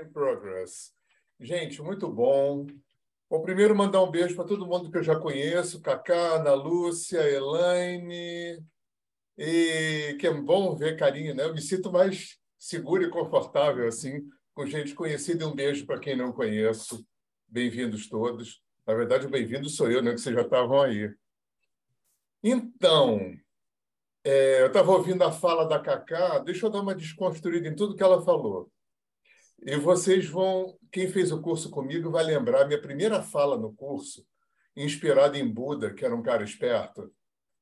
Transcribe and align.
in 0.00 0.10
progress. 0.10 0.92
Gente, 1.38 1.82
muito 1.82 2.08
bom. 2.08 2.66
Bom, 3.28 3.42
primeiro 3.42 3.76
mandar 3.76 4.02
um 4.02 4.10
beijo 4.10 4.34
para 4.34 4.44
todo 4.44 4.66
mundo 4.66 4.90
que 4.90 4.98
eu 4.98 5.02
já 5.02 5.16
conheço, 5.16 5.80
Cacá, 5.80 6.36
Ana 6.36 6.54
Lúcia, 6.54 7.20
Elaine, 7.20 8.64
e 9.38 10.16
que 10.18 10.26
é 10.26 10.32
bom 10.32 10.74
ver 10.74 10.98
carinho, 10.98 11.34
né? 11.34 11.44
Eu 11.44 11.54
me 11.54 11.60
sinto 11.60 11.92
mais 11.92 12.38
seguro 12.58 13.02
e 13.02 13.10
confortável 13.10 13.86
assim, 13.86 14.28
com 14.52 14.66
gente 14.66 14.94
conhecida. 14.94 15.44
E 15.44 15.46
um 15.46 15.54
beijo 15.54 15.86
para 15.86 16.00
quem 16.00 16.16
não 16.16 16.32
conheço. 16.32 17.06
Bem-vindos 17.46 18.08
todos. 18.08 18.62
Na 18.86 18.94
verdade, 18.94 19.26
o 19.26 19.30
bem-vindo 19.30 19.68
sou 19.68 19.90
eu, 19.90 20.02
né? 20.02 20.12
Que 20.12 20.20
vocês 20.20 20.34
já 20.34 20.42
estavam 20.42 20.82
aí. 20.82 21.14
Então, 22.42 23.34
é, 24.24 24.62
eu 24.62 24.66
estava 24.66 24.90
ouvindo 24.90 25.22
a 25.22 25.30
fala 25.30 25.66
da 25.66 25.78
Cacá, 25.78 26.38
deixa 26.38 26.66
eu 26.66 26.70
dar 26.70 26.80
uma 26.80 26.94
desconstruída 26.94 27.68
em 27.68 27.76
tudo 27.76 27.94
que 27.94 28.02
ela 28.02 28.22
falou. 28.22 28.70
E 29.62 29.76
vocês 29.76 30.26
vão, 30.26 30.78
quem 30.90 31.08
fez 31.08 31.30
o 31.30 31.42
curso 31.42 31.70
comigo 31.70 32.10
vai 32.10 32.24
lembrar 32.24 32.66
minha 32.66 32.80
primeira 32.80 33.22
fala 33.22 33.58
no 33.58 33.74
curso, 33.74 34.26
inspirada 34.74 35.38
em 35.38 35.46
Buda, 35.46 35.92
que 35.92 36.04
era 36.04 36.14
um 36.14 36.22
cara 36.22 36.42
esperto. 36.42 37.12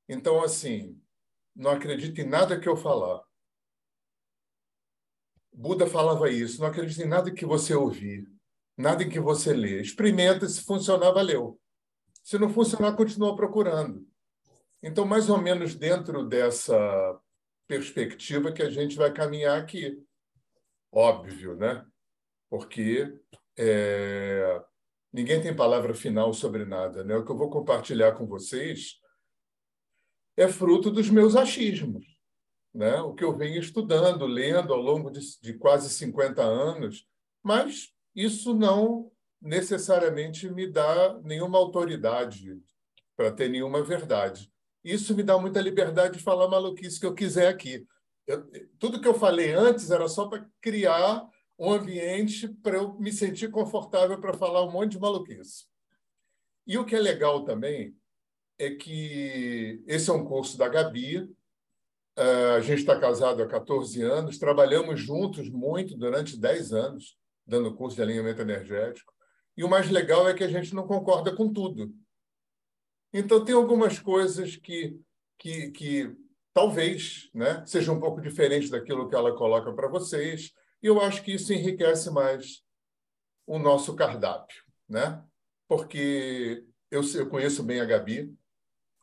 Então, 0.09 0.43
assim, 0.43 1.01
não 1.55 1.73
acredite 1.73 2.21
em 2.21 2.29
nada 2.29 2.59
que 2.59 2.69
eu 2.69 2.77
falar. 2.77 3.23
Buda 5.53 5.89
falava 5.89 6.31
isso, 6.31 6.61
não 6.61 6.69
acredite 6.69 7.03
em 7.03 7.09
nada 7.09 7.33
que 7.33 7.45
você 7.45 7.75
ouvir, 7.75 8.31
nada 8.77 9.03
em 9.03 9.09
que 9.09 9.19
você 9.19 9.53
lê. 9.53 9.81
Experimenta, 9.81 10.49
se 10.49 10.63
funcionar, 10.63 11.11
valeu. 11.11 11.61
Se 12.23 12.39
não 12.39 12.49
funcionar, 12.49 12.95
continua 12.95 13.35
procurando. 13.35 14.07
Então, 14.81 15.05
mais 15.05 15.29
ou 15.29 15.39
menos 15.39 15.75
dentro 15.75 16.25
dessa 16.25 16.79
perspectiva 17.67 18.53
que 18.53 18.63
a 18.63 18.71
gente 18.71 18.97
vai 18.97 19.13
caminhar 19.13 19.61
aqui. 19.61 20.01
Óbvio, 20.93 21.57
né? 21.57 21.85
Porque 22.49 23.15
é... 23.57 24.63
ninguém 25.13 25.41
tem 25.41 25.55
palavra 25.55 25.95
final 25.95 26.33
sobre 26.33 26.65
nada. 26.65 27.05
Né? 27.05 27.17
O 27.17 27.25
que 27.25 27.31
eu 27.31 27.37
vou 27.37 27.51
compartilhar 27.51 28.13
com 28.13 28.27
vocês 28.27 29.01
é 30.37 30.49
fruto 30.49 30.91
dos 30.91 31.11
meus 31.11 31.37
achismos. 31.37 32.07
Né? 32.75 33.01
O 33.01 33.15
que 33.15 33.25
eu 33.25 33.37
venho 33.37 33.61
estudando, 33.61 34.27
lendo 34.27 34.73
ao 34.73 34.81
longo 34.81 35.11
de, 35.11 35.21
de 35.41 35.55
quase 35.55 35.91
50 35.91 36.43
anos, 36.43 37.07
mas 37.43 37.93
isso 38.15 38.55
não 38.55 39.11
necessariamente 39.41 40.49
me 40.51 40.67
dá 40.67 41.19
nenhuma 41.23 41.59
autoridade 41.59 42.61
para 43.17 43.33
ter 43.33 43.49
nenhuma 43.49 43.83
verdade. 43.83 44.53
Isso 44.85 45.15
me 45.15 45.23
dá 45.23 45.39
muita 45.39 45.61
liberdade 45.61 46.19
de 46.19 46.23
falar 46.23 46.49
maluquice 46.49 47.01
que 47.01 47.07
eu 47.07 47.15
quiser 47.15 47.49
aqui. 47.49 47.87
Eu, 48.29 48.47
tudo 48.79 49.01
que 49.01 49.09
eu 49.09 49.15
falei 49.15 49.55
antes 49.55 49.91
era 49.91 50.07
só 50.07 50.29
para 50.29 50.47
criar 50.61 51.27
um 51.59 51.73
ambiente 51.73 52.47
para 52.47 52.77
eu 52.77 52.93
me 53.01 53.11
sentir 53.11 53.51
confortável 53.51 54.21
para 54.21 54.35
falar 54.35 54.63
um 54.65 54.71
monte 54.71 54.93
de 54.93 55.01
maluquice. 55.01 55.65
E 56.67 56.77
o 56.77 56.85
que 56.85 56.95
é 56.95 57.01
legal 57.01 57.43
também 57.45 57.97
é 58.59 58.71
que 58.75 59.83
esse 59.87 60.11
é 60.11 60.13
um 60.13 60.27
curso 60.27 60.59
da 60.59 60.69
Gabi. 60.69 61.35
Eh, 62.17 62.57
a 62.57 62.61
gente 62.61 62.81
está 62.81 63.01
casado 63.01 63.43
há 63.43 63.49
14 63.49 64.03
anos, 64.03 64.39
trabalhamos 64.39 65.01
juntos 65.01 65.49
muito 65.49 65.97
durante 65.97 66.39
10 66.39 66.73
anos, 66.75 67.17
dando 67.47 67.75
curso 67.75 67.97
de 67.97 68.03
alinhamento 68.03 68.43
energético. 68.43 69.11
E 69.57 69.65
o 69.65 69.69
mais 69.69 69.89
legal 69.91 70.29
é 70.29 70.35
que 70.35 70.45
a 70.45 70.49
gente 70.49 70.75
não 70.75 70.87
concorda 70.87 71.35
com 71.35 71.51
tudo. 71.51 71.95
Então, 73.11 73.43
tem 73.43 73.55
algumas 73.55 73.99
coisas 73.99 74.55
que, 74.57 75.01
que, 75.39 75.71
que 75.71 76.17
talvez 76.59 77.31
né, 77.33 77.63
sejam 77.65 77.95
um 77.95 78.01
pouco 78.01 78.21
diferentes 78.21 78.69
daquilo 78.69 79.09
que 79.09 79.15
ela 79.15 79.33
coloca 79.33 79.73
para 79.73 79.87
vocês, 79.87 80.53
e 80.83 80.89
eu 80.89 81.01
acho 81.01 81.23
que 81.23 81.33
isso 81.33 81.53
enriquece 81.53 82.11
mais 82.11 82.65
o 83.47 83.61
nosso 83.61 83.95
cardápio, 83.95 84.65
né? 84.89 85.23
porque 85.69 86.65
eu, 86.91 87.03
eu 87.15 87.29
conheço 87.29 87.63
bem 87.63 87.79
a 87.79 87.85
Gabi, 87.85 88.37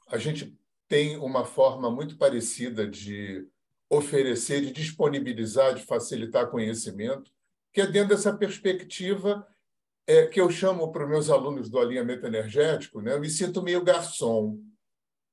a 0.09 0.17
gente 0.17 0.53
tem 0.89 1.15
uma 1.15 1.45
forma 1.45 1.89
muito 1.89 2.17
parecida 2.17 2.85
de 2.85 3.47
oferecer, 3.89 4.59
de 4.59 4.73
disponibilizar, 4.73 5.75
de 5.75 5.85
facilitar 5.85 6.51
conhecimento, 6.51 7.31
que 7.71 7.79
é 7.79 7.87
dentro 7.87 8.09
dessa 8.09 8.35
perspectiva 8.35 9.47
é, 10.05 10.27
que 10.27 10.41
eu 10.41 10.49
chamo 10.49 10.91
para 10.91 11.05
os 11.05 11.09
meus 11.09 11.29
alunos 11.29 11.69
do 11.69 11.79
alinhamento 11.79 12.25
energético, 12.25 12.99
né? 12.99 13.13
eu 13.13 13.21
me 13.21 13.29
sinto 13.29 13.63
meio 13.63 13.81
garçom. 13.81 14.59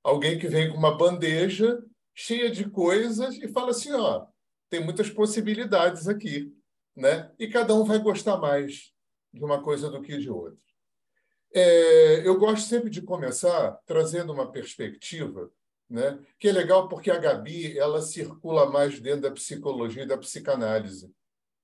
Alguém 0.04 0.38
que 0.38 0.46
vem 0.46 0.70
com 0.70 0.76
uma 0.76 0.96
bandeja 0.96 1.82
cheia 2.14 2.50
de 2.50 2.68
coisas 2.68 3.36
e 3.36 3.48
fala 3.48 3.70
assim, 3.70 3.92
ó, 3.92 4.26
tem 4.68 4.84
muitas 4.84 5.10
possibilidades 5.10 6.08
aqui, 6.08 6.54
né? 6.96 7.30
E 7.38 7.48
cada 7.48 7.74
um 7.74 7.84
vai 7.84 7.98
gostar 7.98 8.36
mais 8.36 8.92
de 9.32 9.44
uma 9.44 9.62
coisa 9.62 9.90
do 9.90 10.02
que 10.02 10.18
de 10.18 10.30
outra. 10.30 10.58
É, 11.54 12.26
eu 12.26 12.38
gosto 12.38 12.66
sempre 12.66 12.88
de 12.88 13.02
começar 13.02 13.78
trazendo 13.84 14.32
uma 14.32 14.50
perspectiva, 14.50 15.50
né? 15.88 16.18
Que 16.38 16.48
é 16.48 16.52
legal 16.52 16.88
porque 16.88 17.10
a 17.10 17.18
Gabi 17.18 17.78
ela 17.78 18.00
circula 18.00 18.70
mais 18.70 18.98
dentro 19.00 19.22
da 19.22 19.30
psicologia 19.30 20.04
e 20.04 20.08
da 20.08 20.16
psicanálise. 20.16 21.12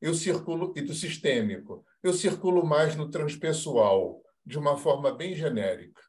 Eu 0.00 0.15
circulo 0.15 0.72
e 0.76 0.82
do 0.82 0.94
sistêmico 0.94 1.84
eu 2.03 2.12
circulo 2.12 2.65
mais 2.65 2.94
no 2.97 3.10
transpessoal, 3.10 4.22
de 4.44 4.59
uma 4.59 4.76
forma 4.76 5.12
bem 5.12 5.34
genérica. 5.34 6.00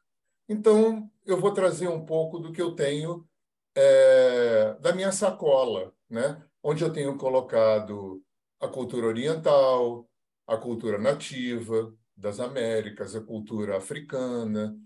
Então, 0.48 1.10
eu 1.26 1.38
vou 1.38 1.52
trazer 1.52 1.88
um 1.88 2.04
pouco 2.04 2.38
do 2.38 2.52
que 2.52 2.62
eu 2.62 2.74
tenho 2.74 3.26
é, 3.80 4.74
da 4.74 4.92
minha 4.92 5.10
sacola, 5.10 5.92
né? 6.08 6.42
onde 6.62 6.84
eu 6.84 6.92
tenho 6.92 7.16
colocado 7.16 8.22
a 8.60 8.68
cultura 8.68 9.06
oriental, 9.06 10.08
a 10.46 10.56
cultura 10.56 10.98
nativa 10.98 11.94
das 12.14 12.40
Américas, 12.40 13.16
a 13.16 13.20
cultura 13.22 13.78
africana, 13.78 14.76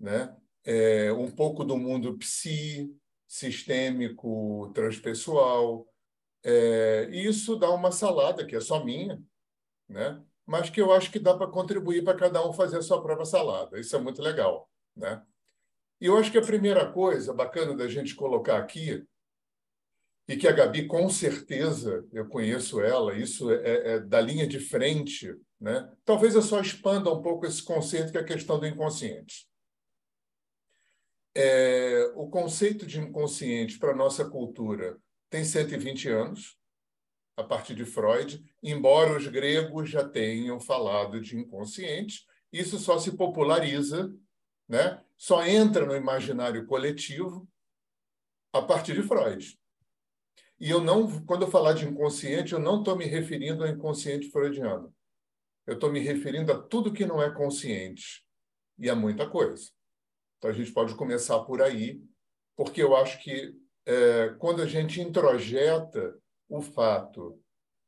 né? 0.00 0.36
É, 0.64 1.12
um 1.12 1.30
pouco 1.30 1.64
do 1.64 1.76
mundo 1.76 2.16
psi, 2.18 2.92
sistêmico, 3.28 4.70
transpessoal. 4.74 5.86
É, 6.44 7.08
isso 7.12 7.56
dá 7.56 7.70
uma 7.70 7.92
salada 7.92 8.44
que 8.44 8.56
é 8.56 8.60
só 8.60 8.84
minha, 8.84 9.22
né? 9.88 10.22
mas 10.44 10.70
que 10.70 10.80
eu 10.80 10.92
acho 10.92 11.10
que 11.10 11.18
dá 11.18 11.36
para 11.36 11.46
contribuir 11.46 12.02
para 12.02 12.18
cada 12.18 12.46
um 12.46 12.52
fazer 12.52 12.78
a 12.78 12.82
sua 12.82 13.00
própria 13.02 13.24
salada. 13.24 13.78
Isso 13.78 13.94
é 13.94 14.00
muito 14.00 14.20
legal. 14.20 14.68
Né? 14.96 15.22
E 16.02 16.06
eu 16.06 16.18
acho 16.18 16.32
que 16.32 16.38
a 16.38 16.42
primeira 16.42 16.90
coisa 16.90 17.32
bacana 17.32 17.76
da 17.76 17.86
gente 17.86 18.16
colocar 18.16 18.58
aqui, 18.58 19.06
e 20.26 20.36
que 20.36 20.48
a 20.48 20.52
Gabi, 20.52 20.88
com 20.88 21.08
certeza, 21.08 22.04
eu 22.12 22.28
conheço 22.28 22.80
ela, 22.80 23.14
isso 23.14 23.52
é, 23.52 23.94
é 23.94 24.00
da 24.00 24.20
linha 24.20 24.44
de 24.44 24.58
frente, 24.58 25.32
né? 25.60 25.88
talvez 26.04 26.34
eu 26.34 26.42
só 26.42 26.60
expanda 26.60 27.08
um 27.08 27.22
pouco 27.22 27.46
esse 27.46 27.62
conceito 27.62 28.10
que 28.10 28.18
é 28.18 28.20
a 28.20 28.24
questão 28.24 28.58
do 28.58 28.66
inconsciente. 28.66 29.48
É, 31.36 32.10
o 32.16 32.28
conceito 32.28 32.84
de 32.84 32.98
inconsciente 32.98 33.78
para 33.78 33.92
a 33.92 33.96
nossa 33.96 34.28
cultura 34.28 34.98
tem 35.30 35.44
120 35.44 36.08
anos, 36.08 36.58
a 37.36 37.44
partir 37.44 37.76
de 37.76 37.84
Freud, 37.84 38.42
embora 38.60 39.16
os 39.16 39.28
gregos 39.28 39.88
já 39.88 40.06
tenham 40.06 40.58
falado 40.58 41.20
de 41.20 41.38
inconsciente, 41.38 42.26
isso 42.52 42.76
só 42.76 42.98
se 42.98 43.16
populariza, 43.16 44.12
né? 44.68 45.02
só 45.22 45.46
entra 45.46 45.86
no 45.86 45.94
imaginário 45.94 46.66
coletivo 46.66 47.48
a 48.52 48.60
partir 48.60 48.94
de 48.94 49.02
Freud. 49.02 49.56
E 50.58 50.68
eu 50.68 50.80
não, 50.80 51.24
quando 51.24 51.42
eu 51.42 51.50
falar 51.50 51.74
de 51.74 51.86
inconsciente, 51.86 52.52
eu 52.52 52.58
não 52.58 52.80
estou 52.80 52.96
me 52.96 53.04
referindo 53.04 53.62
ao 53.62 53.70
inconsciente 53.70 54.30
freudiano. 54.30 54.92
Eu 55.64 55.74
estou 55.74 55.92
me 55.92 56.00
referindo 56.00 56.50
a 56.50 56.60
tudo 56.60 56.92
que 56.92 57.06
não 57.06 57.22
é 57.22 57.30
consciente 57.30 58.24
e 58.76 58.90
a 58.90 58.96
muita 58.96 59.28
coisa. 59.30 59.70
Então 60.38 60.50
a 60.50 60.52
gente 60.52 60.72
pode 60.72 60.92
começar 60.96 61.38
por 61.44 61.62
aí, 61.62 62.02
porque 62.56 62.82
eu 62.82 62.96
acho 62.96 63.22
que 63.22 63.54
é, 63.86 64.30
quando 64.40 64.60
a 64.60 64.66
gente 64.66 65.00
introjeta 65.00 66.18
o 66.48 66.60
fato 66.60 67.40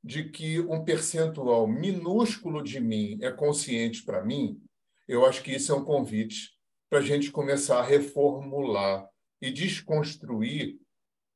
de 0.05 0.31
que 0.31 0.61
um 0.61 0.85
percentual 0.85 1.67
minúsculo 1.67 2.62
de 2.62 2.79
mim 2.79 3.19
é 3.23 3.32
consciente 3.32 4.05
para 4.05 4.25
mim, 4.25 4.62
eu 5.09 5.27
acho 5.27 5.43
que 5.43 5.53
isso 5.53 5.73
é 5.73 5.75
um 5.75 5.85
convite 5.85 6.54
para 6.94 7.00
a 7.00 7.05
gente 7.05 7.32
começar 7.32 7.81
a 7.81 7.85
reformular 7.85 9.05
e 9.43 9.50
desconstruir 9.50 10.79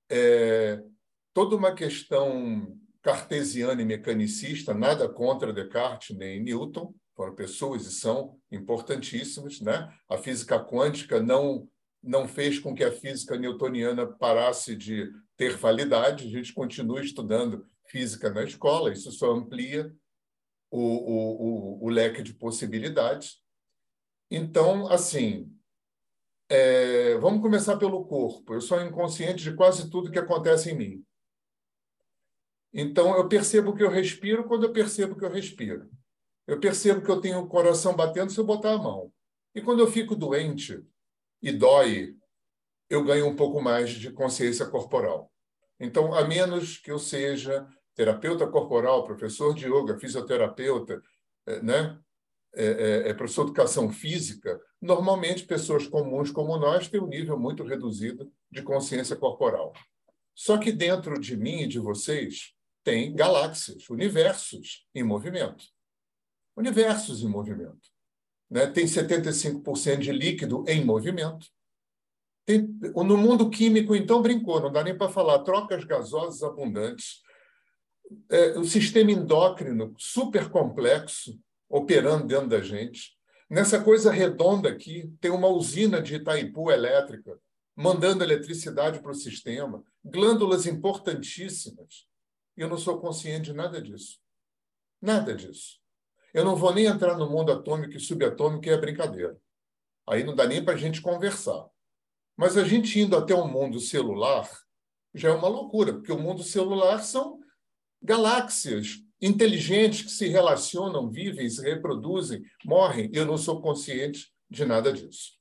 é, 0.08 0.80
toda 1.34 1.56
uma 1.56 1.74
questão 1.74 2.78
cartesiana 3.02 3.82
e 3.82 3.84
mecanicista, 3.84 4.72
nada 4.72 5.08
contra 5.08 5.52
Descartes 5.52 6.16
nem 6.16 6.40
Newton, 6.40 6.94
foram 7.16 7.34
pessoas 7.34 7.86
e 7.86 7.90
são 7.90 8.38
importantíssimas. 8.52 9.60
Né? 9.60 9.92
A 10.08 10.16
física 10.16 10.64
quântica 10.64 11.20
não, 11.20 11.68
não 12.00 12.28
fez 12.28 12.60
com 12.60 12.72
que 12.72 12.84
a 12.84 12.92
física 12.92 13.36
newtoniana 13.36 14.06
parasse 14.06 14.76
de 14.76 15.10
ter 15.36 15.56
validade, 15.56 16.28
a 16.28 16.30
gente 16.30 16.54
continua 16.54 17.00
estudando 17.00 17.66
física 17.88 18.30
na 18.30 18.44
escola, 18.44 18.92
isso 18.92 19.10
só 19.10 19.32
amplia 19.32 19.92
o, 20.70 20.78
o, 20.78 21.80
o, 21.80 21.84
o 21.84 21.88
leque 21.88 22.22
de 22.22 22.32
possibilidades. 22.32 23.42
Então, 24.30 24.86
assim, 24.88 25.50
é, 26.48 27.16
vamos 27.18 27.42
começar 27.42 27.76
pelo 27.76 28.04
corpo. 28.04 28.54
Eu 28.54 28.60
sou 28.60 28.80
inconsciente 28.80 29.42
de 29.42 29.54
quase 29.54 29.90
tudo 29.90 30.10
que 30.10 30.18
acontece 30.18 30.70
em 30.70 30.76
mim. 30.76 31.04
Então, 32.72 33.16
eu 33.16 33.28
percebo 33.28 33.74
que 33.74 33.82
eu 33.82 33.90
respiro 33.90 34.44
quando 34.44 34.64
eu 34.64 34.72
percebo 34.72 35.16
que 35.16 35.24
eu 35.24 35.30
respiro. 35.30 35.90
Eu 36.46 36.60
percebo 36.60 37.02
que 37.02 37.10
eu 37.10 37.20
tenho 37.20 37.40
o 37.40 37.48
coração 37.48 37.94
batendo 37.94 38.30
se 38.30 38.38
eu 38.38 38.44
botar 38.44 38.72
a 38.72 38.78
mão. 38.78 39.12
E 39.54 39.60
quando 39.60 39.80
eu 39.80 39.90
fico 39.90 40.14
doente 40.14 40.82
e 41.42 41.52
dói, 41.52 42.14
eu 42.88 43.04
ganho 43.04 43.26
um 43.26 43.36
pouco 43.36 43.60
mais 43.60 43.90
de 43.90 44.10
consciência 44.10 44.66
corporal. 44.66 45.32
Então, 45.80 46.14
a 46.14 46.26
menos 46.26 46.78
que 46.78 46.90
eu 46.90 46.98
seja 46.98 47.66
terapeuta 47.94 48.46
corporal, 48.46 49.04
professor 49.04 49.54
de 49.54 49.66
yoga, 49.66 49.98
fisioterapeuta, 49.98 51.02
eh, 51.46 51.62
né? 51.62 51.98
É, 52.54 52.64
é, 52.64 53.08
é, 53.10 53.14
professor 53.14 53.44
de 53.44 53.50
educação 53.50 53.90
física, 53.90 54.58
normalmente 54.80 55.44
pessoas 55.44 55.86
comuns 55.86 56.30
como 56.30 56.56
nós 56.56 56.88
têm 56.88 57.00
um 57.00 57.06
nível 57.06 57.38
muito 57.38 57.62
reduzido 57.62 58.32
de 58.50 58.62
consciência 58.62 59.14
corporal. 59.14 59.72
Só 60.34 60.56
que 60.56 60.72
dentro 60.72 61.20
de 61.20 61.36
mim 61.36 61.62
e 61.62 61.66
de 61.66 61.78
vocês 61.78 62.54
tem 62.82 63.14
galáxias, 63.14 63.88
universos 63.90 64.86
em 64.94 65.02
movimento. 65.02 65.62
Universos 66.56 67.22
em 67.22 67.28
movimento. 67.28 67.90
Né? 68.50 68.66
Tem 68.66 68.86
75% 68.86 69.98
de 69.98 70.12
líquido 70.12 70.64
em 70.66 70.84
movimento. 70.84 71.46
Tem, 72.46 72.62
no 72.62 73.16
mundo 73.18 73.50
químico, 73.50 73.94
então, 73.94 74.22
brincou, 74.22 74.58
não 74.58 74.72
dá 74.72 74.82
nem 74.82 74.96
para 74.96 75.10
falar. 75.10 75.40
Trocas 75.40 75.84
gasosas 75.84 76.42
abundantes, 76.42 77.20
é, 78.30 78.58
o 78.58 78.64
sistema 78.64 79.12
endócrino 79.12 79.94
super 79.98 80.48
complexo 80.48 81.38
operando 81.68 82.26
dentro 82.26 82.48
da 82.48 82.60
gente. 82.60 83.16
Nessa 83.48 83.82
coisa 83.82 84.10
redonda 84.10 84.68
aqui, 84.68 85.12
tem 85.20 85.30
uma 85.30 85.48
usina 85.48 86.00
de 86.00 86.16
Itaipu 86.16 86.70
elétrica 86.70 87.38
mandando 87.74 88.24
eletricidade 88.24 89.00
para 89.00 89.12
o 89.12 89.14
sistema, 89.14 89.84
glândulas 90.04 90.66
importantíssimas. 90.66 92.08
E 92.56 92.60
eu 92.60 92.68
não 92.68 92.76
sou 92.76 92.98
consciente 92.98 93.50
de 93.50 93.52
nada 93.52 93.80
disso. 93.80 94.18
Nada 95.00 95.32
disso. 95.32 95.78
Eu 96.34 96.44
não 96.44 96.56
vou 96.56 96.74
nem 96.74 96.86
entrar 96.86 97.16
no 97.16 97.30
mundo 97.30 97.52
atômico 97.52 97.96
e 97.96 98.00
subatômico, 98.00 98.68
é 98.68 98.76
brincadeira. 98.76 99.38
Aí 100.08 100.24
não 100.24 100.34
dá 100.34 100.44
nem 100.44 100.64
para 100.64 100.74
a 100.74 100.76
gente 100.76 101.00
conversar. 101.00 101.68
Mas 102.36 102.56
a 102.56 102.64
gente 102.64 102.98
indo 102.98 103.16
até 103.16 103.32
o 103.32 103.46
mundo 103.46 103.78
celular 103.78 104.50
já 105.14 105.28
é 105.28 105.32
uma 105.32 105.48
loucura, 105.48 105.92
porque 105.92 106.12
o 106.12 106.18
mundo 106.18 106.42
celular 106.42 106.98
são 107.02 107.38
galáxias 108.02 109.04
inteligentes 109.20 110.02
que 110.02 110.10
se 110.10 110.28
relacionam, 110.28 111.10
vivem, 111.10 111.48
se 111.48 111.62
reproduzem, 111.62 112.42
morrem. 112.64 113.10
Eu 113.12 113.26
não 113.26 113.36
sou 113.36 113.60
consciente 113.60 114.32
de 114.48 114.64
nada 114.64 114.92
disso. 114.92 115.38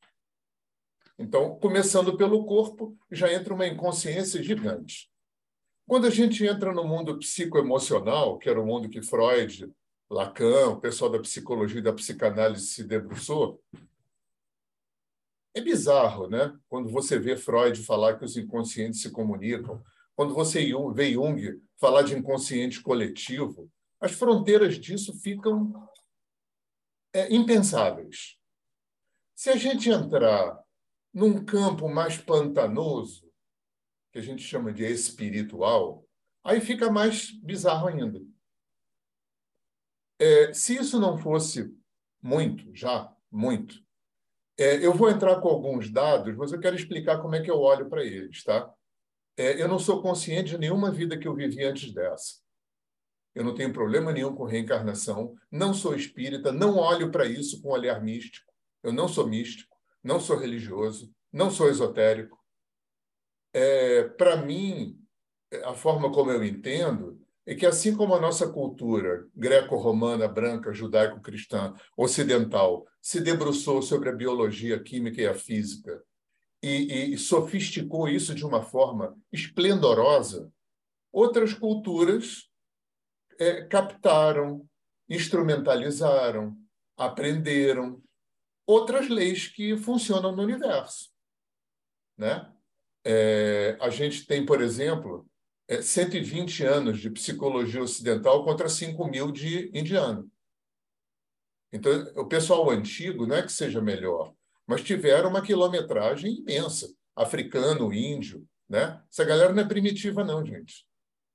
Então, 1.19 1.57
começando 1.59 2.15
pelo 2.15 2.45
corpo, 2.45 2.95
já 3.11 3.31
entra 3.31 3.53
uma 3.53 3.67
inconsciência 3.67 4.41
gigante. 4.41 5.09
Quando 5.87 6.05
a 6.05 6.09
gente 6.09 6.45
entra 6.45 6.73
no 6.73 6.83
mundo 6.83 7.17
psicoemocional, 7.17 8.37
que 8.37 8.49
era 8.49 8.61
o 8.61 8.65
mundo 8.65 8.89
que 8.89 9.01
Freud, 9.01 9.71
Lacan, 10.09 10.69
o 10.69 10.81
pessoal 10.81 11.09
da 11.09 11.19
psicologia 11.19 11.79
e 11.79 11.83
da 11.83 11.93
psicanálise 11.93 12.67
se 12.67 12.83
debruçou, 12.83 13.61
é 15.55 15.61
bizarro, 15.61 16.27
né? 16.27 16.55
Quando 16.69 16.89
você 16.89 17.17
vê 17.17 17.35
Freud 17.35 17.81
falar 17.83 18.17
que 18.17 18.25
os 18.25 18.37
inconscientes 18.37 19.01
se 19.01 19.09
comunicam, 19.09 19.81
quando 20.15 20.33
você 20.33 20.71
vê 20.93 21.13
Jung 21.13 21.61
falar 21.79 22.03
de 22.03 22.15
inconsciente 22.15 22.81
coletivo, 22.81 23.71
as 23.99 24.11
fronteiras 24.11 24.79
disso 24.79 25.13
ficam 25.19 25.87
é, 27.13 27.33
impensáveis. 27.33 28.37
Se 29.35 29.49
a 29.49 29.55
gente 29.55 29.89
entrar 29.89 30.59
num 31.13 31.43
campo 31.43 31.87
mais 31.87 32.17
pantanoso, 32.17 33.27
que 34.11 34.19
a 34.19 34.21
gente 34.21 34.41
chama 34.41 34.73
de 34.73 34.83
espiritual, 34.83 36.07
aí 36.43 36.59
fica 36.61 36.89
mais 36.89 37.31
bizarro 37.31 37.87
ainda. 37.87 38.19
É, 40.19 40.53
se 40.53 40.75
isso 40.75 40.99
não 40.99 41.17
fosse 41.17 41.75
muito, 42.21 42.73
já 42.75 43.13
muito, 43.31 43.85
é, 44.57 44.83
eu 44.83 44.93
vou 44.93 45.09
entrar 45.09 45.39
com 45.39 45.47
alguns 45.47 45.91
dados, 45.91 46.35
mas 46.35 46.51
eu 46.51 46.59
quero 46.59 46.75
explicar 46.75 47.21
como 47.21 47.35
é 47.35 47.43
que 47.43 47.51
eu 47.51 47.59
olho 47.59 47.87
para 47.87 48.03
eles, 48.03 48.43
tá? 48.43 48.73
É, 49.37 49.61
eu 49.61 49.67
não 49.67 49.77
sou 49.77 50.01
consciente 50.01 50.51
de 50.51 50.57
nenhuma 50.57 50.91
vida 50.91 51.17
que 51.17 51.27
eu 51.27 51.35
vivi 51.35 51.63
antes 51.63 51.93
dessa. 51.93 52.41
Eu 53.35 53.43
não 53.43 53.53
tenho 53.53 53.71
problema 53.71 54.11
nenhum 54.11 54.35
com 54.35 54.45
reencarnação, 54.45 55.35
não 55.51 55.71
sou 55.71 55.95
espírita, 55.95 56.51
não 56.51 56.77
olho 56.77 57.11
para 57.11 57.25
isso 57.27 57.61
com 57.61 57.69
um 57.69 57.73
olhar 57.73 58.01
místico. 58.01 58.51
Eu 58.81 58.91
não 58.91 59.07
sou 59.07 59.27
místico, 59.27 59.77
não 60.03 60.19
sou 60.19 60.37
religioso, 60.37 61.13
não 61.31 61.51
sou 61.51 61.69
esotérico. 61.69 62.35
É, 63.53 64.05
para 64.05 64.37
mim, 64.37 64.99
a 65.63 65.73
forma 65.75 66.11
como 66.11 66.31
eu 66.31 66.43
entendo 66.43 67.21
é 67.45 67.53
que, 67.53 67.65
assim 67.65 67.95
como 67.95 68.15
a 68.15 68.19
nossa 68.19 68.49
cultura 68.51 69.27
greco-romana, 69.35 70.27
branca, 70.27 70.73
judaico-cristã, 70.73 71.73
ocidental, 71.95 72.85
se 73.01 73.21
debruçou 73.21 73.81
sobre 73.81 74.09
a 74.09 74.15
biologia, 74.15 74.77
a 74.77 74.83
química 74.83 75.21
e 75.21 75.27
a 75.27 75.33
física 75.33 76.03
e, 76.61 77.13
e 77.13 77.17
sofisticou 77.17 78.07
isso 78.07 78.33
de 78.33 78.45
uma 78.45 78.61
forma 78.61 79.17
esplendorosa, 79.31 80.51
outras 81.11 81.53
culturas 81.53 82.49
é, 83.39 83.63
captaram, 83.65 84.67
instrumentalizaram, 85.09 86.57
aprenderam 86.97 88.01
outras 88.65 89.07
leis 89.07 89.47
que 89.47 89.77
funcionam 89.77 90.35
no 90.35 90.43
universo. 90.43 91.09
Né? 92.17 92.51
É, 93.05 93.77
a 93.79 93.89
gente 93.89 94.25
tem, 94.25 94.45
por 94.45 94.61
exemplo, 94.61 95.29
é, 95.67 95.81
120 95.81 96.63
anos 96.63 96.99
de 96.99 97.09
psicologia 97.09 97.81
ocidental 97.81 98.43
contra 98.43 98.67
5 98.67 99.07
mil 99.07 99.31
de 99.31 99.69
indiano. 99.73 100.29
Então, 101.71 101.91
o 102.15 102.25
pessoal 102.25 102.69
antigo 102.69 103.27
não 103.27 103.35
é 103.35 103.43
que 103.43 103.51
seja 103.51 103.81
melhor, 103.81 104.33
mas 104.67 104.83
tiveram 104.83 105.29
uma 105.29 105.41
quilometragem 105.41 106.39
imensa. 106.39 106.93
Africano, 107.15 107.91
índio. 107.91 108.45
Né? 108.69 109.01
Essa 109.09 109.23
galera 109.23 109.53
não 109.53 109.63
é 109.63 109.67
primitiva, 109.67 110.23
não, 110.23 110.45
gente. 110.45 110.85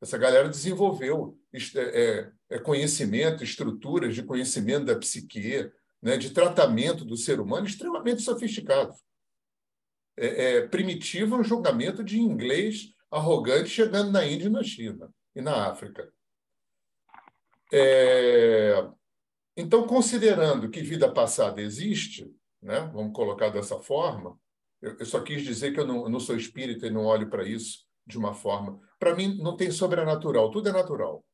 Essa 0.00 0.18
galera 0.18 0.48
desenvolveu 0.48 1.38
é, 1.74 2.30
é, 2.50 2.58
conhecimento, 2.58 3.42
estruturas 3.42 4.14
de 4.14 4.22
conhecimento 4.22 4.84
da 4.84 4.96
psique, 4.96 5.70
né, 6.02 6.16
de 6.16 6.30
tratamento 6.30 7.04
do 7.04 7.16
ser 7.16 7.40
humano 7.40 7.66
extremamente 7.66 8.20
sofisticado. 8.20 8.92
É, 10.16 10.56
é, 10.56 10.66
primitivo 10.66 11.36
é 11.36 11.38
um 11.38 11.44
julgamento 11.44 12.02
de 12.02 12.20
inglês 12.20 12.92
arrogante 13.10 13.70
chegando 13.70 14.10
na 14.10 14.26
Índia 14.26 14.46
e 14.46 14.50
na 14.50 14.62
China 14.62 15.08
e 15.34 15.40
na 15.40 15.68
África. 15.68 16.12
É, 17.72 18.84
então, 19.56 19.86
considerando 19.86 20.68
que 20.68 20.82
vida 20.82 21.10
passada 21.10 21.62
existe, 21.62 22.30
né? 22.62 22.90
vamos 22.92 23.12
colocar 23.12 23.50
dessa 23.50 23.78
forma. 23.78 24.38
Eu, 24.80 24.96
eu 24.98 25.06
só 25.06 25.20
quis 25.20 25.42
dizer 25.42 25.72
que 25.72 25.80
eu 25.80 25.86
não, 25.86 26.04
eu 26.04 26.08
não 26.08 26.20
sou 26.20 26.36
espírita 26.36 26.86
e 26.86 26.90
não 26.90 27.04
olho 27.04 27.28
para 27.28 27.46
isso 27.46 27.84
de 28.06 28.16
uma 28.16 28.32
forma. 28.32 28.80
Para 28.98 29.14
mim, 29.14 29.36
não 29.38 29.56
tem 29.56 29.70
sobrenatural, 29.70 30.50
tudo 30.50 30.68
é 30.68 30.72
natural. 30.72 31.24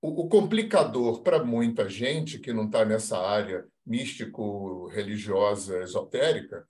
O, 0.00 0.24
o 0.24 0.28
complicador 0.28 1.22
para 1.22 1.44
muita 1.44 1.88
gente 1.88 2.38
que 2.38 2.52
não 2.52 2.66
está 2.66 2.84
nessa 2.84 3.18
área 3.18 3.66
místico-religiosa, 3.86 5.82
esotérica, 5.82 6.66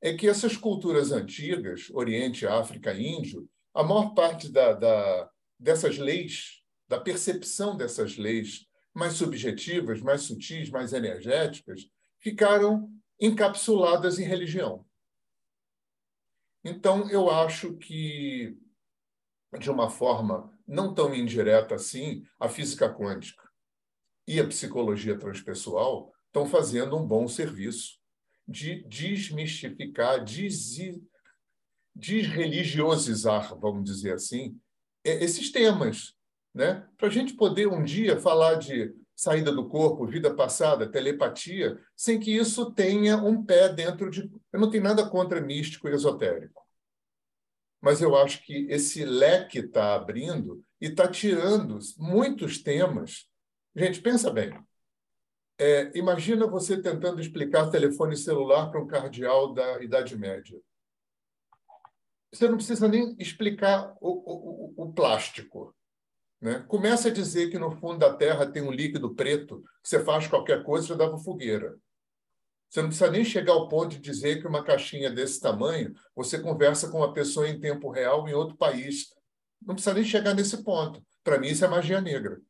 é 0.00 0.14
que 0.14 0.28
essas 0.28 0.56
culturas 0.56 1.10
antigas, 1.10 1.88
Oriente, 1.92 2.46
África, 2.46 2.94
Índio, 2.94 3.48
a 3.74 3.82
maior 3.82 4.14
parte 4.14 4.50
da, 4.50 4.72
da, 4.72 5.30
dessas 5.58 5.98
leis, 5.98 6.62
da 6.88 7.00
percepção 7.00 7.76
dessas 7.76 8.16
leis 8.16 8.66
mais 8.94 9.14
subjetivas, 9.14 10.00
mais 10.00 10.22
sutis, 10.22 10.70
mais 10.70 10.92
energéticas, 10.92 11.88
ficaram 12.18 12.90
encapsuladas 13.20 14.18
em 14.18 14.24
religião. 14.24 14.86
Então, 16.64 17.08
eu 17.10 17.30
acho 17.30 17.76
que, 17.76 18.58
de 19.58 19.70
uma 19.70 19.88
forma 19.88 20.52
não 20.66 20.92
tão 20.92 21.14
indireta 21.14 21.76
assim, 21.76 22.24
a 22.40 22.48
física 22.48 22.92
quântica 22.92 23.48
e 24.26 24.40
a 24.40 24.46
psicologia 24.46 25.16
transpessoal 25.16 26.12
estão 26.26 26.44
fazendo 26.44 26.96
um 26.96 27.06
bom 27.06 27.28
serviço 27.28 27.98
de 28.46 28.82
desmistificar, 28.88 30.24
des... 30.24 30.76
desreligiosizar, 31.94 33.56
vamos 33.58 33.84
dizer 33.84 34.14
assim, 34.14 34.58
esses 35.04 35.50
temas. 35.50 36.14
Né? 36.52 36.88
Para 36.96 37.08
a 37.08 37.10
gente 37.10 37.34
poder 37.34 37.68
um 37.68 37.84
dia 37.84 38.18
falar 38.18 38.56
de 38.56 38.92
saída 39.16 39.50
do 39.50 39.66
corpo, 39.66 40.06
vida 40.06 40.32
passada, 40.34 40.86
telepatia, 40.86 41.80
sem 41.96 42.20
que 42.20 42.36
isso 42.36 42.70
tenha 42.72 43.16
um 43.16 43.42
pé 43.42 43.70
dentro 43.70 44.10
de. 44.10 44.30
Eu 44.52 44.60
não 44.60 44.70
tenho 44.70 44.84
nada 44.84 45.08
contra 45.08 45.40
místico 45.40 45.88
e 45.88 45.94
esotérico. 45.94 46.62
Mas 47.80 48.02
eu 48.02 48.14
acho 48.14 48.44
que 48.44 48.66
esse 48.68 49.04
leque 49.04 49.60
está 49.60 49.94
abrindo 49.94 50.62
e 50.80 50.86
está 50.86 51.08
tirando 51.08 51.78
muitos 51.96 52.62
temas. 52.62 53.26
Gente, 53.74 54.02
pensa 54.02 54.30
bem. 54.30 54.52
É, 55.58 55.90
imagina 55.96 56.46
você 56.46 56.80
tentando 56.80 57.20
explicar 57.20 57.70
telefone 57.70 58.16
celular 58.16 58.70
para 58.70 58.80
um 58.80 58.86
cardeal 58.86 59.54
da 59.54 59.82
Idade 59.82 60.16
Média. 60.16 60.60
Você 62.30 62.46
não 62.48 62.56
precisa 62.56 62.86
nem 62.86 63.16
explicar 63.18 63.96
o, 63.98 64.10
o, 64.10 64.84
o 64.84 64.92
plástico. 64.92 65.74
Né? 66.40 66.64
Começa 66.68 67.08
a 67.08 67.12
dizer 67.12 67.50
que 67.50 67.58
no 67.58 67.70
fundo 67.70 67.98
da 67.98 68.14
Terra 68.14 68.46
tem 68.46 68.62
um 68.62 68.70
líquido 68.70 69.14
preto, 69.14 69.62
que 69.82 69.88
você 69.88 70.02
faz 70.04 70.26
qualquer 70.26 70.62
coisa 70.62 70.84
e 70.84 70.88
já 70.88 70.94
dá 70.94 71.08
para 71.08 71.18
fogueira. 71.18 71.76
Você 72.68 72.82
não 72.82 72.88
precisa 72.88 73.10
nem 73.10 73.24
chegar 73.24 73.52
ao 73.52 73.68
ponto 73.68 73.90
de 73.90 74.00
dizer 74.00 74.40
que 74.40 74.46
uma 74.46 74.62
caixinha 74.62 75.10
desse 75.10 75.40
tamanho 75.40 75.94
você 76.14 76.38
conversa 76.38 76.88
com 76.90 76.98
uma 76.98 77.12
pessoa 77.12 77.48
em 77.48 77.60
tempo 77.60 77.90
real 77.90 78.28
em 78.28 78.34
outro 78.34 78.56
país. 78.56 79.14
Não 79.64 79.74
precisa 79.74 79.94
nem 79.94 80.04
chegar 80.04 80.34
nesse 80.34 80.62
ponto. 80.62 81.02
Para 81.22 81.38
mim, 81.38 81.48
isso 81.48 81.64
é 81.64 81.68
magia 81.68 82.00
negra. 82.00 82.40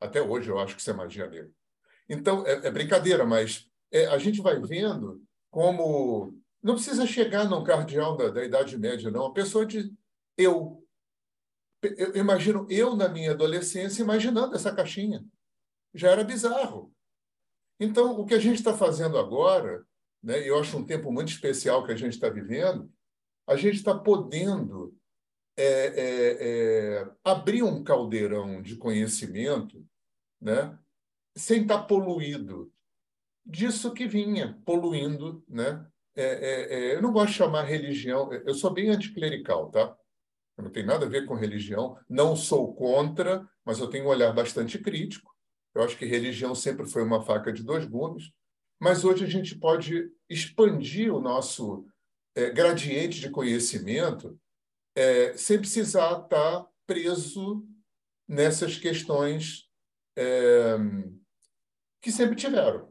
Até 0.00 0.22
hoje 0.22 0.48
eu 0.48 0.58
acho 0.58 0.74
que 0.74 0.80
isso 0.80 0.90
é 0.90 0.94
magia 0.94 1.26
negra. 1.26 1.50
Então, 2.08 2.44
é, 2.46 2.66
é 2.66 2.70
brincadeira, 2.70 3.24
mas 3.24 3.70
é, 3.92 4.06
a 4.06 4.18
gente 4.18 4.40
vai 4.40 4.58
vendo 4.58 5.22
como. 5.50 6.34
Não 6.62 6.74
precisa 6.74 7.06
chegar 7.06 7.48
num 7.48 7.64
cardeal 7.64 8.16
da, 8.16 8.28
da 8.28 8.44
Idade 8.44 8.76
Média, 8.76 9.10
não. 9.10 9.26
A 9.26 9.32
pessoa 9.32 9.64
de 9.64 9.92
eu. 10.36 10.84
Eu 11.82 12.16
imagino 12.16 12.66
eu, 12.68 12.94
na 12.94 13.08
minha 13.08 13.30
adolescência, 13.30 14.02
imaginando 14.02 14.54
essa 14.54 14.74
caixinha. 14.74 15.24
Já 15.94 16.10
era 16.10 16.24
bizarro. 16.24 16.92
Então, 17.78 18.20
o 18.20 18.26
que 18.26 18.34
a 18.34 18.38
gente 18.38 18.56
está 18.56 18.76
fazendo 18.76 19.18
agora, 19.18 19.84
né, 20.22 20.46
eu 20.46 20.58
acho 20.58 20.76
um 20.76 20.84
tempo 20.84 21.10
muito 21.10 21.28
especial 21.28 21.84
que 21.84 21.92
a 21.92 21.96
gente 21.96 22.12
está 22.12 22.28
vivendo, 22.28 22.92
a 23.46 23.56
gente 23.56 23.76
está 23.76 23.96
podendo 23.96 24.94
é, 25.56 25.64
é, 25.64 26.36
é, 26.40 27.10
abrir 27.24 27.62
um 27.62 27.82
caldeirão 27.82 28.62
de 28.62 28.76
conhecimento 28.76 29.84
né, 30.40 30.78
sem 31.36 31.62
estar 31.62 31.78
tá 31.78 31.84
poluído 31.84 32.72
disso 33.44 33.92
que 33.92 34.06
vinha 34.06 34.60
poluindo. 34.64 35.42
Né? 35.48 35.86
É, 36.14 36.24
é, 36.24 36.74
é, 36.74 36.94
eu 36.96 37.02
não 37.02 37.12
gosto 37.12 37.32
de 37.32 37.38
chamar 37.38 37.62
religião, 37.62 38.32
eu 38.32 38.54
sou 38.54 38.70
bem 38.70 38.90
anticlerical, 38.90 39.70
tá? 39.70 39.96
Não 40.60 40.70
tem 40.70 40.84
nada 40.84 41.06
a 41.06 41.08
ver 41.08 41.26
com 41.26 41.34
religião, 41.34 41.96
não 42.08 42.34
sou 42.36 42.74
contra, 42.74 43.48
mas 43.64 43.78
eu 43.78 43.88
tenho 43.88 44.04
um 44.04 44.08
olhar 44.08 44.32
bastante 44.32 44.78
crítico. 44.78 45.34
Eu 45.74 45.82
acho 45.82 45.96
que 45.96 46.04
religião 46.04 46.54
sempre 46.54 46.88
foi 46.88 47.02
uma 47.02 47.22
faca 47.22 47.52
de 47.52 47.62
dois 47.62 47.84
gumes, 47.86 48.30
mas 48.80 49.04
hoje 49.04 49.24
a 49.24 49.28
gente 49.28 49.56
pode 49.56 50.10
expandir 50.28 51.14
o 51.14 51.20
nosso 51.20 51.86
é, 52.34 52.50
gradiente 52.50 53.20
de 53.20 53.30
conhecimento 53.30 54.38
é, 54.94 55.36
sem 55.36 55.58
precisar 55.58 56.22
estar 56.22 56.66
preso 56.86 57.64
nessas 58.26 58.76
questões 58.76 59.68
é, 60.16 60.76
que 62.00 62.10
sempre 62.10 62.36
tiveram. 62.36 62.90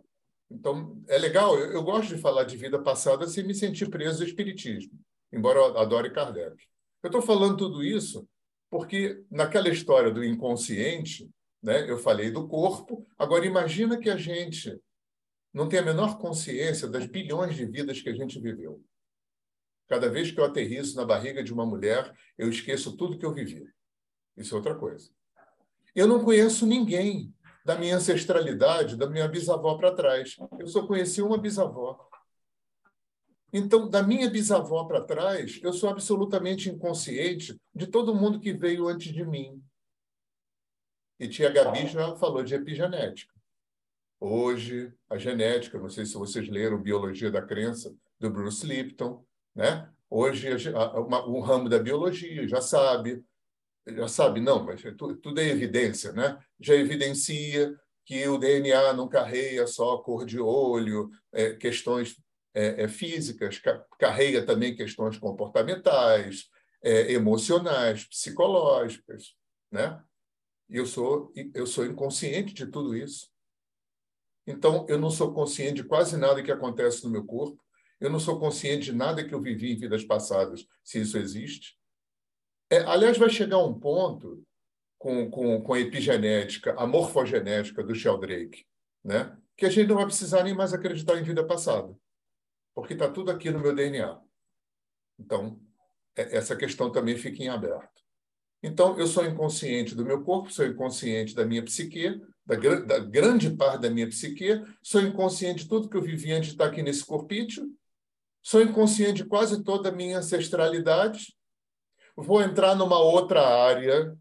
Então, 0.51 1.01
é 1.07 1.17
legal, 1.17 1.57
eu, 1.57 1.73
eu, 1.73 1.83
gosto 1.83 2.15
de 2.15 2.21
falar 2.21 2.43
de 2.43 2.57
vida 2.57 2.81
passada 2.81 3.27
sem 3.27 3.43
me 3.43 3.53
sentir 3.53 3.89
preso 3.89 4.23
ao 4.23 4.27
espiritismo, 4.27 4.99
embora 5.31 5.59
eu 5.59 5.77
adore 5.77 6.11
Kardec. 6.11 6.55
Eu 7.03 7.07
estou 7.07 7.21
falando 7.21 7.57
tudo 7.57 7.83
isso 7.83 8.27
porque, 8.69 9.23
naquela 9.31 9.69
história 9.69 10.11
do 10.11 10.23
inconsciente, 10.23 11.29
né? 11.61 11.89
Eu 11.89 11.97
falei 11.97 12.31
do 12.31 12.47
corpo. 12.47 13.05
Agora, 13.17 13.45
imagina 13.45 13.97
que 13.97 14.09
a 14.09 14.17
gente 14.17 14.79
não 15.53 15.67
tem 15.67 15.79
a 15.79 15.83
menor 15.83 16.17
consciência 16.17 16.87
das 16.87 17.05
bilhões 17.05 17.55
de 17.55 17.65
vidas 17.65 18.01
que 18.01 18.09
a 18.09 18.15
gente 18.15 18.39
viveu. 18.39 18.81
Cada 19.87 20.09
vez 20.09 20.31
que 20.31 20.39
eu 20.39 20.45
aterrizo 20.45 20.95
na 20.95 21.05
barriga 21.05 21.43
de 21.43 21.51
uma 21.51 21.65
mulher, 21.65 22.13
eu 22.37 22.49
esqueço 22.49 22.95
tudo 22.95 23.17
que 23.17 23.25
eu 23.25 23.33
vivi. 23.33 23.67
Isso 24.37 24.53
é 24.53 24.57
outra 24.57 24.75
coisa. 24.75 25.09
Eu 25.95 26.07
não 26.07 26.23
conheço 26.23 26.65
ninguém 26.65 27.33
da 27.65 27.75
minha 27.75 27.97
ancestralidade, 27.97 28.95
da 28.95 29.09
minha 29.09 29.27
bisavó 29.27 29.75
para 29.75 29.93
trás. 29.93 30.35
Eu 30.59 30.67
só 30.67 30.85
conheci 30.85 31.21
uma 31.21 31.37
bisavó. 31.37 32.08
Então, 33.51 33.89
da 33.89 34.03
minha 34.03 34.29
bisavó 34.29 34.83
para 34.85 35.01
trás, 35.01 35.59
eu 35.63 35.73
sou 35.73 35.89
absolutamente 35.89 36.69
inconsciente 36.69 37.59
de 37.73 37.87
todo 37.87 38.15
mundo 38.15 38.39
que 38.39 38.53
veio 38.53 38.87
antes 38.87 39.11
de 39.11 39.25
mim. 39.25 39.61
E 41.19 41.27
tia 41.27 41.49
Gabi 41.49 41.87
já 41.87 42.15
falou 42.15 42.43
de 42.43 42.53
epigenética. 42.53 43.33
Hoje, 44.19 44.93
a 45.09 45.17
genética, 45.17 45.79
não 45.79 45.89
sei 45.89 46.05
se 46.05 46.13
vocês 46.13 46.47
leram 46.47 46.81
Biologia 46.81 47.31
da 47.31 47.41
Crença, 47.41 47.93
do 48.19 48.29
Bruce 48.29 48.65
Lipton, 48.65 49.25
né? 49.55 49.89
Hoje, 50.09 50.49
um 51.27 51.39
ramo 51.39 51.69
da 51.69 51.79
biologia 51.79 52.47
já 52.47 52.61
sabe, 52.61 53.23
já 53.87 54.07
sabe, 54.07 54.41
não, 54.41 54.63
mas 54.63 54.83
é 54.83 54.91
tudo, 54.91 55.39
é 55.39 55.49
evidência, 55.49 56.11
né? 56.11 56.37
Já 56.59 56.75
evidencia 56.75 57.75
que 58.05 58.27
o 58.27 58.37
DNA 58.37 58.93
não 58.93 59.07
carrega 59.07 59.67
só 59.67 59.97
cor 59.97 60.25
de 60.25 60.39
olho, 60.39 61.09
é, 61.31 61.53
questões 61.53 62.17
é, 62.59 62.83
é, 62.83 62.87
físicas, 62.87 63.61
carrega 63.97 64.45
também 64.45 64.75
questões 64.75 65.17
comportamentais, 65.17 66.49
é, 66.83 67.11
emocionais, 67.11 68.05
psicológicas, 68.05 69.35
né? 69.71 70.01
Eu 70.69 70.85
sou, 70.85 71.31
eu 71.53 71.65
sou 71.65 71.85
inconsciente 71.85 72.53
de 72.53 72.67
tudo 72.67 72.95
isso. 72.95 73.29
Então, 74.45 74.85
eu 74.89 74.99
não 74.99 75.09
sou 75.09 75.33
consciente 75.33 75.75
de 75.75 75.83
quase 75.83 76.15
nada 76.17 76.43
que 76.43 76.51
acontece 76.51 77.03
no 77.03 77.09
meu 77.09 77.25
corpo. 77.25 77.63
Eu 77.99 78.09
não 78.09 78.19
sou 78.19 78.39
consciente 78.39 78.85
de 78.85 78.93
nada 78.93 79.23
que 79.23 79.33
eu 79.33 79.41
vivi 79.41 79.71
em 79.71 79.77
vidas 79.77 80.03
passadas, 80.03 80.65
se 80.83 81.01
isso 81.01 81.17
existe. 81.17 81.77
É, 82.69 82.79
aliás, 82.79 83.17
vai 83.17 83.29
chegar 83.29 83.57
um 83.57 83.79
ponto 83.79 84.43
com, 84.97 85.29
com, 85.29 85.61
com 85.61 85.73
a 85.73 85.79
epigenética, 85.79 86.73
a 86.77 86.85
morfogenética 86.85 87.83
do 87.83 87.95
Sheldrake, 87.95 88.65
né? 89.03 89.35
que 89.57 89.65
a 89.65 89.69
gente 89.69 89.87
não 89.87 89.97
vai 89.97 90.05
precisar 90.05 90.43
nem 90.43 90.53
mais 90.53 90.73
acreditar 90.73 91.19
em 91.19 91.23
vida 91.23 91.45
passada, 91.45 91.93
porque 92.79 92.93
está 92.93 93.09
tudo 93.09 93.31
aqui 93.31 93.49
no 93.51 93.59
meu 93.59 93.73
DNA. 93.73 94.19
Então, 95.19 95.59
é, 96.15 96.37
essa 96.37 96.55
questão 96.55 96.91
também 96.91 97.17
fica 97.17 97.43
em 97.43 97.49
aberto. 97.49 97.99
Então, 98.61 98.97
eu 98.99 99.07
sou 99.07 99.25
inconsciente 99.25 99.95
do 99.95 100.05
meu 100.05 100.23
corpo, 100.23 100.51
sou 100.51 100.65
inconsciente 100.65 101.33
da 101.33 101.45
minha 101.45 101.63
psique, 101.63 102.21
da, 102.45 102.55
da, 102.55 102.99
grande 102.99 103.49
parte 103.51 103.81
da 103.81 103.89
minha 103.89 104.07
psique, 104.07 104.61
sou 104.81 105.01
inconsciente 105.01 105.63
de 105.63 105.69
tudo 105.69 105.89
que 105.89 105.95
eu 105.95 106.01
vivi 106.01 106.31
antes 106.31 106.49
de 106.49 106.55
estar 106.55 106.65
aqui 106.65 106.81
nesse 106.81 107.05
corpício, 107.05 107.69
sou 108.41 108.61
inconsciente 108.61 109.23
de 109.23 109.25
quase 109.25 109.63
toda 109.63 109.89
a 109.89 109.91
minha 109.91 110.17
ancestralidade. 110.17 111.35
Vou 112.15 112.41
entrar 112.41 112.75
numa 112.75 112.99
outra 112.99 113.47
área 113.47 114.17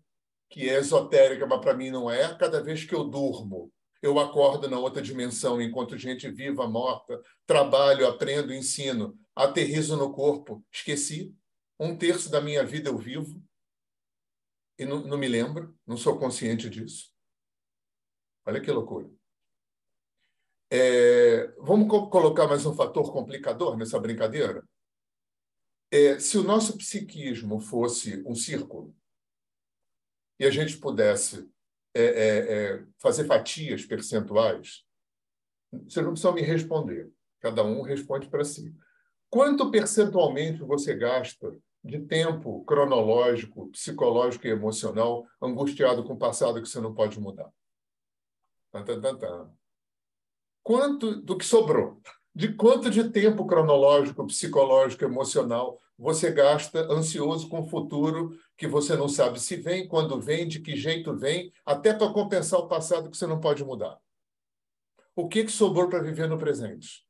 que 0.51 0.69
é 0.69 0.79
esotérica, 0.79 1.47
mas 1.47 1.61
para 1.61 1.75
mim 1.75 1.91
não 1.91 2.11
é. 2.11 2.33
Cada 2.37 2.63
vez 2.63 2.85
que 2.85 2.95
eu 2.95 3.05
durmo, 3.05 3.73
eu 4.01 4.19
acordo 4.19 4.69
na 4.69 4.79
outra 4.79 5.03
dimensão, 5.03 5.61
enquanto 5.61 5.99
gente 5.99 6.31
viva, 6.31 6.69
morta, 6.69 7.21
trabalho, 7.47 8.07
aprendo, 8.07 8.53
ensino, 8.53 9.19
aterrizo 9.35 9.97
no 9.97 10.13
corpo, 10.13 10.65
esqueci. 10.73 11.35
Um 11.81 11.97
terço 11.97 12.31
da 12.31 12.41
minha 12.41 12.65
vida 12.65 12.91
eu 12.91 12.99
vivo 12.99 13.43
e 14.79 14.85
não, 14.85 15.01
não 15.01 15.19
me 15.19 15.29
lembro, 15.29 15.77
não 15.87 15.97
sou 15.97 16.19
consciente 16.19 16.71
disso. 16.71 17.13
Olha 18.47 18.61
que 18.61 18.71
loucura. 18.71 19.11
É, 20.71 21.49
vamos 21.59 21.89
co 21.89 22.09
colocar 22.11 22.47
mais 22.47 22.67
um 22.67 22.75
fator 22.75 23.13
complicador 23.13 23.77
nessa 23.77 23.99
brincadeira? 23.99 24.63
É, 25.91 26.19
se 26.19 26.37
o 26.37 26.43
nosso 26.43 26.77
psiquismo 26.77 27.59
fosse 27.59 28.23
um 28.27 28.35
círculo 28.35 28.95
e 30.39 30.45
a 30.45 30.51
gente 30.51 30.77
pudesse 30.77 31.51
é, 31.95 32.03
é, 32.03 32.73
é 32.75 32.85
fazer 32.99 33.25
fatias 33.25 33.85
percentuais, 33.85 34.85
vocês 35.71 36.05
não 36.05 36.13
precisam 36.13 36.35
me 36.35 36.43
responder. 36.43 37.11
Cada 37.41 37.63
um 37.63 37.83
responde 37.83 38.29
para 38.29 38.45
si. 38.45 38.75
Quanto 39.31 39.71
percentualmente 39.71 40.63
você 40.63 40.95
gasta 40.95 41.55
de 41.85 42.01
tempo 42.01 42.65
cronológico, 42.65 43.69
psicológico 43.69 44.47
e 44.47 44.51
emocional 44.51 45.27
angustiado 45.41 46.03
com 46.03 46.15
o 46.15 46.19
passado 46.19 46.61
que 46.61 46.69
você 46.69 46.81
não 46.81 46.95
pode 46.95 47.21
mudar. 47.21 47.51
Quanto 50.63 51.21
do 51.23 51.37
que 51.37 51.45
sobrou? 51.45 52.01
De 52.35 52.53
quanto 52.55 52.91
de 52.91 53.11
tempo 53.11 53.47
cronológico, 53.47 54.27
psicológico, 54.27 55.05
emocional 55.05 55.81
você 55.99 56.31
gasta 56.31 56.81
ansioso 56.93 57.49
com 57.49 57.61
o 57.61 57.69
futuro 57.69 58.39
que 58.59 58.67
você 58.67 58.97
não 58.97 59.09
sabe 59.09 59.41
se 59.41 59.57
vem, 59.57 59.87
quando 59.87 60.21
vem, 60.21 60.49
de 60.49 60.61
que 60.61 60.77
jeito 60.77 61.17
vem, 61.17 61.53
até 61.65 61.95
para 61.95 62.13
compensar 62.13 62.59
o 62.59 62.67
passado 62.67 63.09
que 63.09 63.17
você 63.17 63.27
não 63.27 63.41
pode 63.41 63.65
mudar? 63.65 63.97
O 65.15 65.29
que, 65.29 65.45
que 65.45 65.53
sobrou 65.53 65.89
para 65.89 66.03
viver 66.03 66.29
no 66.29 66.37
presente? 66.37 67.07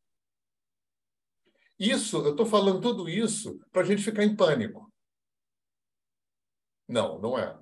Isso, 1.79 2.19
eu 2.19 2.33
estou 2.33 2.45
falando 2.45 2.83
tudo 2.83 3.09
isso 3.09 3.59
para 3.73 3.81
a 3.81 3.85
gente 3.85 4.03
ficar 4.03 4.25
em 4.25 4.37
pânico. 4.37 4.93
Não, 6.87 7.19
não 7.19 7.39
é. 7.39 7.59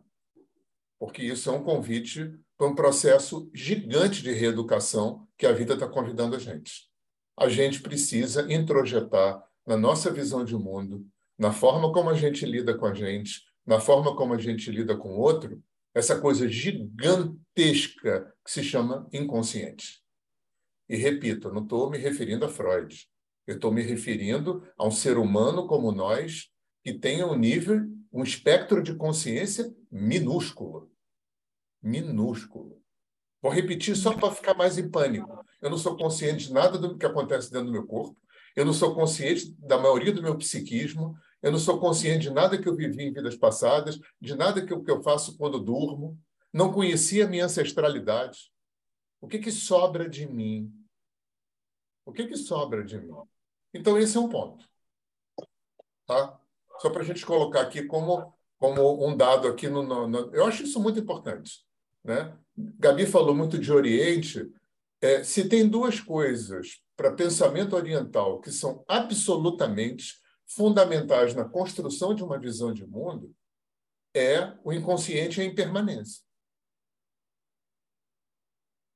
Porque 0.98 1.22
isso 1.22 1.48
é 1.48 1.52
um 1.52 1.62
convite 1.62 2.36
para 2.58 2.66
um 2.66 2.74
processo 2.74 3.48
gigante 3.54 4.20
de 4.20 4.32
reeducação 4.32 5.28
que 5.38 5.46
a 5.46 5.52
vida 5.52 5.74
está 5.74 5.86
convidando 5.86 6.34
a 6.34 6.40
gente. 6.40 6.90
A 7.36 7.48
gente 7.48 7.80
precisa 7.80 8.52
introjetar 8.52 9.44
na 9.64 9.76
nossa 9.76 10.10
visão 10.10 10.44
de 10.44 10.56
mundo, 10.56 11.06
na 11.38 11.52
forma 11.52 11.92
como 11.92 12.10
a 12.10 12.14
gente 12.14 12.44
lida 12.46 12.76
com 12.76 12.86
a 12.86 12.94
gente, 12.94 13.46
na 13.66 13.80
forma 13.80 14.14
como 14.14 14.34
a 14.34 14.38
gente 14.38 14.70
lida 14.70 14.96
com 14.96 15.16
o 15.16 15.18
outro, 15.18 15.62
essa 15.94 16.20
coisa 16.20 16.48
gigantesca 16.48 18.32
que 18.44 18.50
se 18.50 18.62
chama 18.62 19.08
inconsciente. 19.12 20.02
E 20.88 20.96
repito, 20.96 21.52
não 21.52 21.62
estou 21.62 21.90
me 21.90 21.98
referindo 21.98 22.44
a 22.44 22.48
Freud. 22.48 23.08
Eu 23.46 23.56
estou 23.56 23.72
me 23.72 23.82
referindo 23.82 24.62
a 24.78 24.86
um 24.86 24.90
ser 24.90 25.18
humano 25.18 25.66
como 25.66 25.90
nós, 25.92 26.50
que 26.84 26.94
tenha 26.94 27.26
um 27.26 27.36
nível, 27.36 27.80
um 28.12 28.22
espectro 28.22 28.82
de 28.82 28.94
consciência 28.94 29.74
minúsculo. 29.90 30.90
Minúsculo. 31.82 32.80
Vou 33.42 33.50
repetir 33.52 33.96
só 33.96 34.12
para 34.14 34.34
ficar 34.34 34.54
mais 34.54 34.78
em 34.78 34.90
pânico. 34.90 35.44
Eu 35.60 35.70
não 35.70 35.78
sou 35.78 35.96
consciente 35.96 36.48
de 36.48 36.52
nada 36.52 36.78
do 36.78 36.96
que 36.96 37.06
acontece 37.06 37.50
dentro 37.50 37.66
do 37.66 37.72
meu 37.72 37.86
corpo. 37.86 38.16
Eu 38.54 38.64
não 38.64 38.72
sou 38.72 38.94
consciente 38.94 39.54
da 39.58 39.78
maioria 39.78 40.12
do 40.12 40.22
meu 40.22 40.36
psiquismo. 40.36 41.16
Eu 41.46 41.52
não 41.52 41.60
sou 41.60 41.78
consciente 41.78 42.22
de 42.22 42.30
nada 42.30 42.60
que 42.60 42.68
eu 42.68 42.74
vivi 42.74 43.04
em 43.04 43.12
vidas 43.12 43.36
passadas, 43.36 44.00
de 44.20 44.34
nada 44.34 44.66
que 44.66 44.72
eu, 44.72 44.82
que 44.82 44.90
eu 44.90 45.00
faço 45.00 45.38
quando 45.38 45.60
durmo. 45.60 46.18
Não 46.52 46.72
conhecia 46.72 47.24
a 47.24 47.28
minha 47.28 47.44
ancestralidade. 47.44 48.50
O 49.20 49.28
que, 49.28 49.38
que 49.38 49.52
sobra 49.52 50.08
de 50.08 50.26
mim? 50.26 50.74
O 52.04 52.12
que, 52.12 52.26
que 52.26 52.36
sobra 52.36 52.82
de 52.82 52.98
mim? 52.98 53.14
Então, 53.72 53.96
esse 53.96 54.16
é 54.16 54.20
um 54.20 54.28
ponto. 54.28 54.68
Tá? 56.04 56.36
Só 56.80 56.90
para 56.90 57.02
a 57.02 57.04
gente 57.04 57.24
colocar 57.24 57.60
aqui 57.60 57.84
como, 57.84 58.34
como 58.58 59.06
um 59.06 59.16
dado 59.16 59.46
aqui 59.46 59.68
no, 59.68 59.84
no, 59.84 60.08
no, 60.08 60.34
Eu 60.34 60.46
acho 60.46 60.64
isso 60.64 60.82
muito 60.82 60.98
importante. 60.98 61.64
Né? 62.02 62.36
Gabi 62.56 63.06
falou 63.06 63.36
muito 63.36 63.56
de 63.56 63.72
Oriente. 63.72 64.52
É, 65.00 65.22
se 65.22 65.48
tem 65.48 65.68
duas 65.68 66.00
coisas 66.00 66.82
para 66.96 67.14
pensamento 67.14 67.76
oriental 67.76 68.40
que 68.40 68.50
são 68.50 68.84
absolutamente 68.88 70.25
fundamentais 70.46 71.34
na 71.34 71.44
construção 71.44 72.14
de 72.14 72.22
uma 72.22 72.38
visão 72.38 72.72
de 72.72 72.86
mundo, 72.86 73.34
é 74.14 74.56
o 74.64 74.72
inconsciente 74.72 75.40
e 75.40 75.42
a 75.42 75.46
impermanência. 75.46 76.22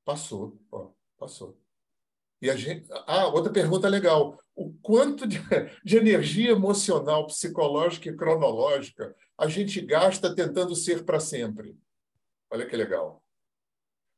Passou, 0.04 0.60
ó, 0.70 0.90
passou. 1.18 1.60
E 2.42 2.48
a 2.48 2.56
gente. 2.56 2.88
Ah, 3.06 3.26
outra 3.28 3.52
pergunta 3.52 3.88
legal. 3.88 4.38
O 4.54 4.72
quanto 4.80 5.26
de, 5.26 5.38
de 5.84 5.96
energia 5.96 6.50
emocional, 6.52 7.26
psicológica 7.26 8.08
e 8.08 8.16
cronológica 8.16 9.14
a 9.36 9.46
gente 9.46 9.80
gasta 9.80 10.34
tentando 10.34 10.74
ser 10.74 11.04
para 11.04 11.20
sempre? 11.20 11.78
Olha 12.50 12.66
que 12.66 12.76
legal. 12.76 13.22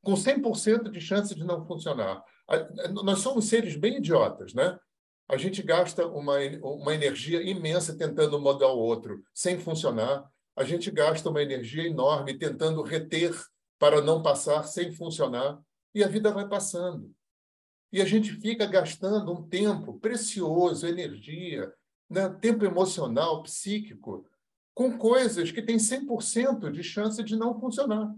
Com 0.02 0.14
100% 0.14 0.90
de 0.90 1.00
chance 1.00 1.34
de 1.34 1.44
não 1.44 1.64
funcionar. 1.64 2.24
Nós 3.04 3.20
somos 3.20 3.44
seres 3.46 3.76
bem 3.76 3.98
idiotas, 3.98 4.52
né? 4.52 4.78
A 5.32 5.38
gente 5.38 5.62
gasta 5.62 6.06
uma, 6.06 6.34
uma 6.62 6.94
energia 6.94 7.40
imensa 7.42 7.96
tentando 7.96 8.38
mudar 8.38 8.68
o 8.68 8.78
outro, 8.78 9.24
sem 9.32 9.58
funcionar. 9.58 10.30
A 10.54 10.62
gente 10.62 10.90
gasta 10.90 11.30
uma 11.30 11.42
energia 11.42 11.86
enorme 11.86 12.36
tentando 12.36 12.82
reter 12.82 13.34
para 13.78 14.02
não 14.02 14.20
passar, 14.22 14.64
sem 14.64 14.92
funcionar. 14.92 15.58
E 15.94 16.04
a 16.04 16.06
vida 16.06 16.30
vai 16.30 16.46
passando. 16.46 17.10
E 17.90 18.02
a 18.02 18.04
gente 18.04 18.30
fica 18.30 18.66
gastando 18.66 19.32
um 19.32 19.42
tempo 19.42 19.98
precioso, 19.98 20.86
energia, 20.86 21.72
né? 22.10 22.28
tempo 22.28 22.66
emocional, 22.66 23.42
psíquico, 23.42 24.28
com 24.74 24.98
coisas 24.98 25.50
que 25.50 25.62
têm 25.62 25.78
100% 25.78 26.70
de 26.70 26.82
chance 26.82 27.24
de 27.24 27.36
não 27.36 27.58
funcionar. 27.58 28.14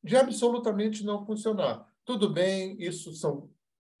De 0.00 0.16
absolutamente 0.16 1.04
não 1.04 1.26
funcionar. 1.26 1.92
Tudo 2.04 2.30
bem, 2.30 2.80
isso 2.80 3.12
são 3.14 3.50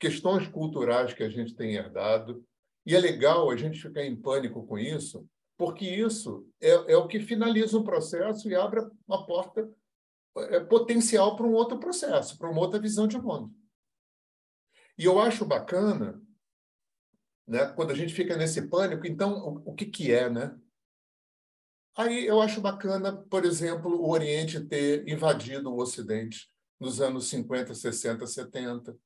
questões 0.04 0.46
culturais 0.48 1.14
que 1.14 1.22
a 1.22 1.30
gente 1.30 1.54
tem 1.54 1.76
herdado, 1.76 2.44
e 2.84 2.94
é 2.94 3.00
legal 3.00 3.50
a 3.50 3.56
gente 3.56 3.80
ficar 3.80 4.04
em 4.04 4.14
pânico 4.14 4.66
com 4.66 4.78
isso, 4.78 5.26
porque 5.56 5.86
isso 5.86 6.46
é, 6.60 6.92
é 6.92 6.96
o 6.96 7.08
que 7.08 7.18
finaliza 7.20 7.78
um 7.78 7.82
processo 7.82 8.46
e 8.46 8.54
abre 8.54 8.86
uma 9.08 9.24
porta 9.24 9.66
é, 10.36 10.60
potencial 10.60 11.36
para 11.36 11.46
um 11.46 11.54
outro 11.54 11.78
processo, 11.78 12.36
para 12.36 12.50
uma 12.50 12.60
outra 12.60 12.78
visão 12.78 13.08
de 13.08 13.16
mundo. 13.16 13.50
E 14.98 15.06
eu 15.06 15.18
acho 15.18 15.46
bacana, 15.46 16.22
né, 17.48 17.64
quando 17.72 17.90
a 17.90 17.94
gente 17.94 18.12
fica 18.12 18.36
nesse 18.36 18.68
pânico, 18.68 19.06
então, 19.06 19.38
o, 19.38 19.70
o 19.70 19.74
que, 19.74 19.86
que 19.86 20.12
é, 20.12 20.28
né? 20.28 20.54
Aí 21.96 22.26
eu 22.26 22.42
acho 22.42 22.60
bacana, 22.60 23.16
por 23.30 23.46
exemplo, 23.46 23.90
o 23.90 24.10
Oriente 24.10 24.60
ter 24.60 25.08
invadido 25.08 25.72
o 25.72 25.80
Ocidente 25.80 26.50
nos 26.78 27.00
anos 27.00 27.28
50, 27.28 27.74
60, 27.74 28.26
70. 28.26 28.98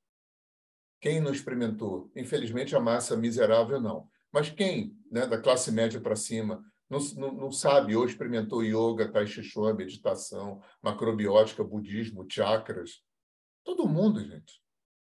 Quem 1.00 1.20
não 1.20 1.32
experimentou? 1.32 2.10
Infelizmente, 2.16 2.74
a 2.74 2.80
massa 2.80 3.16
miserável 3.16 3.80
não. 3.80 4.08
Mas 4.32 4.50
quem, 4.50 4.96
né, 5.10 5.26
da 5.26 5.40
classe 5.40 5.70
média 5.70 6.00
para 6.00 6.16
cima, 6.16 6.64
não, 6.90 6.98
não, 7.16 7.32
não, 7.32 7.52
sabe 7.52 7.94
ou 7.94 8.04
experimentou 8.04 8.62
yoga, 8.62 9.10
tai 9.10 9.26
chi 9.26 9.42
chuan, 9.42 9.74
meditação, 9.74 10.62
macrobiótica, 10.82 11.62
budismo, 11.62 12.26
chakras? 12.28 13.02
Todo 13.62 13.88
mundo, 13.88 14.20
gente. 14.20 14.62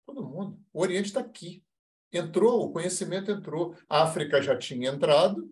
Todo 0.06 0.24
mundo. 0.24 0.58
O 0.72 0.80
Oriente 0.80 1.06
está 1.06 1.20
aqui. 1.20 1.62
Entrou, 2.12 2.64
o 2.64 2.72
conhecimento 2.72 3.30
entrou. 3.30 3.76
A 3.88 4.02
África 4.04 4.40
já 4.40 4.56
tinha 4.56 4.90
entrado 4.90 5.50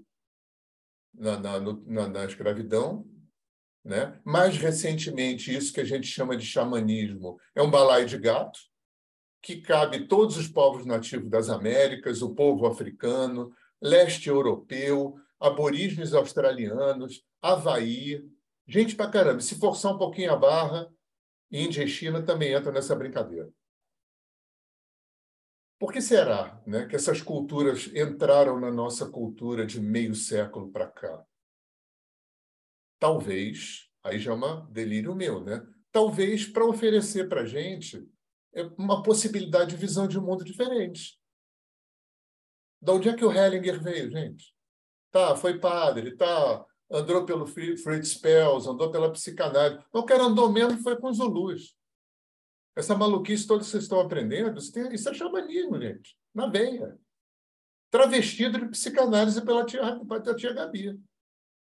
na, 1.13 1.39
na, 1.39 1.61
na, 1.61 2.09
na 2.09 2.25
escravidão. 2.25 3.07
Né? 3.85 4.19
Mais 4.25 4.57
recentemente, 4.57 5.55
isso 5.55 5.73
que 5.73 5.81
a 5.81 5.85
gente 5.85 6.07
chama 6.07 6.37
de 6.37 6.47
xamanismo 6.47 7.39
é 7.55 7.63
um 7.63 7.71
balaio 7.71 8.07
de 8.07 8.19
gato, 8.19 8.59
que 9.45 9.61
cabe 9.61 10.09
todos 10.09 10.39
os 10.39 10.49
povos 10.49 10.87
nativos 10.87 11.29
das 11.29 11.51
Américas, 11.51 12.23
o 12.23 12.35
povo 12.35 12.67
africano, 12.67 13.55
leste 13.79 14.31
europeu, 14.31 15.21
aborígenes 15.39 16.15
australianos, 16.15 17.23
Havaí, 17.43 18.27
gente 18.67 18.97
pra 18.97 19.11
caramba. 19.11 19.41
Se 19.41 19.59
forçar 19.59 19.95
um 19.95 19.99
pouquinho 19.99 20.33
a 20.33 20.37
barra, 20.37 20.91
Índia 21.53 21.85
e 21.85 21.89
China 21.89 22.23
também 22.23 22.55
entram 22.55 22.73
nessa 22.73 22.97
brincadeira. 22.97 23.53
Por 25.79 25.93
que 25.93 26.01
será 26.01 26.63
né, 26.67 26.87
que 26.87 26.97
essas 26.97 27.21
culturas 27.21 27.95
entraram 27.95 28.59
na 28.59 28.71
nossa 28.71 29.11
cultura 29.11 29.67
de 29.67 29.79
meio 29.79 30.15
século 30.15 30.73
para 30.73 30.87
cá? 30.87 31.23
Talvez, 32.99 33.91
aí 34.03 34.19
já 34.19 34.33
é 34.33 34.35
um 34.35 34.73
delírio 34.73 35.15
meu, 35.15 35.45
né? 35.45 35.63
Talvez 35.93 36.47
para 36.47 36.65
oferecer 36.65 37.29
para 37.29 37.43
a 37.43 37.47
gente 37.47 38.09
uma 38.79 39.03
possibilidade 39.03 39.71
de 39.71 39.77
visão 39.77 40.07
de 40.07 40.19
um 40.19 40.23
mundo 40.23 40.45
diferente. 40.45 41.19
De 42.81 42.91
onde 42.91 43.09
é 43.09 43.17
que 43.17 43.25
o 43.25 43.33
Hellinger 43.33 43.83
veio, 43.83 44.11
gente? 44.11 44.55
Tá, 45.11 45.35
foi 45.37 45.59
padre, 45.59 46.17
tá, 46.17 46.65
andou 46.91 47.25
pelo 47.25 47.47
Fritz 47.47 48.09
Spells, 48.09 48.69
andou 48.69 48.91
pela 48.91 49.13
psicanálise. 49.13 49.85
O 49.93 50.05
cara 50.05 50.25
andou 50.25 50.53
mesmo 50.53 50.83
foi 50.83 50.97
com 50.97 51.09
os 51.09 51.17
Zulus. 51.17 51.77
Essa 52.77 52.97
maluquice 52.97 53.47
toda 53.47 53.63
que 53.63 53.71
vocês 53.71 53.85
estão 53.85 54.01
aprendendo, 54.01 54.59
isso, 54.59 54.79
isso 54.93 55.09
é 55.09 55.15
xamanismo, 55.15 55.81
gente, 55.81 56.17
na 56.35 56.47
veia. 56.47 56.99
Travestido 57.91 58.59
de 58.59 58.69
psicanálise 58.69 59.41
pela 59.45 59.65
tia, 59.65 60.01
pela 60.05 60.35
tia 60.35 60.53
Gabi. 60.53 61.01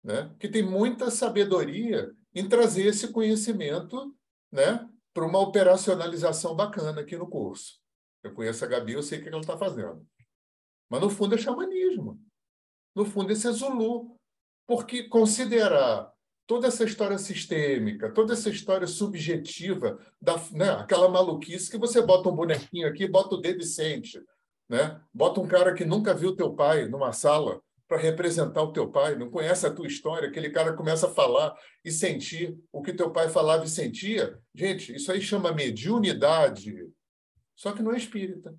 Né? 0.03 0.35
Que 0.39 0.49
tem 0.49 0.63
muita 0.63 1.11
sabedoria 1.11 2.11
em 2.35 2.49
trazer 2.49 2.87
esse 2.87 3.13
conhecimento 3.13 4.15
né, 4.51 4.89
para 5.17 5.25
uma 5.25 5.39
operacionalização 5.39 6.55
bacana 6.55 7.01
aqui 7.01 7.17
no 7.17 7.27
curso. 7.27 7.81
Eu 8.23 8.35
conheço 8.35 8.63
a 8.63 8.69
Gabi, 8.69 8.93
eu 8.93 9.03
sei 9.03 9.19
o 9.19 9.23
que 9.23 9.31
ela 9.31 9.41
está 9.41 9.57
fazendo. 9.57 10.07
Mas, 10.91 11.01
no 11.01 11.09
fundo, 11.09 11.35
é 11.35 11.39
xamanismo. 11.39 12.21
No 12.95 13.07
fundo, 13.07 13.33
esse 13.33 13.49
é 13.49 13.51
Zulu. 13.51 14.15
Porque 14.67 15.05
considerar 15.05 16.13
toda 16.47 16.67
essa 16.67 16.85
história 16.85 17.17
sistêmica, 17.17 18.13
toda 18.13 18.35
essa 18.35 18.51
história 18.51 18.87
subjetiva, 18.87 19.99
da, 20.21 20.37
né, 20.53 20.69
aquela 20.73 21.09
maluquice 21.09 21.71
que 21.71 21.79
você 21.79 22.03
bota 22.03 22.29
um 22.29 22.37
bonequinho 22.37 22.87
aqui, 22.87 23.09
bota 23.09 23.37
o 23.37 23.41
dedo 23.41 23.63
e 23.63 23.67
sente. 23.67 24.23
Né? 24.69 25.01
Bota 25.15 25.41
um 25.41 25.49
cara 25.49 25.73
que 25.73 25.87
nunca 25.87 26.13
viu 26.13 26.37
teu 26.37 26.53
pai 26.53 26.89
numa 26.89 27.15
sala 27.15 27.63
para 27.89 27.99
representar 27.99 28.63
o 28.63 28.73
teu 28.73 28.91
pai, 28.91 29.15
não 29.17 29.31
conhece 29.31 29.67
a 29.67 29.73
tua 29.73 29.87
história, 29.87 30.29
aquele 30.29 30.51
cara 30.51 30.73
começa 30.75 31.07
a 31.07 31.15
falar 31.15 31.55
e 31.85 31.91
sentir 31.91 32.59
o 32.73 32.83
que 32.83 32.93
teu 32.93 33.13
pai 33.13 33.29
falava 33.29 33.65
e 33.65 33.69
sentia. 33.69 34.41
Gente, 34.55 34.95
isso 34.95 35.13
aí 35.13 35.21
chama 35.21 35.53
mediunidade, 35.53 36.75
só 37.55 37.73
que 37.73 37.83
não 37.83 37.93
é 37.93 37.97
espírita. 37.97 38.57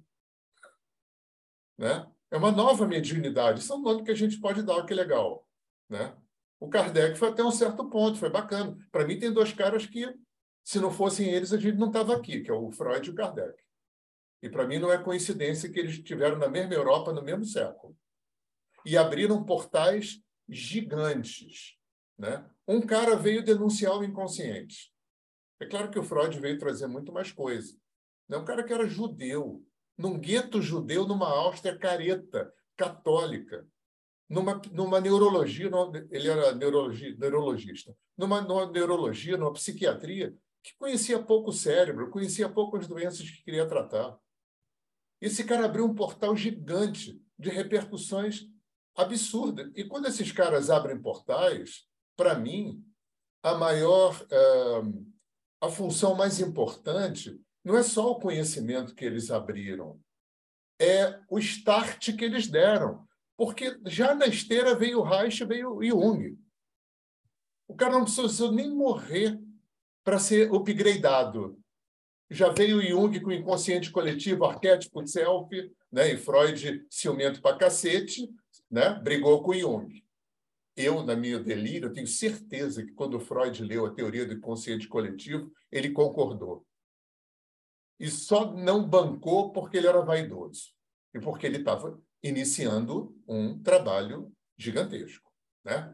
Né? 1.78 2.08
É 2.32 2.38
uma 2.38 2.52
nova 2.52 2.88
mediunidade. 2.88 3.60
Isso 3.60 3.72
é 3.72 3.76
um 3.76 3.82
nome 3.82 4.04
que 4.04 4.12
a 4.12 4.16
gente 4.16 4.40
pode 4.40 4.63
dar, 4.63 4.86
que 4.86 4.94
legal. 4.94 5.48
Né? 5.90 6.16
O 6.60 6.70
Kardec 6.70 7.18
foi 7.18 7.30
até 7.30 7.44
um 7.44 7.52
certo 7.52 7.90
ponto, 7.90 8.18
foi 8.18 8.30
bacana. 8.30 8.76
Para 8.92 9.06
mim, 9.06 9.20
tem 9.20 9.32
dois 9.32 9.54
caras 9.54 9.86
que, 9.86 10.12
se 10.63 10.80
não 10.80 10.92
fossem 10.92 11.30
eles, 11.30 11.54
a 11.54 11.58
gente 11.58 11.78
não 11.78 11.88
estava 11.88 12.16
aqui, 12.16 12.42
que 12.42 12.50
é 12.50 12.54
o 12.54 12.72
Freud 12.72 13.08
e 13.08 13.12
o 13.12 13.16
Kardec. 13.16 13.62
E 14.42 14.50
para 14.50 14.68
mim 14.68 14.80
não 14.80 14.92
é 14.92 14.98
coincidência 14.98 15.70
que 15.70 15.80
eles 15.80 15.94
estiveram 15.94 16.38
na 16.38 16.48
mesma 16.48 16.74
Europa 16.74 17.12
no 17.12 17.24
mesmo 17.24 17.46
século. 17.46 17.96
E 18.88 18.97
abriram 18.97 19.43
portais 19.43 20.21
gigantes. 20.47 21.76
Né? 22.17 22.43
Um 22.67 22.82
cara 22.82 23.15
veio 23.15 23.43
denunciar 23.43 23.97
o 23.97 24.04
inconsciente. 24.04 24.93
É 25.60 25.65
claro 25.65 25.91
que 25.91 26.00
o 26.00 26.04
Freud 26.04 26.39
veio 26.39 26.58
trazer 26.58 26.88
muito 26.88 27.12
mais 27.12 27.32
coisa. 27.32 27.78
É 28.30 28.38
um 28.38 28.45
cara 28.45 28.63
que 28.63 28.73
era 28.73 28.88
judeu, 28.88 29.65
num 29.97 30.17
gueto 30.17 30.62
judeu, 30.62 31.08
numa 31.08 31.28
Áustria 31.28 31.78
careta, 31.78 32.54
católica 32.76 33.67
numa, 34.30 34.62
numa 34.71 35.00
neurologia, 35.00 35.69
ele 36.12 36.28
era 36.28 36.54
neurologia, 36.54 37.15
neurologista, 37.17 37.95
numa, 38.17 38.41
numa 38.41 38.69
neurologia, 38.69 39.38
numa 39.38 39.54
psiquiatria, 39.54 40.36
que 40.62 40.76
conhecia 40.78 41.21
pouco 41.21 41.50
o 41.50 41.54
cérebro, 41.54 42.10
conhecia 42.10 42.50
pouco 42.50 42.78
as 42.78 42.88
doenças 42.88 43.30
que 43.30 43.43
queria 43.43 43.65
tratar. 43.65 44.17
Esse 45.21 45.43
cara 45.43 45.65
abriu 45.65 45.86
um 45.86 45.95
portal 45.95 46.36
gigante 46.36 47.21
de 47.39 47.50
repercussões 47.50 48.45
absurda. 48.98 49.72
E 49.76 49.84
quando 49.84 50.08
esses 50.08 50.32
caras 50.32 50.72
abrem 50.72 51.00
portais, 51.00 51.86
para 52.18 52.38
mim, 52.38 52.84
a 53.44 53.54
maior, 53.54 54.20
uh, 54.24 55.06
a 55.62 55.70
função 55.70 56.16
mais 56.16 56.40
importante 56.40 57.40
não 57.64 57.78
é 57.78 57.84
só 57.84 58.12
o 58.12 58.20
conhecimento 58.20 58.96
que 58.96 59.06
eles 59.06 59.30
abriram, 59.30 60.00
é 60.82 61.20
o 61.30 61.38
start 61.38 62.16
que 62.16 62.26
eles 62.26 62.48
deram. 62.48 63.06
Porque 63.38 63.80
já 63.86 64.16
na 64.16 64.26
esteira 64.26 64.76
veio 64.76 65.04
Reich, 65.04 65.46
veio 65.46 65.80
Jung. 65.84 66.38
O 67.68 67.76
cara 67.76 67.94
não 67.94 68.04
precisou 68.04 68.52
nem 68.52 68.74
morrer 68.74 69.40
para 70.04 70.18
ser 70.18 70.52
upgradeado. 70.52 71.60
Já 72.30 72.50
veio 72.50 72.82
Jung 72.82 73.20
com 73.20 73.30
o 73.30 73.34
inconsciente 73.34 73.92
coletivo, 73.92 74.46
arquétipo 74.46 75.06
self, 75.06 75.50
né? 75.92 76.14
e 76.14 76.18
Freud 76.18 76.86
ciumento 76.90 77.42
para 77.42 77.58
cacete, 77.58 78.28
né? 78.70 78.94
brigou 78.96 79.42
com 79.42 79.54
Jung. 79.54 80.04
Eu, 80.76 81.04
na 81.04 81.16
minha 81.16 81.40
delírio, 81.40 81.92
tenho 81.92 82.06
certeza 82.06 82.86
que 82.86 82.92
quando 82.92 83.20
Freud 83.20 83.64
leu 83.64 83.86
a 83.86 83.94
teoria 83.94 84.26
do 84.26 84.34
inconsciente 84.34 84.88
coletivo, 84.88 85.52
ele 85.72 85.90
concordou. 85.90 86.66
E 88.00 88.10
só 88.10 88.54
não 88.54 88.88
bancou 88.88 89.52
porque 89.52 89.78
ele 89.78 89.88
era 89.88 90.02
vaidoso 90.02 90.72
e 91.14 91.20
porque 91.20 91.48
ele 91.48 91.58
estava 91.58 92.00
iniciando 92.22 93.16
um 93.28 93.60
trabalho 93.62 94.32
gigantesco. 94.56 95.32
Né? 95.64 95.94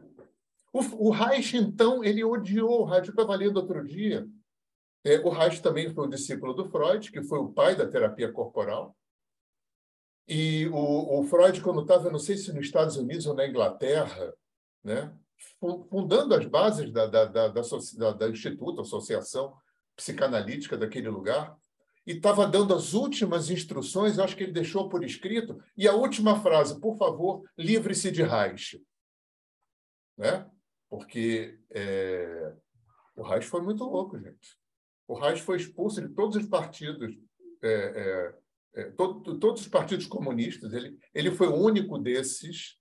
O, 0.72 1.08
o 1.08 1.10
Reich, 1.10 1.56
então, 1.56 2.04
ele 2.04 2.22
odiou 2.22 2.82
o 2.82 2.84
Reich. 2.84 3.08
Eu 3.08 3.12
estava 3.12 3.34
lendo 3.36 3.56
outro 3.56 3.86
dia. 3.86 4.28
É, 5.04 5.18
o 5.20 5.30
Reich 5.30 5.62
também 5.62 5.92
foi 5.94 6.06
um 6.06 6.10
discípulo 6.10 6.52
do 6.52 6.68
Freud, 6.68 7.10
que 7.10 7.22
foi 7.22 7.38
o 7.38 7.52
pai 7.52 7.76
da 7.76 7.88
terapia 7.88 8.32
corporal. 8.32 8.96
E 10.26 10.66
o, 10.68 11.20
o 11.20 11.24
Freud, 11.24 11.60
quando 11.60 11.82
estava, 11.82 12.10
não 12.10 12.18
sei 12.18 12.36
se 12.36 12.52
nos 12.52 12.66
Estados 12.66 12.96
Unidos 12.96 13.26
ou 13.26 13.34
na 13.34 13.46
Inglaterra, 13.46 14.34
né, 14.82 15.14
fundando 15.90 16.34
as 16.34 16.46
bases 16.46 16.90
da, 16.90 17.06
da, 17.06 17.26
da, 17.26 17.48
da, 17.48 18.12
da 18.12 18.28
Instituto, 18.28 18.80
Associação 18.80 19.54
Psicanalítica 19.96 20.76
daquele 20.76 21.08
lugar, 21.08 21.56
e 22.06 22.12
estava 22.12 22.46
dando 22.46 22.74
as 22.74 22.92
últimas 22.92 23.50
instruções, 23.50 24.18
acho 24.18 24.36
que 24.36 24.44
ele 24.44 24.52
deixou 24.52 24.88
por 24.88 25.02
escrito, 25.04 25.62
e 25.76 25.88
a 25.88 25.94
última 25.94 26.40
frase, 26.40 26.78
por 26.80 26.96
favor, 26.96 27.42
livre-se 27.56 28.10
de 28.10 28.22
Reich. 28.22 28.82
Né? 30.16 30.48
Porque 30.88 31.58
é... 31.70 32.52
o 33.16 33.22
Reich 33.22 33.46
foi 33.46 33.62
muito 33.62 33.84
louco, 33.84 34.18
gente. 34.18 34.58
O 35.08 35.14
Reich 35.14 35.42
foi 35.42 35.56
expulso 35.56 36.00
de 36.00 36.14
todos 36.14 36.36
os 36.36 36.46
partidos, 36.46 37.14
é, 37.62 37.68
é, 37.72 38.38
é 38.74 38.90
todo, 38.90 39.38
todos 39.38 39.62
os 39.62 39.68
partidos 39.68 40.06
comunistas. 40.06 40.72
Ele, 40.72 40.98
ele 41.14 41.30
foi 41.30 41.48
o 41.48 41.54
único 41.54 41.98
desses 41.98 42.76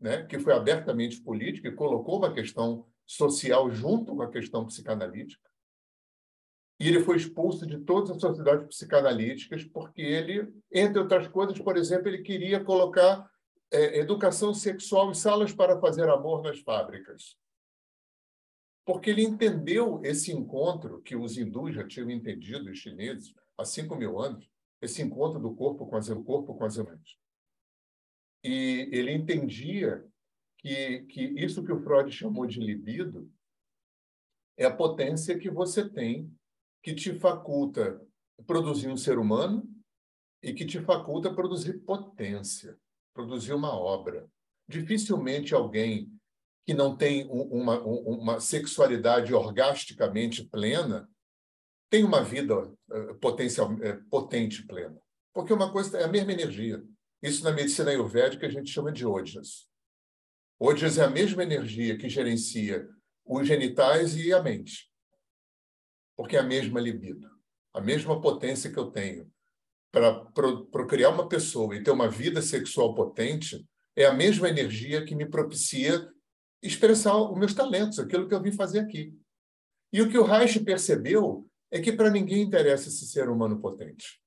né, 0.00 0.24
que 0.24 0.38
foi 0.38 0.52
abertamente 0.54 1.22
político 1.22 1.66
e 1.66 1.74
colocou 1.74 2.18
uma 2.18 2.32
questão 2.32 2.86
social 3.06 3.70
junto 3.70 4.16
com 4.16 4.22
a 4.22 4.30
questão 4.30 4.66
psicanalítica. 4.66 5.48
E 6.80 6.88
ele 6.88 7.00
foi 7.00 7.18
expulso 7.18 7.66
de 7.66 7.78
todas 7.80 8.10
as 8.10 8.20
sociedades 8.20 8.66
psicanalíticas 8.66 9.64
porque 9.64 10.00
ele, 10.00 10.50
entre 10.72 10.98
outras 10.98 11.28
coisas, 11.28 11.58
por 11.58 11.76
exemplo, 11.76 12.08
ele 12.08 12.22
queria 12.22 12.64
colocar 12.64 13.30
é, 13.70 13.98
educação 13.98 14.54
sexual 14.54 15.10
em 15.10 15.14
salas 15.14 15.52
para 15.52 15.78
fazer 15.78 16.08
amor 16.08 16.42
nas 16.42 16.58
fábricas. 16.60 17.36
Porque 18.86 19.10
ele 19.10 19.22
entendeu 19.22 20.00
esse 20.02 20.32
encontro 20.32 21.02
que 21.02 21.14
os 21.14 21.36
hindus 21.36 21.74
já 21.74 21.86
tinham 21.86 22.10
entendido, 22.10 22.70
os 22.70 22.78
chineses, 22.78 23.34
há 23.58 23.64
5 23.64 23.94
mil 23.94 24.18
anos, 24.18 24.48
esse 24.80 25.02
encontro 25.02 25.40
do 25.40 25.54
corpo 25.54 25.86
com 25.86 25.96
as, 25.96 26.08
o 26.08 26.22
corpo 26.22 26.54
com 26.54 26.64
as 26.64 26.76
mães. 26.76 27.18
E 28.42 28.88
ele 28.90 29.12
entendia 29.12 30.04
que, 30.58 31.00
que 31.02 31.22
isso 31.22 31.64
que 31.64 31.72
o 31.72 31.82
Freud 31.82 32.10
chamou 32.10 32.46
de 32.46 32.60
libido 32.60 33.30
é 34.56 34.64
a 34.64 34.74
potência 34.74 35.38
que 35.38 35.50
você 35.50 35.88
tem 35.88 36.32
que 36.82 36.94
te 36.94 37.18
faculta 37.18 38.00
produzir 38.46 38.88
um 38.88 38.96
ser 38.96 39.18
humano 39.18 39.68
e 40.42 40.54
que 40.54 40.64
te 40.64 40.80
faculta 40.80 41.32
produzir 41.32 41.80
potência, 41.80 42.78
produzir 43.14 43.52
uma 43.52 43.74
obra. 43.74 44.28
Dificilmente 44.66 45.54
alguém 45.54 46.10
que 46.66 46.72
não 46.72 46.96
tem 46.96 47.26
uma, 47.30 47.80
uma 47.82 48.40
sexualidade 48.40 49.34
orgasticamente 49.34 50.44
plena 50.44 51.08
tem 51.90 52.04
uma 52.04 52.22
vida 52.22 52.72
eh, 52.92 53.14
potencial, 53.20 53.76
eh, 53.82 53.98
potente 54.08 54.66
plena. 54.66 54.98
Porque 55.34 55.52
uma 55.52 55.70
coisa 55.70 55.98
é 55.98 56.04
a 56.04 56.08
mesma 56.08 56.32
energia. 56.32 56.82
Isso 57.22 57.44
na 57.44 57.52
medicina 57.52 57.90
ayurvédica 57.90 58.46
a 58.46 58.50
gente 58.50 58.70
chama 58.70 58.90
de 58.90 59.04
ojas. 59.04 59.68
Ojas 60.58 60.96
é 60.96 61.04
a 61.04 61.10
mesma 61.10 61.42
energia 61.42 61.98
que 61.98 62.08
gerencia 62.08 62.88
os 63.24 63.46
genitais 63.46 64.16
e 64.16 64.32
a 64.32 64.42
mente 64.42 64.90
porque 66.20 66.36
é 66.36 66.40
a 66.40 66.42
mesma 66.42 66.78
libido, 66.78 67.30
a 67.72 67.80
mesma 67.80 68.20
potência 68.20 68.70
que 68.70 68.78
eu 68.78 68.90
tenho 68.90 69.32
para 69.90 70.22
procriar 70.70 71.14
uma 71.14 71.26
pessoa 71.26 71.74
e 71.74 71.82
ter 71.82 71.90
uma 71.90 72.10
vida 72.10 72.42
sexual 72.42 72.94
potente, 72.94 73.66
é 73.96 74.04
a 74.04 74.12
mesma 74.12 74.46
energia 74.50 75.02
que 75.02 75.14
me 75.14 75.24
propicia 75.24 76.06
expressar 76.62 77.16
os 77.16 77.38
meus 77.38 77.54
talentos, 77.54 77.98
aquilo 77.98 78.28
que 78.28 78.34
eu 78.34 78.42
vim 78.42 78.52
fazer 78.52 78.80
aqui. 78.80 79.18
E 79.90 80.02
o 80.02 80.10
que 80.10 80.18
o 80.18 80.22
Reich 80.22 80.60
percebeu 80.60 81.49
é 81.70 81.80
que 81.80 81.92
para 81.92 82.10
ninguém 82.10 82.42
interessa 82.42 82.88
esse 82.88 83.06
ser 83.06 83.28
humano 83.28 83.60
potente. 83.60 84.20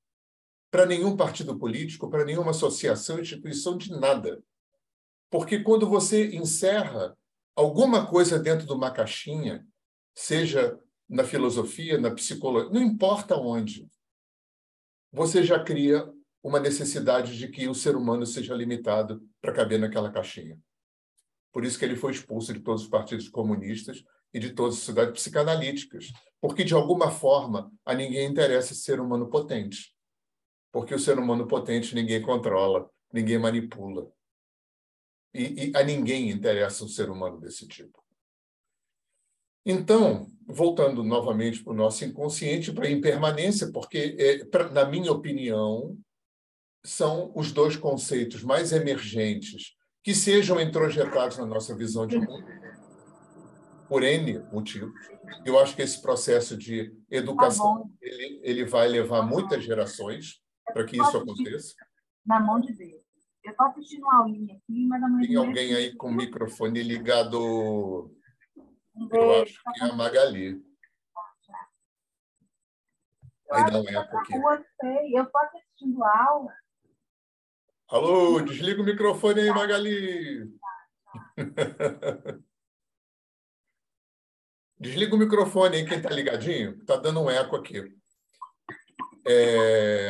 Para 0.71 0.86
nenhum 0.86 1.15
partido 1.15 1.58
político, 1.58 2.10
para 2.10 2.25
nenhuma 2.25 2.51
associação, 2.51 3.19
instituição 3.19 3.77
de 3.77 3.91
nada. 3.91 4.43
Porque 5.29 5.60
quando 5.60 5.88
você 5.88 6.36
encerra 6.36 7.17
alguma 7.56 8.08
coisa 8.08 8.39
dentro 8.39 8.65
de 8.65 8.71
uma 8.71 8.91
caixinha, 8.91 9.67
seja 10.15 10.79
na 11.08 11.23
filosofia, 11.23 11.99
na 11.99 12.12
psicologia, 12.12 12.71
não 12.71 12.82
importa 12.82 13.36
onde, 13.36 13.88
você 15.12 15.43
já 15.43 15.63
cria 15.63 16.12
uma 16.41 16.60
necessidade 16.60 17.38
de 17.38 17.47
que 17.47 17.67
o 17.67 17.75
ser 17.75 17.95
humano 17.95 18.25
seja 18.25 18.56
limitado 18.56 19.21
para 19.39 19.53
caber 19.53 19.79
naquela 19.79 20.12
caixinha. 20.12 20.60
Por 21.51 21.63
isso 21.63 21.77
que 21.77 21.86
ele 21.86 21.95
foi 21.95 22.12
expulso 22.12 22.51
de 22.51 22.60
todos 22.60 22.84
os 22.84 22.89
partidos 22.89 23.29
comunistas 23.29 24.03
e 24.34 24.39
de 24.39 24.52
todas 24.52 24.76
as 24.76 24.80
sociedades 24.80 25.13
psicanalíticas, 25.13 26.12
porque 26.41 26.63
de 26.63 26.74
alguma 26.74 27.12
forma 27.12 27.72
a 27.86 27.93
ninguém 27.93 28.28
interessa 28.28 28.74
ser 28.74 29.00
humano 29.00 29.30
potente, 29.30 29.93
porque 30.72 30.93
o 30.93 31.00
ser 31.00 31.19
humano 31.19 31.48
potente 31.48 31.93
ninguém 31.93 32.22
controla, 32.22 32.89
ninguém 33.12 33.38
manipula. 33.38 34.12
E, 35.34 35.69
e 35.69 35.72
a 35.76 35.84
ninguém 35.84 36.30
interessa 36.30 36.84
um 36.84 36.88
ser 36.88 37.10
humano 37.10 37.39
desse 37.39 37.67
tipo. 37.67 38.04
Então, 39.65 40.28
voltando 40.46 41.04
novamente 41.04 41.63
para 41.63 41.72
o 41.72 41.76
nosso 41.76 42.04
inconsciente, 42.04 42.74
para 42.74 42.88
a 42.88 42.91
impermanência, 42.91 43.72
porque, 43.72 44.15
é, 44.19 44.46
pra, 44.46 44.69
na 44.69 44.86
minha 44.86 45.12
opinião, 45.12 45.98
são 46.84 47.32
os 47.34 47.52
dois 47.52 47.78
conceitos 47.78 48.43
mais 48.43 48.74
emergentes 48.74 49.76
que 50.04 50.13
sejam 50.13 50.60
introjetados 50.60 51.38
na 51.38 51.46
nossa 51.46 51.74
visão 51.76 52.06
de 52.06 52.19
mundo, 52.19 52.46
por 53.88 54.04
N 54.04 54.39
motivos. 54.52 54.93
Eu 55.46 55.60
acho 55.60 55.76
que 55.76 55.82
esse 55.82 56.02
processo 56.02 56.58
de 56.58 56.96
educação 57.10 57.82
tá 57.82 57.89
ele, 58.02 58.39
ele 58.43 58.65
vai 58.65 58.88
levar 58.88 59.22
muitas 59.22 59.63
gerações 59.63 60.41
para 60.65 60.86
que 60.86 60.98
isso 60.98 61.17
aconteça. 61.17 61.74
Na 62.26 62.39
mão 62.39 62.60
de 62.60 62.74
Deus. 62.74 63.04
Eu 63.43 63.52
estou 63.52 63.67
assistindo 63.67 64.04
uma 64.04 64.19
aulinha 64.19 64.56
aqui, 64.56 64.88
mas 64.88 65.04
a 65.04 65.08
Tem 65.19 65.36
alguém 65.36 65.74
aí 65.74 65.96
com 65.96 66.08
o 66.08 66.13
microfone 66.13 66.82
ligado 66.82 68.10
eu 69.12 69.41
acho 69.41 69.60
que 69.74 69.84
é 69.84 69.89
a 69.89 69.93
Magali. 69.93 70.63
Aí 73.52 73.76
um 73.76 73.89
eco 73.89 74.17
aqui. 74.17 74.34
Eu 75.13 75.24
estou 75.24 75.41
assistindo 75.41 76.04
aula. 76.04 76.54
Alô, 77.89 78.41
desliga 78.41 78.82
o 78.82 78.86
microfone 78.86 79.41
aí, 79.41 79.50
Magali. 79.50 80.52
Desliga 84.84 85.15
o 85.15 85.17
microfone 85.17 85.78
aí, 85.78 85.86
quem 85.86 85.98
está 85.98 86.10
ligadinho. 86.10 86.72
Está 86.82 86.98
dando 86.98 87.22
um 87.22 87.30
eco 87.30 87.56
aqui. 87.56 87.82
É... 89.26 90.10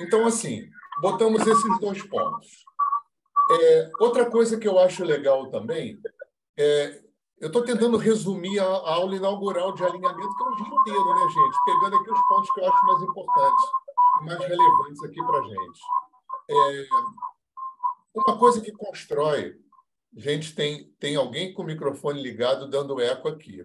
Então, 0.00 0.26
assim, 0.26 0.68
botamos 1.00 1.46
esses 1.46 1.78
dois 1.78 2.02
pontos. 2.08 2.48
É... 3.48 3.90
Outra 4.00 4.28
coisa 4.28 4.58
que 4.58 4.66
eu 4.66 4.76
acho 4.80 5.04
legal 5.04 5.48
também 5.50 6.00
é 6.58 7.00
eu 7.38 7.46
estou 7.48 7.64
tentando 7.64 7.96
resumir 7.96 8.60
a, 8.60 8.64
aula 8.64 9.16
inaugural 9.16 9.72
de 9.72 9.84
alinhamento, 9.84 10.36
que 10.36 10.42
é 10.44 10.46
um 10.46 10.56
dia 10.56 10.66
inteiro, 10.66 11.14
né, 11.14 11.28
gente? 11.28 11.56
Pegando 11.64 11.96
aqui 11.96 12.10
os 12.12 12.28
pontos 12.28 12.50
que 12.52 12.60
eu 12.60 12.72
acho 12.72 12.86
mais 12.86 13.02
importantes 13.02 13.64
e 14.20 14.24
mais 14.26 14.38
relevantes 14.38 15.02
aqui 15.02 15.26
para 15.26 15.38
a 15.38 15.42
gente. 15.42 15.80
É, 16.50 16.86
uma 18.14 18.38
coisa 18.38 18.60
que 18.60 18.70
constrói. 18.70 19.56
Gente, 20.16 20.54
tem, 20.54 20.84
tem 21.00 21.16
alguém 21.16 21.52
com 21.52 21.62
o 21.62 21.66
microfone 21.66 22.22
ligado 22.22 22.68
dando 22.68 23.00
eco 23.00 23.28
aqui. 23.28 23.64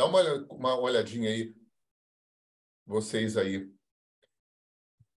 Dá 0.00 0.06
uma, 0.06 0.22
uma 0.48 0.78
olhadinha 0.78 1.28
aí. 1.28 1.54
Vocês 2.86 3.36
aí. 3.36 3.70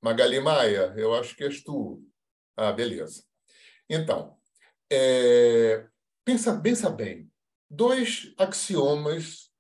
Magali 0.01 0.41
Maia, 0.41 0.95
eu 0.97 1.15
acho 1.15 1.37
que 1.37 1.45
és 1.45 1.63
tu. 1.63 2.03
Ah, 2.57 2.73
beleza. 2.73 3.23
Então, 3.91 4.41
é, 4.91 5.87
pensa, 6.25 6.59
pensa 6.63 6.89
bem. 6.89 7.31
Dois 7.69 8.33
axiomas 8.39 9.53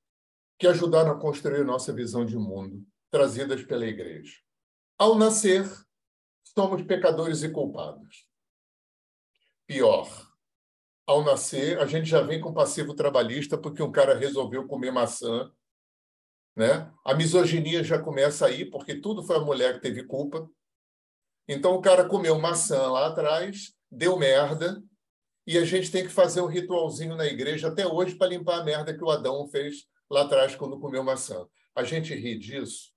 que 0.58 0.66
ajudaram 0.66 1.12
a 1.12 1.20
construir 1.20 1.66
nossa 1.66 1.92
visão 1.92 2.24
de 2.24 2.36
mundo, 2.36 2.82
trazidas 3.10 3.62
pela 3.62 3.84
igreja. 3.84 4.38
Ao 4.96 5.16
nascer, 5.16 5.66
somos 6.56 6.80
pecadores 6.80 7.42
e 7.42 7.50
culpados. 7.50 8.26
Pior, 9.66 10.29
ao 11.10 11.24
nascer, 11.24 11.76
a 11.80 11.86
gente 11.86 12.08
já 12.08 12.22
vem 12.22 12.40
com 12.40 12.54
passivo 12.54 12.94
trabalhista 12.94 13.58
porque 13.58 13.82
um 13.82 13.90
cara 13.90 14.16
resolveu 14.16 14.68
comer 14.68 14.92
maçã. 14.92 15.50
Né? 16.54 16.88
A 17.04 17.14
misoginia 17.14 17.82
já 17.82 17.98
começa 17.98 18.46
aí, 18.46 18.64
porque 18.64 18.94
tudo 18.94 19.20
foi 19.24 19.34
a 19.34 19.40
mulher 19.40 19.74
que 19.74 19.80
teve 19.80 20.04
culpa. 20.04 20.48
Então 21.48 21.74
o 21.74 21.80
cara 21.80 22.04
comeu 22.04 22.38
maçã 22.38 22.92
lá 22.92 23.08
atrás, 23.08 23.74
deu 23.90 24.16
merda, 24.16 24.80
e 25.44 25.58
a 25.58 25.64
gente 25.64 25.90
tem 25.90 26.04
que 26.04 26.12
fazer 26.12 26.42
um 26.42 26.46
ritualzinho 26.46 27.16
na 27.16 27.26
igreja 27.26 27.66
até 27.66 27.84
hoje 27.84 28.14
para 28.14 28.28
limpar 28.28 28.60
a 28.60 28.64
merda 28.64 28.96
que 28.96 29.02
o 29.02 29.10
Adão 29.10 29.48
fez 29.48 29.88
lá 30.08 30.22
atrás 30.22 30.54
quando 30.54 30.78
comeu 30.78 31.02
maçã. 31.02 31.44
A 31.74 31.82
gente 31.82 32.14
ri 32.14 32.38
disso, 32.38 32.92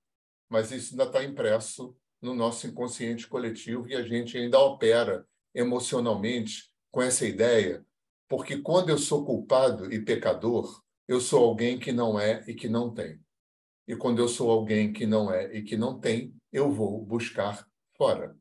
mas 0.48 0.70
isso 0.70 0.92
ainda 0.92 1.04
está 1.04 1.24
impresso 1.24 1.96
no 2.22 2.32
nosso 2.32 2.64
inconsciente 2.68 3.26
coletivo 3.26 3.88
e 3.88 3.96
a 3.96 4.02
gente 4.02 4.38
ainda 4.38 4.60
opera 4.60 5.26
emocionalmente 5.52 6.70
com 6.92 7.02
essa 7.02 7.26
ideia, 7.26 7.84
porque 8.28 8.58
quando 8.58 8.88
eu 8.88 8.98
sou 8.98 9.24
culpado 9.24 9.92
e 9.92 10.04
pecador, 10.04 10.82
eu 11.06 11.20
sou 11.20 11.44
alguém 11.44 11.78
que 11.78 11.92
não 11.92 12.18
é 12.18 12.44
e 12.46 12.54
que 12.54 12.68
não 12.68 12.92
tem. 12.92 13.20
E 13.86 13.94
quando 13.94 14.18
eu 14.18 14.28
sou 14.28 14.50
alguém 14.50 14.92
que 14.92 15.06
não 15.06 15.32
é 15.32 15.54
e 15.56 15.62
que 15.62 15.76
não 15.76 16.00
tem, 16.00 16.34
eu 16.52 16.70
vou 16.70 17.04
buscar 17.04 17.66
fora. 17.96 18.36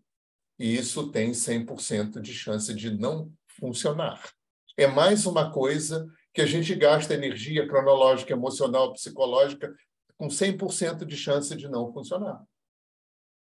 E 0.58 0.76
isso 0.76 1.12
tem 1.12 1.32
100% 1.32 2.22
de 2.22 2.34
chance 2.34 2.74
de 2.74 2.92
não 2.92 3.32
funcionar. 3.48 4.24
É 4.78 4.88
mais 4.88 5.26
uma 5.26 5.52
coisa 5.52 6.08
que 6.34 6.42
a 6.42 6.46
gente 6.46 6.74
gasta 6.74 7.14
energia 7.14 7.68
cronológica, 7.68 8.34
emocional, 8.34 8.94
psicológica, 8.94 9.76
com 10.18 10.28
100% 10.28 11.06
de 11.06 11.18
chance 11.18 11.56
de 11.56 11.68
não 11.68 11.92
funcionar. 11.92 12.44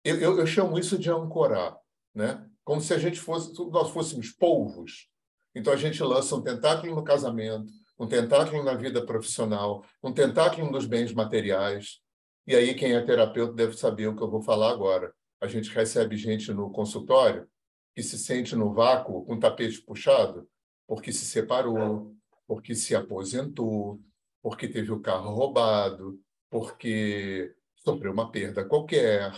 Eu, 0.05 0.21
eu, 0.21 0.39
eu, 0.39 0.47
chamo 0.47 0.79
isso 0.79 0.99
de 0.99 1.11
ancorar, 1.11 1.77
né? 2.15 2.49
como 2.65 2.81
se 2.81 2.93
a 2.93 2.99
gente 2.99 3.19
fosse, 3.19 3.53
nós 3.71 3.91
fôssemos 3.91 4.31
polvos. 4.31 5.09
Então 5.57 5.73
a 5.73 5.77
gente 5.77 6.03
lança 6.03 6.37
um 6.37 6.43
tentáculo 6.43 6.95
no 6.95 7.03
casamento, 7.03 7.73
um 7.99 8.07
tentáculo 8.07 8.63
na 8.63 8.75
vida 8.75 9.03
profissional, 9.07 9.83
um 10.03 10.13
tentáculo 10.13 10.71
nos 10.71 10.85
bens 10.85 11.15
materiais. 11.15 12.03
E 12.47 12.55
aí 12.55 12.75
quem 12.75 12.93
é 12.93 13.01
terapeuta 13.01 13.55
deve 13.55 13.75
saber 13.75 14.07
o 14.07 14.15
que 14.15 14.23
eu 14.23 14.31
vou 14.31 14.43
falar 14.43 14.71
agora. 14.71 15.15
A 15.41 15.47
gente 15.47 15.71
recebe 15.71 16.15
gente 16.15 16.53
no 16.53 16.71
consultório 16.71 17.49
que 17.95 18.03
se 18.03 18.19
sente 18.19 18.55
no 18.55 18.75
vácuo 18.75 19.25
com 19.25 19.33
o 19.33 19.41
tapete 19.41 19.81
puxado 19.81 20.47
porque 20.87 21.11
se 21.11 21.25
separou, 21.25 22.15
porque 22.47 22.75
se 22.75 22.95
aposentou, 22.95 23.99
porque 24.43 24.69
teve 24.69 24.93
o 24.93 25.01
carro 25.01 25.35
roubado, 25.35 26.21
porque 26.51 27.51
sofreu 27.77 28.13
uma 28.13 28.31
perda 28.31 28.63
qualquer, 28.63 29.33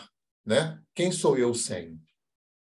né? 0.44 0.82
Quem 0.96 1.12
sou 1.12 1.38
eu 1.38 1.54
sem? 1.54 1.96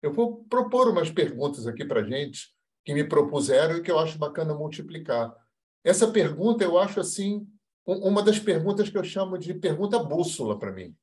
Eu 0.03 0.13
vou 0.13 0.45
propor 0.45 0.89
umas 0.89 1.11
perguntas 1.11 1.67
aqui 1.67 1.83
para 1.83 2.05
gente 2.05 2.58
que 2.89 2.95
me 2.95 3.05
propuseram 3.05 3.77
e 3.77 3.83
que 3.83 3.91
eu 3.91 3.99
acho 3.99 4.17
bacana 4.17 4.55
multiplicar. 4.55 5.37
Essa 5.85 6.11
pergunta 6.11 6.65
eu 6.65 6.79
acho 6.79 6.99
assim 6.99 7.47
uma 7.85 8.23
das 8.23 8.39
perguntas 8.39 8.89
que 8.89 8.97
eu 8.97 9.05
chamo 9.05 9.37
de 9.37 9.53
pergunta 9.53 9.99
bússola 9.99 10.59
para 10.59 10.73
mim. 10.73 10.97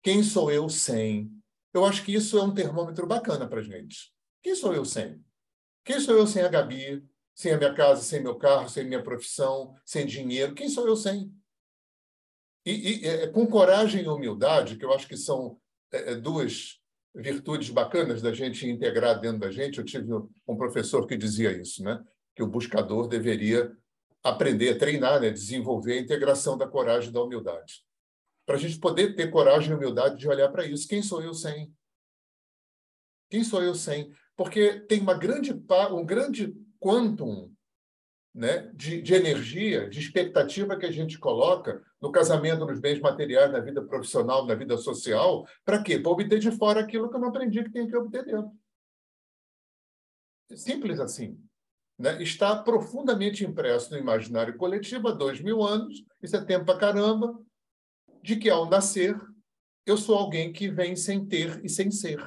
Quem 0.00 0.22
sou 0.22 0.48
eu 0.48 0.68
sem? 0.68 1.28
Eu 1.74 1.84
acho 1.84 2.04
que 2.04 2.14
isso 2.14 2.38
é 2.38 2.42
um 2.44 2.54
termômetro 2.54 3.04
bacana 3.04 3.48
para 3.48 3.64
gente. 3.64 4.14
Quem 4.40 4.54
sou 4.54 4.72
eu 4.72 4.84
sem? 4.84 5.20
Quem 5.84 5.98
sou 5.98 6.14
eu 6.16 6.24
sem 6.24 6.42
a 6.42 6.48
Gabi, 6.48 7.04
sem 7.34 7.50
a 7.50 7.58
minha 7.58 7.74
casa, 7.74 8.00
sem 8.02 8.22
meu 8.22 8.36
carro, 8.36 8.68
sem 8.68 8.84
minha 8.84 9.02
profissão, 9.02 9.74
sem 9.84 10.06
dinheiro? 10.06 10.54
Quem 10.54 10.68
sou 10.68 10.86
eu 10.86 10.94
sem? 10.94 11.34
E, 12.64 13.00
e 13.00 13.06
é, 13.08 13.26
com 13.26 13.44
coragem 13.44 14.04
e 14.04 14.08
humildade, 14.08 14.76
que 14.76 14.84
eu 14.84 14.92
acho 14.92 15.08
que 15.08 15.16
são 15.16 15.60
é, 15.90 16.12
é, 16.12 16.14
duas 16.14 16.77
virtudes 17.14 17.70
bacanas 17.70 18.22
da 18.22 18.32
gente 18.32 18.68
integrar 18.68 19.20
dentro 19.20 19.40
da 19.40 19.50
gente. 19.50 19.78
Eu 19.78 19.84
tive 19.84 20.12
um 20.46 20.56
professor 20.56 21.06
que 21.06 21.16
dizia 21.16 21.52
isso, 21.52 21.82
né? 21.82 22.02
que 22.34 22.42
o 22.42 22.46
buscador 22.46 23.08
deveria 23.08 23.72
aprender, 24.22 24.76
treinar, 24.76 25.20
né? 25.20 25.30
desenvolver 25.30 25.94
a 25.94 26.00
integração 26.00 26.56
da 26.56 26.66
coragem 26.66 27.10
e 27.10 27.12
da 27.12 27.22
humildade. 27.22 27.84
Para 28.46 28.56
a 28.56 28.58
gente 28.58 28.78
poder 28.78 29.14
ter 29.14 29.30
coragem 29.30 29.72
e 29.72 29.74
humildade 29.74 30.18
de 30.18 30.28
olhar 30.28 30.48
para 30.48 30.66
isso. 30.66 30.88
Quem 30.88 31.02
sou 31.02 31.22
eu 31.22 31.34
sem? 31.34 31.72
Quem 33.28 33.44
sou 33.44 33.62
eu 33.62 33.74
sem? 33.74 34.12
Porque 34.36 34.80
tem 34.80 35.00
uma 35.00 35.14
grande, 35.14 35.52
um 35.90 36.04
grande 36.04 36.54
quantum 36.78 37.52
né, 38.34 38.70
de, 38.74 39.02
de, 39.02 39.14
energia, 39.14 39.88
de 39.90 39.98
expectativa 39.98 40.78
que 40.78 40.86
a 40.86 40.92
gente 40.92 41.18
coloca 41.18 41.82
no 42.00 42.12
casamento, 42.12 42.64
nos 42.64 42.80
bens 42.80 43.00
materiais, 43.00 43.50
na 43.50 43.60
vida 43.60 43.82
profissional, 43.82 44.46
na 44.46 44.54
vida 44.54 44.76
social, 44.76 45.46
para 45.64 45.82
quê? 45.82 45.98
Para 45.98 46.12
obter 46.12 46.38
de 46.38 46.50
fora 46.52 46.80
aquilo 46.80 47.08
que 47.08 47.16
eu 47.16 47.20
não 47.20 47.28
aprendi 47.28 47.62
que 47.64 47.70
tem 47.70 47.88
que 47.88 47.96
obter 47.96 48.24
dentro. 48.24 48.52
Simples 50.54 51.00
assim. 51.00 51.38
Né? 51.98 52.22
Está 52.22 52.56
profundamente 52.62 53.44
impresso 53.44 53.90
no 53.90 53.98
imaginário 53.98 54.56
coletivo 54.56 55.08
há 55.08 55.12
dois 55.12 55.40
mil 55.40 55.62
anos, 55.62 56.04
isso 56.22 56.36
é 56.36 56.44
tempo 56.44 56.64
para 56.64 56.78
caramba, 56.78 57.38
de 58.22 58.36
que 58.36 58.48
ao 58.48 58.68
nascer 58.68 59.18
eu 59.84 59.96
sou 59.96 60.16
alguém 60.16 60.52
que 60.52 60.68
vem 60.68 60.94
sem 60.94 61.26
ter 61.26 61.64
e 61.64 61.68
sem 61.68 61.90
ser. 61.90 62.18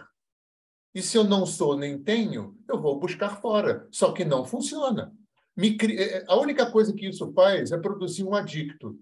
E 0.94 1.02
se 1.02 1.18
eu 1.18 1.24
não 1.24 1.46
sou 1.46 1.78
nem 1.78 1.98
tenho, 1.98 2.58
eu 2.68 2.82
vou 2.82 3.00
buscar 3.00 3.40
fora. 3.40 3.88
Só 3.92 4.12
que 4.12 4.26
não 4.26 4.44
funciona 4.44 5.14
me, 5.56 5.78
é, 5.82 6.18
é, 6.18 6.26
a 6.28 6.38
única 6.38 6.70
coisa 6.72 6.94
que 6.94 7.08
isso 7.08 7.32
faz 7.34 7.72
é 7.72 7.78
produzir 7.78 8.24
um 8.24 8.34
adicto. 8.34 9.00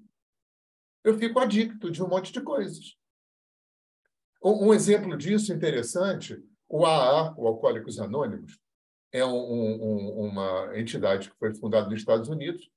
Eu 1.03 1.17
fico 1.17 1.39
adicto 1.39 1.89
de 1.89 2.03
um 2.03 2.07
monte 2.07 2.31
de 2.31 2.41
coisas. 2.41 2.97
Um, 4.43 4.73
exemplo 4.73 5.17
disso 5.17 5.53
interessante, 5.53 6.41
o 6.67 6.85
AA, 6.85 7.33
o 7.37 7.47
Alcoólicos 7.47 7.99
Anônimos, 7.99 8.59
é 9.11 9.25
um, 9.25 9.35
um, 9.35 10.27
uma 10.27 10.77
entidade 10.77 11.29
que 11.29 11.37
foi 11.37 11.53
fundada 11.53 11.89
nos 11.89 11.99
Estados 11.99 12.29
Unidos. 12.29 12.69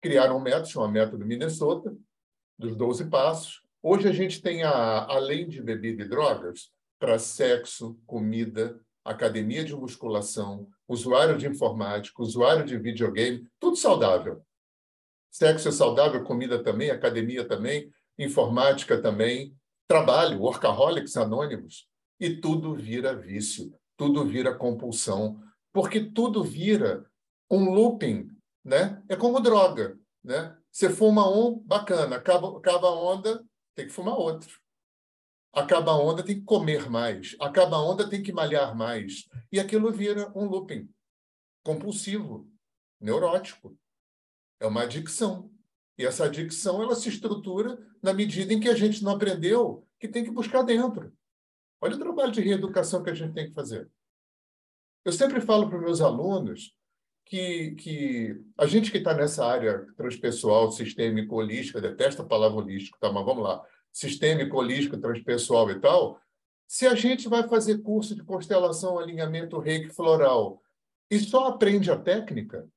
Criaram 0.00 0.38
um 0.38 0.40
método, 0.40 0.68
chama 0.68 0.88
Método 0.88 1.24
Minnesota, 1.24 1.96
dos 2.58 2.74
12 2.74 3.06
passos. 3.06 3.62
Hoje 3.82 4.08
a 4.08 4.12
gente 4.12 4.42
tem, 4.42 4.62
a, 4.62 5.04
além 5.04 5.48
de 5.48 5.62
bebida 5.62 6.02
e 6.02 6.08
drogas, 6.08 6.72
para 6.98 7.18
sexo, 7.18 7.96
comida, 8.06 8.80
academia 9.04 9.64
de 9.64 9.76
musculação, 9.76 10.68
usuário 10.88 11.36
de 11.38 11.46
informática, 11.46 12.22
usuário 12.22 12.64
de 12.64 12.76
videogame, 12.78 13.46
tudo 13.60 13.76
saudável. 13.76 14.42
Sexo 15.36 15.68
é 15.68 15.70
saudável, 15.70 16.24
comida 16.24 16.62
também, 16.62 16.88
academia 16.88 17.46
também, 17.46 17.92
informática 18.18 19.02
também, 19.02 19.54
trabalho, 19.86 20.40
workaholics 20.40 21.14
anônimos. 21.14 21.86
E 22.18 22.40
tudo 22.40 22.74
vira 22.74 23.14
vício, 23.14 23.70
tudo 23.98 24.24
vira 24.24 24.54
compulsão, 24.54 25.38
porque 25.74 26.00
tudo 26.00 26.42
vira 26.42 27.04
um 27.50 27.68
looping, 27.70 28.30
né? 28.64 29.02
É 29.10 29.14
como 29.14 29.38
droga, 29.38 29.98
né? 30.24 30.56
Você 30.72 30.88
fuma 30.88 31.28
um, 31.28 31.58
bacana, 31.58 32.16
acaba, 32.16 32.56
acaba 32.56 32.88
a 32.88 32.98
onda, 32.98 33.44
tem 33.74 33.86
que 33.86 33.92
fumar 33.92 34.18
outro. 34.18 34.58
Acaba 35.52 35.90
a 35.92 35.98
onda, 35.98 36.22
tem 36.22 36.36
que 36.36 36.46
comer 36.46 36.88
mais. 36.88 37.36
Acaba 37.38 37.76
a 37.76 37.84
onda, 37.84 38.08
tem 38.08 38.22
que 38.22 38.32
malhar 38.32 38.74
mais. 38.74 39.28
E 39.52 39.60
aquilo 39.60 39.92
vira 39.92 40.32
um 40.34 40.46
looping 40.46 40.88
compulsivo, 41.62 42.50
neurótico. 42.98 43.76
É 44.60 44.66
uma 44.66 44.82
adicção. 44.82 45.50
E 45.98 46.04
essa 46.04 46.24
adicção 46.24 46.82
ela 46.82 46.94
se 46.94 47.08
estrutura 47.08 47.78
na 48.02 48.12
medida 48.12 48.52
em 48.52 48.60
que 48.60 48.68
a 48.68 48.74
gente 48.74 49.02
não 49.02 49.12
aprendeu 49.12 49.86
que 49.98 50.08
tem 50.08 50.24
que 50.24 50.30
buscar 50.30 50.62
dentro. 50.62 51.12
Olha 51.80 51.96
o 51.96 51.98
trabalho 51.98 52.32
de 52.32 52.40
reeducação 52.40 53.02
que 53.02 53.10
a 53.10 53.14
gente 53.14 53.32
tem 53.34 53.46
que 53.46 53.54
fazer. 53.54 53.88
Eu 55.04 55.12
sempre 55.12 55.40
falo 55.40 55.68
para 55.68 55.78
os 55.78 55.84
meus 55.84 56.00
alunos 56.00 56.74
que, 57.24 57.72
que 57.72 58.40
a 58.56 58.66
gente 58.66 58.90
que 58.90 58.98
está 58.98 59.14
nessa 59.14 59.44
área 59.44 59.86
transpessoal, 59.96 60.70
sistêmico, 60.70 61.36
holística, 61.36 61.80
detesta 61.80 62.22
a 62.22 62.26
palavra 62.26 62.58
holístico, 62.58 62.98
tá? 63.00 63.10
mas 63.10 63.24
vamos 63.24 63.42
lá 63.42 63.64
sistêmico, 63.96 64.58
holístico, 64.58 64.98
transpessoal 64.98 65.70
e 65.70 65.80
tal, 65.80 66.20
se 66.68 66.86
a 66.86 66.94
gente 66.94 67.30
vai 67.30 67.48
fazer 67.48 67.78
curso 67.78 68.14
de 68.14 68.22
constelação, 68.22 68.98
alinhamento 68.98 69.58
reiki 69.58 69.88
floral 69.88 70.60
e 71.10 71.18
só 71.18 71.46
aprende 71.46 71.90
a 71.90 71.98
técnica, 71.98 72.68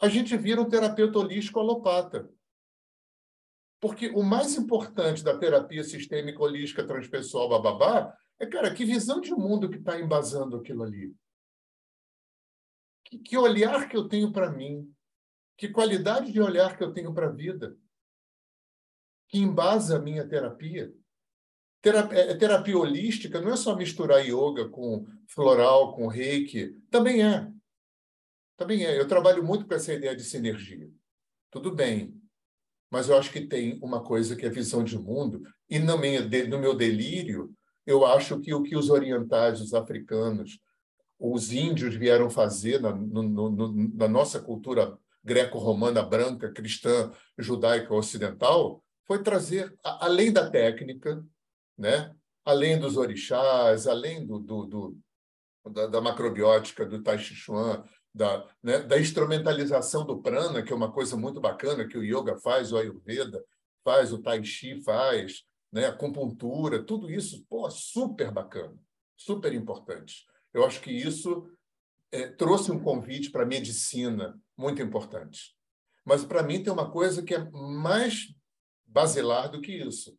a 0.00 0.08
gente 0.08 0.36
vira 0.36 0.60
um 0.60 0.68
terapeuta 0.68 1.18
holístico 1.18 1.60
alopata. 1.60 2.28
Porque 3.80 4.08
o 4.08 4.22
mais 4.22 4.56
importante 4.56 5.24
da 5.24 5.38
terapia 5.38 5.82
sistêmica, 5.82 6.42
holística, 6.42 6.86
transpessoal, 6.86 7.48
bababá, 7.48 8.14
é, 8.38 8.46
cara, 8.46 8.72
que 8.74 8.84
visão 8.84 9.20
de 9.20 9.32
mundo 9.32 9.70
que 9.70 9.78
está 9.78 9.98
embasando 9.98 10.56
aquilo 10.56 10.82
ali? 10.82 11.14
Que, 13.04 13.18
que 13.18 13.38
olhar 13.38 13.88
que 13.88 13.96
eu 13.96 14.08
tenho 14.08 14.32
para 14.32 14.50
mim? 14.50 14.92
Que 15.56 15.68
qualidade 15.68 16.32
de 16.32 16.40
olhar 16.40 16.76
que 16.76 16.84
eu 16.84 16.92
tenho 16.92 17.12
para 17.12 17.26
a 17.26 17.32
vida? 17.32 17.76
que 19.30 19.38
embasa 19.38 19.96
a 19.96 20.00
minha 20.00 20.26
terapia. 20.26 20.92
Terapia, 21.80 22.18
é, 22.18 22.34
terapia 22.34 22.76
holística 22.76 23.40
não 23.40 23.52
é 23.52 23.56
só 23.56 23.74
misturar 23.76 24.26
yoga 24.26 24.68
com 24.68 25.06
floral, 25.28 25.94
com 25.94 26.08
reiki. 26.08 26.76
Também 26.90 27.24
é. 27.24 27.48
Também 28.60 28.84
é. 28.84 29.00
Eu 29.00 29.08
trabalho 29.08 29.42
muito 29.42 29.66
com 29.66 29.72
essa 29.72 29.94
ideia 29.94 30.14
de 30.14 30.22
sinergia. 30.22 30.86
Tudo 31.50 31.74
bem. 31.74 32.14
Mas 32.90 33.08
eu 33.08 33.16
acho 33.16 33.32
que 33.32 33.46
tem 33.46 33.78
uma 33.82 34.04
coisa 34.04 34.36
que 34.36 34.44
é 34.44 34.50
visão 34.50 34.84
de 34.84 34.98
mundo. 34.98 35.42
E 35.66 35.78
no 35.78 35.96
meu, 35.96 36.28
no 36.46 36.58
meu 36.58 36.74
delírio, 36.74 37.54
eu 37.86 38.04
acho 38.04 38.38
que 38.38 38.52
o 38.52 38.62
que 38.62 38.76
os 38.76 38.90
orientais, 38.90 39.62
os 39.62 39.72
africanos, 39.72 40.60
os 41.18 41.54
índios 41.54 41.94
vieram 41.94 42.28
fazer 42.28 42.82
na, 42.82 42.94
no, 42.94 43.22
no, 43.22 43.94
na 43.94 44.06
nossa 44.06 44.38
cultura 44.38 44.98
greco-romana 45.24 46.02
branca, 46.02 46.52
cristã, 46.52 47.10
judaica 47.38 47.94
ocidental, 47.94 48.84
foi 49.06 49.22
trazer, 49.22 49.74
além 49.82 50.30
da 50.30 50.50
técnica, 50.50 51.24
né? 51.78 52.14
além 52.44 52.78
dos 52.78 52.98
orixás, 52.98 53.86
além 53.86 54.26
do, 54.26 54.38
do, 54.38 54.66
do 54.66 54.98
da, 55.70 55.86
da, 55.86 56.00
macrobiótica, 56.00 56.86
do 56.86 57.02
Tai 57.02 57.18
Chi 57.18 57.34
Chuan, 57.34 57.84
da, 58.14 58.46
né? 58.62 58.80
da 58.80 58.98
instrumentalização 58.98 60.04
do 60.04 60.20
prana, 60.20 60.62
que 60.62 60.72
é 60.72 60.76
uma 60.76 60.92
coisa 60.92 61.16
muito 61.16 61.40
bacana 61.40 61.86
que 61.86 61.96
o 61.96 62.02
yoga 62.04 62.36
faz, 62.38 62.72
o 62.72 62.76
ayurveda 62.76 63.44
faz, 63.84 64.12
o 64.12 64.18
Tai 64.18 64.42
Chi 64.44 64.82
faz, 64.82 65.44
né? 65.72 65.86
acupuntura, 65.86 66.82
tudo 66.82 67.10
isso, 67.10 67.44
pô, 67.48 67.70
super 67.70 68.30
bacana, 68.30 68.76
super 69.16 69.52
importante. 69.52 70.26
Eu 70.52 70.64
acho 70.64 70.80
que 70.80 70.90
isso 70.90 71.48
é, 72.10 72.28
trouxe 72.28 72.72
um 72.72 72.82
convite 72.82 73.30
para 73.30 73.44
a 73.44 73.46
medicina 73.46 74.38
muito 74.56 74.82
importante. 74.82 75.56
Mas, 76.04 76.24
para 76.24 76.42
mim, 76.42 76.62
tem 76.62 76.72
uma 76.72 76.90
coisa 76.90 77.22
que 77.22 77.34
é 77.34 77.50
mais 77.50 78.34
basilar 78.84 79.50
do 79.50 79.60
que 79.60 79.72
isso, 79.72 80.18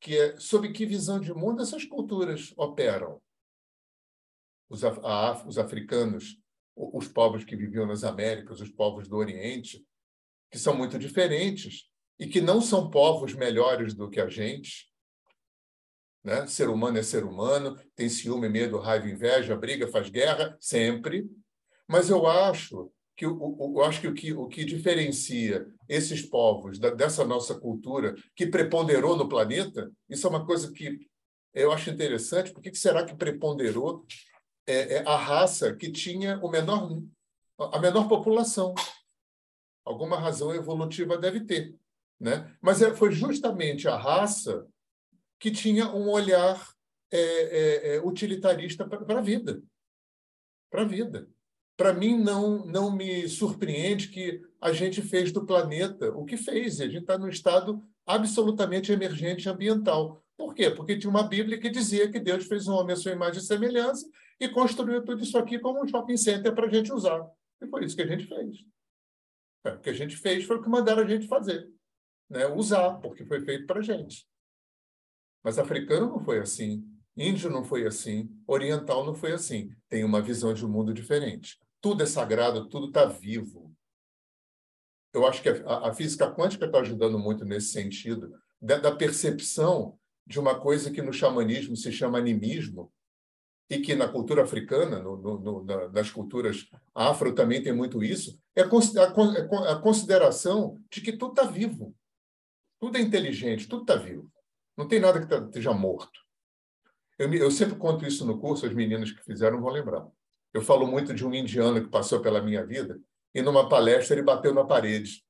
que 0.00 0.16
é 0.16 0.38
sob 0.38 0.72
que 0.72 0.86
visão 0.86 1.20
de 1.20 1.34
mundo 1.34 1.62
essas 1.62 1.84
culturas 1.84 2.54
operam. 2.56 3.20
Os, 4.68 4.82
a, 4.82 5.44
os 5.46 5.58
africanos, 5.58 6.38
os 6.76 7.08
povos 7.08 7.42
que 7.42 7.56
viviam 7.56 7.86
nas 7.86 8.04
Américas, 8.04 8.60
os 8.60 8.70
povos 8.70 9.08
do 9.08 9.16
Oriente, 9.16 9.82
que 10.50 10.58
são 10.58 10.76
muito 10.76 10.98
diferentes 10.98 11.88
e 12.18 12.26
que 12.26 12.40
não 12.40 12.60
são 12.60 12.90
povos 12.90 13.34
melhores 13.34 13.94
do 13.94 14.10
que 14.10 14.20
a 14.20 14.28
gente. 14.28 14.92
Né? 16.22 16.46
Ser 16.46 16.68
humano 16.68 16.98
é 16.98 17.02
ser 17.02 17.24
humano, 17.24 17.76
tem 17.94 18.08
ciúme, 18.08 18.48
medo, 18.48 18.78
raiva, 18.78 19.08
inveja, 19.08 19.56
briga, 19.56 19.88
faz 19.88 20.10
guerra, 20.10 20.56
sempre. 20.60 21.26
Mas 21.88 22.10
eu 22.10 22.26
acho 22.26 22.90
que 23.16 23.24
eu 23.24 23.82
acho 23.82 24.02
que 24.02 24.08
o 24.08 24.14
que, 24.14 24.32
o 24.34 24.46
que 24.46 24.64
diferencia 24.64 25.66
esses 25.88 26.20
povos 26.20 26.78
da, 26.78 26.90
dessa 26.90 27.24
nossa 27.24 27.58
cultura 27.58 28.14
que 28.34 28.46
preponderou 28.46 29.16
no 29.16 29.26
planeta, 29.26 29.90
isso 30.06 30.26
é 30.26 30.30
uma 30.30 30.44
coisa 30.44 30.70
que 30.70 30.98
eu 31.54 31.72
acho 31.72 31.88
interessante. 31.88 32.52
Por 32.52 32.60
que 32.60 32.74
será 32.74 33.06
que 33.06 33.16
preponderou 33.16 34.04
é, 34.66 34.96
é 34.96 35.08
a 35.08 35.16
raça 35.16 35.74
que 35.74 35.90
tinha 35.90 36.38
o 36.38 36.50
menor, 36.50 37.00
a 37.58 37.78
menor 37.78 38.08
população? 38.08 38.74
Alguma 39.84 40.18
razão 40.18 40.54
evolutiva 40.54 41.16
deve 41.16 41.40
ter. 41.40 41.74
Né? 42.18 42.54
Mas 42.60 42.82
é, 42.82 42.94
foi 42.94 43.12
justamente 43.12 43.88
a 43.88 43.96
raça 43.96 44.66
que 45.38 45.50
tinha 45.50 45.88
um 45.92 46.08
olhar 46.08 46.74
é, 47.10 47.18
é, 47.20 47.96
é 47.96 48.00
utilitarista 48.00 48.86
para 48.88 49.18
a 49.18 49.22
vida. 49.22 49.62
Para 50.70 50.82
a 50.82 50.86
vida 50.86 51.28
para 51.76 51.92
mim 51.92 52.18
não 52.18 52.64
não 52.64 52.90
me 52.90 53.28
surpreende 53.28 54.08
que 54.08 54.40
a 54.60 54.72
gente 54.72 55.02
fez 55.02 55.30
do 55.30 55.44
planeta 55.44 56.10
o 56.10 56.24
que 56.24 56.36
fez. 56.36 56.80
A 56.80 56.86
gente 56.86 57.02
está 57.02 57.18
num 57.18 57.28
estado 57.28 57.82
absolutamente 58.06 58.90
emergente 58.90 59.48
ambiental. 59.48 60.22
Por 60.36 60.54
quê? 60.54 60.70
Porque 60.70 60.98
tinha 60.98 61.10
uma 61.10 61.22
Bíblia 61.22 61.58
que 61.58 61.68
dizia 61.68 62.10
que 62.10 62.18
Deus 62.18 62.46
fez 62.46 62.66
um 62.66 62.74
homem 62.74 62.94
à 62.94 62.96
sua 62.96 63.12
imagem 63.12 63.40
e 63.40 63.44
semelhança 63.44 64.06
e 64.40 64.48
construiu 64.48 65.04
tudo 65.04 65.22
isso 65.22 65.36
aqui 65.38 65.58
como 65.58 65.82
um 65.82 65.88
shopping 65.88 66.16
center 66.16 66.54
para 66.54 66.66
a 66.66 66.70
gente 66.70 66.92
usar. 66.92 67.26
E 67.60 67.66
foi 67.66 67.84
isso 67.84 67.96
que 67.96 68.02
a 68.02 68.06
gente 68.06 68.26
fez. 68.26 68.64
É, 69.64 69.70
o 69.70 69.80
que 69.80 69.90
a 69.90 69.94
gente 69.94 70.16
fez 70.16 70.44
foi 70.44 70.56
o 70.56 70.62
que 70.62 70.68
mandaram 70.68 71.02
a 71.02 71.08
gente 71.08 71.26
fazer. 71.26 71.68
Né? 72.28 72.46
Usar, 72.46 72.94
porque 73.00 73.24
foi 73.24 73.40
feito 73.40 73.66
para 73.66 73.80
a 73.80 73.82
gente. 73.82 74.26
Mas 75.42 75.58
africano 75.58 76.08
não 76.08 76.20
foi 76.20 76.38
assim. 76.38 76.84
Índio 77.16 77.50
não 77.50 77.64
foi 77.64 77.86
assim. 77.86 78.28
Oriental 78.46 79.06
não 79.06 79.14
foi 79.14 79.32
assim. 79.32 79.70
Tem 79.88 80.04
uma 80.04 80.20
visão 80.20 80.52
de 80.52 80.66
um 80.66 80.68
mundo 80.68 80.92
diferente 80.92 81.58
tudo 81.86 82.02
é 82.02 82.06
sagrado, 82.06 82.68
tudo 82.68 82.88
está 82.88 83.04
vivo. 83.04 83.72
Eu 85.14 85.24
acho 85.24 85.40
que 85.40 85.48
a, 85.48 85.88
a 85.88 85.94
física 85.94 86.28
quântica 86.28 86.66
está 86.66 86.80
ajudando 86.80 87.16
muito 87.16 87.44
nesse 87.44 87.68
sentido, 87.68 88.32
da, 88.60 88.78
da, 88.78 88.94
percepção 88.94 89.96
de 90.26 90.40
uma 90.40 90.58
coisa 90.58 90.90
que 90.90 91.00
no 91.00 91.12
xamanismo 91.12 91.76
se 91.76 91.92
chama 91.92 92.18
animismo, 92.18 92.92
e 93.68 93.80
que 93.80 93.94
na 93.94 94.08
cultura 94.08 94.44
africana, 94.44 95.00
no, 95.00 95.16
no, 95.16 95.38
no, 95.38 95.64
na, 95.64 95.88
nas 95.88 96.10
culturas 96.10 96.68
afro 96.94 97.34
também 97.34 97.62
tem 97.62 97.72
muito 97.72 98.02
isso, 98.02 98.40
é 98.54 98.62
a, 98.62 98.66
a, 98.66 99.72
a 99.72 99.80
consideração 99.80 100.80
de 100.90 101.00
que 101.00 101.12
tudo 101.12 101.32
está 101.32 101.44
vivo. 101.44 101.94
Tudo 102.78 102.96
é 102.96 103.00
inteligente, 103.00 103.68
tudo 103.68 103.82
está 103.82 103.96
vivo. 103.96 104.30
Não 104.76 104.86
tem 104.86 105.00
nada 105.00 105.20
que 105.20 105.26
tá, 105.26 105.38
esteja 105.38 105.72
morto. 105.72 106.20
Eu, 107.18 107.32
eu 107.34 107.50
sempre 107.50 107.76
conto 107.76 108.06
isso 108.06 108.26
no 108.26 108.38
curso, 108.38 108.66
as 108.66 108.74
meninas 108.74 109.10
que 109.10 109.24
fizeram 109.24 109.60
vão 109.60 109.70
lembrar. 109.70 110.06
Eu 110.52 110.62
falo 110.62 110.86
muito 110.86 111.12
de 111.14 111.26
um 111.26 111.34
indiano 111.34 111.82
que 111.82 111.90
passou 111.90 112.20
pela 112.20 112.42
minha 112.42 112.64
vida 112.64 113.00
e 113.34 113.42
numa 113.42 113.68
palestra 113.68 114.14
ele 114.14 114.22
bateu 114.22 114.54
na 114.54 114.64
parede. 114.64 115.24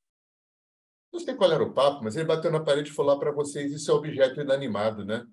Não 1.12 1.20
sei 1.20 1.35
qual 1.35 1.51
era 1.51 1.62
o 1.62 1.72
papo, 1.72 2.05
mas 2.05 2.16
ele 2.16 2.27
bateu 2.27 2.51
na 2.51 2.61
parede 2.61 2.90
e 2.90 2.94
falou 2.94 3.18
para 3.18 3.33
vocês: 3.33 3.72
isso 3.72 3.90
é 3.90 3.94
objeto 3.94 4.40
inanimado, 4.40 5.05
né? 5.05 5.27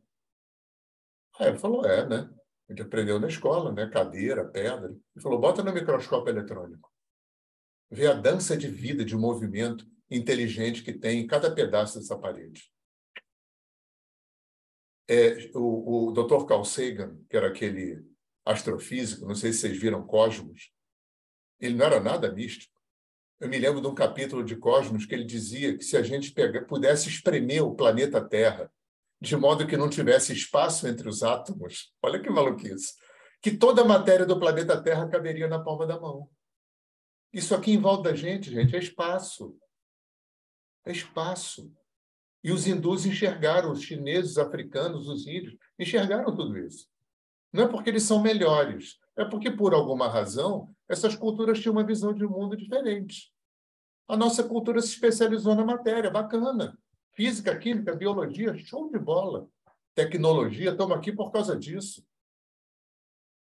Aí 1.40 1.50
ele 1.50 1.58
falou: 1.58 1.86
é, 1.86 2.08
né? 2.08 2.30
A 2.70 2.74
gente 2.74 2.82
aprendeu 2.82 3.20
na 3.20 3.28
escola, 3.28 3.72
né? 3.72 3.90
Cadeira, 3.90 4.46
pedra. 4.46 4.90
Ele 4.90 5.22
falou: 5.22 5.40
bota 5.40 5.64
no 5.64 5.74
microscópio 5.74 6.32
eletrônico. 6.32 6.92
Vê 7.92 8.08
a 8.08 8.14
dança 8.14 8.58
de 8.58 8.68
vida, 8.68 9.06
de 9.06 9.16
movimento 9.16 9.86
inteligente 10.10 10.84
que 10.84 10.94
tem 10.94 11.20
em 11.20 11.28
cada 11.28 11.54
pedaço 11.54 12.00
dessa 12.00 12.18
parede. 12.18 12.72
É, 15.08 15.52
o, 15.54 16.08
o 16.08 16.12
Dr. 16.12 16.46
Carl 16.46 16.64
Sagan, 16.64 17.20
que 17.30 17.36
era 17.36 17.50
aquele 17.50 18.04
astrofísico, 18.46 19.26
não 19.26 19.36
sei 19.36 19.52
se 19.52 19.60
vocês 19.60 19.78
viram 19.78 20.06
Cosmos, 20.06 20.72
ele 21.60 21.76
não 21.76 21.86
era 21.86 22.00
nada 22.00 22.32
místico. 22.32 22.74
Eu 23.40 23.50
me 23.50 23.58
lembro 23.58 23.82
de 23.82 23.88
um 23.88 23.96
capítulo 23.96 24.44
de 24.44 24.56
Cosmos 24.56 25.06
que 25.06 25.14
ele 25.14 25.26
dizia 25.26 25.78
que 25.78 25.84
se 25.84 25.98
a 25.98 26.02
gente 26.02 26.32
pega, 26.32 26.64
pudesse 26.64 27.10
espremer 27.10 27.64
o 27.64 27.76
planeta 27.76 28.24
Terra 28.24 28.72
de 29.24 29.38
modo 29.38 29.66
que 29.66 29.78
não 29.78 29.90
tivesse 29.90 30.34
espaço 30.34 30.86
entre 30.86 31.08
os 31.08 31.24
átomos, 31.24 31.94
olha 32.04 32.22
que 32.22 32.30
maluquice, 32.30 32.94
que 33.42 33.56
toda 33.56 33.82
a 33.82 33.86
matéria 33.86 34.26
do 34.26 34.38
planeta 34.38 34.84
Terra 34.84 35.08
caberia 35.08 35.48
na 35.48 35.64
palma 35.64 35.88
da 35.88 35.98
mão. 35.98 36.30
Isso 37.32 37.56
aqui 37.56 37.72
em 37.72 37.80
volta 37.80 38.10
da 38.10 38.16
gente, 38.16 38.52
gente, 38.52 38.76
é 38.76 38.80
espaço. 38.80 39.58
É 40.86 40.92
espaço. 40.92 41.74
E 42.44 42.52
os 42.52 42.68
hindus 42.68 43.06
enxergaram, 43.06 43.72
os 43.72 43.82
chineses, 43.82 44.32
os 44.32 44.38
africanos, 44.40 45.08
os 45.08 45.26
índios, 45.26 45.56
enxergaram 45.80 46.36
tudo 46.36 46.58
isso. 46.58 46.90
Não 47.54 47.64
é 47.64 47.68
porque 47.70 47.90
eles 47.92 48.04
são 48.04 48.22
melhores, 48.22 48.98
é 49.16 49.24
porque, 49.24 49.50
por 49.50 49.74
alguma 49.74 50.10
razão, 50.10 50.76
essas 50.90 51.16
culturas 51.16 51.62
tinham 51.62 51.72
uma 51.72 51.86
visão 51.86 52.14
de 52.14 52.26
um 52.26 52.30
mundo 52.30 52.58
diferente. 52.58 53.32
A 54.06 54.18
nossa 54.18 54.44
cultura 54.44 54.82
se 54.82 54.90
especializou 54.90 55.56
na 55.56 55.64
matéria, 55.64 56.12
bacana. 56.12 56.78
Física, 57.14 57.58
química, 57.58 57.96
biologia, 57.96 58.58
show 58.58 58.90
de 58.90 58.98
bola. 58.98 59.48
Tecnologia, 59.96 60.72
estamos 60.72 60.98
aqui 60.98 61.12
por 61.12 61.32
causa 61.32 61.56
disso. 61.56 62.04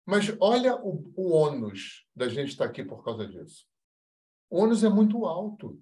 Mas 0.04 0.34
olha 0.40 0.76
o, 0.76 1.10
o 1.16 1.32
ônus 1.32 2.06
da 2.14 2.28
gente 2.28 2.50
estar 2.50 2.66
aqui 2.66 2.84
por 2.84 3.02
causa 3.02 3.26
disso. 3.26 3.66
O 4.50 4.62
ônus 4.62 4.84
é 4.84 4.88
muito 4.88 5.24
alto. 5.24 5.80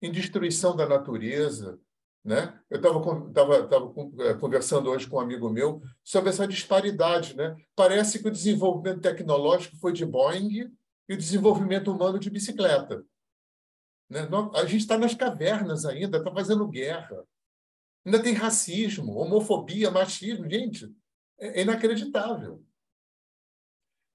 Em 0.00 0.10
destruição 0.10 0.74
da 0.74 0.88
natureza, 0.88 1.78
né? 2.24 2.58
Eu 2.70 2.78
estava 2.78 2.98
é, 4.24 4.34
conversando 4.34 4.90
hoje 4.90 5.08
com 5.08 5.16
um 5.16 5.20
amigo 5.20 5.48
meu 5.50 5.82
sobre 6.02 6.30
essa 6.30 6.46
disparidade. 6.46 7.36
Né? 7.36 7.56
Parece 7.74 8.20
que 8.20 8.28
o 8.28 8.32
desenvolvimento 8.32 9.00
tecnológico 9.00 9.76
foi 9.76 9.92
de 9.92 10.04
Boeing 10.04 10.72
e 11.08 11.14
o 11.14 11.16
desenvolvimento 11.16 11.92
humano 11.92 12.18
de 12.18 12.30
bicicleta. 12.30 13.04
Né? 14.08 14.20
A 14.54 14.64
gente 14.64 14.80
está 14.80 14.96
nas 14.96 15.14
cavernas 15.14 15.84
ainda, 15.84 16.18
está 16.18 16.32
fazendo 16.32 16.68
guerra. 16.68 17.24
Ainda 18.04 18.22
tem 18.22 18.32
racismo, 18.32 19.16
homofobia, 19.16 19.90
machismo. 19.90 20.48
Gente, 20.48 20.94
é 21.38 21.62
inacreditável. 21.62 22.64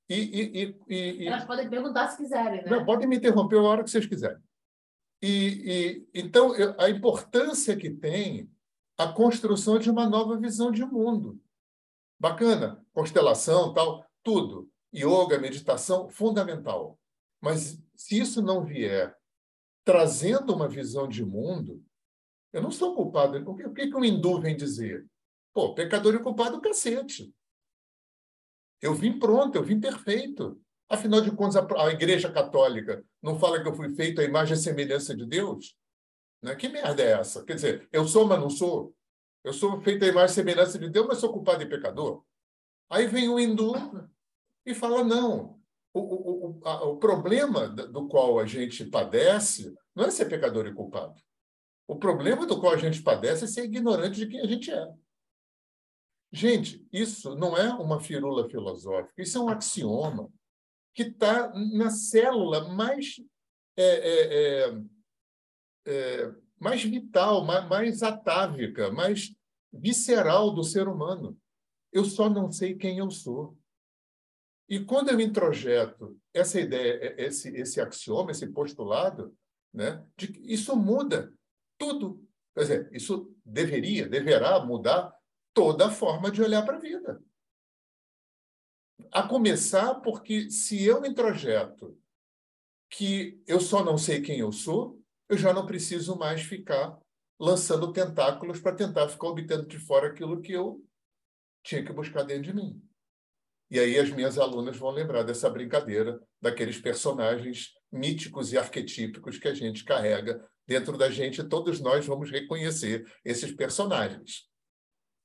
E, 0.09 0.15
e, 0.15 0.75
e, 0.87 1.23
e, 1.23 1.27
Elas 1.27 1.45
podem 1.45 1.69
perguntar 1.69 2.09
se 2.09 2.17
quiserem, 2.17 2.63
né? 2.63 2.69
Não, 2.69 2.85
podem 2.85 3.07
me 3.07 3.17
interromper 3.17 3.57
a 3.57 3.61
hora 3.61 3.83
que 3.83 3.89
vocês 3.89 4.05
quiserem. 4.05 4.41
E, 5.21 6.05
e 6.13 6.19
então 6.19 6.55
eu, 6.55 6.75
a 6.79 6.89
importância 6.89 7.77
que 7.77 7.89
tem 7.89 8.51
a 8.97 9.07
construção 9.07 9.79
de 9.79 9.89
uma 9.89 10.07
nova 10.09 10.37
visão 10.37 10.71
de 10.71 10.83
mundo. 10.83 11.41
Bacana, 12.19 12.85
constelação, 12.93 13.73
tal, 13.73 14.05
tudo. 14.23 14.69
Yoga, 14.93 15.39
meditação, 15.39 16.09
fundamental. 16.09 16.99
Mas 17.39 17.81
se 17.95 18.19
isso 18.19 18.41
não 18.41 18.63
vier 18.63 19.17
trazendo 19.84 20.53
uma 20.53 20.67
visão 20.67 21.07
de 21.07 21.23
mundo, 21.23 21.84
eu 22.53 22.61
não 22.61 22.71
sou 22.71 22.95
culpado. 22.95 23.38
O 23.49 23.55
que, 23.55 23.65
o 23.65 23.73
que 23.73 23.95
um 23.95 24.03
hindu 24.03 24.39
vem 24.39 24.55
dizer? 24.55 25.05
Pô, 25.53 25.73
pecador 25.73 26.15
e 26.15 26.19
culpado, 26.19 26.61
cacete. 26.61 27.34
Eu 28.82 28.93
vim 28.93 29.17
pronto, 29.19 29.55
eu 29.55 29.63
vim 29.63 29.79
perfeito. 29.79 30.59
Afinal 30.89 31.21
de 31.21 31.32
contas, 31.32 31.55
a, 31.55 31.86
a 31.86 31.91
Igreja 31.91 32.32
Católica 32.32 33.03
não 33.21 33.39
fala 33.39 33.61
que 33.61 33.67
eu 33.67 33.73
fui 33.73 33.93
feito 33.95 34.19
à 34.19 34.23
imagem 34.23 34.55
e 34.55 34.59
semelhança 34.59 35.15
de 35.15 35.25
Deus? 35.25 35.77
Né? 36.41 36.55
Que 36.55 36.67
merda 36.67 37.01
é 37.01 37.11
essa? 37.11 37.43
Quer 37.45 37.55
dizer, 37.55 37.89
eu 37.91 38.07
sou, 38.07 38.27
mas 38.27 38.39
não 38.39 38.49
sou. 38.49 38.93
Eu 39.43 39.53
sou 39.53 39.79
feito 39.82 40.03
à 40.03 40.07
imagem 40.07 40.32
e 40.32 40.36
semelhança 40.36 40.77
de 40.77 40.89
Deus, 40.89 41.07
mas 41.07 41.19
sou 41.19 41.32
culpado 41.32 41.63
e 41.63 41.69
pecador. 41.69 42.23
Aí 42.89 43.07
vem 43.07 43.29
o 43.29 43.39
hindu 43.39 43.73
e 44.65 44.75
fala: 44.75 45.03
não, 45.03 45.61
o, 45.93 45.99
o, 45.99 46.40
o, 46.51 46.67
a, 46.67 46.83
o 46.85 46.97
problema 46.97 47.67
do 47.67 48.07
qual 48.07 48.39
a 48.39 48.45
gente 48.45 48.85
padece 48.85 49.73
não 49.95 50.05
é 50.05 50.11
ser 50.11 50.25
pecador 50.25 50.65
e 50.67 50.73
culpado. 50.73 51.21
O 51.87 51.95
problema 51.97 52.45
do 52.45 52.59
qual 52.59 52.73
a 52.73 52.77
gente 52.77 53.01
padece 53.01 53.43
é 53.43 53.47
ser 53.47 53.65
ignorante 53.65 54.17
de 54.17 54.27
quem 54.27 54.41
a 54.41 54.47
gente 54.47 54.71
é. 54.71 54.87
Gente, 56.31 56.87
isso 56.93 57.35
não 57.35 57.57
é 57.57 57.73
uma 57.73 57.99
firula 57.99 58.49
filosófica, 58.49 59.21
isso 59.21 59.37
é 59.37 59.41
um 59.41 59.49
axioma 59.49 60.31
que 60.93 61.03
está 61.03 61.51
na 61.53 61.89
célula 61.89 62.69
mais, 62.69 63.19
é, 63.75 63.83
é, 63.83 64.65
é, 64.67 64.81
é, 65.87 66.35
mais 66.59 66.83
vital, 66.83 67.43
mais, 67.43 67.67
mais 67.67 68.03
atávica, 68.03 68.91
mais 68.91 69.33
visceral 69.73 70.51
do 70.53 70.63
ser 70.63 70.87
humano. 70.87 71.37
Eu 71.91 72.05
só 72.05 72.29
não 72.29 72.49
sei 72.51 72.75
quem 72.75 72.99
eu 72.99 73.11
sou. 73.11 73.57
E 74.72 74.80
quando 74.80 75.09
eu 75.09 75.19
introjeto 75.19 76.17
essa 76.34 76.57
ideia, 76.57 77.13
esse, 77.17 77.49
esse 77.49 77.82
axioma, 77.82 78.32
esse 78.32 78.47
postulado, 78.47 79.38
né, 79.74 80.01
de, 80.15 80.32
isso 80.45 80.74
muda 80.78 81.34
tudo. 81.78 82.26
Quer 82.55 82.61
dizer, 82.61 82.89
isso 82.93 83.36
deveria, 83.45 84.07
deverá 84.07 84.63
mudar 84.63 85.13
toda 85.53 85.88
a 85.88 85.91
forma 85.91 86.32
de 86.32 86.41
olhar 86.41 86.63
para 86.63 86.78
a 86.78 86.80
vida. 86.80 87.22
A 89.11 89.28
começar 89.28 89.95
porque 89.95 90.49
se 90.49 90.82
eu 90.86 91.05
introjeto 91.05 91.99
que 92.89 93.43
eu 93.45 93.59
só 93.59 93.84
não 93.84 93.97
sei 93.97 94.22
quem 94.22 94.39
eu 94.39 94.53
sou, 94.53 95.03
eu 95.28 95.38
já 95.38 95.53
não 95.53 95.65
preciso 95.65 96.17
mais 96.17 96.43
ficar 96.43 96.97
lançando 97.38 97.91
tentáculos 97.91 98.61
para 98.61 98.74
tentar 98.74 99.09
ficar 99.09 99.28
obtendo 99.28 99.67
de 99.67 99.78
fora 99.78 100.07
aquilo 100.07 100.39
que 100.39 100.53
eu 100.53 100.82
tinha 101.61 101.84
que 101.84 101.91
buscar 101.91 102.24
dentro 102.24 102.43
de 102.43 102.53
mim. 102.53 102.82
E 103.72 103.80
aí 103.80 103.97
as 103.97 104.09
minhas 104.09 104.38
alunas 104.38 104.76
vão 104.76 104.91
lembrar 104.91 105.24
dessa 105.24 105.49
brincadeira, 105.49 106.22
daqueles 106.41 106.78
personagens 106.78 107.69
míticos 107.89 108.51
e 108.51 108.57
arquetípicos 108.57 109.39
que 109.39 109.47
a 109.47 109.53
gente 109.53 109.86
carrega 109.86 110.45
dentro 110.67 110.97
da 110.97 111.09
gente. 111.09 111.41
Todos 111.41 111.80
nós 111.80 112.05
vamos 112.05 112.30
reconhecer 112.30 113.09
esses 113.24 113.49
personagens. 113.53 114.49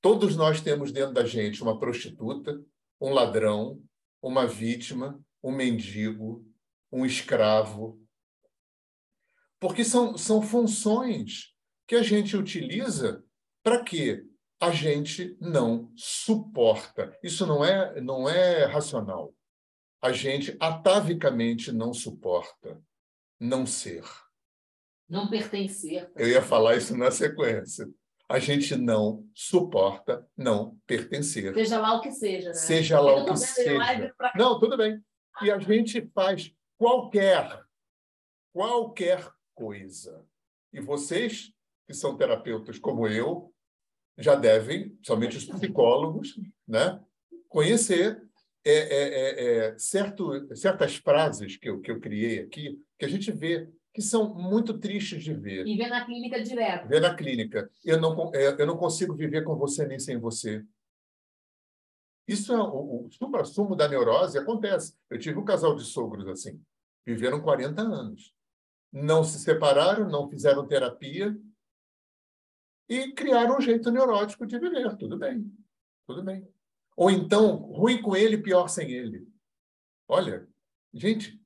Todos 0.01 0.37
nós 0.37 0.61
temos 0.61 0.93
dentro 0.93 1.13
da 1.13 1.25
gente 1.25 1.61
uma 1.61 1.77
prostituta, 1.77 2.57
um 3.01 3.09
ladrão, 3.09 3.83
uma 4.21 4.47
vítima, 4.47 5.21
um 5.43 5.51
mendigo, 5.51 6.45
um 6.89 7.05
escravo. 7.05 8.01
Porque 9.59 9.83
são, 9.83 10.17
são 10.17 10.41
funções 10.41 11.53
que 11.85 11.95
a 11.95 12.01
gente 12.01 12.37
utiliza 12.37 13.21
para 13.61 13.83
que 13.83 14.23
a 14.59 14.71
gente 14.71 15.37
não 15.39 15.91
suporta. 15.95 17.17
Isso 17.23 17.45
não 17.45 17.63
é, 17.63 17.99
não 18.01 18.27
é 18.27 18.65
racional. 18.65 19.33
A 20.01 20.11
gente 20.11 20.55
atavicamente 20.59 21.71
não 21.71 21.93
suporta 21.93 22.81
não 23.39 23.65
ser. 23.65 24.03
Não 25.09 25.29
pertencer. 25.29 26.11
Eu 26.15 26.27
ia 26.27 26.41
falar 26.41 26.75
isso 26.75 26.95
na 26.97 27.11
sequência 27.11 27.87
a 28.29 28.39
gente 28.39 28.75
não 28.75 29.25
suporta 29.33 30.27
não 30.35 30.77
pertencer. 30.85 31.53
Seja 31.53 31.79
lá 31.79 31.95
o 31.95 32.01
que 32.01 32.11
seja, 32.11 32.49
né? 32.49 32.53
Seja 32.53 32.99
lá 32.99 33.15
o 33.15 33.25
que 33.25 33.37
seja. 33.37 34.13
Não, 34.35 34.59
tudo 34.59 34.75
bem. 34.75 35.01
E 35.41 35.49
a 35.49 35.57
gente 35.59 36.09
faz 36.13 36.53
qualquer, 36.77 37.63
qualquer 38.51 39.25
coisa. 39.55 40.25
E 40.73 40.81
vocês, 40.81 41.53
que 41.85 41.93
são 41.93 42.17
terapeutas 42.17 42.77
como 42.77 43.07
eu, 43.07 43.53
já 44.17 44.35
devem, 44.35 44.97
somente 45.03 45.37
os 45.37 45.45
psicólogos, 45.45 46.39
né, 46.67 46.99
conhecer 47.47 48.21
é, 48.65 48.71
é, 48.71 49.09
é, 49.09 49.67
é 49.67 49.79
certo, 49.79 50.55
certas 50.55 50.95
frases 50.97 51.55
que 51.55 51.69
eu, 51.69 51.79
que 51.79 51.91
eu 51.91 51.99
criei 51.99 52.39
aqui, 52.39 52.81
que 52.97 53.05
a 53.05 53.07
gente 53.09 53.31
vê 53.31 53.69
que 53.93 54.01
são 54.01 54.33
muito 54.35 54.77
tristes 54.77 55.23
de 55.23 55.33
ver. 55.33 55.65
E 55.65 55.75
ver 55.75 55.87
na 55.87 56.05
clínica 56.05 56.43
direto. 56.43 56.87
Ver 56.87 57.01
na 57.01 57.15
clínica. 57.15 57.69
Eu 57.83 57.99
não, 57.99 58.31
eu 58.33 58.65
não 58.67 58.77
consigo 58.77 59.15
viver 59.15 59.43
com 59.43 59.55
você 59.55 59.87
nem 59.87 59.97
sem 59.97 60.19
você. 60.19 60.63
Isso 62.27 62.53
é 62.53 62.59
o, 62.59 63.05
o 63.05 63.11
supra-sumo 63.11 63.75
da 63.75 63.87
neurose 63.87 64.37
acontece. 64.37 64.95
Eu 65.09 65.17
tive 65.17 65.39
um 65.39 65.45
casal 65.45 65.75
de 65.75 65.83
sogros 65.83 66.27
assim. 66.27 66.61
Viveram 67.05 67.41
40 67.41 67.81
anos. 67.81 68.35
Não 68.91 69.23
se 69.23 69.39
separaram, 69.39 70.09
não 70.09 70.29
fizeram 70.29 70.67
terapia 70.67 71.35
e 72.89 73.11
criaram 73.11 73.57
um 73.57 73.61
jeito 73.61 73.91
neurótico 73.91 74.45
de 74.45 74.57
viver. 74.59 74.95
Tudo 74.97 75.17
bem. 75.17 75.51
Tudo 76.05 76.23
bem. 76.23 76.47
Ou 76.95 77.11
então, 77.11 77.55
ruim 77.55 78.01
com 78.01 78.15
ele, 78.15 78.37
pior 78.37 78.67
sem 78.67 78.91
ele. 78.91 79.27
Olha, 80.07 80.47
gente, 80.93 81.39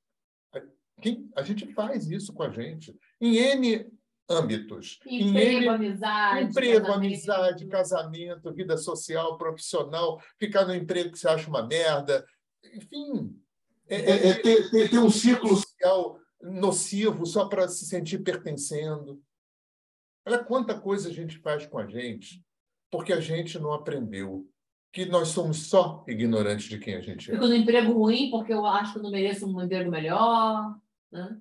quem, 1.00 1.28
a 1.36 1.42
gente 1.42 1.66
faz 1.74 2.08
isso 2.10 2.32
com 2.32 2.42
a 2.42 2.50
gente 2.50 2.96
em 3.20 3.36
N 3.36 3.92
âmbitos. 4.30 5.00
Emprego, 5.04 5.38
em 5.38 5.56
N, 5.56 5.68
amizade. 5.68 6.44
Emprego, 6.44 6.86
casamento. 6.86 7.06
amizade, 7.06 7.66
casamento, 7.66 8.54
vida 8.54 8.76
social, 8.76 9.36
profissional, 9.36 10.22
ficar 10.38 10.64
no 10.64 10.74
emprego 10.74 11.10
que 11.10 11.18
você 11.18 11.28
acha 11.28 11.48
uma 11.48 11.66
merda. 11.66 12.24
Enfim. 12.74 13.36
É, 13.88 13.96
é, 13.96 14.28
é 14.28 14.34
ter, 14.34 14.70
ter, 14.70 14.90
ter 14.90 14.98
um 14.98 15.10
ciclo 15.10 15.56
social 15.56 16.18
nocivo 16.40 17.26
só 17.26 17.46
para 17.46 17.68
se 17.68 17.84
sentir 17.84 18.20
pertencendo. 18.20 19.20
Olha 20.26 20.42
quanta 20.42 20.78
coisa 20.78 21.08
a 21.08 21.12
gente 21.12 21.38
faz 21.38 21.66
com 21.66 21.78
a 21.78 21.86
gente 21.86 22.42
porque 22.90 23.12
a 23.12 23.20
gente 23.20 23.58
não 23.58 23.72
aprendeu 23.72 24.48
que 24.92 25.06
nós 25.06 25.28
somos 25.28 25.68
só 25.68 26.04
ignorantes 26.06 26.68
de 26.68 26.78
quem 26.78 26.94
a 26.94 27.00
gente 27.00 27.30
é. 27.30 27.34
Fico 27.34 27.46
no 27.46 27.54
emprego 27.54 27.92
ruim 27.92 28.30
porque 28.30 28.52
eu 28.52 28.66
acho 28.66 28.92
que 28.92 28.98
eu 28.98 29.02
não 29.02 29.10
mereço 29.10 29.46
um 29.46 29.62
emprego 29.62 29.90
melhor. 29.90 30.78
Né? 31.10 31.40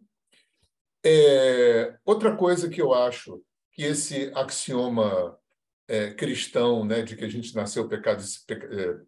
É, 1.06 1.98
outra 2.06 2.36
coisa 2.36 2.70
que 2.70 2.82
eu 2.82 2.94
acho 2.94 3.44
que 3.74 3.84
esse 3.84 4.32
axioma 4.34 5.38
é, 5.88 6.14
cristão, 6.14 6.86
né, 6.86 7.02
de 7.02 7.18
que 7.18 7.26
a 7.26 7.30
gente 7.30 7.54
nasceu 7.54 7.90
pecado, 7.90 8.24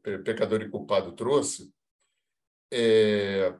é, 0.03 0.17
pecador 0.19 0.61
e 0.61 0.69
culpado 0.69 1.13
trouxe, 1.13 1.74
é, 2.71 3.55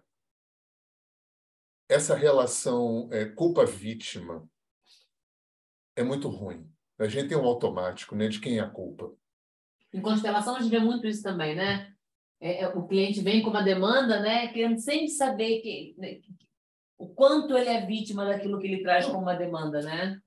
essa 1.88 2.16
relação 2.16 3.08
é, 3.12 3.26
culpa-vítima 3.26 4.46
é 5.96 6.04
muito 6.04 6.28
ruim. 6.30 6.68
A 7.00 7.08
gente 7.08 7.30
tem 7.30 7.38
um 7.38 7.46
automático 7.46 8.16
né, 8.16 8.28
de 8.28 8.40
quem 8.40 8.58
é 8.58 8.62
a 8.62 8.70
culpa. 8.70 9.12
Em 9.94 10.02
constelação, 10.02 10.56
a 10.56 10.60
gente 10.60 10.72
vê 10.72 10.80
muito 10.80 11.08
isso 11.08 11.22
também, 11.22 11.56
né? 11.56 11.94
É, 12.40 12.68
o 12.68 12.88
cliente 12.88 13.22
vem 13.22 13.42
com 13.42 13.50
uma 13.50 13.62
demanda, 13.62 14.20
né, 14.20 14.48
querendo 14.48 14.78
sempre 14.78 15.08
saber 15.08 15.62
que, 15.62 15.96
né, 15.98 16.20
o 16.98 17.08
quanto 17.08 17.58
ele 17.58 17.70
é 17.70 17.86
vítima 17.86 18.26
daquilo 18.26 18.60
que 18.60 18.68
ele 18.68 18.84
traz 18.84 19.06
como 19.06 19.20
uma 19.20 19.36
demanda, 19.36 19.82
né? 19.82 20.20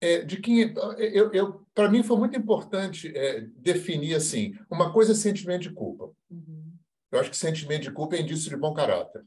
É, 0.00 0.22
de 0.22 0.36
quem 0.36 0.72
eu, 0.98 1.32
eu 1.32 1.66
para 1.74 1.90
mim 1.90 2.04
foi 2.04 2.16
muito 2.16 2.38
importante 2.38 3.12
é, 3.16 3.40
definir 3.56 4.14
assim 4.14 4.56
uma 4.70 4.92
coisa 4.92 5.10
é 5.10 5.14
sentimento 5.14 5.62
de 5.62 5.72
culpa 5.72 6.12
uhum. 6.30 6.72
eu 7.10 7.18
acho 7.18 7.28
que 7.28 7.36
sentimento 7.36 7.82
de 7.82 7.90
culpa 7.90 8.14
é 8.14 8.20
indício 8.20 8.48
de 8.48 8.56
bom 8.56 8.72
caráter 8.72 9.24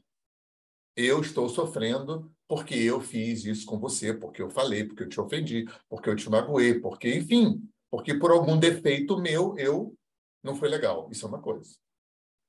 eu 0.96 1.20
estou 1.20 1.46
sofrendo 1.50 2.32
porque 2.52 2.74
eu 2.74 3.00
fiz 3.00 3.44
isso 3.44 3.64
com 3.64 3.78
você 3.78 4.12
porque 4.12 4.42
eu 4.42 4.50
falei 4.50 4.84
porque 4.84 5.04
eu 5.04 5.08
te 5.08 5.20
ofendi 5.20 5.64
porque 5.88 6.10
eu 6.10 6.16
te 6.16 6.28
magoei 6.28 6.80
porque 6.80 7.14
enfim 7.14 7.62
porque 7.90 8.14
por 8.14 8.30
algum 8.30 8.58
defeito 8.58 9.18
meu 9.18 9.56
eu 9.56 9.94
não 10.42 10.54
foi 10.54 10.68
legal 10.68 11.08
isso 11.10 11.24
é 11.24 11.28
uma 11.28 11.40
coisa 11.40 11.76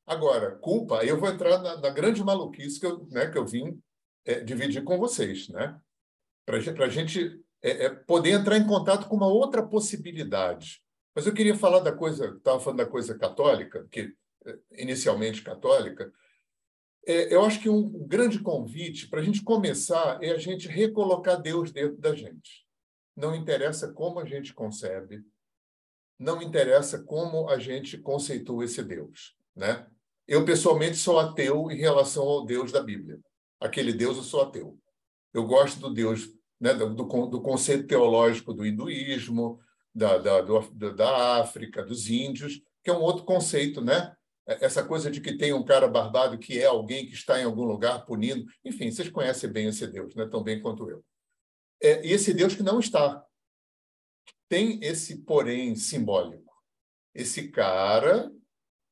agora 0.05 0.55
culpa 0.57 1.05
eu 1.05 1.17
vou 1.19 1.29
entrar 1.29 1.59
na, 1.59 1.77
na 1.79 1.89
grande 1.89 2.23
maluquice 2.23 2.79
que 2.79 2.85
eu 2.85 3.07
né 3.11 3.29
que 3.29 3.37
eu 3.37 3.45
vim 3.45 3.81
é, 4.25 4.39
dividir 4.39 4.83
com 4.83 4.97
vocês, 4.97 5.49
né? 5.49 5.79
Para 6.45 6.57
a 6.57 6.89
gente 6.89 7.41
é, 7.61 7.85
é, 7.85 7.89
poder 7.89 8.31
entrar 8.31 8.57
em 8.57 8.67
contato 8.67 9.07
com 9.07 9.15
uma 9.15 9.27
outra 9.27 9.63
possibilidade. 9.63 10.81
Mas 11.15 11.25
eu 11.27 11.33
queria 11.33 11.55
falar 11.55 11.79
da 11.79 11.91
coisa, 11.91 12.25
estava 12.25 12.59
falando 12.59 12.79
da 12.79 12.85
coisa 12.85 13.17
católica, 13.17 13.87
que 13.91 14.13
é, 14.45 14.57
inicialmente 14.77 15.41
católica. 15.41 16.11
É, 17.05 17.33
eu 17.33 17.43
acho 17.43 17.59
que 17.59 17.69
um 17.69 17.89
grande 18.07 18.39
convite 18.39 19.07
para 19.09 19.19
a 19.19 19.23
gente 19.23 19.43
começar 19.43 20.19
é 20.21 20.31
a 20.31 20.37
gente 20.37 20.67
recolocar 20.67 21.41
Deus 21.41 21.71
dentro 21.71 21.97
da 21.97 22.15
gente. 22.15 22.65
Não 23.15 23.35
interessa 23.35 23.91
como 23.91 24.19
a 24.19 24.25
gente 24.25 24.53
concebe, 24.53 25.23
não 26.17 26.41
interessa 26.41 27.03
como 27.03 27.49
a 27.49 27.59
gente 27.59 27.97
conceitua 27.97 28.65
esse 28.65 28.83
Deus, 28.83 29.35
né? 29.55 29.85
Eu 30.27 30.45
pessoalmente 30.45 30.95
sou 30.95 31.19
ateu 31.19 31.69
em 31.69 31.77
relação 31.77 32.23
ao 32.23 32.45
Deus 32.45 32.71
da 32.71 32.81
Bíblia 32.81 33.19
aquele 33.63 33.93
Deus, 33.93 34.17
eu 34.17 34.23
sou 34.23 34.41
ateu. 34.41 34.77
Eu 35.33 35.45
gosto 35.45 35.79
do 35.79 35.91
Deus, 35.91 36.29
né, 36.59 36.73
do, 36.73 36.93
do 36.93 37.41
conceito 37.41 37.87
teológico 37.87 38.53
do 38.53 38.65
hinduísmo, 38.65 39.59
da, 39.95 40.17
da, 40.17 40.41
do, 40.41 40.93
da 40.93 41.39
África, 41.39 41.83
dos 41.83 42.09
índios, 42.09 42.61
que 42.83 42.89
é 42.89 42.93
um 42.93 43.01
outro 43.01 43.23
conceito, 43.23 43.79
né? 43.79 44.13
É, 44.47 44.65
essa 44.65 44.83
coisa 44.83 45.09
de 45.09 45.21
que 45.21 45.37
tem 45.37 45.53
um 45.53 45.63
cara 45.63 45.87
barbado 45.87 46.37
que 46.37 46.59
é 46.59 46.65
alguém 46.65 47.05
que 47.05 47.13
está 47.13 47.39
em 47.39 47.45
algum 47.45 47.63
lugar 47.63 48.05
punindo. 48.05 48.45
Enfim, 48.63 48.91
vocês 48.91 49.09
conhecem 49.09 49.49
bem 49.49 49.67
esse 49.67 49.87
Deus, 49.87 50.13
né? 50.15 50.27
tão 50.27 50.43
bem 50.43 50.61
quanto 50.61 50.89
eu. 50.89 51.03
É, 51.81 52.05
e 52.05 52.11
esse 52.11 52.33
Deus 52.33 52.55
que 52.55 52.63
não 52.63 52.79
está. 52.79 53.25
Tem 54.49 54.79
esse 54.83 55.23
porém 55.23 55.75
simbólico. 55.75 56.53
Esse 57.13 57.49
cara 57.49 58.31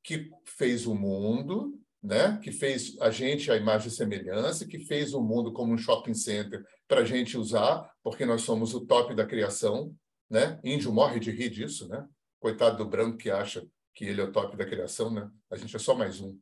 que 0.03 0.29
fez 0.45 0.87
o 0.87 0.95
mundo, 0.95 1.79
né? 2.01 2.39
que 2.43 2.51
fez 2.51 2.97
a 2.99 3.11
gente 3.11 3.51
a 3.51 3.57
imagem 3.57 3.89
e 3.89 3.91
semelhança, 3.91 4.65
que 4.65 4.79
fez 4.79 5.13
o 5.13 5.21
mundo 5.21 5.53
como 5.53 5.73
um 5.73 5.77
shopping 5.77 6.13
center 6.13 6.65
para 6.87 7.01
a 7.01 7.05
gente 7.05 7.37
usar, 7.37 7.89
porque 8.03 8.25
nós 8.25 8.41
somos 8.41 8.73
o 8.73 8.85
top 8.85 9.13
da 9.13 9.25
criação. 9.25 9.95
Né? 10.29 10.59
Índio 10.63 10.93
morre 10.93 11.19
de 11.19 11.29
rir 11.29 11.49
disso, 11.49 11.89
né? 11.89 12.07
Coitado 12.39 12.77
do 12.77 12.89
branco 12.89 13.17
que 13.17 13.29
acha 13.29 13.67
que 13.93 14.05
ele 14.05 14.21
é 14.21 14.23
o 14.23 14.31
top 14.31 14.55
da 14.55 14.65
criação, 14.65 15.11
né? 15.11 15.29
A 15.49 15.55
gente 15.55 15.75
é 15.75 15.79
só 15.79 15.93
mais 15.93 16.19
um. 16.21 16.39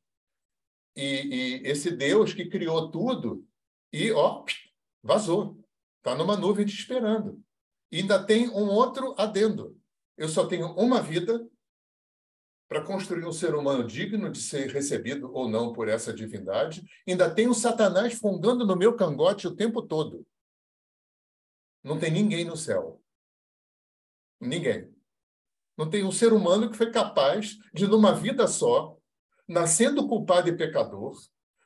E, 0.96 1.04
e 1.04 1.68
esse 1.68 1.92
Deus 1.92 2.34
que 2.34 2.46
criou 2.46 2.92
tudo 2.92 3.48
e, 3.92 4.12
ó, 4.12 4.44
vazou. 5.04 5.58
Está 5.98 6.16
numa 6.16 6.38
nuvem 6.38 6.66
te 6.66 6.74
esperando. 6.74 7.44
E 7.92 8.00
ainda 8.00 8.24
tem 8.24 8.50
um 8.50 8.68
outro 8.70 9.14
adendo. 9.18 9.78
Eu 10.18 10.30
só 10.30 10.46
tenho 10.46 10.68
uma 10.74 11.02
vida 11.02 11.48
para 12.68 12.84
construir 12.86 13.26
um 13.26 13.32
ser 13.32 13.56
humano 13.56 13.84
digno 13.86 14.32
de 14.32 14.40
ser 14.40 14.70
recebido 14.70 15.34
ou 15.34 15.50
não 15.50 15.74
por 15.74 15.88
essa 15.88 16.14
divindade. 16.14 16.84
Ainda 17.08 17.34
tem 17.34 17.48
o 17.48 17.54
Satanás 17.54 18.14
fungando 18.14 18.66
no 18.66 18.76
meu 18.76 18.96
cangote 18.96 19.48
o 19.48 19.56
tempo 19.56 19.82
todo. 19.82 20.26
Não 21.84 22.00
tem 22.00 22.12
ninguém 22.12 22.46
no 22.46 22.56
céu. 22.56 23.02
Ninguém. 24.40 24.94
Não 25.80 25.90
tem 25.90 26.04
um 26.04 26.12
ser 26.12 26.34
humano 26.34 26.70
que 26.70 26.76
foi 26.76 26.92
capaz 26.92 27.58
de, 27.74 27.88
numa 27.88 28.14
vida 28.14 28.46
só, 28.48 28.98
nascendo 29.48 30.06
culpado 30.10 30.50
e 30.50 30.58
pecador, 30.58 31.18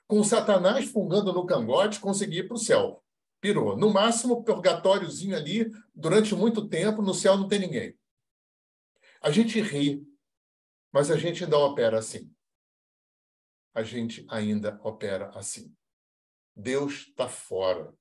com 0.06 0.24
Satanás 0.24 0.86
fungando 0.86 1.34
no 1.34 1.48
cangote, 1.48 2.00
conseguir 2.00 2.42
ir 2.42 2.48
para 2.48 2.54
o 2.54 2.60
céu. 2.60 3.04
Pirou. 3.42 3.76
No 3.76 3.92
máximo, 3.92 4.44
purgatóriozinho 4.44 5.36
ali, 5.36 5.68
durante 5.96 6.36
muito 6.36 6.70
tempo, 6.70 7.02
no 7.02 7.12
céu 7.12 7.36
não 7.36 7.48
tem 7.48 7.58
ninguém. 7.58 7.98
A 9.20 9.32
gente 9.32 9.60
ri 9.60 10.06
mas 10.92 11.10
a 11.10 11.18
gente 11.18 11.44
ainda 11.44 11.58
opera 11.58 11.98
assim. 11.98 12.32
A 13.74 13.82
gente 13.82 14.24
ainda 14.30 14.80
opera 14.84 15.32
assim. 15.34 15.76
Deus 16.56 17.08
está 17.08 17.28
fora. 17.28 17.92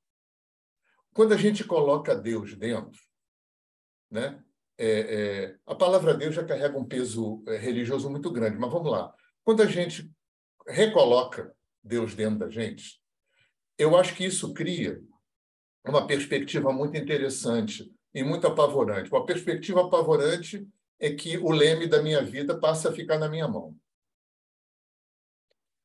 Quando 1.14 1.32
a 1.32 1.38
gente 1.38 1.64
coloca 1.64 2.14
Deus 2.14 2.54
dentro, 2.54 3.00
né? 4.10 4.44
É, 4.78 4.86
é, 4.86 5.56
a 5.66 5.74
palavra 5.74 6.14
Deus 6.14 6.34
já 6.34 6.44
carrega 6.44 6.78
um 6.78 6.84
peso 6.84 7.42
é, 7.46 7.56
religioso 7.56 8.10
muito 8.10 8.30
grande, 8.30 8.58
mas 8.58 8.70
vamos 8.70 8.90
lá. 8.90 9.14
Quando 9.44 9.62
a 9.62 9.66
gente 9.66 10.10
recoloca 10.66 11.54
Deus 11.82 12.14
dentro 12.14 12.40
da 12.40 12.48
gente, 12.48 13.00
eu 13.78 13.96
acho 13.96 14.14
que 14.14 14.24
isso 14.24 14.52
cria 14.54 15.02
uma 15.84 16.06
perspectiva 16.06 16.72
muito 16.72 16.96
interessante 16.96 17.92
e 18.14 18.22
muito 18.22 18.46
apavorante. 18.46 19.10
Uma 19.10 19.26
perspectiva 19.26 19.84
apavorante 19.84 20.66
é 20.98 21.12
que 21.12 21.36
o 21.38 21.50
leme 21.50 21.86
da 21.86 22.00
minha 22.00 22.22
vida 22.22 22.58
passa 22.58 22.90
a 22.90 22.92
ficar 22.92 23.18
na 23.18 23.28
minha 23.28 23.48
mão. 23.48 23.76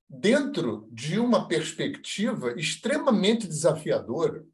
Dentro 0.09 0.88
de 0.91 1.19
uma 1.19 1.47
perspectiva 1.47 2.53
extremamente 2.57 3.47
desafiadora, 3.47 4.45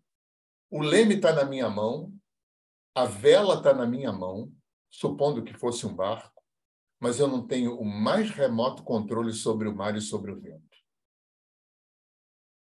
o 0.71 0.81
leme 0.81 1.15
está 1.15 1.33
na 1.33 1.45
minha 1.45 1.69
mão, 1.69 2.11
a 2.95 3.05
vela 3.05 3.55
está 3.55 3.73
na 3.73 3.85
minha 3.85 4.11
mão, 4.11 4.51
supondo 4.89 5.43
que 5.43 5.53
fosse 5.53 5.85
um 5.85 5.95
barco, 5.95 6.41
mas 6.99 7.19
eu 7.19 7.27
não 7.27 7.45
tenho 7.45 7.77
o 7.77 7.83
mais 7.83 8.29
remoto 8.29 8.83
controle 8.83 9.33
sobre 9.33 9.67
o 9.67 9.75
mar 9.75 9.95
e 9.95 10.01
sobre 10.01 10.31
o 10.31 10.39
vento. 10.39 10.63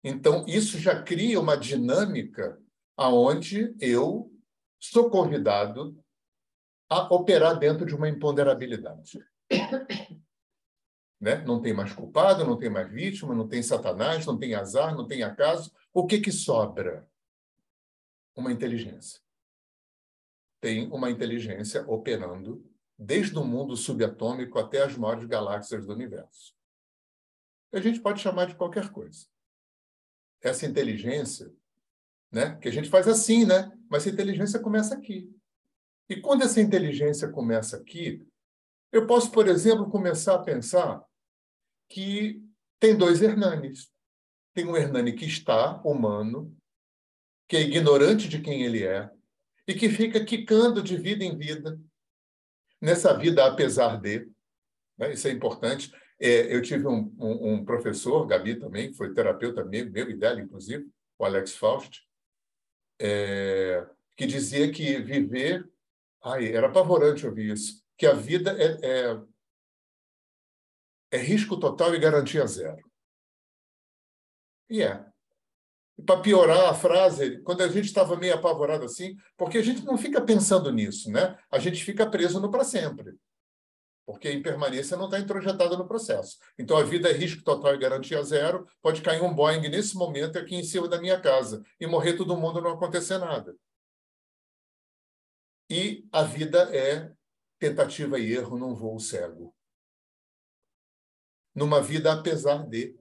Então, 0.02 0.44
isso 0.48 0.78
já 0.78 1.00
cria 1.00 1.38
uma 1.38 1.56
dinâmica 1.56 2.60
aonde 2.96 3.74
eu 3.80 4.32
sou 4.80 5.08
convidado 5.08 5.96
a 6.90 7.02
operar 7.14 7.58
dentro 7.58 7.86
de 7.86 7.94
uma 7.94 8.08
imponderabilidade. 8.08 9.24
né? 11.20 11.36
Não 11.44 11.62
tem 11.62 11.72
mais 11.72 11.92
culpado, 11.92 12.44
não 12.44 12.58
tem 12.58 12.68
mais 12.68 12.90
vítima, 12.90 13.32
não 13.32 13.46
tem 13.46 13.62
satanás, 13.62 14.26
não 14.26 14.36
tem 14.36 14.56
azar, 14.56 14.94
não 14.96 15.06
tem 15.06 15.22
acaso. 15.22 15.72
O 15.94 16.04
que, 16.04 16.20
que 16.20 16.32
sobra? 16.32 17.08
Uma 18.34 18.50
inteligência. 18.50 19.21
Tem 20.62 20.88
uma 20.92 21.10
inteligência 21.10 21.84
operando 21.90 22.64
desde 22.96 23.36
o 23.36 23.44
mundo 23.44 23.76
subatômico 23.76 24.60
até 24.60 24.80
as 24.80 24.96
maiores 24.96 25.24
galáxias 25.24 25.84
do 25.84 25.92
universo. 25.92 26.54
A 27.72 27.80
gente 27.80 28.00
pode 28.00 28.20
chamar 28.20 28.46
de 28.46 28.54
qualquer 28.54 28.92
coisa. 28.92 29.26
Essa 30.40 30.64
inteligência, 30.64 31.52
né? 32.30 32.54
Que 32.60 32.68
a 32.68 32.70
gente 32.70 32.88
faz 32.88 33.08
assim, 33.08 33.44
né? 33.44 33.76
Mas 33.90 34.06
a 34.06 34.10
inteligência 34.10 34.60
começa 34.60 34.94
aqui. 34.94 35.28
E 36.08 36.20
quando 36.20 36.42
essa 36.42 36.60
inteligência 36.60 37.28
começa 37.28 37.76
aqui, 37.76 38.24
eu 38.92 39.04
posso, 39.04 39.32
por 39.32 39.48
exemplo, 39.48 39.90
começar 39.90 40.36
a 40.36 40.44
pensar 40.44 41.04
que 41.88 42.40
tem 42.78 42.96
dois 42.96 43.20
Hernanes. 43.20 43.90
Tem 44.54 44.64
um 44.64 44.76
Hernani 44.76 45.12
que 45.12 45.24
está 45.24 45.82
humano, 45.82 46.56
que 47.48 47.56
é 47.56 47.62
ignorante 47.62 48.28
de 48.28 48.40
quem 48.40 48.62
ele 48.62 48.84
é, 48.84 49.10
e 49.66 49.74
que 49.74 49.88
fica 49.88 50.24
quicando 50.24 50.82
de 50.82 50.96
vida 50.96 51.24
em 51.24 51.36
vida, 51.36 51.80
nessa 52.80 53.16
vida 53.16 53.46
apesar 53.46 54.00
de. 54.00 54.28
Né? 54.98 55.12
Isso 55.12 55.28
é 55.28 55.30
importante. 55.30 55.92
É, 56.20 56.54
eu 56.54 56.62
tive 56.62 56.86
um, 56.86 57.14
um, 57.18 57.52
um, 57.52 57.64
professor, 57.64 58.26
Gabi 58.26 58.56
também, 58.56 58.90
que 58.90 58.96
foi 58.96 59.12
terapeuta 59.12 59.64
meu, 59.64 59.90
meu 59.90 60.10
e 60.10 60.16
dela, 60.16 60.40
inclusive, 60.40 60.88
o 61.18 61.24
Alex 61.24 61.56
Faust, 61.56 62.02
é, 63.00 63.86
que 64.16 64.26
dizia 64.26 64.70
que 64.70 65.00
viver 65.00 65.72
Ai, 66.24 66.54
era 66.54 66.68
apavorante 66.68 67.26
ouvir 67.26 67.52
isso. 67.52 67.82
Que 67.96 68.06
a 68.06 68.14
vida 68.14 68.52
é, 68.52 69.10
é, 69.10 69.22
é 71.10 71.18
risco 71.18 71.58
total 71.58 71.94
e 71.94 71.98
garantia 71.98 72.46
zero. 72.46 72.88
E 74.70 74.82
é. 74.82 75.11
Para 76.06 76.20
piorar 76.20 76.70
a 76.70 76.74
frase, 76.74 77.40
quando 77.42 77.62
a 77.62 77.68
gente 77.68 77.84
estava 77.84 78.16
meio 78.16 78.34
apavorado 78.34 78.84
assim, 78.84 79.14
porque 79.36 79.58
a 79.58 79.62
gente 79.62 79.84
não 79.84 79.96
fica 79.96 80.20
pensando 80.20 80.72
nisso, 80.72 81.10
né? 81.10 81.36
A 81.50 81.58
gente 81.58 81.84
fica 81.84 82.08
preso 82.08 82.40
no 82.40 82.50
para 82.50 82.64
sempre. 82.64 83.14
Porque 84.04 84.26
a 84.28 84.32
impermanência 84.32 84.96
não 84.96 85.04
está 85.04 85.18
introjetada 85.18 85.76
no 85.76 85.86
processo. 85.86 86.38
Então 86.58 86.76
a 86.76 86.82
vida 86.82 87.08
é 87.08 87.12
risco 87.12 87.44
total 87.44 87.74
e 87.74 87.78
garantia 87.78 88.22
zero. 88.22 88.66
Pode 88.80 89.00
cair 89.00 89.22
um 89.22 89.32
Boeing 89.32 89.68
nesse 89.68 89.96
momento 89.96 90.38
aqui 90.38 90.56
em 90.56 90.64
cima 90.64 90.88
da 90.88 91.00
minha 91.00 91.20
casa 91.20 91.62
e 91.78 91.86
morrer 91.86 92.16
todo 92.16 92.36
mundo 92.36 92.60
não 92.60 92.72
acontecer 92.72 93.18
nada. 93.18 93.54
E 95.70 96.06
a 96.12 96.22
vida 96.22 96.74
é 96.76 97.12
tentativa 97.58 98.18
e 98.18 98.32
erro 98.32 98.58
num 98.58 98.74
voo 98.74 98.98
cego. 98.98 99.54
Numa 101.54 101.80
vida 101.80 102.12
apesar 102.12 102.66
de. 102.66 102.98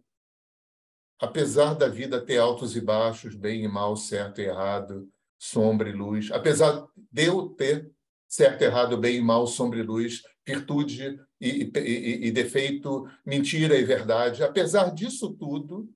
Apesar 1.21 1.75
da 1.75 1.87
vida 1.87 2.19
ter 2.19 2.39
altos 2.39 2.75
e 2.75 2.81
baixos, 2.81 3.35
bem 3.35 3.63
e 3.63 3.67
mal, 3.67 3.95
certo 3.95 4.41
e 4.41 4.45
errado, 4.45 5.07
sombra 5.37 5.87
e 5.87 5.93
luz, 5.93 6.31
apesar 6.31 6.87
de 6.95 7.25
eu 7.25 7.49
ter 7.49 7.93
certo, 8.27 8.63
errado, 8.63 8.97
bem 8.97 9.17
e 9.17 9.21
mal, 9.21 9.45
sombra 9.45 9.77
e 9.77 9.83
luz, 9.83 10.23
virtude 10.43 11.19
e, 11.39 11.71
e, 11.75 12.27
e, 12.27 12.31
defeito, 12.31 13.07
mentira 13.23 13.77
e 13.77 13.83
verdade, 13.83 14.41
apesar 14.41 14.95
disso 14.95 15.31
tudo, 15.35 15.93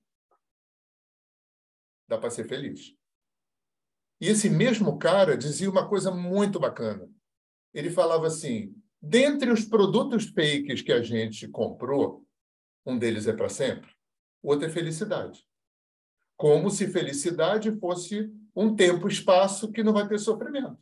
dá 2.07 2.19
para 2.19 2.29
ser 2.29 2.47
feliz. 2.47 2.93
E 4.21 4.27
esse 4.27 4.47
mesmo 4.47 4.99
cara 4.99 5.35
dizia 5.35 5.71
uma 5.71 5.89
coisa 5.89 6.11
muito 6.11 6.59
bacana. 6.59 7.09
Ele 7.73 7.89
falava 7.89 8.27
assim: 8.27 8.75
dentre 9.01 9.49
os 9.49 9.65
produtos 9.65 10.25
fakes 10.25 10.83
que 10.83 10.91
a 10.91 11.01
gente 11.01 11.47
comprou, 11.47 12.23
um 12.85 12.95
deles 12.95 13.25
é 13.25 13.33
para 13.33 13.49
sempre, 13.49 13.94
outro 14.45 14.67
é 14.67 14.69
felicidade. 14.69 15.45
Como 16.37 16.69
se 16.69 16.87
felicidade 16.87 17.71
fosse 17.79 18.31
um 18.55 18.75
tempo, 18.75 19.07
espaço 19.07 19.71
que 19.71 19.83
não 19.83 19.93
vai 19.93 20.07
ter 20.07 20.19
sofrimento. 20.19 20.77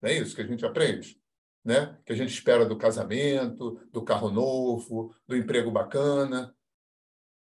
Não 0.00 0.10
é 0.10 0.14
isso 0.14 0.34
que 0.34 0.42
a 0.42 0.46
gente 0.46 0.64
aprende? 0.64 1.20
Né? 1.64 1.96
Que 2.04 2.12
a 2.12 2.16
gente 2.16 2.32
espera 2.32 2.66
do 2.66 2.76
casamento, 2.76 3.80
do 3.92 4.02
carro 4.02 4.30
novo, 4.30 5.14
do 5.26 5.36
emprego 5.36 5.70
bacana. 5.70 6.54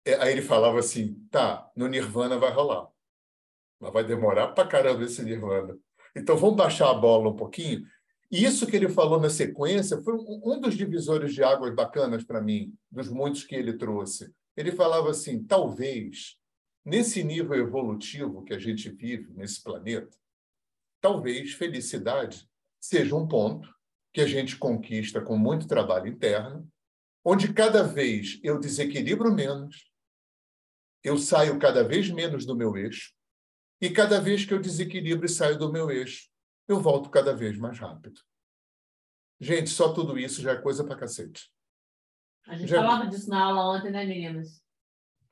É, 0.05 0.15
aí 0.15 0.31
ele 0.31 0.41
falava 0.41 0.79
assim: 0.79 1.15
tá, 1.31 1.69
no 1.75 1.87
Nirvana 1.87 2.37
vai 2.37 2.51
rolar. 2.51 2.87
Mas 3.79 3.93
vai 3.93 4.03
demorar 4.03 4.49
para 4.49 4.67
caramba 4.67 5.03
esse 5.03 5.23
Nirvana. 5.23 5.77
Então 6.15 6.37
vamos 6.37 6.55
baixar 6.55 6.91
a 6.91 6.93
bola 6.93 7.29
um 7.29 7.35
pouquinho. 7.35 7.83
E 8.31 8.45
isso 8.45 8.65
que 8.65 8.75
ele 8.75 8.87
falou 8.87 9.19
na 9.19 9.29
sequência 9.29 10.01
foi 10.01 10.13
um 10.13 10.59
dos 10.59 10.75
divisores 10.75 11.33
de 11.33 11.43
águas 11.43 11.75
bacanas 11.75 12.23
para 12.23 12.41
mim, 12.41 12.73
dos 12.89 13.09
muitos 13.09 13.43
que 13.43 13.55
ele 13.55 13.73
trouxe. 13.73 14.31
Ele 14.55 14.71
falava 14.71 15.09
assim: 15.09 15.43
talvez, 15.43 16.37
nesse 16.85 17.23
nível 17.23 17.55
evolutivo 17.55 18.43
que 18.43 18.53
a 18.53 18.59
gente 18.59 18.89
vive 18.89 19.33
nesse 19.33 19.61
planeta, 19.61 20.17
talvez 20.99 21.53
felicidade 21.53 22.49
seja 22.79 23.15
um 23.15 23.27
ponto 23.27 23.73
que 24.13 24.21
a 24.21 24.27
gente 24.27 24.57
conquista 24.57 25.21
com 25.21 25.37
muito 25.37 25.67
trabalho 25.67 26.07
interno, 26.07 26.69
onde 27.23 27.53
cada 27.53 27.83
vez 27.83 28.39
eu 28.43 28.59
desequilibro 28.59 29.33
menos, 29.33 29.89
eu 31.03 31.17
saio 31.17 31.57
cada 31.59 31.83
vez 31.83 32.09
menos 32.09 32.45
do 32.45 32.55
meu 32.55 32.75
eixo, 32.75 33.13
e 33.79 33.89
cada 33.89 34.19
vez 34.19 34.45
que 34.45 34.53
eu 34.53 34.59
desequilibro 34.59 35.25
e 35.25 35.29
saio 35.29 35.57
do 35.57 35.71
meu 35.71 35.89
eixo, 35.89 36.29
eu 36.67 36.79
volto 36.79 37.09
cada 37.09 37.33
vez 37.35 37.57
mais 37.57 37.79
rápido. 37.79 38.21
Gente, 39.39 39.69
só 39.71 39.91
tudo 39.91 40.19
isso 40.19 40.41
já 40.41 40.51
é 40.51 40.61
coisa 40.61 40.83
pra 40.83 40.95
cacete. 40.95 41.51
A 42.47 42.55
gente 42.55 42.69
Já- 42.69 42.81
falava 42.81 43.07
disso 43.07 43.29
na 43.29 43.43
aula 43.45 43.77
ontem, 43.77 43.91
né, 43.91 44.05
meninas? 44.05 44.61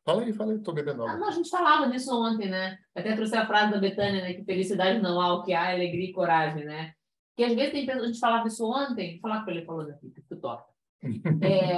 Fala 0.06 0.24
aí, 0.24 0.34
fala 0.34 0.54
aí, 0.54 0.60
tô 0.60 0.72
bebendo 0.72 1.04
Ah, 1.04 1.12
água. 1.12 1.20
não, 1.20 1.28
a 1.28 1.32
gente 1.32 1.50
falava 1.50 1.90
disso 1.92 2.12
ontem, 2.16 2.50
né? 2.50 2.78
Até 2.96 3.16
trouxe 3.16 3.36
a 3.36 3.46
frase 3.46 3.72
da 3.74 3.80
Betânia, 3.80 4.22
né? 4.22 4.34
Que 4.34 4.44
felicidade 4.44 5.00
não 5.02 5.20
há, 5.20 5.34
o 5.36 5.44
que 5.44 5.54
há 5.54 5.72
é 5.72 5.76
alegria 5.76 6.10
e 6.10 6.14
coragem, 6.14 6.66
né? 6.66 6.94
Que 7.36 7.44
às 7.44 7.54
vezes 7.54 7.72
tem 7.72 7.86
pessoas, 7.86 8.04
a 8.06 8.08
gente 8.08 8.20
falava 8.20 8.48
isso 8.48 8.66
ontem, 8.66 9.12
vou 9.14 9.22
falar 9.30 9.44
com 9.46 9.52
ele 9.52 9.66
falando 9.66 9.90
aqui, 9.92 10.10
que 10.10 10.22
tu 10.22 10.38
toca. 10.38 10.66
É, 11.44 11.78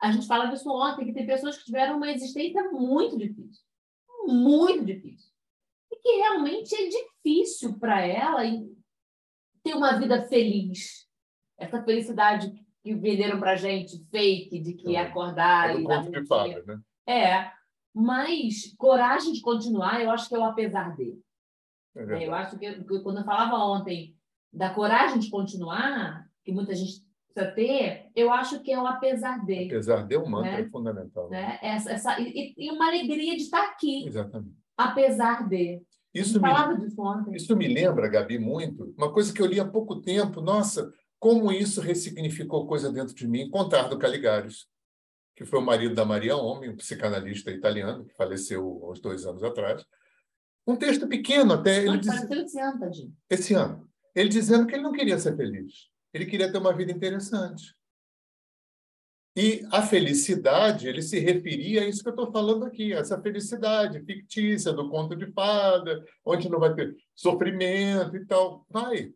a 0.00 0.12
gente 0.12 0.26
falava 0.26 0.52
isso 0.54 0.70
ontem, 0.70 1.06
que 1.06 1.12
tem 1.12 1.26
pessoas 1.26 1.58
que 1.58 1.64
tiveram 1.64 1.96
uma 1.96 2.10
existência 2.10 2.62
muito 2.70 3.16
difícil. 3.18 3.62
Muito 4.26 4.84
difícil. 4.84 5.30
E 5.90 5.96
que 5.96 6.08
realmente 6.18 6.74
é 6.74 6.88
difícil 6.88 7.78
para 7.78 8.04
ela 8.06 8.42
ter 9.62 9.74
uma 9.74 9.98
vida 9.98 10.26
feliz. 10.28 11.06
Essa 11.58 11.82
felicidade 11.82 12.52
que 12.82 12.94
venderam 12.94 13.38
pra 13.38 13.56
gente, 13.56 13.98
fake, 14.10 14.60
de 14.60 14.74
que 14.74 14.94
É. 14.96 15.00
acordar 15.00 15.70
É 15.70 15.80
e 15.80 15.86
dar 15.86 16.02
de 16.02 16.10
dia. 16.10 16.26
fada, 16.26 16.62
né? 16.66 16.80
É, 17.06 17.50
mas 17.94 18.74
coragem 18.76 19.32
de 19.32 19.40
continuar, 19.40 20.00
eu 20.02 20.10
acho 20.10 20.28
que 20.28 20.34
é 20.34 20.38
o 20.38 20.44
apesar 20.44 20.94
dele. 20.96 21.20
É 21.96 22.00
né? 22.00 22.06
verdade. 22.06 22.24
Eu 22.24 22.34
acho 22.34 22.58
que, 22.58 22.84
que 22.84 23.00
quando 23.00 23.18
eu 23.18 23.24
falava 23.24 23.56
ontem 23.56 24.14
da 24.52 24.70
coragem 24.70 25.18
de 25.18 25.30
continuar, 25.30 26.26
que 26.44 26.52
muita 26.52 26.74
gente 26.74 27.02
precisa 27.34 27.54
ter, 27.54 28.10
eu 28.14 28.32
acho 28.32 28.60
que 28.62 28.72
é 28.72 28.80
o 28.80 28.86
apesar 28.86 29.44
dele. 29.44 29.66
Apesar 29.66 30.06
de 30.06 30.16
um 30.16 30.28
mantra 30.28 30.52
Né? 30.52 30.60
é 30.60 30.68
fundamental. 30.70 31.28
Né? 31.28 31.58
Essa, 31.60 31.90
essa, 31.90 32.20
e, 32.20 32.54
e 32.56 32.70
uma 32.70 32.86
alegria 32.88 33.34
de 33.36 33.42
estar 33.42 33.62
aqui, 33.64 34.06
Exatamente. 34.06 34.54
apesar 34.76 35.48
de. 35.48 35.82
Isso 36.14 36.40
me, 36.40 37.36
isso 37.36 37.54
me 37.56 37.68
lembra, 37.68 38.08
Gabi, 38.08 38.38
muito, 38.38 38.94
uma 38.96 39.12
coisa 39.12 39.32
que 39.32 39.42
eu 39.42 39.46
li 39.46 39.60
há 39.60 39.64
pouco 39.68 40.00
tempo. 40.00 40.40
Nossa, 40.40 40.90
como 41.18 41.50
isso 41.52 41.80
ressignificou 41.80 42.66
coisa 42.66 42.92
dentro 42.92 43.14
de 43.14 43.26
mim. 43.26 43.50
Contardo 43.50 43.98
Caligares, 43.98 44.66
que 45.36 45.44
foi 45.44 45.58
o 45.58 45.64
marido 45.64 45.94
da 45.94 46.04
Maria 46.04 46.36
Homem, 46.36 46.70
um 46.70 46.76
psicanalista 46.76 47.50
italiano, 47.50 48.04
que 48.04 48.14
faleceu 48.14 48.80
há 48.82 48.90
uns 48.90 49.00
dois 49.00 49.24
anos 49.26 49.42
atrás. 49.42 49.84
Um 50.66 50.76
texto 50.76 51.08
pequeno 51.08 51.54
até, 51.54 51.84
ele 51.84 51.98
diz, 51.98 52.28
tadinho. 52.28 53.16
esse 53.30 53.54
ano. 53.54 53.88
Ele 54.14 54.28
dizendo 54.28 54.66
que 54.66 54.74
ele 54.74 54.82
não 54.82 54.92
queria 54.92 55.18
ser 55.18 55.36
feliz. 55.36 55.88
Ele 56.12 56.26
queria 56.26 56.50
ter 56.50 56.58
uma 56.58 56.76
vida 56.76 56.92
interessante. 56.92 57.74
E 59.36 59.64
a 59.70 59.80
felicidade, 59.82 60.88
ele 60.88 61.00
se 61.00 61.20
referia 61.20 61.82
a 61.82 61.86
isso 61.86 62.02
que 62.02 62.08
eu 62.08 62.14
estou 62.14 62.32
falando 62.32 62.64
aqui, 62.64 62.92
essa 62.92 63.20
felicidade 63.22 64.04
fictícia 64.04 64.72
do 64.72 64.90
conto 64.90 65.14
de 65.14 65.30
fada, 65.30 66.04
onde 66.24 66.48
não 66.48 66.58
vai 66.58 66.74
ter 66.74 66.96
sofrimento 67.14 68.16
e 68.16 68.26
tal. 68.26 68.66
Vai. 68.68 69.12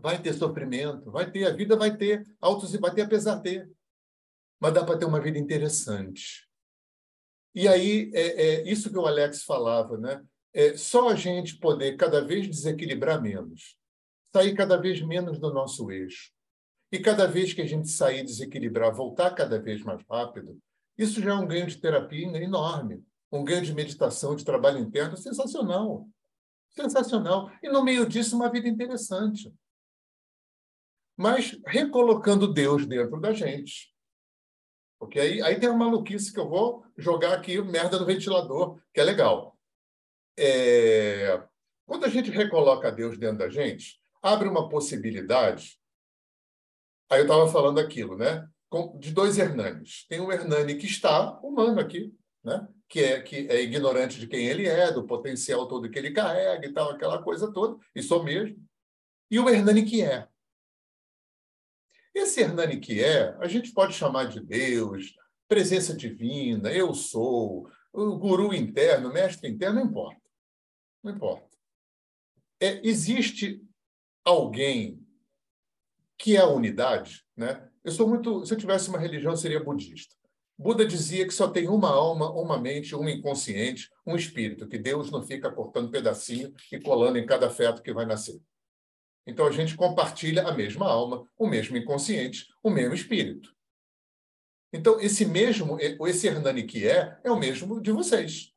Vai 0.00 0.20
ter 0.20 0.32
sofrimento, 0.32 1.10
vai 1.10 1.30
ter, 1.30 1.46
a 1.46 1.52
vida 1.52 1.76
vai 1.76 1.96
ter 1.96 2.24
altos 2.40 2.74
e 2.74 2.78
vai 2.78 2.94
ter 2.94 3.02
apesar 3.02 3.36
de. 3.36 3.68
Mas 4.60 4.72
dá 4.72 4.84
para 4.84 4.98
ter 4.98 5.04
uma 5.04 5.20
vida 5.20 5.38
interessante. 5.38 6.48
E 7.54 7.66
aí, 7.66 8.10
é, 8.14 8.42
é 8.42 8.70
isso 8.70 8.90
que 8.90 8.98
o 8.98 9.06
Alex 9.06 9.42
falava, 9.42 9.96
né? 9.98 10.22
É, 10.52 10.76
só 10.76 11.08
a 11.08 11.14
gente 11.14 11.58
poder 11.58 11.96
cada 11.96 12.20
vez 12.24 12.48
desequilibrar 12.48 13.20
menos, 13.20 13.76
sair 14.32 14.54
cada 14.54 14.76
vez 14.76 15.00
menos 15.02 15.38
do 15.38 15.52
nosso 15.52 15.90
eixo, 15.90 16.32
e 16.90 16.98
cada 16.98 17.26
vez 17.26 17.52
que 17.52 17.60
a 17.60 17.66
gente 17.66 17.88
sair 17.88 18.24
desequilibrar, 18.24 18.94
voltar 18.94 19.34
cada 19.34 19.60
vez 19.60 19.82
mais 19.82 20.02
rápido, 20.08 20.58
isso 20.96 21.20
já 21.20 21.30
é 21.30 21.34
um 21.34 21.46
ganho 21.46 21.66
de 21.66 21.78
terapia 21.78 22.26
enorme, 22.42 23.04
um 23.30 23.44
ganho 23.44 23.62
de 23.62 23.74
meditação, 23.74 24.34
de 24.34 24.44
trabalho 24.44 24.78
interno 24.78 25.16
sensacional. 25.16 26.08
Sensacional. 26.70 27.50
E 27.62 27.68
no 27.68 27.84
meio 27.84 28.06
disso, 28.06 28.36
uma 28.36 28.50
vida 28.50 28.68
interessante. 28.68 29.52
Mas 31.18 31.60
recolocando 31.66 32.46
Deus 32.46 32.86
dentro 32.86 33.20
da 33.20 33.32
gente. 33.32 33.92
Porque 35.00 35.18
aí, 35.18 35.42
aí 35.42 35.58
tem 35.58 35.68
uma 35.68 35.86
maluquice 35.86 36.32
que 36.32 36.38
eu 36.38 36.48
vou 36.48 36.84
jogar 36.96 37.34
aqui, 37.34 37.60
merda 37.60 37.98
no 37.98 38.06
ventilador, 38.06 38.80
que 38.94 39.00
é 39.00 39.04
legal. 39.04 39.58
É, 40.38 41.42
Quando 41.84 42.04
a 42.04 42.08
gente 42.08 42.30
recoloca 42.30 42.92
Deus 42.92 43.18
dentro 43.18 43.38
da 43.38 43.48
gente, 43.48 44.00
abre 44.22 44.48
uma 44.48 44.68
possibilidade. 44.68 45.76
Aí 47.10 47.18
eu 47.18 47.24
estava 47.24 47.48
falando 47.48 47.80
aquilo, 47.80 48.16
né? 48.16 48.48
De 49.00 49.10
dois 49.10 49.38
Hernanes. 49.38 50.06
Tem 50.08 50.20
um 50.20 50.30
Hernani 50.30 50.76
que 50.76 50.86
está 50.86 51.36
humano 51.40 51.80
aqui, 51.80 52.14
né? 52.44 52.68
Que 52.88 53.00
é, 53.00 53.20
que 53.20 53.48
é 53.48 53.60
ignorante 53.60 54.20
de 54.20 54.28
quem 54.28 54.46
ele 54.46 54.68
é, 54.68 54.92
do 54.92 55.04
potencial 55.04 55.66
todo 55.66 55.90
que 55.90 55.98
ele 55.98 56.12
carrega 56.12 56.64
e 56.64 56.72
tal, 56.72 56.90
aquela 56.90 57.20
coisa 57.20 57.52
toda, 57.52 57.76
e 57.92 58.02
sou 58.02 58.22
mesmo. 58.22 58.56
E 59.28 59.40
o 59.40 59.48
Hernani 59.48 59.84
que 59.84 60.00
é. 60.02 60.28
Esse 62.18 62.40
Hernani 62.40 62.80
que 62.80 63.02
é, 63.02 63.36
a 63.38 63.46
gente 63.46 63.72
pode 63.72 63.94
chamar 63.94 64.24
de 64.24 64.40
Deus, 64.40 65.14
presença 65.46 65.94
divina, 65.94 66.70
eu 66.72 66.92
sou, 66.92 67.68
o 67.92 68.16
guru 68.18 68.52
interno, 68.52 69.12
mestre 69.12 69.48
interno, 69.48 69.80
não 69.80 69.86
importa. 69.86 70.20
Não 71.02 71.12
importa. 71.12 71.48
É, 72.60 72.86
existe 72.86 73.62
alguém 74.24 75.00
que 76.18 76.36
é 76.36 76.40
a 76.40 76.48
unidade, 76.48 77.24
né? 77.36 77.68
Eu 77.84 77.92
sou 77.92 78.08
muito, 78.08 78.44
se 78.44 78.52
eu 78.52 78.58
tivesse 78.58 78.88
uma 78.88 78.98
religião, 78.98 79.36
seria 79.36 79.62
budista. 79.62 80.14
Buda 80.58 80.84
dizia 80.84 81.24
que 81.24 81.32
só 81.32 81.48
tem 81.48 81.68
uma 81.68 81.88
alma, 81.88 82.32
uma 82.32 82.58
mente, 82.58 82.96
um 82.96 83.08
inconsciente, 83.08 83.88
um 84.04 84.16
espírito, 84.16 84.66
que 84.66 84.76
Deus 84.76 85.08
não 85.08 85.22
fica 85.22 85.52
cortando 85.52 85.90
pedacinho 85.90 86.52
e 86.72 86.80
colando 86.80 87.16
em 87.16 87.24
cada 87.24 87.48
feto 87.48 87.80
que 87.80 87.92
vai 87.92 88.04
nascer. 88.04 88.40
Então 89.28 89.46
a 89.46 89.52
gente 89.52 89.76
compartilha 89.76 90.48
a 90.48 90.52
mesma 90.52 90.88
alma, 90.88 91.28
o 91.36 91.46
mesmo 91.46 91.76
inconsciente, 91.76 92.46
o 92.62 92.70
mesmo 92.70 92.94
espírito. 92.94 93.54
Então 94.72 94.98
esse 94.98 95.26
mesmo, 95.26 95.76
esse 95.80 96.26
Hernani 96.26 96.62
que 96.62 96.88
é, 96.88 97.20
é 97.22 97.30
o 97.30 97.38
mesmo 97.38 97.78
de 97.78 97.92
vocês. 97.92 98.54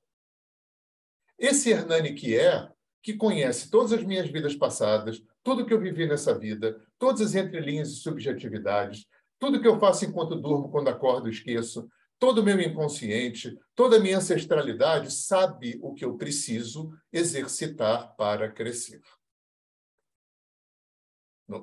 Esse 1.38 1.72
Hernani 1.72 2.14
que 2.14 2.38
é, 2.38 2.70
que 3.04 3.16
conhece 3.16 3.70
todas 3.70 3.92
as 3.92 4.02
minhas 4.02 4.30
vidas 4.30 4.56
passadas, 4.56 5.22
tudo 5.44 5.66
que 5.66 5.74
eu 5.74 5.80
vivi 5.80 6.08
nessa 6.08 6.38
vida, 6.38 6.82
todas 6.98 7.20
as 7.20 7.36
entrelinhas 7.36 7.90
e 7.90 7.96
subjetividades, 7.96 9.06
tudo 9.38 9.60
que 9.62 9.68
eu 9.68 9.78
faço 9.78 10.06
enquanto 10.06 10.40
durmo, 10.40 10.70
quando 10.70 10.88
acordo, 10.88 11.28
esqueço, 11.28 11.90
todo 12.18 12.38
o 12.40 12.44
meu 12.44 12.62
inconsciente, 12.62 13.60
toda 13.76 13.98
a 13.98 14.00
minha 14.00 14.20
ancestralidade 14.20 15.12
sabe 15.12 15.78
o 15.82 15.94
que 15.94 16.06
eu 16.06 16.16
preciso 16.16 16.94
exercitar 17.12 18.16
para 18.16 18.50
crescer. 18.50 19.02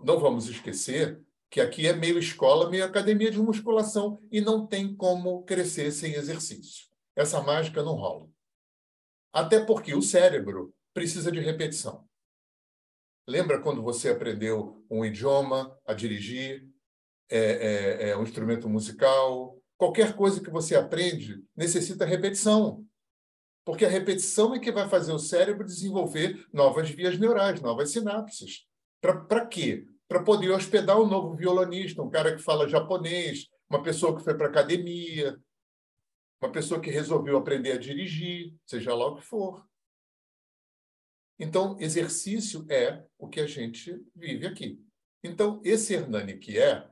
Não, 0.05 0.21
vamos 0.21 0.49
esquecer 0.49 1.19
que 1.51 1.63
aqui 1.63 1.87
é 1.87 1.95
meio 1.95 2.19
escola, 2.19 2.69
meio 2.69 2.85
academia 2.85 3.31
de 3.31 3.39
musculação 3.39 4.23
e 4.31 4.39
não 4.39 4.67
tem 4.67 4.95
como 4.95 5.43
crescer 5.45 5.91
sem 5.93 6.13
exercício. 6.13 6.87
Essa 7.17 7.41
mágica 7.41 7.83
não 7.83 7.95
rola. 7.95 8.29
Até 9.33 9.65
porque 9.65 9.95
o 9.95 10.03
cérebro 10.03 10.75
precisa 10.93 11.33
de 11.33 11.41
repetição. 11.41 12.07
Lembra 13.27 13.61
quando 13.61 13.83
você 13.83 14.11
aprendeu 14.11 14.85
um 14.91 15.05
idioma, 15.05 15.75
a 15.87 15.95
dirigir, 15.95 16.69
é, 17.31 17.39
é, 17.39 18.11
é, 18.11 18.17
um 18.17 18.23
instrumento 18.23 18.69
musical? 18.69 19.59
Qualquer 19.79 20.15
coisa 20.17 20.43
que 20.43 20.51
você 20.51 20.75
aprende 20.77 21.43
necessita 21.57 22.05
repetição. 22.05 22.85
Porque 23.65 23.85
a 23.85 23.89
repetição 23.89 24.55
é 24.55 24.59
que 24.59 24.73
vai 24.73 24.89
fazer 24.89 25.13
o 25.13 25.19
cérebro 25.19 25.65
desenvolver 25.65 26.47
novas 26.53 26.91
vias 26.91 27.19
neurais, 27.19 27.61
novas 27.61 27.91
sinapses. 27.91 28.68
Para 29.01 29.47
quê? 29.47 29.87
Para 30.07 30.23
poder 30.23 30.51
hospedar 30.51 31.01
um 31.01 31.07
novo 31.07 31.35
violonista, 31.35 32.03
um 32.03 32.11
cara 32.11 32.35
que 32.35 32.43
fala 32.43 32.69
japonês, 32.69 33.49
uma 33.69 33.83
pessoa 33.83 34.17
que 34.17 34.25
foi 34.25 34.35
para 34.37 34.49
academia, 34.49 35.39
uma 36.41 36.51
pessoa 36.51 36.81
que 36.81 36.91
resolveu 36.91 37.37
aprender 37.37 37.73
a 37.73 37.79
dirigir, 37.79 38.55
seja 38.65 38.95
lá 38.95 39.07
o 39.07 39.17
que 39.17 39.23
for. 39.23 39.67
Então, 41.39 41.77
exercício 41.79 42.67
é 42.69 43.05
o 43.19 43.29
que 43.29 43.41
a 43.41 43.47
gente 43.47 44.03
vive 44.15 44.47
aqui. 44.47 44.81
Então, 45.23 45.61
esse 45.65 45.95
Hernani 45.95 46.39
que 46.39 46.59
é, 46.59 46.89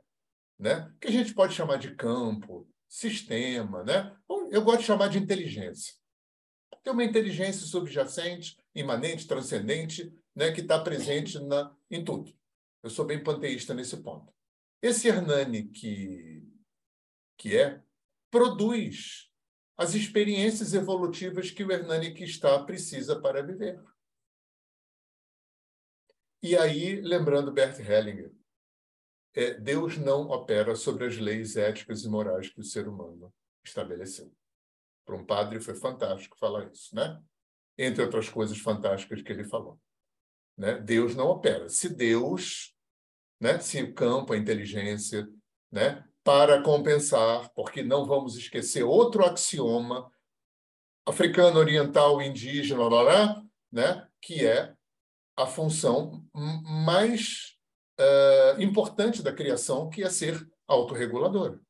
né, 0.58 0.92
que 1.00 1.08
a 1.08 1.12
gente 1.12 1.34
pode 1.34 1.54
chamar 1.54 1.78
de 1.78 1.94
campo, 1.94 2.68
sistema, 2.88 3.82
né? 3.82 4.16
eu 4.50 4.62
gosto 4.62 4.80
de 4.80 4.86
chamar 4.86 5.08
de 5.08 5.18
inteligência. 5.18 5.94
Tem 6.82 6.92
uma 6.92 7.04
inteligência 7.04 7.66
subjacente, 7.66 8.56
imanente, 8.74 9.26
transcendente, 9.26 10.12
né, 10.36 10.52
que 10.52 10.60
está 10.60 10.78
presente 10.78 11.40
na, 11.40 11.74
em 11.90 12.04
tudo. 12.04 12.30
Eu 12.82 12.90
sou 12.90 13.06
bem 13.06 13.22
panteísta 13.24 13.72
nesse 13.72 13.96
ponto. 14.02 14.32
Esse 14.82 15.08
Hernani 15.08 15.68
que, 15.68 16.46
que 17.38 17.56
é, 17.56 17.82
produz 18.30 19.32
as 19.78 19.94
experiências 19.94 20.74
evolutivas 20.74 21.50
que 21.50 21.64
o 21.64 21.72
Hernani 21.72 22.12
que 22.12 22.24
está 22.24 22.62
precisa 22.62 23.18
para 23.20 23.42
viver. 23.42 23.82
E 26.42 26.56
aí, 26.56 27.00
lembrando 27.00 27.50
Bert 27.50 27.78
Hellinger, 27.80 28.30
é, 29.34 29.54
Deus 29.54 29.96
não 29.96 30.28
opera 30.28 30.76
sobre 30.76 31.06
as 31.06 31.16
leis 31.16 31.56
éticas 31.56 32.04
e 32.04 32.08
morais 32.08 32.48
que 32.50 32.60
o 32.60 32.64
ser 32.64 32.86
humano 32.86 33.34
estabeleceu. 33.64 34.32
Para 35.04 35.16
um 35.16 35.24
padre 35.24 35.60
foi 35.60 35.74
fantástico 35.74 36.38
falar 36.38 36.70
isso, 36.70 36.94
né? 36.94 37.22
Entre 37.76 38.02
outras 38.02 38.28
coisas 38.28 38.58
fantásticas 38.58 39.22
que 39.22 39.32
ele 39.32 39.44
falou. 39.44 39.78
Né? 40.56 40.74
Deus 40.80 41.14
não 41.14 41.26
opera. 41.26 41.68
Se 41.68 41.88
Deus, 41.88 42.74
né? 43.40 43.58
se 43.58 43.82
o 43.82 43.94
campo, 43.94 44.32
a 44.32 44.36
inteligência, 44.36 45.28
né? 45.70 46.04
para 46.24 46.62
compensar, 46.62 47.50
porque 47.54 47.82
não 47.82 48.04
vamos 48.04 48.36
esquecer 48.36 48.82
outro 48.82 49.24
axioma 49.24 50.10
africano, 51.06 51.58
oriental, 51.60 52.20
indígena, 52.20 52.88
lá, 52.88 53.02
lá, 53.02 53.42
né? 53.70 54.08
que 54.20 54.44
é 54.44 54.74
a 55.36 55.46
função 55.46 56.24
mais 56.34 57.56
uh, 58.00 58.60
importante 58.60 59.22
da 59.22 59.32
criação, 59.32 59.88
que 59.88 60.02
é 60.02 60.10
ser 60.10 60.48
autorreguladora. 60.66 61.60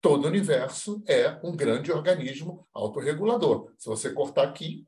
Todo 0.00 0.24
o 0.24 0.28
universo 0.28 1.02
é 1.06 1.38
um 1.44 1.54
grande 1.54 1.92
organismo 1.92 2.66
autorregulador. 2.72 3.72
Se 3.78 3.88
você 3.88 4.12
cortar 4.12 4.48
aqui, 4.48 4.86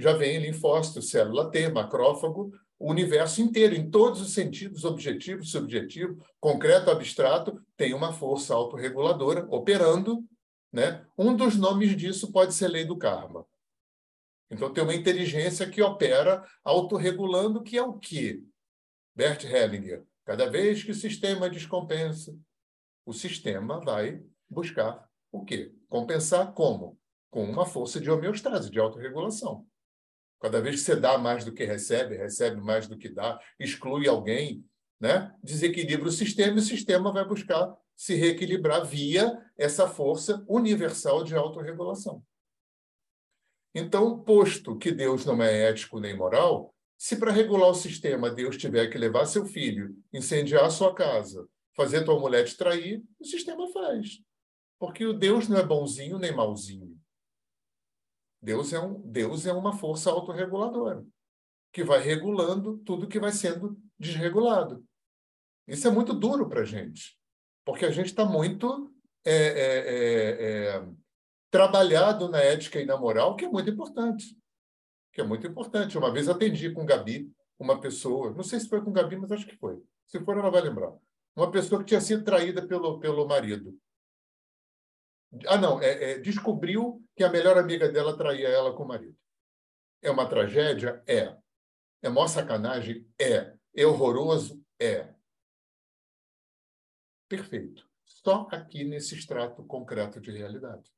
já 0.00 0.12
vem 0.12 0.38
linfócito, 0.38 1.02
célula 1.02 1.50
T, 1.50 1.68
macrófago, 1.68 2.52
o 2.78 2.90
universo 2.90 3.42
inteiro, 3.42 3.74
em 3.74 3.90
todos 3.90 4.22
os 4.22 4.32
sentidos, 4.32 4.84
objetivo, 4.84 5.44
subjetivo, 5.44 6.16
concreto, 6.40 6.90
abstrato, 6.90 7.60
tem 7.76 7.92
uma 7.92 8.10
força 8.10 8.54
autorreguladora 8.54 9.46
operando. 9.50 10.24
Né? 10.72 11.04
Um 11.18 11.36
dos 11.36 11.56
nomes 11.56 11.94
disso 11.94 12.32
pode 12.32 12.54
ser 12.54 12.68
lei 12.68 12.86
do 12.86 12.96
karma. 12.96 13.44
Então, 14.50 14.72
tem 14.72 14.82
uma 14.82 14.94
inteligência 14.94 15.68
que 15.68 15.82
opera 15.82 16.42
autorregulando, 16.64 17.62
que 17.62 17.76
é 17.76 17.82
o 17.82 17.98
quê? 17.98 18.42
Bert 19.14 19.44
Hellinger. 19.44 20.02
Cada 20.24 20.48
vez 20.48 20.82
que 20.82 20.90
o 20.90 20.94
sistema 20.94 21.50
descompensa, 21.50 22.34
o 23.04 23.12
sistema 23.12 23.78
vai 23.80 24.22
buscar 24.48 25.06
o 25.30 25.44
quê? 25.44 25.74
Compensar 25.88 26.52
como? 26.54 26.98
Com 27.30 27.44
uma 27.44 27.66
força 27.66 28.00
de 28.00 28.10
homeostase, 28.10 28.70
de 28.70 28.80
autorregulação. 28.80 29.66
Cada 30.40 30.60
vez 30.60 30.76
que 30.76 30.82
você 30.82 30.96
dá 30.96 31.18
mais 31.18 31.44
do 31.44 31.52
que 31.52 31.64
recebe, 31.64 32.16
recebe 32.16 32.60
mais 32.60 32.86
do 32.88 32.96
que 32.96 33.08
dá, 33.08 33.38
exclui 33.58 34.08
alguém, 34.08 34.64
né? 34.98 35.34
desequilibra 35.42 36.08
o 36.08 36.12
sistema 36.12 36.56
e 36.56 36.60
o 36.60 36.62
sistema 36.62 37.12
vai 37.12 37.24
buscar 37.26 37.76
se 37.94 38.14
reequilibrar 38.14 38.86
via 38.86 39.38
essa 39.58 39.86
força 39.86 40.42
universal 40.48 41.22
de 41.22 41.36
autorregulação. 41.36 42.24
Então, 43.74 44.18
posto 44.18 44.78
que 44.78 44.90
Deus 44.90 45.26
não 45.26 45.42
é 45.42 45.68
ético 45.68 46.00
nem 46.00 46.16
moral, 46.16 46.74
se 46.96 47.16
para 47.16 47.30
regular 47.30 47.68
o 47.68 47.74
sistema 47.74 48.30
Deus 48.30 48.56
tiver 48.56 48.88
que 48.88 48.96
levar 48.96 49.26
seu 49.26 49.44
filho, 49.44 49.94
incendiar 50.12 50.70
sua 50.70 50.94
casa, 50.94 51.46
fazer 51.76 52.04
tua 52.04 52.18
mulher 52.18 52.44
te 52.44 52.56
trair, 52.56 53.02
o 53.18 53.24
sistema 53.24 53.70
faz. 53.70 54.22
Porque 54.78 55.04
o 55.04 55.12
Deus 55.12 55.46
não 55.46 55.58
é 55.58 55.62
bonzinho 55.62 56.18
nem 56.18 56.34
malzinho. 56.34 56.89
Deus 58.42 58.72
é, 58.72 58.80
um, 58.80 59.00
Deus 59.00 59.46
é 59.46 59.52
uma 59.52 59.72
força 59.72 60.10
autorreguladora 60.10 61.04
que 61.72 61.84
vai 61.84 62.00
regulando 62.00 62.78
tudo 62.78 63.06
que 63.06 63.20
vai 63.20 63.32
sendo 63.32 63.78
desregulado. 63.98 64.84
Isso 65.66 65.86
é 65.86 65.90
muito 65.90 66.12
duro 66.12 66.48
para 66.48 66.62
a 66.62 66.64
gente, 66.64 67.16
porque 67.64 67.84
a 67.84 67.90
gente 67.90 68.06
está 68.06 68.24
muito 68.24 68.92
é, 69.24 69.32
é, 69.32 69.78
é, 69.78 70.76
é, 70.76 70.88
trabalhado 71.50 72.28
na 72.28 72.38
ética 72.38 72.80
e 72.80 72.86
na 72.86 72.96
moral, 72.96 73.36
que 73.36 73.44
é 73.44 73.48
muito 73.48 73.70
importante. 73.70 74.36
Que 75.12 75.20
é 75.20 75.24
muito 75.24 75.46
importante. 75.46 75.98
Uma 75.98 76.12
vez 76.12 76.28
atendi 76.28 76.70
com 76.70 76.86
Gabi 76.86 77.30
uma 77.58 77.78
pessoa, 77.78 78.32
não 78.32 78.42
sei 78.42 78.58
se 78.58 78.68
foi 78.68 78.82
com 78.82 78.92
Gabi, 78.92 79.16
mas 79.16 79.30
acho 79.30 79.46
que 79.46 79.56
foi. 79.56 79.80
Se 80.06 80.18
for, 80.24 80.36
ela 80.36 80.50
vai 80.50 80.62
lembrar. 80.62 80.92
Uma 81.36 81.50
pessoa 81.50 81.80
que 81.80 81.88
tinha 81.88 82.00
sido 82.00 82.24
traída 82.24 82.66
pelo, 82.66 82.98
pelo 82.98 83.28
marido. 83.28 83.78
Ah, 85.46 85.58
não, 85.58 85.80
é, 85.80 86.12
é, 86.12 86.18
descobriu 86.18 87.02
que 87.14 87.22
a 87.22 87.30
melhor 87.30 87.56
amiga 87.56 87.88
dela 87.88 88.16
traía 88.16 88.48
ela 88.48 88.74
com 88.74 88.82
o 88.82 88.88
marido. 88.88 89.16
É 90.02 90.10
uma 90.10 90.28
tragédia? 90.28 91.02
É. 91.06 91.36
É 92.02 92.08
maior 92.08 92.26
sacanagem? 92.26 93.06
É. 93.18 93.54
É 93.74 93.86
horroroso? 93.86 94.60
É. 94.78 95.14
Perfeito. 97.28 97.88
Só 98.04 98.48
aqui 98.50 98.82
nesse 98.84 99.14
extrato 99.14 99.62
concreto 99.64 100.20
de 100.20 100.32
realidade. 100.32 100.90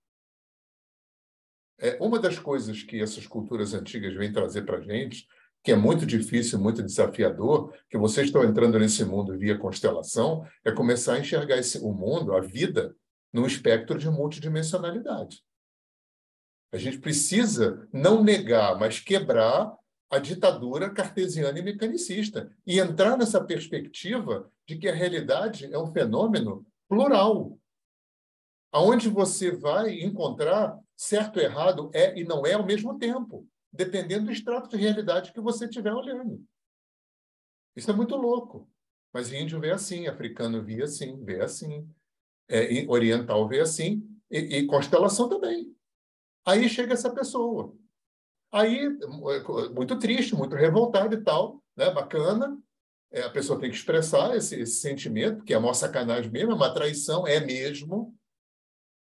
É 1.78 1.97
uma 2.01 2.18
das 2.18 2.39
coisas 2.39 2.83
que 2.83 3.03
essas 3.03 3.26
culturas 3.26 3.74
antigas 3.74 4.14
vêm 4.14 4.33
trazer 4.33 4.62
para 4.62 4.78
a 4.78 4.80
gente, 4.80 5.26
que 5.62 5.72
é 5.72 5.76
muito 5.76 6.07
difícil, 6.07 6.59
muito 6.59 6.83
desafiador, 6.83 7.72
que 7.89 7.99
vocês 7.99 8.26
estão 8.26 8.45
entrando 8.45 8.78
nesse 8.78 9.05
mundo 9.05 9.37
via 9.37 9.59
constelação, 9.59 10.47
é 10.64 10.72
começar 10.72 11.14
a 11.14 11.20
enxergar 11.20 11.59
esse, 11.59 11.78
o 11.78 11.93
mundo, 11.93 12.35
a 12.35 12.41
vida, 12.41 12.95
num 13.33 13.47
espectro 13.47 13.99
de 13.99 14.11
multidimensionalidade. 14.11 15.43
A 16.72 16.76
gente 16.76 16.99
precisa 16.99 17.89
não 17.93 18.22
negar, 18.22 18.78
mas 18.78 18.99
quebrar 18.99 19.76
a 20.11 20.18
ditadura 20.18 20.91
cartesiana 20.91 21.59
e 21.59 21.62
mecanicista 21.62 22.55
e 22.66 22.78
entrar 22.78 23.16
nessa 23.16 23.43
perspectiva 23.43 24.51
de 24.66 24.76
que 24.76 24.89
a 24.89 24.95
realidade 24.95 25.72
é 25.72 25.78
um 25.78 25.93
fenômeno 25.93 26.66
plural, 26.89 27.59
aonde 28.70 29.09
você 29.09 29.51
vai 29.51 30.01
encontrar 30.01 30.78
certo 30.95 31.39
e 31.41 31.43
errado 31.43 31.91
é 31.95 32.18
e 32.18 32.24
não 32.24 32.47
é 32.47 32.53
ao 32.53 32.64
mesmo 32.64 32.99
tempo, 32.99 33.49
dependendo 33.72 34.26
do 34.26 34.33
extrato 34.33 34.68
de 34.68 34.76
realidade 34.76 35.33
que 35.33 35.41
você 35.41 35.64
estiver 35.64 35.93
olhando. 35.93 36.45
Isso 37.74 37.91
é 37.91 37.95
muito 37.95 38.14
louco. 38.16 38.68
Mas 39.12 39.33
índio 39.33 39.61
vê 39.61 39.70
assim, 39.70 40.07
africano 40.07 40.62
vê 40.62 40.83
assim, 40.83 41.22
vê 41.22 41.41
assim, 41.41 41.87
é, 42.53 42.86
oriental 42.88 43.48
vê 43.48 43.61
assim, 43.61 44.07
e, 44.30 44.59
e 44.59 44.66
constelação 44.66 45.28
também. 45.28 45.74
Aí 46.44 46.68
chega 46.68 46.92
essa 46.92 47.12
pessoa. 47.12 47.74
Aí, 48.50 48.88
muito 49.74 49.98
triste, 49.98 50.34
muito 50.34 50.55
revoltado 50.55 51.14
e 51.14 51.22
tal, 51.22 51.62
né? 51.76 51.90
bacana. 51.90 52.59
É, 53.11 53.22
a 53.22 53.30
pessoa 53.30 53.59
tem 53.59 53.70
que 53.70 53.76
expressar 53.76 54.36
esse, 54.36 54.61
esse 54.61 54.80
sentimento, 54.80 55.44
que 55.44 55.55
é 55.55 55.59
uma 55.59 55.74
sacanagem 55.74 56.30
mesmo, 56.30 56.53
é 56.53 56.55
uma 56.55 56.72
traição, 56.72 57.26
é 57.26 57.40
mesmo. 57.40 58.14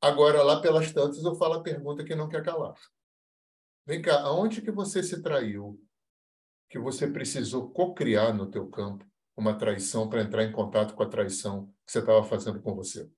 Agora, 0.01 0.43
lá 0.43 0.61
pelas 0.61 0.91
tantas, 0.91 1.23
eu 1.23 1.35
falo 1.35 1.55
a 1.55 1.63
pergunta 1.63 2.03
que 2.03 2.15
não 2.15 2.29
quer 2.29 2.43
calar. 2.43 2.75
Vem 3.85 4.01
cá, 4.01 4.21
aonde 4.21 4.61
que 4.61 4.71
você 4.71 5.01
se 5.01 5.21
traiu? 5.21 5.79
Que 6.69 6.79
você 6.79 7.07
precisou 7.07 7.69
cocriar 7.69 8.33
no 8.33 8.49
teu 8.49 8.67
campo 8.67 9.05
uma 9.35 9.57
traição 9.57 10.09
para 10.09 10.21
entrar 10.21 10.43
em 10.43 10.51
contato 10.51 10.93
com 10.93 11.03
a 11.03 11.09
traição 11.09 11.67
que 11.85 11.91
você 11.91 11.99
estava 11.99 12.23
fazendo 12.23 12.61
com 12.61 12.73
você? 12.75 13.09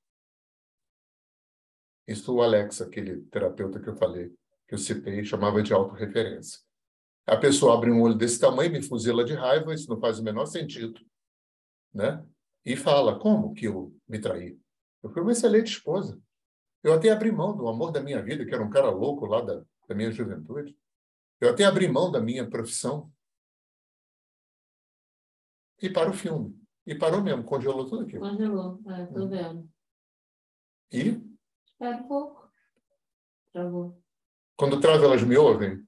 Isso 2.08 2.34
o 2.34 2.42
Alex, 2.42 2.82
aquele 2.82 3.22
terapeuta 3.24 3.80
que 3.80 3.90
eu 3.90 3.96
falei, 3.96 4.34
que 4.68 4.74
eu 4.74 4.78
citei, 4.78 5.24
chamava 5.26 5.62
de 5.62 5.74
autorreferência. 5.74 6.60
A 7.26 7.36
pessoa 7.36 7.74
abre 7.74 7.92
um 7.92 8.02
olho 8.02 8.16
desse 8.16 8.40
tamanho, 8.40 8.72
me 8.72 8.82
fuzila 8.82 9.26
de 9.26 9.34
raiva, 9.34 9.74
isso 9.74 9.90
não 9.90 10.00
faz 10.00 10.18
o 10.18 10.24
menor 10.24 10.46
sentido. 10.46 11.02
Né? 11.94 12.26
E 12.66 12.78
fala, 12.78 13.20
como 13.20 13.54
que 13.54 13.66
eu 13.66 13.94
me 14.08 14.20
traí? 14.20 14.58
Eu 15.04 15.10
fui 15.10 15.22
uma 15.22 15.34
excelente 15.34 15.68
esposa. 15.68 16.20
Eu 16.82 16.94
até 16.94 17.10
abri 17.10 17.32
mão 17.32 17.56
do 17.56 17.68
amor 17.68 17.92
da 17.92 18.02
minha 18.02 18.22
vida, 18.22 18.46
que 18.46 18.54
era 18.54 18.64
um 18.64 18.70
cara 18.70 18.90
louco 18.90 19.26
lá 19.26 19.42
da, 19.42 19.62
da 19.88 19.96
minha 19.96 20.10
juventude. 20.12 20.78
Eu 21.42 21.50
até 21.50 21.66
abri 21.66 21.88
mão 21.88 22.10
da 22.10 22.22
minha 22.22 22.50
profissão. 22.50 23.12
E 25.82 25.90
para 25.90 26.10
o 26.10 26.14
filme. 26.14 26.58
E 26.86 26.96
parou 26.96 27.22
mesmo, 27.22 27.44
congelou 27.44 27.86
tudo 27.86 28.04
aquilo. 28.04 28.22
Congelou, 28.22 28.82
é, 28.88 29.06
tô 29.08 29.26
hum. 29.26 29.28
vendo. 29.28 29.70
E? 30.92 31.27
Espera 31.80 31.98
um 31.98 32.08
pouco. 32.08 32.52
Travou. 33.54 34.02
Quando 34.56 34.80
trava, 34.80 35.06
elas 35.06 35.22
me 35.22 35.38
ouvem? 35.38 35.88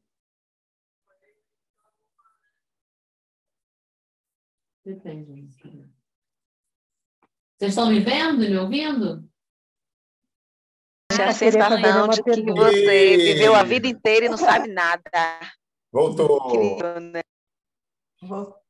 Depende. 4.85 5.49
Vocês 7.57 7.71
estão 7.71 7.89
me 7.89 7.99
vendo 8.01 8.43
e 8.43 8.49
me 8.51 8.57
ouvindo? 8.57 9.27
a 11.11 11.33
sensação 11.33 12.07
de 12.07 12.23
que 12.23 12.43
você 12.43 13.17
viveu 13.17 13.55
a 13.55 13.63
vida 13.63 13.87
inteira 13.87 14.27
e 14.27 14.29
não 14.29 14.37
sabe 14.37 14.67
nada. 14.67 15.01
Voltou. 15.91 16.37
Incrível, 16.45 16.99
né? 16.99 17.21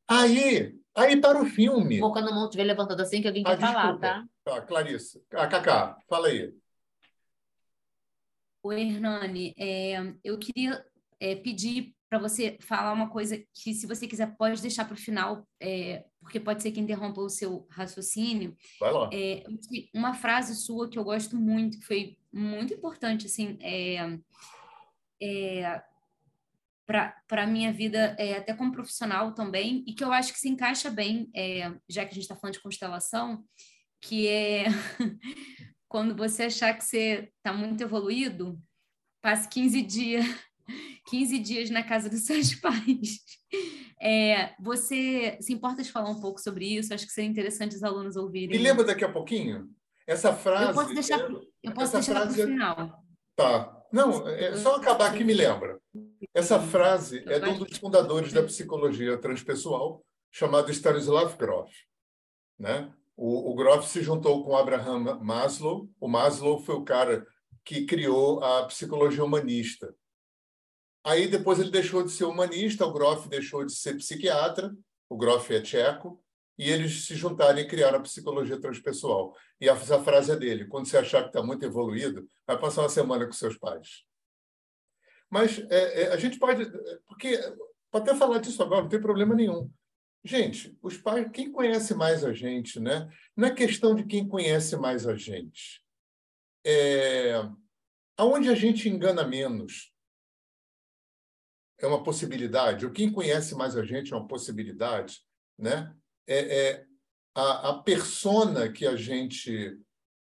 Aí, 0.08 0.74
aí 0.96 1.20
para 1.20 1.42
o 1.42 1.46
filme. 1.46 2.00
Vou 2.00 2.14
quando 2.14 2.30
a 2.30 2.34
mão 2.34 2.46
estiver 2.46 2.64
levantada 2.64 3.04
assim 3.04 3.22
que 3.22 3.28
alguém 3.28 3.44
ah, 3.46 3.50
quer 3.50 3.58
desculpa. 3.58 3.82
falar, 3.82 4.00
tá? 4.00 4.26
Tá, 4.46 4.62
Clarice. 4.62 5.22
A 5.34 5.44
ah, 5.44 5.48
Cacá, 5.48 5.98
fala 6.08 6.30
aí. 6.30 6.54
Oi, 8.62 8.82
Hernani. 8.82 9.54
É, 9.58 10.14
eu 10.24 10.38
queria 10.38 10.84
é, 11.20 11.36
pedir 11.36 11.96
para 12.10 12.20
você 12.20 12.58
falar 12.62 12.92
uma 12.92 13.10
coisa 13.10 13.42
que, 13.54 13.74
se 13.74 13.86
você 13.86 14.08
quiser, 14.08 14.36
pode 14.36 14.62
deixar 14.62 14.84
para 14.84 14.96
o 14.96 14.98
final, 14.98 15.48
é, 15.62 16.04
porque 16.20 16.40
pode 16.40 16.62
ser 16.62 16.72
que 16.72 16.80
interrompa 16.80 17.22
o 17.22 17.30
seu 17.30 17.68
raciocínio. 17.70 18.58
Vai 18.80 18.92
lá. 18.92 19.10
É, 19.14 19.44
uma 19.94 20.14
frase 20.14 20.56
sua 20.56 20.90
que 20.90 20.98
eu 20.98 21.04
gosto 21.04 21.38
muito, 21.38 21.80
que 21.80 21.86
foi 21.86 22.18
muito 22.34 22.74
importante, 22.74 23.28
assim, 23.28 23.58
é, 23.62 24.20
é 25.22 25.82
para 26.86 27.44
a 27.44 27.48
minha 27.48 27.72
vida, 27.72 28.16
é, 28.18 28.38
até 28.38 28.52
como 28.52 28.72
profissional 28.72 29.34
também, 29.34 29.84
e 29.86 29.94
que 29.94 30.04
eu 30.04 30.12
acho 30.12 30.34
que 30.34 30.40
se 30.40 30.50
encaixa 30.50 30.90
bem, 30.90 31.30
é, 31.36 31.72
já 31.88 32.04
que 32.04 32.12
a 32.12 32.16
gente 32.16 32.24
está 32.24 32.36
falando 32.36 32.56
de 32.56 32.62
constelação, 32.62 33.46
que 34.02 34.28
é 34.28 34.66
quando 35.90 36.16
você 36.16 36.44
achar 36.44 36.74
que 36.74 36.86
você 36.86 37.30
está 37.38 37.52
muito 37.52 37.82
evoluído, 37.84 38.58
passe 39.22 39.50
15 39.50 39.82
dias 39.82 40.26
15 41.10 41.40
dias 41.40 41.70
na 41.70 41.84
casa 41.84 42.10
dos 42.10 42.22
seus 42.26 42.54
pais. 42.56 43.20
É, 44.02 44.54
você 44.60 45.38
se 45.42 45.52
importa 45.52 45.82
de 45.82 45.92
falar 45.92 46.10
um 46.10 46.22
pouco 46.22 46.40
sobre 46.40 46.66
isso? 46.66 46.94
Acho 46.94 47.06
que 47.06 47.12
seria 47.12 47.30
interessante 47.30 47.76
os 47.76 47.84
alunos 47.84 48.16
ouvirem. 48.16 48.58
Me 48.58 48.64
lembra 48.64 48.84
daqui 48.84 49.04
a 49.04 49.12
pouquinho? 49.12 49.70
Essa 50.08 50.34
frase. 50.34 50.70
Eu 50.70 50.74
posso 50.74 50.94
deixar, 50.94 51.20
eu 51.64 51.74
posso 51.74 51.94
deixar 51.94 52.14
frase... 52.14 52.36
para 52.36 52.44
o 52.44 52.48
final. 52.48 53.04
Tá. 53.36 53.76
Não, 53.92 54.28
é 54.28 54.56
só 54.56 54.76
acabar 54.76 55.12
que 55.14 55.24
me 55.24 55.34
lembra. 55.34 55.80
Essa 56.34 56.60
frase 56.60 57.24
é 57.28 57.40
de 57.40 57.50
um 57.50 57.58
dos 57.58 57.78
fundadores 57.78 58.32
da 58.32 58.44
psicologia 58.44 59.18
transpessoal, 59.18 60.06
chamado 60.32 60.72
Stanislav 60.72 61.36
Grof. 61.36 61.72
Né? 62.58 62.94
O, 63.22 63.52
o 63.52 63.54
Grof 63.54 63.86
se 63.86 64.02
juntou 64.02 64.46
com 64.46 64.56
Abraham 64.56 65.20
Maslow. 65.20 65.90
O 66.00 66.08
Maslow 66.08 66.58
foi 66.58 66.76
o 66.76 66.86
cara 66.86 67.28
que 67.66 67.86
criou 67.86 68.42
a 68.42 68.66
psicologia 68.66 69.26
humanista. 69.26 69.94
Aí 71.04 71.28
depois 71.28 71.60
ele 71.60 71.70
deixou 71.70 72.02
de 72.02 72.12
ser 72.12 72.24
humanista, 72.24 72.86
o 72.86 72.94
Grof 72.94 73.28
deixou 73.28 73.66
de 73.66 73.74
ser 73.74 73.98
psiquiatra, 73.98 74.74
o 75.10 75.18
Grof 75.18 75.52
é 75.52 75.60
tcheco, 75.60 76.24
e 76.58 76.70
eles 76.70 77.06
se 77.08 77.16
juntaram 77.16 77.60
e 77.60 77.68
criaram 77.68 78.00
a 78.00 78.04
psicologia 78.04 78.60
transpessoal. 78.60 79.36
E 79.60 79.68
essa 79.68 80.02
frase 80.02 80.32
é 80.32 80.38
dele: 80.38 80.68
quando 80.68 80.88
você 80.88 80.98
achar 80.98 81.24
que 81.24 81.28
está 81.28 81.44
muito 81.44 81.66
evoluído, 81.66 82.26
vai 82.48 82.58
passar 82.58 82.84
uma 82.84 82.90
semana 82.90 83.26
com 83.26 83.34
seus 83.34 83.58
pais. 83.58 84.06
Mas 85.30 85.60
é, 85.70 86.04
é, 86.04 86.14
a 86.14 86.18
gente 86.18 86.40
pode, 86.40 86.72
porque 87.06 87.38
pode 87.92 88.10
até 88.10 88.16
falar 88.18 88.38
disso 88.38 88.64
agora, 88.64 88.84
não 88.84 88.90
tem 88.90 89.02
problema 89.02 89.36
nenhum. 89.36 89.70
Gente, 90.24 90.78
os 90.82 90.98
pais, 90.98 91.30
quem 91.32 91.52
conhece 91.52 91.96
mais 91.96 92.24
a 92.24 92.34
gente, 92.34 92.80
né? 92.80 93.10
Não 93.36 93.48
é 93.48 93.56
questão 93.56 93.96
de 93.96 94.04
quem 94.04 94.28
conhece 94.28 94.76
mais 94.76 95.08
a 95.08 95.16
gente. 95.16 95.82
É, 96.66 97.36
aonde 98.18 98.50
a 98.50 98.56
gente 98.56 98.90
engana 98.90 99.26
menos, 99.26 99.94
é 101.80 101.88
uma 101.88 102.04
possibilidade, 102.04 102.86
ou 102.86 102.92
quem 102.92 103.10
conhece 103.12 103.56
mais 103.56 103.78
a 103.78 103.84
gente 103.84 104.14
é 104.14 104.16
uma 104.18 104.28
possibilidade, 104.28 105.22
né? 105.58 105.96
É, 106.28 106.58
é 106.60 106.86
a, 107.34 107.70
a 107.70 107.82
persona 107.82 108.70
que 108.70 108.86
a 108.86 108.98
gente 108.98 109.80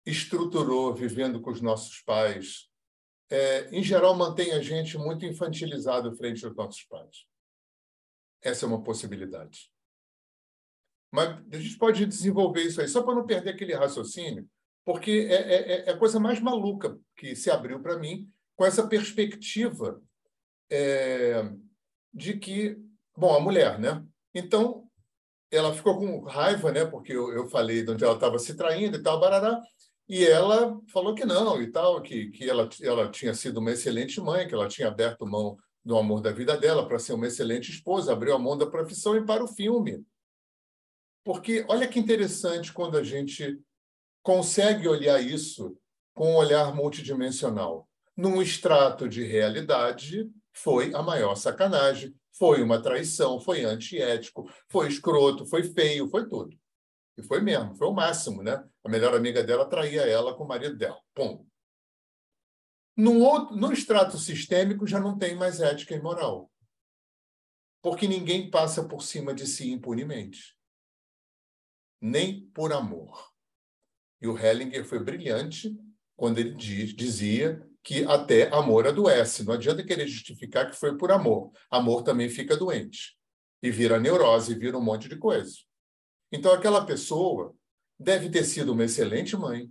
estruturou 0.04 0.94
vivendo 0.96 1.40
com 1.40 1.52
os 1.52 1.62
nossos 1.62 2.02
pais, 2.02 2.68
é, 3.30 3.70
em 3.70 3.84
geral, 3.84 4.16
mantém 4.16 4.52
a 4.52 4.62
gente 4.62 4.98
muito 4.98 5.26
infantilizado 5.26 6.16
frente 6.16 6.44
aos 6.46 6.56
nossos 6.56 6.84
pais. 6.84 7.26
Essa 8.42 8.66
é 8.66 8.68
uma 8.68 8.84
possibilidade. 8.84 9.72
Mas 11.12 11.30
a 11.52 11.58
gente 11.58 11.78
pode 11.78 12.06
desenvolver 12.06 12.64
isso 12.64 12.82
aí, 12.82 12.88
só 12.88 13.02
para 13.04 13.16
não 13.16 13.26
perder 13.26 13.52
aquele 13.52 13.74
raciocínio, 13.74 14.48
porque 14.84 15.28
é, 15.30 15.36
é, 15.36 15.90
é 15.90 15.92
a 15.92 15.98
coisa 15.98 16.20
mais 16.20 16.40
maluca 16.40 16.98
que 17.18 17.36
se 17.36 17.50
abriu 17.50 17.80
para 17.80 17.98
mim 17.98 18.30
com 18.56 18.66
essa 18.66 18.88
perspectiva 18.88 20.02
é, 20.70 21.50
de 22.14 22.38
que, 22.38 22.78
bom, 23.16 23.36
a 23.36 23.40
mulher, 23.40 23.80
né? 23.80 24.04
Então, 24.34 24.88
ela 25.52 25.74
ficou 25.74 25.98
com 25.98 26.22
raiva, 26.22 26.72
né? 26.72 26.86
Porque 26.86 27.14
eu, 27.14 27.32
eu 27.34 27.48
falei 27.48 27.84
de 27.84 27.92
onde 27.92 28.04
ela 28.04 28.16
estava 28.16 28.38
se 28.40 28.56
traindo 28.56 28.98
e 28.98 29.04
tal, 29.04 29.20
barará. 29.20 29.62
E 30.08 30.24
ela 30.24 30.80
falou 30.92 31.16
que 31.16 31.26
não 31.26 31.62
e 31.62 31.72
tal, 31.72 32.02
que, 32.02 32.30
que 32.30 32.48
ela, 32.48 32.70
ela 32.82 33.10
tinha 33.10 33.34
sido 33.34 33.60
uma 33.60 33.72
excelente 33.72 34.22
mãe, 34.22 34.48
que 34.48 34.54
ela 34.54 34.68
tinha 34.68 34.88
aberto 34.88 35.26
mão 35.26 35.58
do 35.84 35.98
amor 35.98 36.22
da 36.22 36.32
vida 36.32 36.58
dela 36.58 36.88
para 36.88 37.00
ser 37.00 37.14
uma 37.14 37.28
excelente 37.28 37.72
esposa, 37.72 38.14
abriu 38.14 38.36
a 38.36 38.40
mão 38.40 38.58
da 38.58 38.66
profissão 38.66 39.16
e 39.16 39.26
para 39.26 39.44
o 39.44 39.48
filme. 39.48 40.04
Porque 41.26 41.66
olha 41.68 41.88
que 41.88 42.00
interessante 42.00 42.72
quando 42.72 42.98
a 42.98 43.04
gente 43.04 43.60
consegue 44.22 44.88
olhar 44.88 45.20
isso 45.20 45.76
com 46.14 46.34
um 46.34 46.36
olhar 46.36 46.74
multidimensional. 46.74 47.90
Num 48.16 48.42
extrato 48.42 49.10
de 49.10 49.24
realidade, 49.24 50.32
foi 50.54 50.94
a 50.94 51.02
maior 51.02 51.36
sacanagem, 51.36 52.16
foi 52.32 52.62
uma 52.62 52.82
traição, 52.82 53.40
foi 53.40 53.66
antiético, 53.66 54.48
foi 54.70 54.88
escroto, 54.88 55.48
foi 55.48 55.64
feio, 55.64 56.08
foi 56.08 56.30
tudo. 56.30 56.56
E 57.18 57.24
foi 57.24 57.42
mesmo, 57.42 57.74
foi 57.76 57.88
o 57.88 57.94
máximo, 57.94 58.44
né? 58.44 58.64
A 58.84 58.90
melhor 58.90 59.16
amiga 59.16 59.44
dela 59.44 59.68
traía 59.68 60.02
ela 60.02 60.36
com 60.36 60.44
o 60.44 60.48
marido 60.48 60.78
dela. 60.78 61.02
Pum. 61.16 61.44
No, 62.96 63.20
outro, 63.20 63.56
no 63.56 63.74
extrato 63.74 64.18
sistêmico 64.20 64.86
já 64.86 65.00
não 65.00 65.18
tem 65.18 65.36
mais 65.36 65.60
ética 65.60 65.96
e 65.96 66.02
moral. 66.02 66.52
Porque 67.82 68.08
ninguém 68.08 68.50
passa 68.50 68.88
por 68.88 69.02
cima 69.02 69.34
de 69.34 69.48
si 69.48 69.72
impunemente. 69.72 70.55
Nem 72.02 72.48
por 72.54 72.74
amor. 72.74 73.32
E 74.22 74.28
o 74.28 74.38
Hellinger 74.38 74.86
foi 74.86 75.00
brilhante 75.00 75.76
quando 76.16 76.40
ele 76.40 76.54
diz, 76.56 76.96
dizia 76.96 77.62
que 77.84 78.04
até 78.06 78.54
amor 78.54 78.88
adoece. 78.88 79.44
Não 79.44 79.54
adianta 79.54 79.86
querer 79.86 80.08
justificar 80.08 80.70
que 80.70 80.76
foi 80.76 80.98
por 80.98 81.12
amor. 81.12 81.52
Amor 81.70 82.04
também 82.04 82.30
fica 82.30 82.58
doente. 82.58 83.16
E 83.62 83.70
vira 83.70 84.00
neurose, 84.00 84.56
vira 84.56 84.78
um 84.78 84.84
monte 84.84 85.08
de 85.08 85.18
coisa. 85.18 85.56
Então, 86.32 86.52
aquela 86.52 86.86
pessoa 86.86 87.56
deve 88.00 88.30
ter 88.30 88.44
sido 88.44 88.74
uma 88.74 88.84
excelente 88.84 89.38
mãe, 89.38 89.70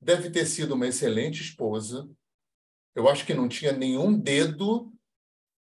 deve 0.00 0.30
ter 0.30 0.46
sido 0.46 0.74
uma 0.74 0.86
excelente 0.86 1.42
esposa. 1.42 2.08
Eu 2.94 3.08
acho 3.08 3.24
que 3.24 3.34
não 3.34 3.48
tinha 3.48 3.72
nenhum 3.72 4.18
dedo 4.18 4.92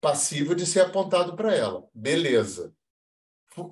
passivo 0.01 0.55
de 0.55 0.65
ser 0.65 0.81
apontado 0.81 1.35
para 1.35 1.55
ela. 1.55 1.89
Beleza. 1.95 2.75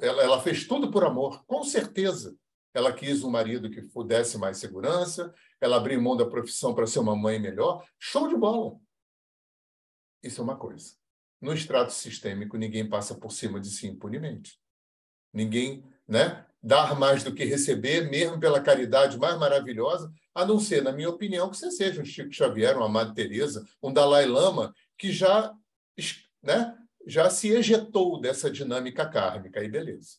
Ela, 0.01 0.23
ela 0.23 0.41
fez 0.41 0.67
tudo 0.67 0.91
por 0.91 1.05
amor, 1.05 1.45
com 1.47 1.63
certeza. 1.65 2.37
Ela 2.75 2.93
quis 2.93 3.25
um 3.25 3.31
marido 3.31 3.71
que 3.71 3.81
desse 4.05 4.37
mais 4.37 4.59
segurança, 4.59 5.35
ela 5.61 5.77
abriu 5.77 6.01
mão 6.01 6.17
da 6.17 6.27
profissão 6.27 6.75
para 6.75 6.87
ser 6.87 6.99
uma 6.99 7.17
mãe 7.17 7.39
melhor. 7.39 7.87
Show 7.99 8.29
de 8.29 8.37
bola! 8.37 8.79
Isso 10.23 10.41
é 10.41 10.45
uma 10.45 10.57
coisa. 10.57 10.95
No 11.41 11.53
extrato 11.53 11.93
sistêmico, 11.93 12.57
ninguém 12.57 12.89
passa 12.89 13.15
por 13.15 13.33
cima 13.33 13.61
de 13.61 13.71
si 13.71 13.87
impunemente. 13.87 14.59
Ninguém 15.33 15.85
né, 16.07 16.45
dar 16.63 16.99
mais 16.99 17.23
do 17.23 17.35
que 17.35 17.45
receber, 17.45 18.11
mesmo 18.11 18.41
pela 18.41 18.61
caridade 18.61 19.19
mais 19.19 19.39
maravilhosa, 19.39 20.13
a 20.35 20.45
não 20.45 20.59
ser, 20.59 20.83
na 20.83 20.93
minha 20.93 21.09
opinião, 21.09 21.49
que 21.49 21.57
você 21.57 21.71
seja 21.71 22.03
um 22.03 22.05
Chico 22.05 22.33
Xavier, 22.33 22.77
uma 22.77 22.89
Madre 22.89 23.15
Teresa, 23.15 23.67
um 23.83 23.93
Dalai 23.93 24.27
Lama, 24.27 24.75
que 24.99 25.13
já, 25.13 25.55
né, 26.43 26.77
já 27.07 27.31
se 27.31 27.49
ejetou 27.51 28.21
dessa 28.21 28.51
dinâmica 28.51 29.09
kármica. 29.09 29.61
Aí 29.61 29.69
beleza. 29.69 30.19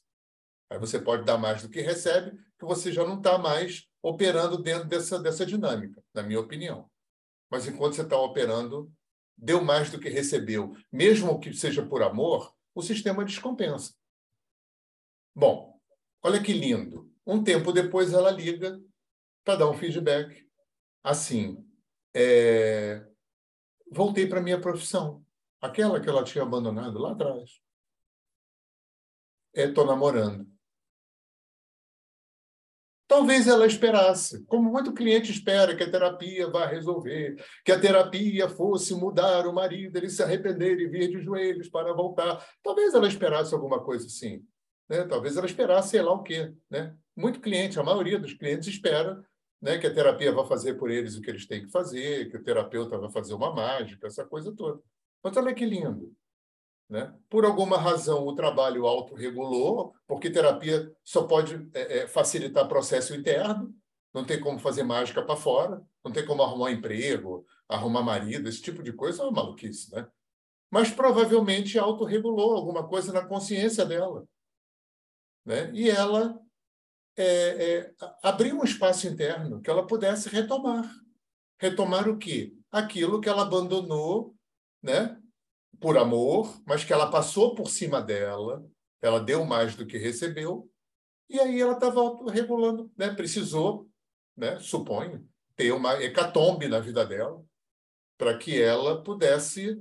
Aí 0.70 0.80
você 0.80 1.00
pode 1.00 1.26
dar 1.26 1.38
mais 1.38 1.62
do 1.62 1.70
que 1.70 1.82
recebe, 1.82 2.38
que 2.58 2.66
você 2.66 2.92
já 2.92 3.06
não 3.06 3.18
está 3.18 3.38
mais 3.38 3.88
operando 4.02 4.58
dentro 4.58 4.88
dessa, 4.88 5.20
dessa 5.20 5.46
dinâmica, 5.46 6.02
na 6.14 6.24
minha 6.24 6.40
opinião. 6.40 6.90
Mas 7.50 7.68
enquanto 7.68 7.96
você 7.96 8.02
está 8.02 8.18
operando, 8.18 8.92
deu 9.38 9.64
mais 9.64 9.92
do 9.92 10.00
que 10.00 10.10
recebeu, 10.10 10.76
mesmo 10.92 11.40
que 11.40 11.54
seja 11.54 11.86
por 11.86 12.02
amor, 12.02 12.54
o 12.74 12.82
sistema 12.82 13.24
descompensa. 13.24 13.94
Bom, 15.36 15.80
olha 16.24 16.42
que 16.42 16.54
lindo. 16.54 17.12
Um 17.26 17.44
tempo 17.44 17.72
depois 17.72 18.14
ela 18.14 18.32
liga 18.32 18.82
para 19.44 19.58
dar 19.58 19.70
um 19.70 19.78
feedback. 19.78 20.46
Assim, 21.04 21.66
é... 22.14 23.06
voltei 23.92 24.28
para 24.28 24.42
minha 24.42 24.60
profissão, 24.60 25.26
aquela 25.62 26.00
que 26.00 26.10
ela 26.10 26.24
tinha 26.24 26.44
abandonado 26.44 27.00
lá 27.00 27.12
atrás. 27.12 27.62
Estou 29.54 29.84
é, 29.84 29.88
namorando. 29.88 30.48
Talvez 33.08 33.48
ela 33.48 33.66
esperasse, 33.66 34.44
como 34.46 34.70
muito 34.70 34.94
cliente 34.94 35.32
espera, 35.32 35.76
que 35.76 35.84
a 35.84 35.90
terapia 35.90 36.50
vá 36.50 36.66
resolver, 36.66 37.42
que 37.64 37.72
a 37.72 37.80
terapia 37.80 38.50
fosse 38.50 38.94
mudar 38.94 39.48
o 39.48 39.54
marido, 39.54 39.96
ele 39.96 40.10
se 40.10 40.22
arrepender 40.22 40.78
e 40.78 40.88
vir 40.88 41.10
de 41.10 41.22
joelhos 41.22 41.70
para 41.70 41.94
voltar. 41.94 42.46
Talvez 42.62 42.94
ela 42.94 43.08
esperasse 43.08 43.54
alguma 43.54 43.82
coisa 43.82 44.06
assim. 44.08 44.46
Né? 44.90 45.06
Talvez 45.06 45.38
ela 45.38 45.46
esperasse 45.46 45.92
sei 45.92 46.02
lá 46.02 46.12
o 46.12 46.22
quê. 46.22 46.54
Né? 46.70 46.94
Muito 47.16 47.40
cliente, 47.40 47.80
a 47.80 47.84
maioria 47.84 48.20
dos 48.20 48.34
clientes 48.34 48.68
espera 48.68 49.24
né, 49.62 49.78
que 49.78 49.88
a 49.88 49.94
terapia 49.94 50.32
vá 50.34 50.46
fazer 50.46 50.76
por 50.76 50.92
eles 50.92 51.16
o 51.16 51.22
que 51.22 51.30
eles 51.30 51.48
têm 51.48 51.66
que 51.66 51.72
fazer, 51.72 52.30
que 52.30 52.38
o 52.38 52.44
terapeuta 52.44 52.98
vai 52.98 53.10
fazer 53.10 53.34
uma 53.34 53.54
mágica, 53.54 54.06
essa 54.06 54.26
coisa 54.26 54.54
toda. 54.54 54.82
Mas 55.28 55.36
olha 55.36 55.54
que 55.54 55.66
lindo. 55.66 56.16
Né? 56.90 57.14
Por 57.30 57.44
alguma 57.44 57.78
razão, 57.78 58.26
o 58.26 58.34
trabalho 58.34 58.88
autorregulou, 58.88 59.94
porque 60.08 60.30
terapia 60.30 60.90
só 61.04 61.24
pode 61.24 61.70
é, 61.74 62.00
é, 62.00 62.08
facilitar 62.08 62.66
processo 62.70 63.14
interno, 63.14 63.76
não 64.14 64.24
tem 64.24 64.40
como 64.40 64.58
fazer 64.58 64.84
mágica 64.84 65.22
para 65.22 65.36
fora, 65.36 65.86
não 66.02 66.14
tem 66.14 66.26
como 66.26 66.42
arrumar 66.42 66.72
emprego, 66.72 67.46
arrumar 67.68 68.04
marido, 68.04 68.48
esse 68.48 68.62
tipo 68.62 68.82
de 68.82 68.94
coisa 68.94 69.22
é 69.22 69.26
uma 69.26 69.44
maluquice. 69.44 69.94
Né? 69.94 70.08
Mas 70.72 70.90
provavelmente 70.90 71.78
autorregulou 71.78 72.56
alguma 72.56 72.88
coisa 72.88 73.12
na 73.12 73.26
consciência 73.26 73.86
dela. 73.86 74.26
Né? 75.46 75.70
E 75.74 75.90
ela 75.90 76.40
é, 77.18 77.26
é, 77.26 77.94
abriu 78.24 78.58
um 78.58 78.64
espaço 78.64 79.08
interno 79.08 79.60
que 79.60 79.70
ela 79.70 79.86
pudesse 79.86 80.30
retomar. 80.30 80.90
Retomar 81.60 82.08
o 82.08 82.18
quê? 82.18 82.54
Aquilo 82.72 83.20
que 83.20 83.28
ela 83.28 83.42
abandonou 83.42 84.37
né? 84.88 85.22
por 85.80 85.98
amor, 85.98 86.60
mas 86.66 86.84
que 86.84 86.92
ela 86.92 87.12
passou 87.12 87.54
por 87.54 87.70
cima 87.70 88.02
dela, 88.02 88.66
ela 89.02 89.20
deu 89.20 89.46
mais 89.46 89.76
do 89.76 89.86
que 89.86 89.98
recebeu, 89.98 90.72
e 91.30 91.40
aí 91.40 91.62
ela 91.62 91.74
estava 91.74 92.02
regulando, 92.32 92.92
né? 92.98 93.14
precisou, 93.14 93.88
né? 94.36 94.58
suponho, 94.60 95.28
ter 95.56 95.72
uma 95.72 96.02
hecatombe 96.02 96.68
na 96.68 96.80
vida 96.80 97.06
dela 97.06 97.44
para 98.18 98.38
que 98.38 98.60
ela 98.60 99.04
pudesse 99.04 99.80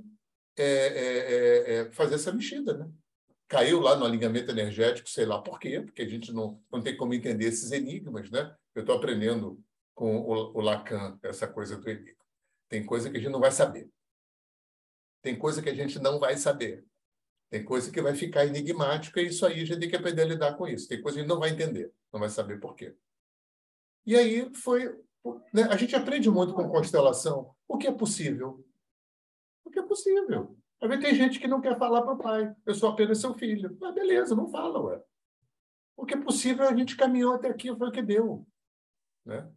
é, 0.55 0.65
é, 0.65 1.73
é, 1.73 1.91
fazer 1.91 2.15
essa 2.15 2.31
mexida. 2.31 2.77
Né? 2.77 2.89
Caiu 3.47 3.79
lá 3.79 3.95
no 3.95 4.05
alinhamento 4.05 4.51
energético, 4.51 5.09
sei 5.09 5.25
lá 5.25 5.41
por 5.41 5.59
quê, 5.59 5.81
porque 5.81 6.01
a 6.01 6.07
gente 6.07 6.31
não, 6.31 6.61
não 6.71 6.81
tem 6.81 6.95
como 6.97 7.13
entender 7.13 7.45
esses 7.45 7.71
enigmas. 7.71 8.29
Né? 8.29 8.53
Eu 8.75 8.81
estou 8.81 8.95
aprendendo 8.95 9.59
com 9.95 10.17
o, 10.17 10.57
o 10.57 10.61
Lacan 10.61 11.17
essa 11.23 11.47
coisa 11.47 11.77
do 11.77 11.89
enigma. 11.89 12.23
Tem 12.69 12.85
coisa 12.85 13.09
que 13.09 13.17
a 13.17 13.19
gente 13.19 13.31
não 13.31 13.39
vai 13.39 13.51
saber. 13.51 13.89
Tem 15.21 15.37
coisa 15.37 15.61
que 15.61 15.69
a 15.69 15.73
gente 15.73 15.99
não 15.99 16.19
vai 16.19 16.37
saber. 16.37 16.85
Tem 17.49 17.63
coisa 17.63 17.91
que 17.91 18.01
vai 18.01 18.13
ficar 18.13 18.45
enigmática 18.45 19.21
e 19.21 19.27
isso 19.27 19.45
aí 19.45 19.61
a 19.61 19.65
gente 19.65 19.79
tem 19.79 19.89
que 19.89 19.95
aprender 19.95 20.23
a 20.23 20.25
lidar 20.25 20.57
com 20.57 20.67
isso. 20.67 20.87
Tem 20.87 21.01
coisa 21.01 21.15
que 21.15 21.19
a 21.21 21.23
gente 21.23 21.33
não 21.33 21.39
vai 21.39 21.49
entender, 21.49 21.93
não 22.11 22.19
vai 22.19 22.29
saber 22.29 22.59
por 22.59 22.75
quê. 22.75 22.95
E 24.05 24.15
aí 24.15 24.53
foi. 24.53 24.93
Né? 25.53 25.63
A 25.63 25.77
gente 25.77 25.95
aprende 25.95 26.29
muito 26.29 26.53
com 26.53 26.69
constelação 26.69 27.53
o 27.67 27.77
que 27.77 27.87
é 27.87 27.91
possível. 27.91 28.65
O 29.63 29.69
que 29.69 29.79
é 29.79 29.83
possível. 29.83 30.57
Às 30.81 30.89
vezes 30.89 31.03
tem 31.03 31.15
gente 31.15 31.39
que 31.39 31.47
não 31.47 31.59
quer 31.59 31.77
falar 31.77 32.01
para 32.01 32.13
o 32.13 32.17
pai. 32.17 32.55
Eu 32.65 32.75
sou 32.75 32.89
apenas 32.89 33.19
seu 33.19 33.33
filho. 33.33 33.77
Ah, 33.83 33.91
beleza, 33.91 34.35
não 34.35 34.47
fala, 34.47 34.79
ué. 34.81 35.01
O 35.95 36.05
que 36.05 36.13
é 36.13 36.21
possível, 36.21 36.67
a 36.67 36.75
gente 36.75 36.95
caminhou 36.95 37.33
até 37.33 37.47
aqui, 37.47 37.75
foi 37.75 37.89
o 37.89 37.91
que 37.91 38.01
deu. 38.01 38.47
Né? 39.25 39.49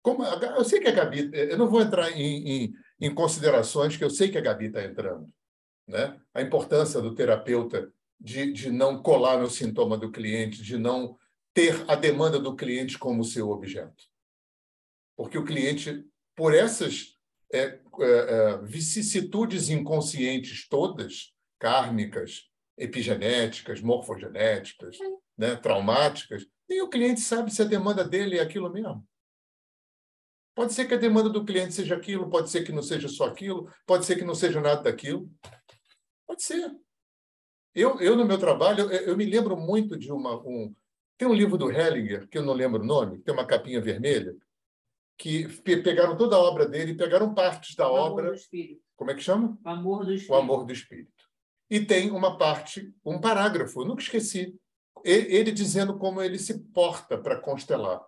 Como, 0.00 0.24
eu 0.24 0.64
sei 0.64 0.80
que 0.80 0.88
a 0.88 0.92
Gabi, 0.92 1.30
eu 1.32 1.56
não 1.56 1.68
vou 1.68 1.82
entrar 1.82 2.10
em, 2.10 2.48
em, 2.48 2.74
em 3.02 3.12
considerações 3.12 3.96
que 3.96 4.04
eu 4.04 4.10
sei 4.10 4.30
que 4.30 4.38
a 4.38 4.40
Gabi 4.40 4.66
está 4.66 4.84
entrando. 4.84 5.28
Né? 5.88 6.18
A 6.32 6.40
importância 6.40 7.00
do 7.00 7.14
terapeuta 7.14 7.92
de, 8.20 8.52
de 8.52 8.70
não 8.70 9.02
colar 9.02 9.40
no 9.40 9.50
sintoma 9.50 9.98
do 9.98 10.12
cliente, 10.12 10.62
de 10.62 10.78
não 10.78 11.18
ter 11.52 11.84
a 11.90 11.96
demanda 11.96 12.38
do 12.38 12.54
cliente 12.54 12.96
como 12.96 13.24
seu 13.24 13.50
objeto. 13.50 14.04
Porque 15.16 15.36
o 15.36 15.44
cliente, 15.44 16.06
por 16.36 16.54
essas 16.54 17.18
é, 17.52 17.58
é, 17.60 17.80
é, 18.00 18.58
vicissitudes 18.62 19.68
inconscientes 19.68 20.68
todas, 20.68 21.34
kármicas, 21.58 22.48
epigenéticas, 22.78 23.80
morfogenéticas, 23.80 24.96
né, 25.36 25.56
traumáticas, 25.56 26.46
nem 26.68 26.80
o 26.80 26.88
cliente 26.88 27.20
sabe 27.20 27.52
se 27.52 27.60
a 27.62 27.66
demanda 27.66 28.04
dele 28.04 28.38
é 28.38 28.40
aquilo 28.40 28.72
mesmo. 28.72 29.06
Pode 30.54 30.74
ser 30.74 30.86
que 30.86 30.94
a 30.94 30.98
demanda 30.98 31.30
do 31.30 31.44
cliente 31.44 31.72
seja 31.72 31.96
aquilo, 31.96 32.28
pode 32.28 32.50
ser 32.50 32.62
que 32.62 32.72
não 32.72 32.82
seja 32.82 33.08
só 33.08 33.24
aquilo, 33.24 33.70
pode 33.86 34.04
ser 34.04 34.16
que 34.16 34.24
não 34.24 34.34
seja 34.34 34.60
nada 34.60 34.82
daquilo. 34.82 35.30
Pode 36.26 36.42
ser. 36.42 36.70
Eu, 37.74 37.98
eu 38.00 38.14
no 38.14 38.26
meu 38.26 38.38
trabalho, 38.38 38.90
eu, 38.90 39.08
eu 39.08 39.16
me 39.16 39.24
lembro 39.24 39.56
muito 39.56 39.96
de 39.96 40.12
uma. 40.12 40.36
Um, 40.46 40.74
tem 41.16 41.26
um 41.26 41.34
livro 41.34 41.56
do 41.56 41.70
Hellinger, 41.70 42.28
que 42.28 42.36
eu 42.36 42.42
não 42.42 42.52
lembro 42.52 42.82
o 42.82 42.86
nome, 42.86 43.18
que 43.18 43.24
tem 43.24 43.32
uma 43.32 43.46
capinha 43.46 43.80
vermelha, 43.80 44.36
que 45.16 45.46
pegaram 45.62 46.16
toda 46.16 46.36
a 46.36 46.40
obra 46.40 46.66
dele, 46.66 46.94
pegaram 46.94 47.32
partes 47.32 47.74
da 47.74 47.90
o 47.90 47.94
obra. 47.94 48.24
Amor 48.24 48.34
do 48.34 48.40
espírito. 48.40 48.82
Como 48.96 49.10
é 49.10 49.14
que 49.14 49.22
chama? 49.22 49.58
O 49.64 49.68
amor 49.68 50.04
do 50.04 50.12
espírito. 50.12 50.32
O 50.32 50.36
amor 50.36 50.66
do 50.66 50.72
espírito. 50.72 51.30
E 51.70 51.80
tem 51.80 52.10
uma 52.10 52.36
parte, 52.36 52.92
um 53.02 53.18
parágrafo, 53.18 53.84
nunca 53.84 54.02
esqueci, 54.02 54.54
ele 55.02 55.50
dizendo 55.50 55.96
como 55.96 56.20
ele 56.20 56.38
se 56.38 56.58
porta 56.58 57.16
para 57.16 57.40
constelar. 57.40 58.02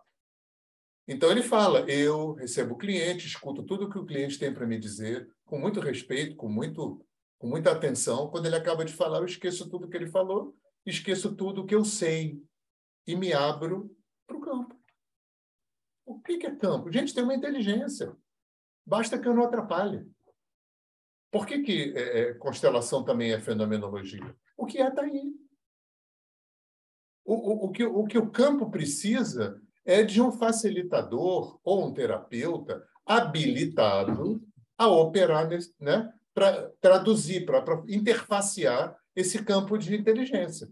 Então 1.07 1.31
ele 1.31 1.43
fala: 1.43 1.81
eu 1.91 2.33
recebo 2.33 2.75
o 2.75 2.79
cliente, 2.79 3.27
escuto 3.27 3.63
tudo 3.63 3.85
o 3.85 3.91
que 3.91 3.99
o 3.99 4.07
cliente 4.07 4.39
tem 4.39 4.53
para 4.53 4.67
me 4.67 4.79
dizer, 4.79 5.29
com 5.45 5.59
muito 5.59 5.81
respeito, 5.81 6.37
com, 6.37 6.49
muito, 6.49 7.05
com 7.39 7.47
muita 7.47 7.71
atenção. 7.71 8.29
Quando 8.29 8.47
ele 8.47 8.57
acaba 8.57 8.85
de 8.85 8.93
falar, 8.93 9.19
eu 9.19 9.27
esqueço 9.27 9.69
tudo 9.69 9.89
que 9.89 9.97
ele 9.97 10.07
falou, 10.07 10.57
esqueço 10.87 11.35
tudo 11.35 11.63
o 11.63 11.67
que 11.67 11.75
eu 11.75 11.85
sei 11.85 12.43
e 13.07 13.15
me 13.15 13.33
abro 13.33 13.95
para 14.27 14.37
o 14.37 14.41
campo. 14.41 14.79
O 16.07 16.21
que 16.21 16.47
é 16.47 16.55
campo? 16.55 16.91
Gente, 16.91 17.15
tem 17.15 17.25
uma 17.25 17.35
inteligência. 17.35 18.15
Basta 18.87 19.19
que 19.19 19.27
eu 19.27 19.35
não 19.35 19.45
atrapalhe. 19.45 20.07
Por 21.31 21.47
que, 21.47 21.63
que 21.63 21.93
é, 21.97 22.21
é 22.21 22.35
constelação 22.35 23.03
também 23.03 23.33
é 23.33 23.41
fenomenologia? 23.41 24.37
O 24.57 24.67
que 24.67 24.79
é 24.79 24.89
está 24.89 25.03
aí. 25.03 25.35
O, 27.25 27.35
o, 27.35 27.65
o, 27.67 27.73
que, 27.73 27.85
o 27.85 28.05
que 28.05 28.19
o 28.19 28.31
campo 28.31 28.71
precisa 28.71 29.61
é 29.85 30.03
de 30.03 30.21
um 30.21 30.33
facilitador 30.33 31.61
ou 31.63 31.87
um 31.87 31.93
terapeuta 31.93 32.85
habilitado 33.05 34.43
a 34.79 34.89
operar, 34.89 35.49
né, 35.79 36.13
para 36.33 36.71
traduzir, 36.81 37.45
para 37.45 37.63
interfacear 37.89 38.97
esse 39.15 39.45
campo 39.45 39.79
de 39.79 39.95
inteligência. 39.95 40.69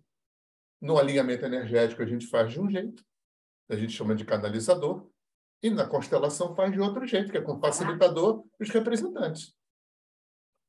No 0.80 0.98
alinhamento 0.98 1.44
energético, 1.44 2.02
a 2.02 2.06
gente 2.06 2.26
faz 2.26 2.52
de 2.52 2.60
um 2.60 2.68
jeito, 2.68 3.04
a 3.68 3.76
gente 3.76 3.92
chama 3.92 4.14
de 4.14 4.24
canalizador, 4.24 5.08
e 5.62 5.70
na 5.70 5.86
constelação 5.86 6.56
faz 6.56 6.72
de 6.72 6.80
outro 6.80 7.06
jeito, 7.06 7.30
que 7.30 7.38
é 7.38 7.40
com 7.40 7.60
facilitador 7.60 8.44
e 8.58 8.64
os 8.64 8.70
representantes. 8.70 9.54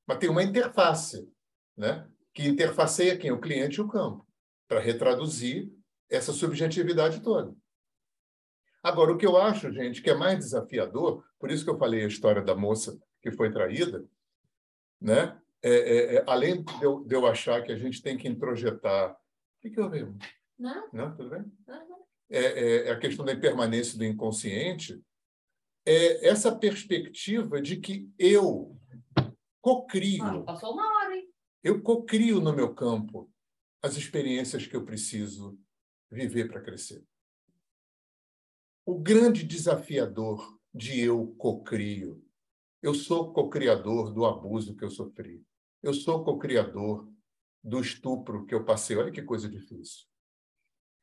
Mas 0.06 0.20
tem 0.20 0.30
uma 0.30 0.44
interface, 0.44 1.28
né, 1.76 2.08
que 2.34 2.48
interfaceia 2.48 3.18
quem? 3.18 3.32
O 3.32 3.40
cliente 3.40 3.80
e 3.80 3.82
o 3.82 3.88
campo, 3.88 4.28
para 4.68 4.80
retraduzir 4.80 5.72
essa 6.10 6.32
subjetividade 6.32 7.22
toda. 7.22 7.56
Agora, 8.84 9.14
o 9.14 9.18
que 9.18 9.26
eu 9.26 9.38
acho, 9.38 9.72
gente, 9.72 10.02
que 10.02 10.10
é 10.10 10.14
mais 10.14 10.38
desafiador, 10.40 11.24
por 11.40 11.50
isso 11.50 11.64
que 11.64 11.72
eu 11.72 11.78
falei 11.78 12.04
a 12.04 12.08
história 12.08 12.42
da 12.42 12.54
moça 12.54 13.02
que 13.22 13.32
foi 13.32 13.50
traída, 13.50 14.06
né? 15.00 15.40
É, 15.62 15.72
é, 15.72 16.16
é, 16.16 16.24
além 16.28 16.62
de 16.62 16.84
eu, 16.84 17.06
de 17.06 17.16
eu, 17.16 17.26
achar 17.26 17.64
que 17.64 17.72
a 17.72 17.78
gente 17.78 18.02
tem 18.02 18.18
que 18.18 18.28
introjetar. 18.28 19.14
O 19.14 19.18
que, 19.62 19.70
que 19.70 19.80
eu 19.80 19.90
vejo? 19.90 20.14
Não. 20.60 20.90
Não, 20.92 21.16
tudo 21.16 21.30
bem? 21.30 21.46
Não. 21.66 22.04
É, 22.30 22.40
é, 22.40 22.88
é, 22.88 22.92
a 22.92 23.00
questão 23.00 23.24
da 23.24 23.32
impermanência 23.32 23.98
do 23.98 24.04
inconsciente, 24.04 25.02
é 25.86 26.28
essa 26.28 26.54
perspectiva 26.54 27.62
de 27.62 27.78
que 27.78 28.12
eu 28.20 28.78
cocrio. 29.62 30.26
Ah, 30.26 30.44
passou 30.44 30.74
uma 30.74 30.98
hora, 30.98 31.16
hein? 31.16 31.30
Eu 31.64 31.82
cocrio 31.82 32.42
no 32.42 32.52
meu 32.52 32.76
campo 32.76 33.32
as 33.82 33.96
experiências 33.96 34.68
que 34.68 34.76
eu 34.76 34.84
preciso 34.84 35.58
viver 36.12 36.50
para 36.50 36.62
crescer 36.62 37.02
o 38.86 39.00
grande 39.00 39.44
desafiador 39.44 40.58
de 40.74 41.00
eu 41.00 41.28
cocrio. 41.38 42.24
Eu 42.82 42.94
sou 42.94 43.32
cocriador 43.32 44.12
do 44.12 44.26
abuso 44.26 44.76
que 44.76 44.84
eu 44.84 44.90
sofri. 44.90 45.42
Eu 45.82 45.94
sou 45.94 46.24
cocriador 46.24 47.08
do 47.64 47.80
estupro 47.80 48.46
que 48.46 48.54
eu 48.54 48.66
passei. 48.66 48.98
Olha 48.98 49.12
que 49.12 49.22
coisa 49.22 49.50
difícil. 49.50 50.06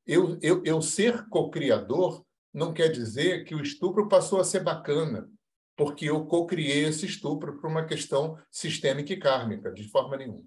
Eu, 0.07 0.39
eu, 0.43 0.63
eu 0.65 0.83
ser 0.83 1.27
cocriador 1.29 2.25
não 2.53 2.75
quer 2.75 2.89
dizer 2.89 3.45
que 3.45 3.55
o 3.55 3.63
estupro 3.63 4.09
passou 4.09 4.41
a 4.41 4.45
ser 4.45 4.61
bacana, 4.61 5.31
porque 5.77 6.07
eu 6.07 6.27
cocriei 6.27 6.85
esse 6.85 7.07
estupro 7.07 7.59
por 7.59 7.71
uma 7.71 7.87
questão 7.87 8.37
sistêmica 8.51 9.13
e 9.13 9.19
kármica, 9.19 9.73
de 9.73 9.89
forma 9.89 10.17
nenhuma. 10.17 10.45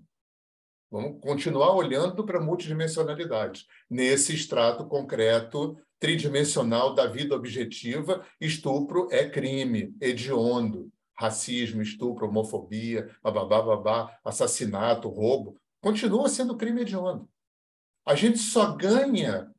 Vamos 0.92 1.20
continuar 1.22 1.74
olhando 1.76 2.24
para 2.24 2.38
a 2.38 2.44
multidimensionalidade. 2.44 3.66
Nesse 3.90 4.36
extrato 4.36 4.86
concreto 4.86 5.76
tridimensional 6.04 6.94
da 6.94 7.08
vida 7.08 7.34
objetiva, 7.34 8.28
estupro 8.42 9.08
é 9.10 9.30
crime 9.30 9.96
hediondo. 10.02 10.92
Racismo, 11.18 11.82
estupro, 11.82 12.28
homofobia, 12.28 13.10
babá, 13.24 13.62
babá, 13.62 14.20
assassinato, 14.22 15.08
roubo, 15.08 15.58
continua 15.80 16.28
sendo 16.28 16.58
crime 16.58 16.82
hediondo. 16.82 17.30
A 18.06 18.16
gente 18.16 18.38
só 18.40 18.76
ganha 18.76 19.50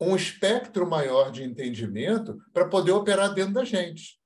um 0.00 0.16
espectro 0.16 0.84
maior 0.84 1.30
de 1.30 1.44
entendimento 1.44 2.36
para 2.52 2.68
poder 2.68 2.90
operar 2.90 3.32
dentro 3.32 3.54
da 3.54 3.64
gente. 3.64 4.20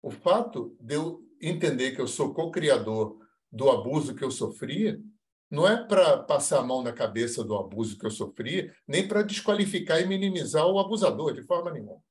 O 0.00 0.12
fato 0.12 0.76
de 0.80 0.94
eu 0.94 1.26
entender 1.42 1.90
que 1.90 2.00
eu 2.00 2.06
sou 2.06 2.32
co-criador 2.32 3.18
do 3.50 3.68
abuso 3.68 4.14
que 4.14 4.22
eu 4.22 4.30
sofri 4.30 5.04
não 5.50 5.66
é 5.66 5.76
para 5.86 6.22
passar 6.24 6.58
a 6.58 6.64
mão 6.64 6.82
na 6.82 6.92
cabeça 6.92 7.44
do 7.44 7.56
abuso 7.56 7.98
que 7.98 8.04
eu 8.04 8.10
sofri, 8.10 8.72
nem 8.86 9.06
para 9.06 9.22
desqualificar 9.22 10.00
e 10.00 10.06
minimizar 10.06 10.66
o 10.66 10.78
abusador, 10.78 11.32
de 11.32 11.42
forma 11.42 11.70
nenhuma. 11.70 12.02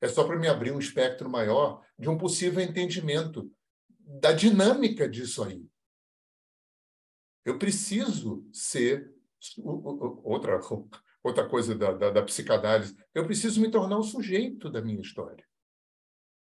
É 0.00 0.08
só 0.08 0.24
para 0.24 0.38
me 0.38 0.48
abrir 0.48 0.72
um 0.72 0.78
espectro 0.78 1.28
maior 1.28 1.84
de 1.98 2.08
um 2.08 2.18
possível 2.18 2.60
entendimento 2.60 3.50
da 4.00 4.32
dinâmica 4.32 5.08
disso 5.08 5.44
aí. 5.44 5.64
Eu 7.44 7.58
preciso 7.58 8.46
ser. 8.52 9.12
Outra, 10.24 10.60
outra 11.22 11.48
coisa 11.48 11.74
da, 11.74 11.92
da, 11.92 12.10
da 12.10 12.22
psicanálise, 12.22 12.96
eu 13.12 13.26
preciso 13.26 13.60
me 13.60 13.70
tornar 13.70 13.98
o 13.98 14.04
sujeito 14.04 14.70
da 14.70 14.80
minha 14.80 15.00
história. 15.00 15.44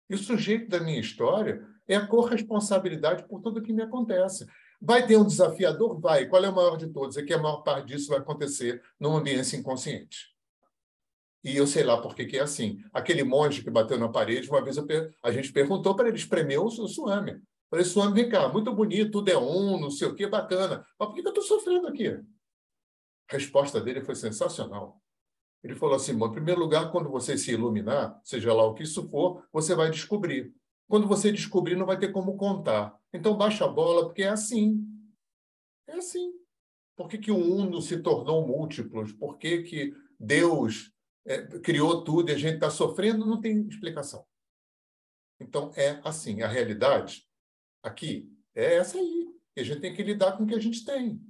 E 0.09 0.15
o 0.15 0.17
sujeito 0.17 0.67
da 0.67 0.79
minha 0.79 0.99
história 0.99 1.63
é 1.87 1.95
a 1.95 2.07
corresponsabilidade 2.07 3.27
por 3.27 3.41
tudo 3.41 3.61
que 3.61 3.73
me 3.73 3.83
acontece. 3.83 4.47
Vai 4.81 5.05
ter 5.05 5.17
um 5.17 5.25
desafiador? 5.25 5.99
Vai. 5.99 6.27
Qual 6.27 6.43
é 6.43 6.49
o 6.49 6.55
maior 6.55 6.77
de 6.77 6.87
todos? 6.87 7.17
É 7.17 7.23
que 7.23 7.33
a 7.33 7.37
maior 7.37 7.61
parte 7.63 7.87
disso 7.87 8.09
vai 8.09 8.19
acontecer 8.19 8.81
numa 8.99 9.19
ambiência 9.19 9.57
inconsciente. 9.57 10.29
E 11.43 11.55
eu 11.55 11.65
sei 11.65 11.83
lá 11.83 12.01
por 12.01 12.15
que, 12.15 12.25
que 12.25 12.37
é 12.37 12.41
assim. 12.41 12.83
Aquele 12.93 13.23
monge 13.23 13.63
que 13.63 13.69
bateu 13.69 13.97
na 13.97 14.09
parede, 14.09 14.49
uma 14.49 14.63
vez 14.63 14.79
per... 14.79 15.13
a 15.23 15.31
gente 15.31 15.51
perguntou 15.51 15.95
para 15.95 16.07
ele 16.07 16.17
espremer 16.17 16.59
o 16.61 16.69
suame. 16.69 17.41
Falei, 17.69 17.85
Swami, 17.85 18.13
vem 18.13 18.29
cá, 18.29 18.49
muito 18.49 18.73
bonito, 18.73 19.11
tudo 19.11 19.29
é 19.29 19.37
um, 19.37 19.79
não 19.79 19.91
sei 19.91 20.07
o 20.07 20.15
quê, 20.15 20.25
bacana. 20.25 20.83
Mas 20.97 21.07
por 21.07 21.13
que 21.13 21.21
eu 21.21 21.29
estou 21.29 21.43
sofrendo 21.43 21.87
aqui? 21.87 22.07
A 22.07 22.23
resposta 23.29 23.79
dele 23.79 24.01
foi 24.01 24.15
sensacional. 24.15 24.99
Ele 25.63 25.75
falou 25.75 25.95
assim: 25.95 26.13
em 26.13 26.31
primeiro 26.31 26.59
lugar, 26.59 26.91
quando 26.91 27.09
você 27.09 27.37
se 27.37 27.51
iluminar, 27.51 28.19
seja 28.23 28.53
lá 28.53 28.65
o 28.65 28.73
que 28.73 28.83
isso 28.83 29.07
for, 29.09 29.45
você 29.53 29.75
vai 29.75 29.91
descobrir. 29.91 30.51
Quando 30.89 31.07
você 31.07 31.31
descobrir, 31.31 31.75
não 31.75 31.85
vai 31.85 31.99
ter 31.99 32.11
como 32.11 32.35
contar. 32.35 32.99
Então, 33.13 33.37
baixa 33.37 33.63
a 33.63 33.67
bola, 33.67 34.05
porque 34.05 34.23
é 34.23 34.29
assim. 34.29 34.83
É 35.87 35.93
assim. 35.93 36.33
Por 36.97 37.07
que, 37.07 37.19
que 37.19 37.31
o 37.31 37.37
uno 37.37 37.79
se 37.79 38.01
tornou 38.01 38.45
múltiplos? 38.45 39.13
Por 39.13 39.37
que, 39.37 39.61
que 39.61 39.93
Deus 40.19 40.91
é, 41.25 41.45
criou 41.59 42.03
tudo 42.03 42.31
e 42.31 42.33
a 42.33 42.37
gente 42.37 42.55
está 42.55 42.71
sofrendo? 42.71 43.23
Não 43.23 43.39
tem 43.39 43.67
explicação. 43.67 44.25
Então, 45.39 45.71
é 45.75 46.01
assim. 46.03 46.41
A 46.41 46.47
realidade 46.47 47.23
aqui 47.83 48.27
é 48.55 48.77
essa 48.77 48.97
aí. 48.97 49.29
E 49.55 49.61
a 49.61 49.63
gente 49.63 49.81
tem 49.81 49.93
que 49.93 50.01
lidar 50.01 50.35
com 50.35 50.43
o 50.43 50.47
que 50.47 50.55
a 50.55 50.59
gente 50.59 50.83
tem. 50.83 51.21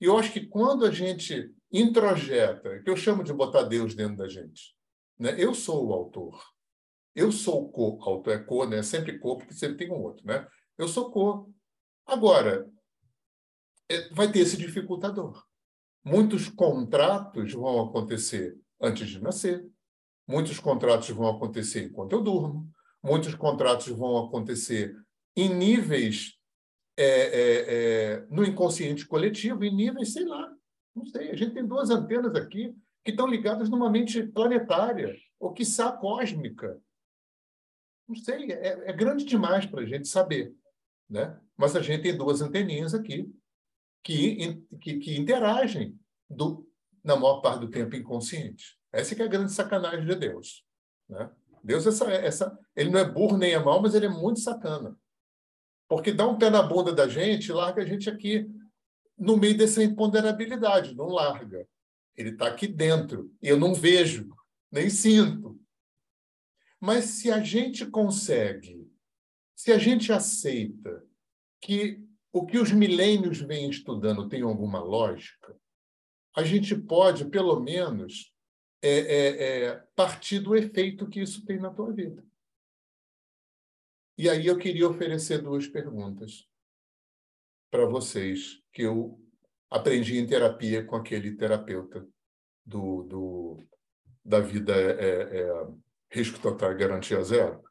E 0.00 0.06
eu 0.06 0.18
acho 0.18 0.32
que 0.32 0.44
quando 0.44 0.84
a 0.84 0.90
gente 0.90 1.54
introjeta, 1.70 2.82
que 2.82 2.90
eu 2.90 2.96
chamo 2.96 3.22
de 3.22 3.32
botar 3.32 3.62
Deus 3.62 3.94
dentro 3.94 4.16
da 4.16 4.28
gente, 4.28 4.76
né? 5.16 5.36
eu 5.38 5.54
sou 5.54 5.86
o 5.86 5.92
autor. 5.92 6.42
Eu 7.14 7.30
sou 7.30 7.70
co-autor, 7.70 8.34
é 8.34 8.38
co, 8.38 8.66
né? 8.66 8.82
Sempre 8.82 9.18
co, 9.18 9.36
porque 9.36 9.54
sempre 9.54 9.76
tem 9.76 9.90
um 9.90 10.00
outro, 10.00 10.26
né? 10.26 10.46
Eu 10.78 10.88
sou 10.88 11.10
co. 11.10 11.52
Agora, 12.06 12.68
é, 13.88 14.08
vai 14.10 14.30
ter 14.30 14.40
esse 14.40 14.56
dificultador. 14.56 15.44
Muitos 16.04 16.48
contratos 16.48 17.52
vão 17.52 17.80
acontecer 17.80 18.58
antes 18.80 19.08
de 19.08 19.20
nascer. 19.20 19.64
Muitos 20.26 20.58
contratos 20.58 21.10
vão 21.10 21.28
acontecer 21.28 21.84
enquanto 21.84 22.12
eu 22.12 22.22
durmo. 22.22 22.68
Muitos 23.02 23.34
contratos 23.34 23.88
vão 23.88 24.16
acontecer 24.26 24.96
em 25.36 25.54
níveis 25.54 26.38
é, 26.96 27.04
é, 27.04 27.74
é, 27.74 28.26
no 28.30 28.44
inconsciente 28.44 29.06
coletivo, 29.06 29.64
em 29.64 29.74
níveis, 29.74 30.12
sei 30.12 30.24
lá, 30.24 30.50
não 30.94 31.06
sei. 31.06 31.30
A 31.30 31.36
gente 31.36 31.54
tem 31.54 31.66
duas 31.66 31.90
antenas 31.90 32.34
aqui 32.34 32.74
que 33.04 33.10
estão 33.10 33.26
ligadas 33.26 33.68
numa 33.68 33.90
mente 33.90 34.22
planetária, 34.22 35.14
ou 35.40 35.52
quiçá 35.52 35.90
cósmica. 35.90 36.80
Não 38.12 38.22
sei, 38.22 38.52
é, 38.52 38.90
é 38.90 38.92
grande 38.92 39.24
demais 39.24 39.64
para 39.64 39.80
a 39.80 39.86
gente 39.86 40.06
saber. 40.06 40.54
Né? 41.08 41.34
Mas 41.56 41.74
a 41.74 41.80
gente 41.80 42.02
tem 42.02 42.16
duas 42.16 42.42
anteninhas 42.42 42.92
aqui 42.92 43.32
que, 44.04 44.62
que, 44.80 44.98
que 44.98 45.18
interagem 45.18 45.98
do, 46.28 46.68
na 47.02 47.16
maior 47.16 47.40
parte 47.40 47.60
do 47.60 47.70
tempo 47.70 47.96
inconsciente. 47.96 48.78
Essa 48.92 49.14
é 49.14 49.24
a 49.24 49.28
grande 49.28 49.52
sacanagem 49.52 50.04
de 50.04 50.14
Deus. 50.14 50.62
Né? 51.08 51.30
Deus, 51.64 51.86
essa, 51.86 52.10
essa, 52.10 52.58
ele 52.76 52.90
não 52.90 53.00
é 53.00 53.10
burro 53.10 53.38
nem 53.38 53.54
é 53.54 53.58
mau, 53.58 53.80
mas 53.80 53.94
ele 53.94 54.06
é 54.06 54.10
muito 54.10 54.40
sacana. 54.40 54.94
Porque 55.88 56.12
dá 56.12 56.26
um 56.26 56.36
pé 56.36 56.50
na 56.50 56.62
bunda 56.62 56.92
da 56.92 57.08
gente 57.08 57.46
e 57.46 57.52
larga 57.52 57.82
a 57.82 57.86
gente 57.86 58.10
aqui 58.10 58.46
no 59.16 59.38
meio 59.38 59.56
dessa 59.56 59.82
imponderabilidade, 59.82 60.94
não 60.94 61.06
larga. 61.06 61.66
Ele 62.14 62.30
está 62.30 62.48
aqui 62.48 62.66
dentro. 62.66 63.32
Eu 63.40 63.58
não 63.58 63.74
vejo, 63.74 64.28
nem 64.70 64.90
sinto. 64.90 65.58
Mas 66.82 67.04
se 67.04 67.30
a 67.30 67.40
gente 67.40 67.86
consegue, 67.86 68.90
se 69.54 69.70
a 69.70 69.78
gente 69.78 70.12
aceita 70.12 71.06
que 71.60 72.04
o 72.32 72.44
que 72.44 72.58
os 72.58 72.72
milênios 72.72 73.40
vêm 73.40 73.70
estudando 73.70 74.28
tem 74.28 74.42
alguma 74.42 74.80
lógica, 74.80 75.56
a 76.34 76.42
gente 76.42 76.74
pode, 76.74 77.26
pelo 77.26 77.60
menos, 77.60 78.34
é, 78.82 78.90
é, 78.90 79.64
é, 79.64 79.76
partir 79.94 80.40
do 80.40 80.56
efeito 80.56 81.08
que 81.08 81.20
isso 81.20 81.44
tem 81.44 81.60
na 81.60 81.72
tua 81.72 81.92
vida. 81.92 82.26
E 84.18 84.28
aí 84.28 84.48
eu 84.48 84.58
queria 84.58 84.88
oferecer 84.88 85.40
duas 85.40 85.68
perguntas 85.68 86.48
para 87.70 87.86
vocês 87.86 88.60
que 88.72 88.82
eu 88.82 89.24
aprendi 89.70 90.18
em 90.18 90.26
terapia 90.26 90.84
com 90.84 90.96
aquele 90.96 91.36
terapeuta 91.36 92.04
do, 92.66 93.04
do 93.04 93.64
da 94.24 94.40
vida 94.40 94.74
é, 94.74 95.42
é, 95.42 95.82
risco 96.12 96.38
total 96.38 96.74
garantia 96.76 97.22
zero, 97.24 97.62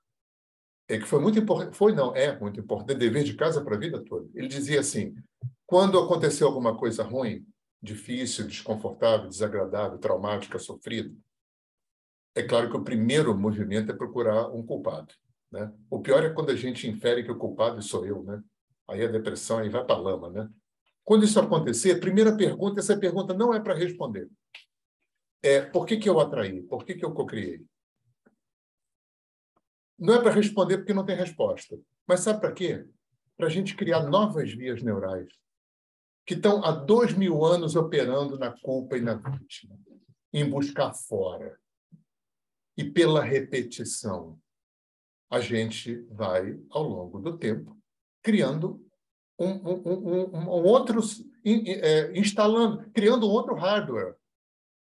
é 0.90 0.98
que 0.98 1.06
foi 1.06 1.22
muito 1.22 1.40
importante, 1.40 1.78
foi 1.78 1.94
não, 1.94 2.14
é 2.16 2.38
muito 2.38 2.60
importante, 2.60 2.98
dever 2.98 3.24
de 3.24 3.36
casa 3.36 3.64
para 3.64 3.76
a 3.76 3.80
vida 3.80 4.04
toda. 4.04 4.28
Ele 4.34 4.48
dizia 4.48 4.80
assim, 4.80 5.16
quando 5.66 5.98
aconteceu 5.98 6.48
alguma 6.48 6.76
coisa 6.76 7.04
ruim, 7.04 7.46
difícil, 7.82 8.46
desconfortável, 8.46 9.30
desagradável, 9.30 9.98
traumática, 9.98 10.60
sofrida, 10.60 11.16
é 12.36 12.44
claro 12.44 12.70
que 12.70 12.78
o 12.78 12.84
primeiro 12.84 13.38
movimento 13.38 13.92
é 13.92 13.96
procurar 13.96 14.50
um 14.50 14.66
culpado. 14.66 15.14
Né? 15.52 15.72
O 15.90 16.00
pior 16.00 16.24
é 16.24 16.30
quando 16.30 16.50
a 16.50 16.56
gente 16.56 16.90
infere 16.90 17.24
que 17.24 17.32
o 17.32 17.38
culpado 17.38 17.82
sou 17.82 18.06
eu, 18.06 18.24
né? 18.24 18.42
Aí 18.90 19.04
a 19.04 19.08
depressão 19.08 19.60
aí 19.60 19.70
vai 19.70 19.84
para 19.84 19.96
a 19.96 20.00
lama, 20.00 20.30
né? 20.30 20.50
Quando 21.04 21.26
isso 21.26 21.40
acontecer, 21.40 21.92
a 21.92 22.00
primeira 22.00 22.36
pergunta, 22.36 22.80
essa 22.80 22.98
pergunta 22.98 23.34
não 23.34 23.54
é 23.54 23.60
para 23.60 23.74
responder. 23.74 24.30
É 25.44 25.62
por 25.62 25.86
que, 25.86 25.98
que 25.98 26.10
eu 26.10 26.20
atraí? 26.20 26.62
Por 26.64 26.86
que, 26.86 26.96
que 26.96 27.04
eu 27.04 27.14
cocriei? 27.14 27.66
Não 30.02 30.16
é 30.16 30.20
para 30.20 30.32
responder 30.32 30.80
porque 30.80 30.96
não 30.96 31.06
tem 31.06 31.16
resposta. 31.16 31.80
Mas 32.08 32.22
sabe 32.22 32.42
para 32.42 32.52
quê? 32.52 32.88
Para 33.38 33.46
a 33.46 33.50
gente 33.52 33.76
criar 33.76 34.02
novas 34.02 34.52
vias 34.52 34.82
neurais 34.82 35.32
que 36.26 36.34
estão 36.34 36.64
há 36.66 36.72
dois 36.72 37.14
mil 37.14 37.46
anos 37.46 37.76
operando 37.76 38.38
na 38.40 38.52
culpa 38.52 38.98
e 38.98 39.02
na 39.02 39.14
vítima, 39.14 39.78
em 40.34 40.50
buscar 40.50 40.92
fora. 40.94 41.60
E 42.76 42.84
pela 42.84 43.24
repetição, 43.24 44.40
a 45.30 45.40
gente 45.40 45.96
vai, 46.10 46.60
ao 46.72 46.84
longo 46.84 47.20
do 47.20 47.38
tempo, 47.38 47.78
criando 48.24 48.84
um, 49.38 49.50
um, 49.50 49.82
um, 49.88 50.38
um 50.38 50.64
outro, 50.64 51.00
é, 51.46 52.18
instalando, 52.18 52.90
criando 52.92 53.28
um 53.28 53.32
outro 53.32 53.54
hardware 53.54 54.16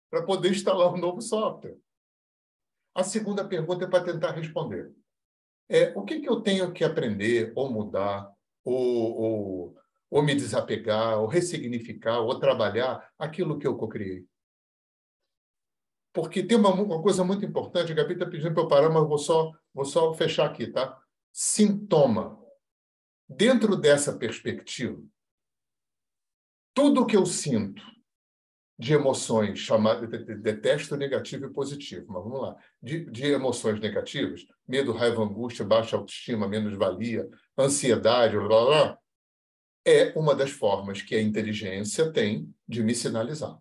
para 0.09 0.23
poder 0.23 0.51
instalar 0.51 0.93
um 0.93 0.97
novo 0.97 1.21
software. 1.21 1.77
A 2.93 3.03
segunda 3.03 3.47
pergunta 3.47 3.85
é 3.85 3.87
para 3.87 4.03
tentar 4.03 4.31
responder. 4.31 4.93
É, 5.67 5.91
o 5.95 6.03
que, 6.03 6.19
que 6.19 6.29
eu 6.29 6.41
tenho 6.41 6.71
que 6.71 6.83
aprender 6.83 7.51
ou 7.55 7.71
mudar 7.71 8.31
ou, 8.63 9.21
ou, 9.21 9.77
ou 10.09 10.23
me 10.23 10.35
desapegar 10.35 11.19
ou 11.19 11.27
ressignificar 11.27 12.19
ou 12.19 12.39
trabalhar 12.39 13.11
aquilo 13.17 13.57
que 13.57 13.65
eu 13.65 13.75
cocriei? 13.75 14.25
Porque 16.13 16.43
tem 16.43 16.57
uma, 16.57 16.69
uma 16.69 17.01
coisa 17.01 17.23
muito 17.23 17.43
importante, 17.45 17.91
a 17.91 17.95
Gabi 17.95 18.13
está 18.13 18.25
pedindo 18.25 18.53
para 18.53 18.63
eu 18.63 18.67
parar, 18.67 18.89
mas 18.89 19.07
vou 19.07 19.17
só, 19.17 19.51
vou 19.73 19.85
só 19.85 20.13
fechar 20.13 20.45
aqui, 20.45 20.67
tá? 20.67 20.97
Sintoma. 21.31 22.41
Dentro 23.27 23.75
dessa 23.75 24.15
perspectiva, 24.15 25.01
tudo 26.73 27.05
que 27.05 27.17
eu 27.17 27.25
sinto 27.25 27.81
de 28.77 28.93
emoções 28.93 29.59
chamadas, 29.59 30.09
detesto 30.41 30.97
negativo 30.97 31.45
e 31.45 31.53
positivo, 31.53 32.05
mas 32.09 32.23
vamos 32.23 32.41
lá, 32.41 32.55
de, 32.81 33.05
de 33.09 33.25
emoções 33.27 33.79
negativas, 33.79 34.45
medo, 34.67 34.91
raiva, 34.91 35.23
angústia, 35.23 35.63
baixa 35.63 35.95
autoestima, 35.95 36.47
menos-valia, 36.47 37.29
ansiedade, 37.57 38.35
blá, 38.35 38.47
blá, 38.47 38.65
blá, 38.65 38.99
é 39.85 40.11
uma 40.17 40.35
das 40.35 40.49
formas 40.49 41.01
que 41.01 41.15
a 41.15 41.21
inteligência 41.21 42.11
tem 42.11 42.53
de 42.67 42.83
me 42.83 42.93
sinalizar. 42.93 43.57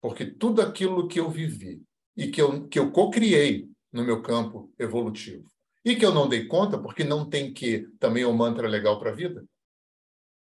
Porque 0.00 0.26
tudo 0.26 0.60
aquilo 0.60 1.08
que 1.08 1.18
eu 1.18 1.30
vivi 1.30 1.82
e 2.16 2.30
que 2.30 2.40
eu, 2.40 2.68
que 2.68 2.78
eu 2.78 2.92
co-criei 2.92 3.68
no 3.90 4.04
meu 4.04 4.22
campo 4.22 4.72
evolutivo 4.78 5.48
e 5.84 5.96
que 5.96 6.04
eu 6.04 6.14
não 6.14 6.28
dei 6.28 6.46
conta, 6.46 6.78
porque 6.78 7.02
não 7.02 7.28
tem 7.28 7.52
que 7.52 7.88
também 7.98 8.22
é 8.22 8.26
um 8.26 8.36
mantra 8.36 8.68
legal 8.68 8.98
para 8.98 9.10
a 9.10 9.14
vida. 9.14 9.44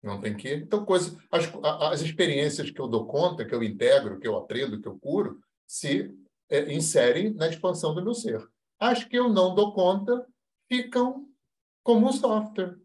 Não 0.04 0.20
tem 0.20 0.36
que. 0.36 0.54
Então, 0.54 0.84
coisa, 0.84 1.18
as, 1.32 1.52
as 1.64 2.02
experiências 2.02 2.72
que 2.72 2.80
eu 2.80 2.88
dou 2.88 3.06
conta, 3.06 3.46
que 3.46 3.54
eu 3.54 3.64
integro, 3.64 4.20
que 4.20 4.28
eu 4.28 4.36
aprendo, 4.36 4.82
que 4.82 4.88
eu 4.88 4.98
curo, 4.98 5.40
se 5.68 6.12
é, 6.50 6.74
inserem 6.74 7.34
na 7.34 7.48
expansão 7.48 7.94
do 7.94 8.04
meu 8.04 8.14
ser. 8.14 8.42
As 8.80 9.04
que 9.04 9.18
eu 9.18 9.30
não 9.30 9.54
dou 9.54 9.74
conta 9.74 10.26
ficam 10.68 11.28
como 11.84 12.08
um 12.08 12.12
software, 12.12 12.78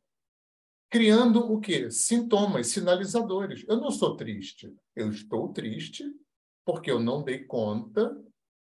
criando 0.90 1.52
o 1.52 1.58
quê? 1.58 1.90
Sintomas, 1.90 2.68
sinalizadores. 2.68 3.64
Eu 3.66 3.78
não 3.78 3.90
sou 3.90 4.14
triste. 4.14 4.72
Eu 4.94 5.10
estou 5.10 5.52
triste 5.52 6.04
porque 6.64 6.90
eu 6.90 7.00
não 7.00 7.22
dei 7.22 7.44
conta 7.44 8.16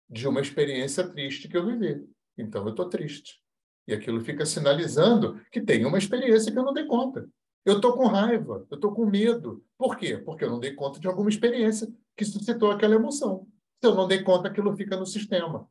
de 0.10 0.28
uma 0.28 0.42
experiência 0.42 1.08
triste 1.08 1.48
que 1.48 1.58
eu 1.58 1.66
vivi. 1.66 2.06
Então, 2.38 2.64
eu 2.64 2.72
estou 2.72 2.90
triste. 2.90 3.40
E 3.88 3.94
aquilo 3.94 4.22
fica 4.22 4.46
sinalizando 4.46 5.40
que 5.52 5.62
tem 5.62 5.86
uma 5.86 5.98
experiência 5.98 6.52
que 6.52 6.58
eu 6.58 6.64
não 6.64 6.74
dei 6.74 6.86
conta. 6.86 7.30
Eu 7.64 7.76
estou 7.76 7.94
com 7.94 8.08
raiva, 8.08 8.66
eu 8.72 8.76
estou 8.76 8.94
com 8.94 9.06
medo. 9.06 9.64
Por 9.78 9.96
quê? 9.96 10.18
Porque 10.18 10.44
eu 10.44 10.50
não 10.50 10.60
dei 10.60 10.74
conta 10.74 11.00
de 11.00 11.08
alguma 11.08 11.30
experiência 11.30 11.88
que 12.16 12.26
suscitou 12.26 12.72
aquela 12.72 12.96
emoção. 12.96 13.48
Se 13.80 13.88
eu 13.88 13.94
não 13.94 14.08
dei 14.08 14.24
conta, 14.24 14.48
aquilo 14.48 14.76
fica 14.76 14.98
no 14.98 15.06
sistema. 15.06 15.70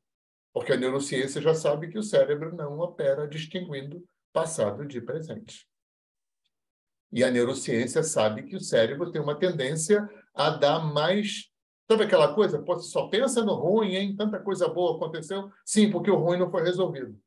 Porque 0.52 0.72
a 0.72 0.76
neurociência 0.76 1.40
já 1.40 1.54
sabe 1.54 1.88
que 1.88 1.98
o 1.98 2.02
cérebro 2.02 2.54
não 2.54 2.78
opera 2.78 3.26
distinguindo 3.26 4.04
passado 4.32 4.86
de 4.86 5.00
presente. 5.00 5.68
E 7.12 7.24
a 7.24 7.30
neurociência 7.30 8.04
sabe 8.04 8.44
que 8.44 8.54
o 8.54 8.60
cérebro 8.60 9.10
tem 9.10 9.20
uma 9.20 9.36
tendência 9.36 10.08
a 10.32 10.50
dar 10.50 10.78
mais. 10.78 11.50
Sabe 11.90 12.04
aquela 12.04 12.32
coisa? 12.34 12.62
Pô, 12.62 12.78
só 12.78 13.08
pensa 13.08 13.44
no 13.44 13.54
ruim, 13.54 13.96
hein? 13.96 14.14
Tanta 14.16 14.38
coisa 14.38 14.68
boa 14.68 14.96
aconteceu. 14.96 15.50
Sim, 15.64 15.90
porque 15.90 16.10
o 16.10 16.16
ruim 16.16 16.38
não 16.38 16.50
foi 16.50 16.62
resolvido. 16.62 17.18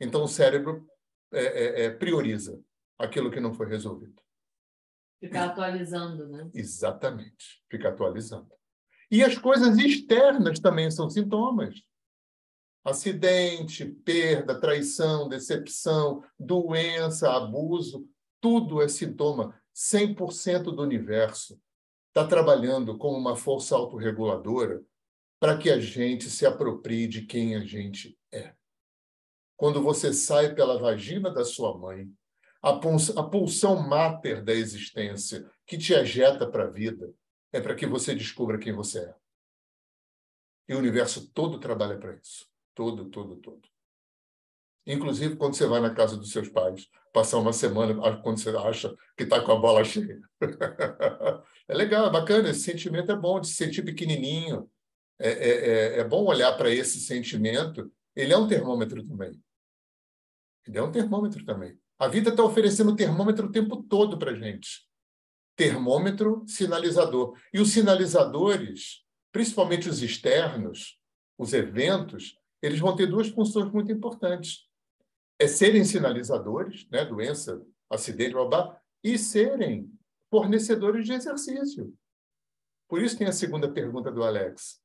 Então, 0.00 0.22
o 0.22 0.28
cérebro 0.28 0.86
é, 1.30 1.44
é, 1.44 1.84
é, 1.84 1.90
prioriza 1.90 2.58
aquilo 2.98 3.30
que 3.30 3.40
não 3.40 3.54
foi 3.54 3.68
resolvido. 3.68 4.20
Ficar 5.20 5.46
atualizando, 5.46 6.28
né? 6.28 6.50
Exatamente, 6.54 7.62
fica 7.70 7.88
atualizando. 7.88 8.48
E 9.10 9.22
as 9.22 9.38
coisas 9.38 9.78
externas 9.78 10.60
também 10.60 10.90
são 10.90 11.08
sintomas. 11.08 11.82
Acidente, 12.84 13.84
perda, 13.84 14.60
traição, 14.60 15.28
decepção, 15.28 16.22
doença, 16.38 17.34
abuso, 17.34 18.08
tudo 18.40 18.82
é 18.82 18.88
sintoma. 18.88 19.58
100% 19.74 20.64
do 20.74 20.82
universo 20.82 21.60
está 22.08 22.26
trabalhando 22.26 22.98
como 22.98 23.16
uma 23.16 23.36
força 23.36 23.76
autorreguladora 23.76 24.82
para 25.40 25.56
que 25.56 25.70
a 25.70 25.78
gente 25.78 26.28
se 26.28 26.44
aproprie 26.44 27.06
de 27.06 27.22
quem 27.22 27.54
a 27.54 27.60
gente 27.60 28.18
é. 28.32 28.54
Quando 29.56 29.82
você 29.82 30.12
sai 30.12 30.54
pela 30.54 30.78
vagina 30.78 31.30
da 31.30 31.44
sua 31.44 31.76
mãe, 31.76 32.10
a 32.62 33.22
pulsão 33.22 33.76
máter 33.88 34.42
da 34.42 34.52
existência 34.52 35.48
que 35.66 35.78
te 35.78 35.92
ejeta 35.92 36.46
para 36.46 36.64
a 36.64 36.70
vida 36.70 37.12
é 37.52 37.60
para 37.60 37.74
que 37.74 37.86
você 37.86 38.14
descubra 38.14 38.58
quem 38.58 38.72
você 38.72 39.00
é. 39.00 39.14
E 40.68 40.74
o 40.74 40.78
universo 40.78 41.30
todo 41.32 41.60
trabalha 41.60 41.96
para 41.96 42.14
isso. 42.14 42.46
Todo, 42.74 43.08
todo, 43.08 43.36
todo. 43.36 43.68
Inclusive 44.86 45.36
quando 45.36 45.54
você 45.54 45.66
vai 45.66 45.80
na 45.80 45.94
casa 45.94 46.16
dos 46.16 46.30
seus 46.30 46.48
pais, 46.48 46.88
passar 47.12 47.38
uma 47.38 47.52
semana 47.52 47.94
quando 48.22 48.38
você 48.38 48.50
acha 48.50 48.94
que 49.16 49.24
está 49.24 49.40
com 49.40 49.52
a 49.52 49.58
bola 49.58 49.84
cheia. 49.84 50.20
é 51.68 51.74
legal, 51.74 52.06
é 52.06 52.10
bacana, 52.10 52.50
esse 52.50 52.60
sentimento 52.60 53.12
é 53.12 53.16
bom, 53.16 53.40
de 53.40 53.48
se 53.48 53.54
sentir 53.54 53.82
pequenininho. 53.82 54.70
É, 55.18 55.30
é, 55.30 55.48
é, 55.48 55.98
é 56.00 56.04
bom 56.04 56.24
olhar 56.24 56.56
para 56.56 56.70
esse 56.70 57.00
sentimento. 57.00 57.92
Ele 58.14 58.32
é 58.32 58.36
um 58.36 58.48
termômetro 58.48 59.04
também. 59.06 59.42
Ele 60.66 60.78
é 60.78 60.82
um 60.82 60.92
termômetro 60.92 61.44
também. 61.44 61.78
A 61.98 62.06
vida 62.06 62.30
está 62.30 62.44
oferecendo 62.44 62.94
termômetro 62.94 63.46
o 63.46 63.52
tempo 63.52 63.82
todo 63.82 64.18
para 64.18 64.34
gente. 64.34 64.86
Termômetro, 65.56 66.44
sinalizador. 66.46 67.36
E 67.52 67.60
os 67.60 67.72
sinalizadores, 67.72 69.04
principalmente 69.32 69.88
os 69.88 70.00
externos, 70.00 70.96
os 71.36 71.52
eventos, 71.52 72.38
eles 72.62 72.78
vão 72.78 72.94
ter 72.94 73.06
duas 73.06 73.28
funções 73.28 73.70
muito 73.72 73.90
importantes. 73.90 74.68
É 75.40 75.48
serem 75.48 75.84
sinalizadores, 75.84 76.88
né? 76.88 77.04
doença, 77.04 77.60
acidente, 77.90 78.32
blá, 78.32 78.80
e 79.02 79.18
serem 79.18 79.92
fornecedores 80.30 81.04
de 81.04 81.12
exercício. 81.12 81.92
Por 82.88 83.02
isso 83.02 83.18
tem 83.18 83.26
a 83.26 83.32
segunda 83.32 83.70
pergunta 83.70 84.10
do 84.10 84.22
Alex. 84.22 84.80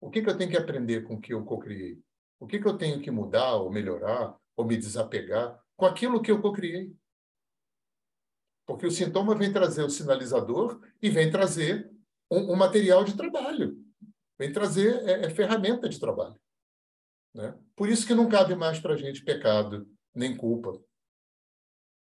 O 0.00 0.10
que, 0.10 0.22
que 0.22 0.28
eu 0.28 0.36
tenho 0.36 0.50
que 0.50 0.56
aprender 0.56 1.02
com 1.04 1.14
o 1.14 1.20
que 1.20 1.32
eu 1.32 1.44
co-criei? 1.44 2.00
O 2.38 2.46
que, 2.46 2.58
que 2.58 2.66
eu 2.66 2.76
tenho 2.76 3.00
que 3.00 3.10
mudar 3.10 3.54
ou 3.56 3.70
melhorar 3.70 4.36
ou 4.56 4.64
me 4.64 4.76
desapegar 4.76 5.58
com 5.78 5.86
aquilo 5.86 6.20
que 6.20 6.30
eu 6.30 6.42
cocriei. 6.42 6.92
Porque 8.66 8.84
o 8.84 8.90
sintoma 8.90 9.34
vem 9.34 9.52
trazer 9.52 9.84
o 9.84 9.88
sinalizador 9.88 10.82
e 11.00 11.08
vem 11.08 11.30
trazer 11.30 11.90
um, 12.30 12.52
um 12.52 12.56
material 12.56 13.04
de 13.04 13.16
trabalho, 13.16 13.78
vem 14.36 14.52
trazer 14.52 15.08
é, 15.08 15.26
é 15.26 15.30
ferramenta 15.30 15.88
de 15.88 15.98
trabalho. 15.98 16.38
Né? 17.32 17.56
Por 17.76 17.88
isso 17.88 18.06
que 18.06 18.14
não 18.14 18.28
cabe 18.28 18.56
mais 18.56 18.80
para 18.80 18.94
a 18.94 18.96
gente 18.96 19.24
pecado 19.24 19.88
nem 20.12 20.36
culpa. 20.36 20.78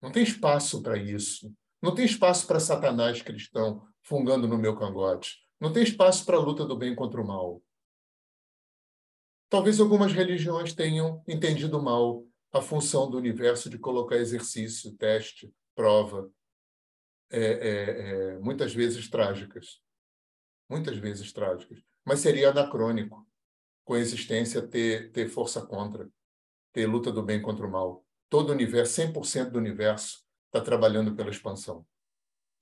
Não 0.01 0.13
tem 0.13 0.23
espaço 0.23 0.81
para 0.81 0.97
isso. 0.97 1.53
Não 1.83 1.93
tem 1.93 2.05
espaço 2.05 2.47
para 2.47 2.61
Satanás 2.61 3.21
cristão 3.21 3.85
fungando 4.03 4.47
no 4.47 4.57
meu 4.57 4.79
cangote. 4.79 5.37
Não 5.61 5.73
tem 5.73 5.83
espaço 5.83 6.25
para 6.25 6.37
a 6.37 6.41
luta 6.41 6.65
do 6.65 6.77
bem 6.77 6.95
contra 6.95 7.21
o 7.21 7.27
mal. 7.27 7.61
Talvez 9.51 9.81
algumas 9.81 10.13
religiões 10.13 10.73
tenham 10.73 11.25
entendido 11.27 11.83
mal 11.83 12.28
a 12.53 12.61
função 12.61 13.11
do 13.11 13.19
universo 13.19 13.69
de 13.69 13.79
colocar 13.79 14.17
exercício, 14.17 14.97
teste, 14.97 15.53
prova, 15.75 16.31
é, 17.31 17.41
é, 17.41 18.33
é, 18.33 18.39
muitas 18.39 18.75
vezes 18.75 19.09
trágicas. 19.09 19.81
Muitas 20.69 20.97
vezes 20.99 21.33
trágicas. 21.33 21.83
Mas 22.05 22.21
seria 22.21 22.51
anacrônico 22.51 23.27
com 23.85 23.97
existência 23.97 24.67
ter, 24.67 25.13
ter 25.13 25.29
força 25.29 25.65
contra, 25.65 26.11
ter 26.73 26.87
luta 26.87 27.13
do 27.13 27.23
bem 27.23 27.41
contra 27.41 27.67
o 27.67 27.71
mal. 27.71 28.05
Todo 28.29 28.51
o 28.51 28.53
universo, 28.53 29.01
100% 29.01 29.51
do 29.51 29.59
universo, 29.59 30.25
está 30.47 30.61
trabalhando 30.61 31.15
pela 31.15 31.31
expansão. 31.31 31.87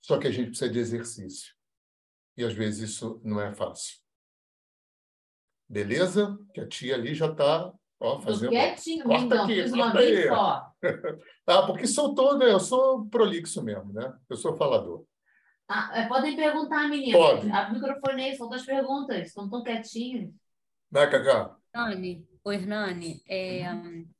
Só 0.01 0.17
que 0.17 0.27
a 0.27 0.31
gente 0.31 0.49
precisa 0.49 0.71
de 0.71 0.79
exercício. 0.79 1.53
E 2.35 2.43
às 2.43 2.53
vezes 2.53 2.91
isso 2.91 3.19
não 3.23 3.41
é 3.41 3.53
fácil. 3.53 3.97
Beleza? 5.67 6.37
Que 6.53 6.61
a 6.61 6.67
tia 6.67 6.95
ali 6.95 7.13
já 7.13 7.29
está 7.29 7.73
Ó, 7.99 8.19
fazendo... 8.19 8.49
Quietinho, 8.49 9.03
corta 9.03 9.25
então, 9.25 9.43
aqui, 9.43 9.63
fiz 9.63 9.73
uma 9.73 9.91
corta 9.91 9.97
vez 9.99 10.17
aí. 10.19 10.27
só. 10.27 10.71
ah, 11.47 11.61
porque 11.63 11.87
soltou, 11.87 12.37
né? 12.37 12.51
Eu 12.51 12.59
sou 12.59 13.05
prolixo 13.07 13.63
mesmo, 13.63 13.91
né? 13.91 14.13
Eu 14.29 14.35
sou 14.35 14.55
falador. 14.55 15.03
Ah, 15.67 15.91
é, 15.93 16.07
podem 16.07 16.35
perguntar, 16.35 16.87
menina. 16.87 17.17
Pode. 17.17 17.51
A 17.51 17.69
microfone 17.71 18.23
aí, 18.23 18.35
são 18.35 18.47
duas 18.47 18.63
perguntas. 18.63 19.27
Estão 19.27 19.49
tão 19.49 19.63
quietinhos. 19.63 20.31
Vai, 20.89 21.09
Cacá. 21.09 21.55
Hernani, 21.75 22.25
o 22.43 22.51
Hernani, 22.51 23.21
é, 23.27 23.63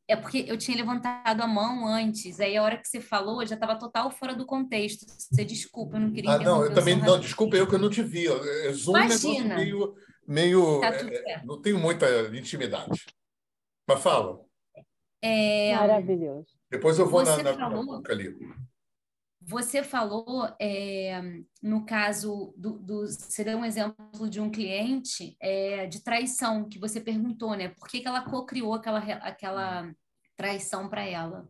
é 0.07 0.15
porque 0.15 0.45
eu 0.47 0.57
tinha 0.57 0.77
levantado 0.77 1.41
a 1.41 1.47
mão 1.47 1.87
antes, 1.87 2.39
aí 2.39 2.57
a 2.57 2.63
hora 2.63 2.77
que 2.77 2.87
você 2.87 2.99
falou, 2.99 3.41
eu 3.41 3.47
já 3.47 3.55
estava 3.55 3.77
total 3.77 4.11
fora 4.11 4.35
do 4.35 4.45
contexto. 4.45 5.05
Você 5.07 5.45
desculpa, 5.45 5.95
eu 5.95 6.01
não 6.01 6.11
queria 6.11 6.31
Ah, 6.31 6.39
não, 6.39 6.65
eu 6.65 6.73
também 6.73 6.97
não, 6.97 7.19
desculpa 7.19 7.55
eu 7.55 7.65
que 7.65 7.75
eu 7.75 7.79
não 7.79 7.89
te 7.89 8.03
vi. 8.03 8.27
É, 8.27 8.73
Zoom 8.73 8.97
é 8.97 8.99
um 8.99 9.03
negócio 9.03 9.29
Imagina. 9.29 9.55
meio. 9.55 9.95
meio 10.27 10.81
Tá 10.81 10.91
tudo 10.91 11.13
é, 11.13 11.21
certo. 11.23 11.45
não 11.45 11.61
tenho 11.61 11.79
muita 11.79 12.05
intimidade. 12.35 13.05
Mas 13.87 14.01
fala. 14.03 14.41
É, 15.21 15.75
Maravilhoso. 15.75 16.47
Depois 16.69 16.99
eu 16.99 17.07
vou 17.09 17.23
na, 17.23 17.33
Você 17.35 17.43
na, 17.43 17.51
na 17.53 17.57
falou- 17.57 17.85
boca 17.85 18.11
ali. 18.11 18.35
Você 19.49 19.81
falou, 19.81 20.53
é, 20.59 21.21
no 21.63 21.85
caso 21.85 22.53
do, 22.57 22.77
do. 22.79 23.07
Você 23.07 23.45
deu 23.45 23.57
um 23.57 23.63
exemplo 23.63 24.29
de 24.29 24.41
um 24.41 24.49
cliente 24.51 25.37
é, 25.39 25.85
de 25.87 26.03
traição, 26.03 26.67
que 26.67 26.77
você 26.77 26.99
perguntou, 26.99 27.55
né? 27.55 27.69
Por 27.69 27.87
que, 27.87 28.01
que 28.01 28.07
ela 28.07 28.21
co-criou 28.29 28.73
aquela, 28.73 28.99
aquela 28.99 29.89
traição 30.35 30.89
para 30.89 31.05
ela? 31.05 31.47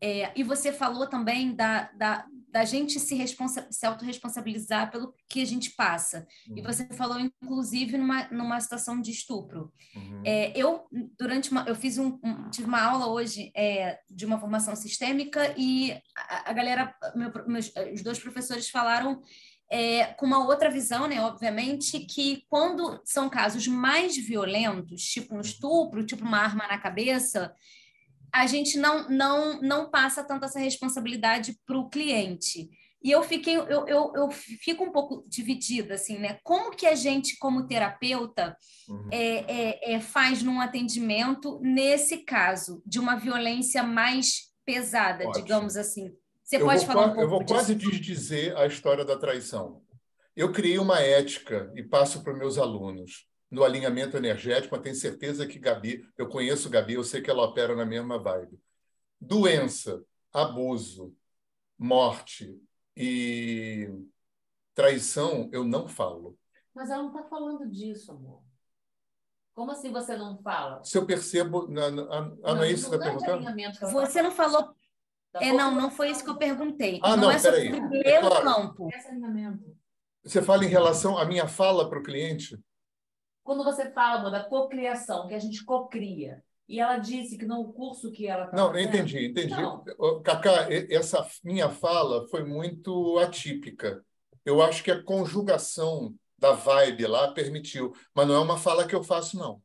É, 0.00 0.32
e 0.38 0.44
você 0.44 0.72
falou 0.72 1.08
também 1.08 1.56
da, 1.56 1.90
da, 1.92 2.24
da 2.54 2.64
gente 2.64 3.00
se, 3.00 3.16
se 3.70 3.84
autorresponsabilizar 3.84 4.88
pelo 4.88 5.12
que 5.28 5.42
a 5.42 5.44
gente 5.44 5.70
passa. 5.70 6.24
E 6.54 6.62
você 6.62 6.86
falou, 6.86 7.18
inclusive, 7.18 7.98
numa, 7.98 8.28
numa 8.28 8.60
situação 8.60 9.00
de 9.00 9.10
estupro. 9.10 9.72
Uhum. 9.96 10.22
É, 10.24 10.52
eu, 10.56 10.86
durante 11.18 11.50
uma, 11.50 11.64
eu 11.66 11.74
fiz 11.74 11.98
um, 11.98 12.16
um- 12.22 12.48
tive 12.50 12.68
uma 12.68 12.80
aula 12.80 13.08
hoje 13.08 13.50
é, 13.56 13.98
de 14.08 14.24
uma 14.24 14.38
formação 14.38 14.76
sistêmica 14.76 15.52
e 15.56 16.00
a, 16.16 16.50
a 16.50 16.52
galera, 16.52 16.94
meu- 17.16 17.32
meus, 17.48 17.72
os 17.92 18.02
dois 18.04 18.20
professores 18.20 18.70
falaram 18.70 19.20
é, 19.68 20.04
com 20.14 20.24
uma 20.24 20.46
outra 20.46 20.70
visão, 20.70 21.08
né, 21.08 21.20
obviamente, 21.22 21.98
que 22.06 22.44
quando 22.48 23.00
são 23.04 23.28
casos 23.28 23.66
mais 23.66 24.16
violentos, 24.16 25.02
tipo 25.02 25.34
um 25.34 25.40
estupro, 25.40 26.06
tipo 26.06 26.22
uma 26.24 26.38
arma 26.38 26.68
na 26.68 26.78
cabeça, 26.78 27.52
a 28.34 28.46
gente 28.48 28.76
não, 28.76 29.08
não, 29.08 29.60
não 29.60 29.88
passa 29.88 30.24
tanto 30.24 30.44
essa 30.44 30.58
responsabilidade 30.58 31.56
para 31.64 31.78
o 31.78 31.88
cliente. 31.88 32.68
E 33.00 33.10
eu 33.10 33.22
fiquei, 33.22 33.54
eu, 33.54 33.86
eu, 33.86 34.12
eu 34.16 34.30
fico 34.30 34.82
um 34.82 34.90
pouco 34.90 35.24
dividida, 35.28 35.94
assim, 35.94 36.18
né? 36.18 36.38
Como 36.42 36.74
que 36.74 36.86
a 36.86 36.94
gente, 36.96 37.38
como 37.38 37.66
terapeuta, 37.66 38.56
Uhum. 38.88 39.08
é, 39.10 39.92
é, 39.92 39.92
é, 39.94 40.00
faz 40.00 40.42
num 40.42 40.60
atendimento 40.60 41.58
nesse 41.62 42.18
caso 42.18 42.82
de 42.84 42.98
uma 42.98 43.16
violência 43.16 43.82
mais 43.82 44.52
pesada, 44.62 45.26
Ótimo. 45.26 45.42
digamos 45.42 45.76
assim. 45.76 46.12
Você 46.42 46.56
eu 46.56 46.66
pode 46.66 46.84
falar 46.84 47.06
um 47.06 47.14
pouco 47.14 47.22
Eu 47.22 47.28
vou 47.30 47.38
disso? 47.38 47.54
quase 47.54 47.74
desdizer 47.74 48.54
a 48.58 48.66
história 48.66 49.04
da 49.04 49.16
traição. 49.16 49.80
Eu 50.36 50.52
criei 50.52 50.78
uma 50.78 51.00
ética 51.00 51.72
e 51.74 51.82
passo 51.82 52.22
para 52.22 52.32
os 52.34 52.38
meus 52.38 52.58
alunos 52.58 53.26
no 53.54 53.62
alinhamento 53.62 54.16
energético, 54.16 54.74
mas 54.74 54.82
tenho 54.82 54.96
certeza 54.96 55.46
que 55.46 55.60
Gabi, 55.60 56.04
eu 56.18 56.28
conheço 56.28 56.68
Gabi, 56.68 56.94
eu 56.94 57.04
sei 57.04 57.22
que 57.22 57.30
ela 57.30 57.44
opera 57.44 57.76
na 57.76 57.86
mesma 57.86 58.18
vibe. 58.18 58.60
Doença, 59.20 60.04
abuso, 60.32 61.14
morte 61.78 62.60
e 62.96 63.88
traição, 64.74 65.48
eu 65.52 65.62
não 65.64 65.86
falo. 65.86 66.36
Mas 66.74 66.90
ela 66.90 67.04
não 67.04 67.14
está 67.14 67.22
falando 67.28 67.70
disso, 67.70 68.10
amor. 68.10 68.42
Como 69.54 69.70
assim 69.70 69.92
você 69.92 70.16
não 70.16 70.36
fala? 70.42 70.82
Se 70.82 70.98
eu 70.98 71.06
percebo. 71.06 71.68
na- 71.68 71.92
na- 71.92 72.34
ah, 72.42 72.54
não, 72.56 72.64
é 72.64 72.72
isso 72.72 72.90
que 72.90 72.90
você 72.90 72.96
está 72.96 73.06
é 73.06 73.10
perguntando? 73.12 74.00
Você 74.02 74.18
tá 74.18 74.22
não 74.24 74.32
falou. 74.32 74.74
Da 75.32 75.40
É, 75.40 75.52
não, 75.52 75.72
não 75.72 75.90
foi 75.92 76.10
isso 76.10 76.24
que 76.24 76.30
eu 76.30 76.36
perguntei. 76.36 76.98
Ah, 77.04 77.16
não, 77.16 77.24
não, 77.24 77.30
é 77.30 77.38
sobre 77.38 77.72
o 77.72 77.94
É 78.04 78.20
meu 78.20 78.30
claro. 78.30 78.44
campo. 78.44 78.88
Você 80.24 80.42
fala 80.42 80.64
em 80.64 80.68
relação 80.68 81.16
à 81.16 81.24
minha 81.24 81.46
fala 81.46 81.88
para 81.88 82.00
o 82.00 82.02
cliente? 82.02 82.58
Quando 83.44 83.62
você 83.62 83.90
fala, 83.92 84.18
amor, 84.18 84.30
da 84.30 84.42
cocriação, 84.42 85.28
que 85.28 85.34
a 85.34 85.38
gente 85.38 85.64
cocria, 85.64 86.42
e 86.66 86.80
ela 86.80 86.96
disse 86.96 87.36
que 87.36 87.44
no 87.44 87.72
curso 87.72 88.10
que 88.10 88.26
ela 88.26 88.46
está 88.46 88.56
Não, 88.56 88.74
eu 88.74 88.80
entendi, 88.80 89.26
entendi. 89.26 89.54
Não. 89.54 89.84
Cacá, 90.22 90.66
essa 90.90 91.28
minha 91.44 91.68
fala 91.68 92.26
foi 92.28 92.42
muito 92.42 93.18
atípica. 93.18 94.02
Eu 94.44 94.62
acho 94.62 94.82
que 94.82 94.90
a 94.90 95.02
conjugação 95.02 96.14
da 96.38 96.52
vibe 96.52 97.06
lá 97.06 97.32
permitiu, 97.32 97.94
mas 98.14 98.26
não 98.26 98.34
é 98.34 98.38
uma 98.38 98.56
fala 98.56 98.86
que 98.86 98.94
eu 98.94 99.04
faço, 99.04 99.36
não. 99.36 99.62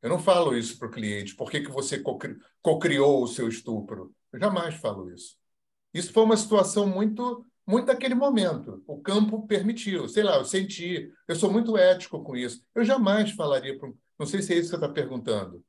Eu 0.00 0.08
não 0.08 0.18
falo 0.18 0.56
isso 0.56 0.78
para 0.78 0.88
o 0.88 0.90
cliente. 0.90 1.36
Por 1.36 1.50
que, 1.50 1.60
que 1.60 1.70
você 1.70 2.02
cocriou 2.60 3.22
o 3.22 3.28
seu 3.28 3.48
estupro? 3.48 4.12
Eu 4.32 4.40
jamais 4.40 4.74
falo 4.74 5.12
isso. 5.12 5.36
Isso 5.94 6.12
foi 6.12 6.24
uma 6.24 6.36
situação 6.36 6.86
muito, 6.86 7.46
muito 7.72 7.86
daquele 7.86 8.14
momento. 8.14 8.82
O 8.86 9.00
campo 9.00 9.46
permitiu. 9.46 10.06
Sei 10.06 10.22
lá, 10.22 10.36
eu 10.36 10.44
senti. 10.44 11.10
Eu 11.26 11.34
sou 11.34 11.50
muito 11.50 11.76
ético 11.76 12.22
com 12.22 12.36
isso. 12.36 12.62
Eu 12.74 12.84
jamais 12.84 13.30
falaria 13.30 13.78
para. 13.78 13.90
Não 14.18 14.26
sei 14.26 14.42
se 14.42 14.52
é 14.52 14.56
isso 14.56 14.70
que 14.70 14.76
você 14.76 14.84
está 14.84 14.88
perguntando, 14.88 15.64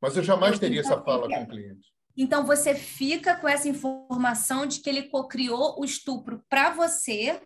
mas 0.00 0.16
eu 0.16 0.22
jamais 0.22 0.58
teria 0.58 0.80
essa 0.80 1.02
fala 1.02 1.28
com 1.28 1.42
o 1.42 1.48
cliente. 1.48 1.92
Então 2.16 2.46
você 2.46 2.74
fica 2.74 3.36
com 3.36 3.48
essa 3.48 3.68
informação 3.68 4.64
de 4.64 4.80
que 4.80 4.88
ele 4.88 5.08
cocriou 5.08 5.78
o 5.78 5.84
estupro 5.84 6.42
para 6.48 6.70
você 6.70 7.40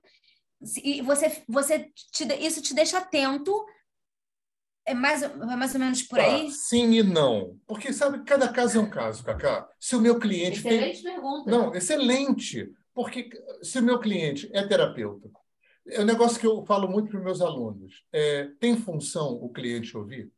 e 0.83 1.03
você, 1.03 1.43
você 1.49 1.91
te, 2.13 2.25
isso 2.41 2.63
te 2.63 2.75
deixa 2.75 2.99
atento 2.99 3.53
é 4.87 4.93
mais, 4.93 5.23
é 5.23 5.57
mais 5.57 5.75
ou 5.75 5.81
menos 5.81 6.03
por 6.03 6.19
tá, 6.19 6.25
aí? 6.25 6.51
Sim 6.51 6.93
e 6.93 7.03
não. 7.03 7.59
Porque, 7.67 7.93
sabe, 7.93 8.23
cada 8.25 8.49
caso 8.49 8.79
é 8.79 8.81
um 8.81 8.91
caso, 8.91 9.25
Cacá. 9.25 9.67
Se 9.81 9.97
o 9.97 10.01
meu 10.01 10.19
cliente. 10.19 10.59
Excelente 10.59 11.03
tem... 11.03 11.13
pergunta. 11.15 11.51
Não, 11.51 11.75
excelente. 11.75 12.71
Porque 12.95 13.29
se 13.63 13.81
o 13.81 13.83
meu 13.83 13.99
cliente 13.99 14.49
é 14.53 14.67
terapeuta, 14.67 15.29
é 15.87 16.01
um 16.01 16.05
negócio 16.05 16.41
que 16.41 16.47
eu 16.47 16.65
falo 16.65 16.89
muito 16.89 17.11
para 17.11 17.21
meus 17.21 17.41
alunos. 17.41 18.05
É, 18.13 18.47
tem 18.61 18.77
função 18.77 19.33
o 19.33 19.51
cliente 19.51 19.97
ouvir? 19.97 20.33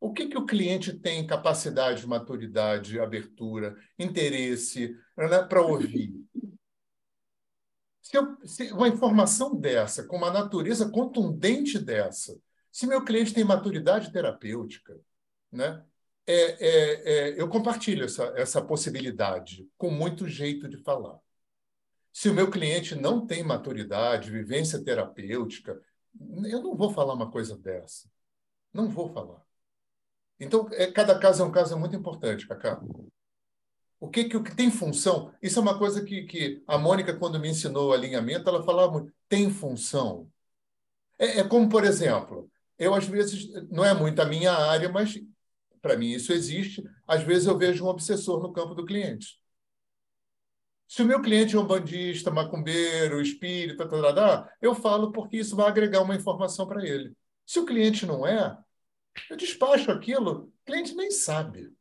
O 0.00 0.12
que, 0.12 0.28
que 0.28 0.38
o 0.38 0.46
cliente 0.46 0.98
tem 0.98 1.26
capacidade, 1.26 2.06
maturidade, 2.06 2.98
abertura, 2.98 3.76
interesse 3.98 4.96
né, 5.16 5.42
para 5.42 5.60
ouvir? 5.60 6.14
Se, 8.00 8.16
eu, 8.16 8.36
se 8.46 8.72
uma 8.72 8.88
informação 8.88 9.54
dessa, 9.54 10.04
com 10.04 10.16
uma 10.16 10.32
natureza 10.32 10.90
contundente 10.90 11.78
dessa, 11.78 12.36
se 12.72 12.86
meu 12.86 13.04
cliente 13.04 13.34
tem 13.34 13.44
maturidade 13.44 14.10
terapêutica, 14.10 14.98
né, 15.52 15.84
é, 16.26 16.32
é, 16.32 17.30
é, 17.30 17.40
eu 17.40 17.48
compartilho 17.48 18.04
essa, 18.04 18.24
essa 18.36 18.62
possibilidade 18.62 19.68
com 19.76 19.90
muito 19.90 20.28
jeito 20.28 20.68
de 20.68 20.76
falar. 20.78 21.18
Se 22.12 22.28
o 22.28 22.34
meu 22.34 22.50
cliente 22.50 22.94
não 22.94 23.26
tem 23.26 23.42
maturidade, 23.42 24.30
vivência 24.30 24.82
terapêutica, 24.82 25.80
eu 26.44 26.62
não 26.62 26.76
vou 26.76 26.92
falar 26.92 27.14
uma 27.14 27.30
coisa 27.30 27.56
dessa. 27.56 28.08
Não 28.72 28.88
vou 28.88 29.08
falar. 29.12 29.42
Então, 30.38 30.68
é, 30.72 30.90
cada 30.90 31.18
caso 31.18 31.42
é 31.42 31.46
um 31.46 31.52
caso 31.52 31.78
muito 31.78 31.94
importante, 31.94 32.46
Cacá. 32.46 32.80
O 33.98 34.08
que, 34.08 34.24
que, 34.24 34.36
o 34.36 34.42
que 34.42 34.56
tem 34.56 34.70
função? 34.70 35.32
Isso 35.42 35.58
é 35.58 35.62
uma 35.62 35.78
coisa 35.78 36.02
que, 36.02 36.22
que 36.24 36.62
a 36.66 36.78
Mônica, 36.78 37.14
quando 37.16 37.38
me 37.38 37.50
ensinou 37.50 37.90
o 37.90 37.92
alinhamento, 37.92 38.48
ela 38.48 38.62
falava 38.62 38.92
muito, 38.92 39.12
tem 39.28 39.50
função. 39.50 40.30
É, 41.18 41.40
é 41.40 41.44
como, 41.48 41.68
por 41.68 41.84
exemplo, 41.84 42.50
eu, 42.78 42.94
às 42.94 43.06
vezes, 43.06 43.50
não 43.70 43.84
é 43.84 43.92
muito 43.92 44.20
a 44.20 44.24
minha 44.24 44.52
área, 44.52 44.88
mas 44.88 45.20
para 45.80 45.96
mim 45.96 46.10
isso 46.10 46.32
existe. 46.32 46.82
Às 47.06 47.22
vezes 47.22 47.46
eu 47.46 47.56
vejo 47.56 47.84
um 47.84 47.88
obsessor 47.88 48.42
no 48.42 48.52
campo 48.52 48.74
do 48.74 48.84
cliente. 48.84 49.40
Se 50.88 51.02
o 51.02 51.06
meu 51.06 51.22
cliente 51.22 51.54
é 51.54 51.58
um 51.58 51.66
bandista, 51.66 52.30
macumbeiro, 52.30 53.20
espírita, 53.20 53.88
tá, 53.88 54.00
tá, 54.00 54.12
tá, 54.12 54.56
eu 54.60 54.74
falo 54.74 55.12
porque 55.12 55.36
isso 55.36 55.54
vai 55.54 55.68
agregar 55.68 56.02
uma 56.02 56.16
informação 56.16 56.66
para 56.66 56.84
ele. 56.84 57.14
Se 57.46 57.60
o 57.60 57.64
cliente 57.64 58.04
não 58.04 58.26
é, 58.26 58.58
eu 59.30 59.36
despacho 59.36 59.90
aquilo, 59.90 60.46
o 60.46 60.52
cliente 60.64 60.94
nem 60.94 61.10
sabe. 61.10 61.72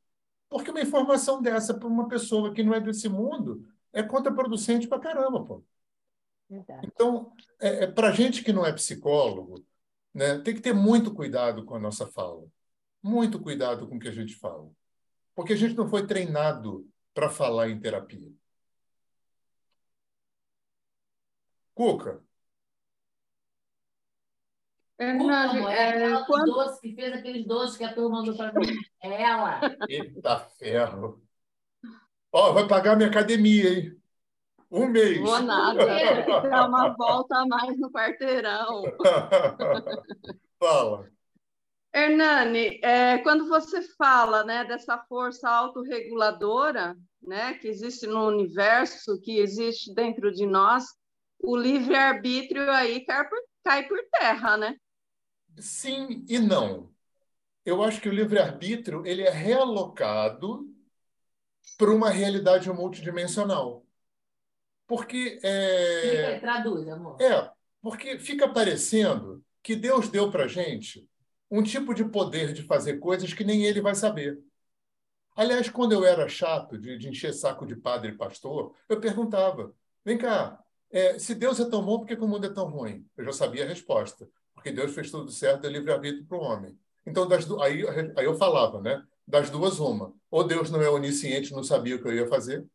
Porque 0.47 0.71
uma 0.71 0.81
informação 0.81 1.41
dessa 1.41 1.73
para 1.73 1.87
uma 1.87 2.07
pessoa 2.07 2.53
que 2.53 2.63
não 2.63 2.73
é 2.73 2.79
desse 2.79 3.09
mundo 3.09 3.67
é 3.91 4.03
contraproducente 4.03 4.87
para 4.87 4.99
caramba, 4.99 5.43
pô. 5.43 5.63
Verdade. 6.49 6.87
Então, 6.87 7.31
é, 7.59 7.83
é 7.83 7.87
para 7.87 8.11
gente 8.11 8.43
que 8.43 8.53
não 8.53 8.65
é 8.65 8.73
psicólogo, 8.73 9.63
né? 10.13 10.39
Tem 10.39 10.55
que 10.55 10.61
ter 10.61 10.73
muito 10.73 11.13
cuidado 11.13 11.63
com 11.63 11.75
a 11.75 11.79
nossa 11.79 12.07
fala. 12.07 12.45
Muito 13.01 13.39
cuidado 13.39 13.87
com 13.87 13.95
o 13.95 13.99
que 13.99 14.07
a 14.07 14.13
gente 14.13 14.35
fala. 14.35 14.69
Porque 15.35 15.53
a 15.53 15.55
gente 15.55 15.75
não 15.75 15.87
foi 15.87 16.05
treinado 16.05 16.87
para 17.13 17.29
falar 17.29 17.69
em 17.69 17.79
terapia. 17.79 18.31
Cuca. 21.73 22.21
Hernani, 24.99 25.59
Cuca, 25.61 25.71
é, 25.71 26.11
é 26.11 26.25
quando... 26.25 26.53
doce 26.53 26.81
que 26.81 26.93
fez 26.93 27.13
aqueles 27.13 27.47
doces 27.47 27.77
que 27.77 27.85
a 27.85 27.93
turma 27.93 28.17
mandou 28.17 28.35
para 28.35 28.51
mim. 28.51 28.67
É 29.01 29.23
ela. 29.23 29.61
Eita 29.87 30.39
ferro. 30.57 31.23
Ó, 32.31 32.51
vai 32.51 32.67
pagar 32.67 32.97
minha 32.97 33.09
academia, 33.09 33.69
hein? 33.69 33.99
Um 34.69 34.87
mês. 34.87 35.19
Vou 35.19 35.41
nada. 35.41 35.85
Dar 36.49 36.67
uma 36.67 36.89
volta 36.95 37.37
a 37.37 37.47
mais 37.47 37.77
no 37.79 37.91
quarteirão. 37.91 38.83
Fala. 40.59 41.09
Hernani, 41.93 42.79
é, 42.83 43.17
quando 43.19 43.47
você 43.47 43.81
fala 43.97 44.43
né, 44.43 44.63
dessa 44.63 44.97
força 45.09 45.49
autorreguladora 45.49 46.95
né, 47.21 47.55
que 47.55 47.67
existe 47.67 48.05
no 48.05 48.27
universo, 48.27 49.19
que 49.21 49.39
existe 49.39 49.93
dentro 49.93 50.31
de 50.31 50.45
nós, 50.45 50.85
o 51.39 51.55
livre-arbítrio 51.55 52.69
aí 52.71 53.03
cai 53.05 53.27
por, 53.27 53.39
cai 53.63 53.87
por 53.87 53.99
terra, 54.11 54.57
né? 54.57 54.75
Sim 55.57 56.25
e 56.27 56.37
não. 56.37 56.91
Eu 57.65 57.83
acho 57.83 57.99
que 58.01 58.09
o 58.09 58.13
livre-arbítrio 58.13 59.05
ele 59.05 59.23
é 59.23 59.31
realocado 59.31 60.65
para 61.77 61.91
uma 61.91 62.09
realidade 62.09 62.71
multidimensional. 62.71 63.85
Porque. 64.87 65.39
É... 65.43 66.39
Traduz, 66.39 66.87
amor. 66.87 67.21
É, 67.21 67.51
porque 67.81 68.17
fica 68.17 68.47
parecendo 68.47 69.43
que 69.61 69.75
Deus 69.75 70.09
deu 70.09 70.31
para 70.31 70.47
gente 70.47 71.07
um 71.49 71.63
tipo 71.63 71.93
de 71.93 72.05
poder 72.05 72.53
de 72.53 72.63
fazer 72.63 72.99
coisas 72.99 73.33
que 73.33 73.43
nem 73.43 73.63
ele 73.65 73.81
vai 73.81 73.95
saber. 73.95 74.39
Aliás, 75.35 75.69
quando 75.69 75.93
eu 75.93 76.05
era 76.05 76.27
chato 76.27 76.77
de, 76.77 76.97
de 76.97 77.09
encher 77.09 77.33
saco 77.33 77.65
de 77.65 77.75
padre 77.75 78.11
e 78.11 78.17
pastor, 78.17 78.75
eu 78.87 78.99
perguntava: 78.99 79.73
vem 80.03 80.17
cá, 80.17 80.61
é, 80.91 81.17
se 81.19 81.35
Deus 81.35 81.59
é 81.59 81.69
tão 81.69 81.83
bom, 81.83 81.99
por 81.99 82.07
que, 82.07 82.13
o 82.15 82.27
mundo 82.27 82.45
é 82.45 82.53
tão 82.53 82.69
ruim? 82.69 83.05
Eu 83.15 83.25
já 83.25 83.33
sabia 83.33 83.63
a 83.63 83.67
resposta. 83.67 84.27
Porque 84.53 84.71
Deus 84.71 84.93
fez 84.93 85.09
tudo 85.09 85.31
certo, 85.31 85.61
deu 85.61 85.71
livre-arbítrio 85.71 86.25
para 86.25 86.37
o 86.37 86.41
homem. 86.41 86.77
Então, 87.05 87.27
aí, 87.61 87.83
aí 88.17 88.25
eu 88.25 88.35
falava, 88.35 88.81
né? 88.81 89.01
Das 89.25 89.49
duas, 89.49 89.79
uma. 89.79 90.13
Ou 90.29 90.43
Deus 90.43 90.69
não 90.69 90.81
é 90.81 90.89
onisciente, 90.89 91.53
não 91.53 91.63
sabia 91.63 91.95
o 91.95 92.01
que 92.01 92.07
eu 92.07 92.13
ia 92.13 92.27
fazer, 92.27 92.67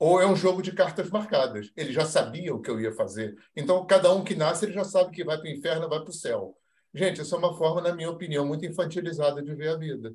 ou 0.00 0.18
é 0.18 0.26
um 0.26 0.34
jogo 0.34 0.62
de 0.62 0.72
cartas 0.72 1.10
marcadas. 1.10 1.70
Ele 1.76 1.92
já 1.92 2.06
sabia 2.06 2.54
o 2.54 2.60
que 2.60 2.70
eu 2.70 2.80
ia 2.80 2.90
fazer. 2.90 3.36
Então, 3.54 3.86
cada 3.86 4.10
um 4.12 4.24
que 4.24 4.34
nasce, 4.34 4.64
ele 4.64 4.72
já 4.72 4.82
sabe 4.82 5.10
que 5.10 5.22
vai 5.22 5.36
para 5.36 5.46
o 5.46 5.52
inferno, 5.52 5.88
vai 5.90 6.00
para 6.00 6.08
o 6.08 6.12
céu. 6.12 6.56
Gente, 6.92 7.20
isso 7.20 7.34
é 7.34 7.38
uma 7.38 7.56
forma, 7.56 7.80
na 7.80 7.94
minha 7.94 8.10
opinião, 8.10 8.46
muito 8.46 8.66
infantilizada 8.66 9.42
de 9.42 9.54
ver 9.54 9.68
a 9.68 9.76
vida. 9.76 10.14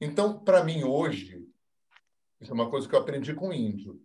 Então, 0.00 0.38
para 0.38 0.64
mim, 0.64 0.84
hoje, 0.84 1.44
isso 2.40 2.50
é 2.50 2.54
uma 2.54 2.70
coisa 2.70 2.88
que 2.88 2.94
eu 2.94 2.98
aprendi 3.00 3.34
com 3.34 3.48
o 3.48 3.52
índio, 3.52 4.00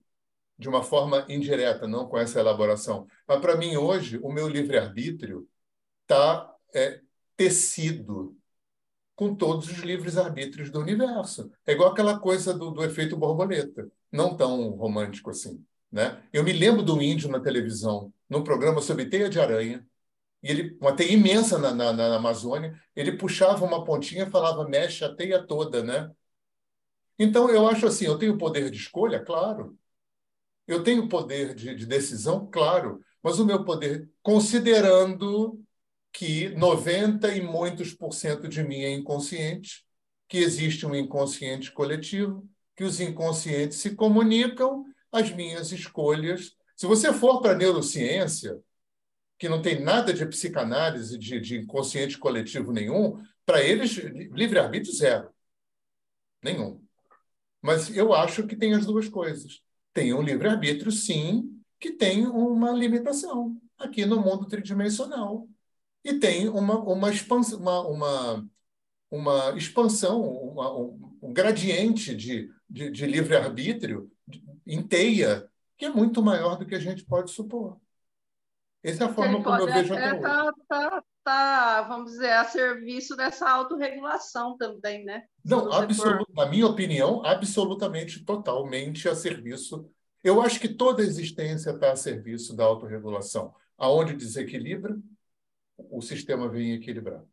de 0.58 0.70
uma 0.70 0.84
forma 0.84 1.26
indireta, 1.30 1.88
não 1.88 2.08
com 2.08 2.18
essa 2.18 2.40
elaboração. 2.40 3.08
Mas, 3.28 3.40
para 3.40 3.56
mim, 3.58 3.76
hoje, 3.76 4.20
o 4.22 4.32
meu 4.32 4.48
livre-arbítrio 4.48 5.48
está 6.04 6.54
é, 6.74 7.02
tecido 7.36 8.38
com 9.16 9.36
todos 9.36 9.70
os 9.70 9.80
livres 9.80 10.18
arbítrios 10.18 10.70
do 10.70 10.80
universo. 10.80 11.52
É 11.66 11.74
igual 11.74 11.92
aquela 11.92 12.20
coisa 12.20 12.54
do, 12.54 12.72
do 12.72 12.84
efeito 12.84 13.18
borboleta 13.18 13.92
não 14.12 14.36
tão 14.38 14.70
romântico 14.72 15.32
assim. 15.32 15.64
Né? 15.92 16.22
Eu 16.32 16.44
me 16.44 16.54
lembro 16.54 16.84
do 16.84 17.02
índio 17.02 17.30
na 17.30 17.40
televisão, 17.40 18.14
num 18.30 18.44
programa 18.44 18.82
sobre 18.82 19.06
teia 19.06 19.30
de 19.30 19.40
aranha, 19.40 19.86
e 20.44 20.52
ele, 20.52 20.78
uma 20.82 20.96
teia 20.96 21.14
imensa 21.14 21.58
na, 21.58 21.74
na, 21.74 21.94
na 21.94 22.16
Amazônia, 22.18 22.78
ele 22.96 23.14
puxava 23.18 23.66
uma 23.66 23.84
pontinha 23.84 24.26
e 24.26 24.30
falava, 24.30 24.68
mexe 24.68 25.06
a 25.06 25.16
teia 25.16 25.42
toda, 25.42 25.82
né? 25.82 26.12
Então, 27.18 27.50
eu 27.50 27.68
acho 27.68 27.86
assim, 27.88 28.06
eu 28.06 28.18
tenho 28.18 28.38
poder 28.38 28.70
de 28.70 28.78
escolha? 28.78 29.24
Claro. 29.24 29.78
Eu 30.68 30.84
tenho 30.84 31.08
poder 31.08 31.56
de, 31.56 31.76
de 31.76 31.86
decisão? 31.86 32.48
Claro. 32.48 33.02
Mas 33.22 33.40
o 33.40 33.46
meu 33.46 33.64
poder, 33.64 34.10
considerando 34.22 35.64
que 36.12 36.50
90 36.50 37.36
e 37.36 37.42
muitos 37.42 37.94
por 37.94 38.14
cento 38.14 38.48
de 38.48 38.64
mim 38.64 38.82
é 38.82 38.92
inconsciente, 38.92 39.86
que 40.28 40.38
existe 40.38 40.86
um 40.86 40.96
inconsciente 40.96 41.72
coletivo, 41.72 42.48
que 42.76 42.84
os 42.84 43.00
inconscientes 43.00 43.78
se 43.78 43.96
comunicam, 43.96 44.86
as 45.12 45.32
minhas 45.32 45.72
escolhas. 45.72 46.56
Se 46.76 46.86
você 46.86 47.14
for 47.14 47.42
para 47.42 47.54
a 47.54 47.58
neurociência, 47.58 48.60
que 49.44 49.50
não 49.50 49.62
tem 49.62 49.84
nada 49.84 50.14
de 50.14 50.26
psicanálise, 50.26 51.18
de, 51.18 51.38
de 51.38 51.58
inconsciente 51.58 52.18
coletivo 52.18 52.72
nenhum, 52.72 53.22
para 53.46 53.62
eles, 53.62 53.92
livre-arbítrio 53.92 54.96
zero. 54.96 55.30
Nenhum. 56.42 56.82
Mas 57.62 57.94
eu 57.94 58.14
acho 58.14 58.48
que 58.48 58.56
tem 58.56 58.74
as 58.74 58.86
duas 58.86 59.10
coisas. 59.10 59.62
Tem 59.94 60.14
um 60.14 60.22
livre-arbítrio, 60.22 60.94
sim, 60.94 61.62
que 61.78 61.92
tem 61.92 62.26
uma 62.26 62.72
limitação 62.72 63.62
aqui 63.78 64.06
no 64.06 64.22
mundo 64.22 64.48
tridimensional. 64.48 65.46
E 66.06 66.14
tem 66.14 66.48
uma, 66.48 66.80
uma, 66.80 67.12
expansão, 67.12 67.60
uma, 67.60 67.82
uma, 67.82 68.50
uma 69.12 69.58
expansão, 69.58 70.22
uma, 70.22 70.74
um 71.22 71.34
gradiente 71.34 72.16
de, 72.16 72.50
de, 72.70 72.90
de 72.90 73.06
livre-arbítrio 73.06 74.10
em 74.66 74.82
teia, 74.82 75.46
que 75.78 75.84
é 75.84 75.90
muito 75.90 76.24
maior 76.24 76.58
do 76.58 76.66
que 76.66 76.76
a 76.76 76.80
gente 76.80 77.04
pode 77.04 77.30
supor. 77.30 77.83
Essa 78.84 79.06
é 79.06 79.08
a 79.08 79.14
forma 79.14 79.42
como 79.42 79.58
eu 79.58 79.66
vejo 79.66 79.94
é, 79.94 80.08
até 80.10 80.20
tá, 80.20 80.54
tá, 80.68 81.04
está, 81.24 81.82
vamos 81.84 82.12
dizer, 82.12 82.34
a 82.34 82.44
serviço 82.44 83.16
dessa 83.16 83.50
autorregulação 83.50 84.58
também, 84.58 85.06
né? 85.06 85.24
Não, 85.44 85.72
absolut, 85.72 86.26
for... 86.26 86.36
na 86.36 86.46
minha 86.46 86.68
opinião, 86.68 87.26
absolutamente, 87.26 88.26
totalmente 88.26 89.08
a 89.08 89.16
serviço. 89.16 89.90
Eu 90.22 90.42
acho 90.42 90.60
que 90.60 90.68
toda 90.68 91.02
a 91.02 91.06
existência 91.06 91.72
está 91.72 91.94
a 91.94 91.96
serviço 91.96 92.56
da 92.56 92.66
autorregulação. 92.66 93.56
Aonde 93.78 94.14
desequilibra, 94.14 94.98
o 95.78 96.02
sistema 96.02 96.50
vem 96.50 96.74
equilibrar. 96.74 97.24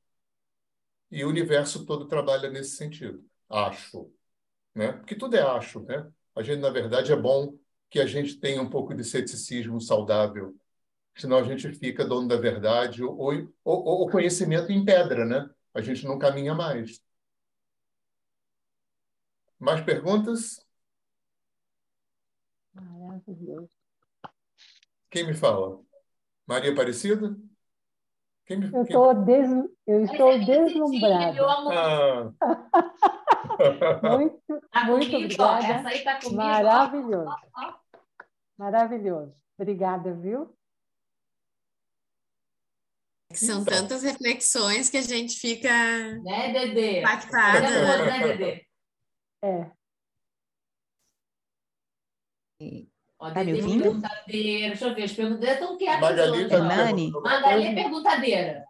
E 1.11 1.25
o 1.25 1.29
universo 1.29 1.85
todo 1.85 2.07
trabalha 2.07 2.49
nesse 2.49 2.77
sentido, 2.77 3.25
acho. 3.49 4.11
Né? 4.75 4.93
Porque 4.93 5.17
tudo 5.17 5.37
é 5.37 5.43
acho. 5.43 5.81
Né? 5.81 6.09
A 6.37 6.43
gente, 6.43 6.61
na 6.61 6.71
verdade, 6.71 7.13
é 7.13 7.17
bom 7.17 7.57
que 7.89 7.99
a 7.99 8.07
gente 8.07 8.39
tenha 8.39 8.63
um 8.63 8.71
pouco 8.71 8.95
de 8.95 9.03
ceticismo 9.03 9.81
saudável, 9.81 10.55
senão 11.17 11.39
a 11.39 11.43
gente 11.43 11.73
fica 11.73 12.05
dono 12.05 12.29
da 12.29 12.37
verdade 12.37 13.03
ou, 13.05 13.17
ou, 13.65 14.07
o 14.07 14.11
conhecimento 14.11 14.73
em 14.73 14.85
pedra, 14.85 15.25
né? 15.25 15.49
A 15.75 15.81
gente 15.81 16.05
não 16.05 16.19
caminha 16.19 16.55
mais. 16.55 17.03
Mais 19.59 19.81
perguntas? 19.83 20.65
Maravilhoso. 22.73 23.71
Quem 25.11 25.27
me 25.27 25.35
fala? 25.35 25.81
Maria 26.47 26.73
Aparecida? 26.73 27.37
Quem 28.47 28.59
me, 28.59 28.73
eu, 28.73 28.83
estou 28.83 29.15
des... 29.15 29.49
eu 29.87 30.05
estou 30.05 30.39
deslumbrada. 30.45 31.39
Ah. 31.73 32.33
muito, 34.17 34.43
tá 34.73 34.85
muito 34.87 35.17
obrigada. 35.17 35.83
Tá 36.03 36.31
Maravilhoso. 36.33 37.37
Maravilhoso. 38.59 39.35
Obrigada, 39.57 40.13
viu? 40.15 40.57
São 43.33 43.63
então. 43.63 43.75
tantas 43.75 44.03
reflexões 44.03 44.91
que 44.91 44.97
a 44.97 45.03
gente 45.03 45.39
fica 45.39 45.71
né, 46.23 46.53
Dedê? 46.53 46.99
impactada. 46.99 48.05
Né, 48.05 48.27
Dedê? 48.27 48.67
É. 49.43 49.71
Ó, 53.19 53.31
tá 53.31 53.45
me 53.45 53.55
ouvindo? 53.55 53.83
Perguntadeira. 53.85 54.69
Deixa 54.69 54.87
eu 54.87 54.95
ver, 54.95 55.03
as 55.05 55.13
perguntas 55.13 55.49
estão 55.49 55.79
quietas. 55.79 56.01
Magali, 56.01 56.49
tá 56.49 56.59
Nani. 56.59 57.11
Magali 57.13 57.67
é 57.67 57.75
perguntadeira. 57.75 58.65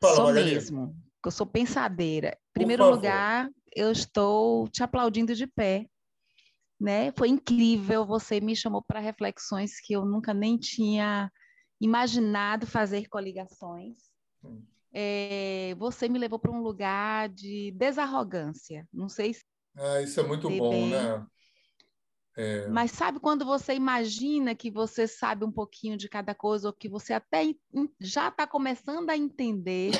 Fala, 0.00 0.16
sou 0.16 0.24
Magali. 0.26 0.54
mesmo, 0.54 0.96
eu 1.24 1.30
sou 1.30 1.46
pensadeira. 1.46 2.38
Em 2.50 2.52
primeiro 2.54 2.88
lugar, 2.88 3.48
eu 3.74 3.92
estou 3.92 4.66
te 4.68 4.82
aplaudindo 4.82 5.34
de 5.34 5.46
pé. 5.46 5.86
Né? 6.80 7.10
Foi 7.12 7.28
incrível, 7.28 8.04
você 8.04 8.40
me 8.40 8.54
chamou 8.54 8.82
para 8.82 9.00
reflexões 9.00 9.80
que 9.80 9.94
eu 9.94 10.04
nunca 10.04 10.32
nem 10.34 10.58
tinha 10.58 11.30
imaginado 11.80 12.66
fazer 12.66 13.08
coligações. 13.08 14.05
É, 14.92 15.74
você 15.78 16.08
me 16.08 16.18
levou 16.18 16.38
para 16.38 16.50
um 16.50 16.62
lugar 16.62 17.28
de 17.28 17.70
desarrogância. 17.72 18.88
Não 18.92 19.08
sei 19.08 19.34
se. 19.34 19.44
Ah, 19.76 20.00
isso 20.00 20.18
é 20.18 20.22
muito 20.22 20.48
bom, 20.48 20.70
bem. 20.70 20.90
né? 20.90 21.26
É... 22.36 22.68
Mas 22.68 22.90
sabe 22.92 23.18
quando 23.18 23.44
você 23.44 23.74
imagina 23.74 24.54
que 24.54 24.70
você 24.70 25.08
sabe 25.08 25.44
um 25.44 25.52
pouquinho 25.52 25.96
de 25.96 26.08
cada 26.08 26.34
coisa, 26.34 26.68
ou 26.68 26.72
que 26.72 26.88
você 26.88 27.14
até 27.14 27.42
já 28.00 28.28
está 28.28 28.46
começando 28.46 29.08
a 29.08 29.16
entender, 29.16 29.92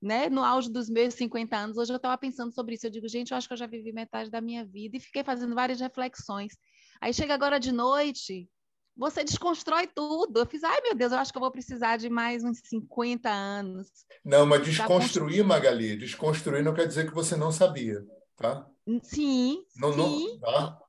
né? 0.00 0.28
No 0.28 0.44
auge 0.44 0.70
dos 0.70 0.88
meus 0.88 1.14
50 1.14 1.56
anos, 1.56 1.76
hoje 1.76 1.92
eu 1.92 1.96
estava 1.96 2.16
pensando 2.16 2.52
sobre 2.52 2.76
isso. 2.76 2.86
Eu 2.86 2.90
digo, 2.90 3.08
gente, 3.08 3.32
eu 3.32 3.36
acho 3.36 3.48
que 3.48 3.54
eu 3.54 3.58
já 3.58 3.66
vivi 3.66 3.92
metade 3.92 4.30
da 4.30 4.40
minha 4.40 4.64
vida 4.64 4.96
e 4.96 5.00
fiquei 5.00 5.24
fazendo 5.24 5.54
várias 5.54 5.80
reflexões. 5.80 6.56
Aí 7.00 7.12
chega 7.12 7.34
agora 7.34 7.58
de 7.58 7.72
noite, 7.72 8.48
você 8.98 9.22
desconstrói 9.22 9.86
tudo. 9.86 10.40
Eu 10.40 10.46
fiz, 10.46 10.64
ai 10.64 10.80
meu 10.82 10.94
Deus, 10.94 11.12
eu 11.12 11.18
acho 11.18 11.30
que 11.30 11.38
eu 11.38 11.42
vou 11.42 11.52
precisar 11.52 11.96
de 11.96 12.10
mais 12.10 12.42
uns 12.42 12.58
50 12.64 13.30
anos. 13.30 13.88
Não, 14.24 14.44
mas 14.44 14.64
desconstruir, 14.64 15.44
Magali, 15.44 15.96
desconstruir 15.96 16.64
não 16.64 16.74
quer 16.74 16.88
dizer 16.88 17.06
que 17.06 17.14
você 17.14 17.36
não 17.36 17.52
sabia, 17.52 18.04
tá? 18.36 18.68
Sim, 19.04 19.64
não, 19.76 19.92
sim. 19.92 19.96
Não, 19.96 20.40
tá? 20.40 20.82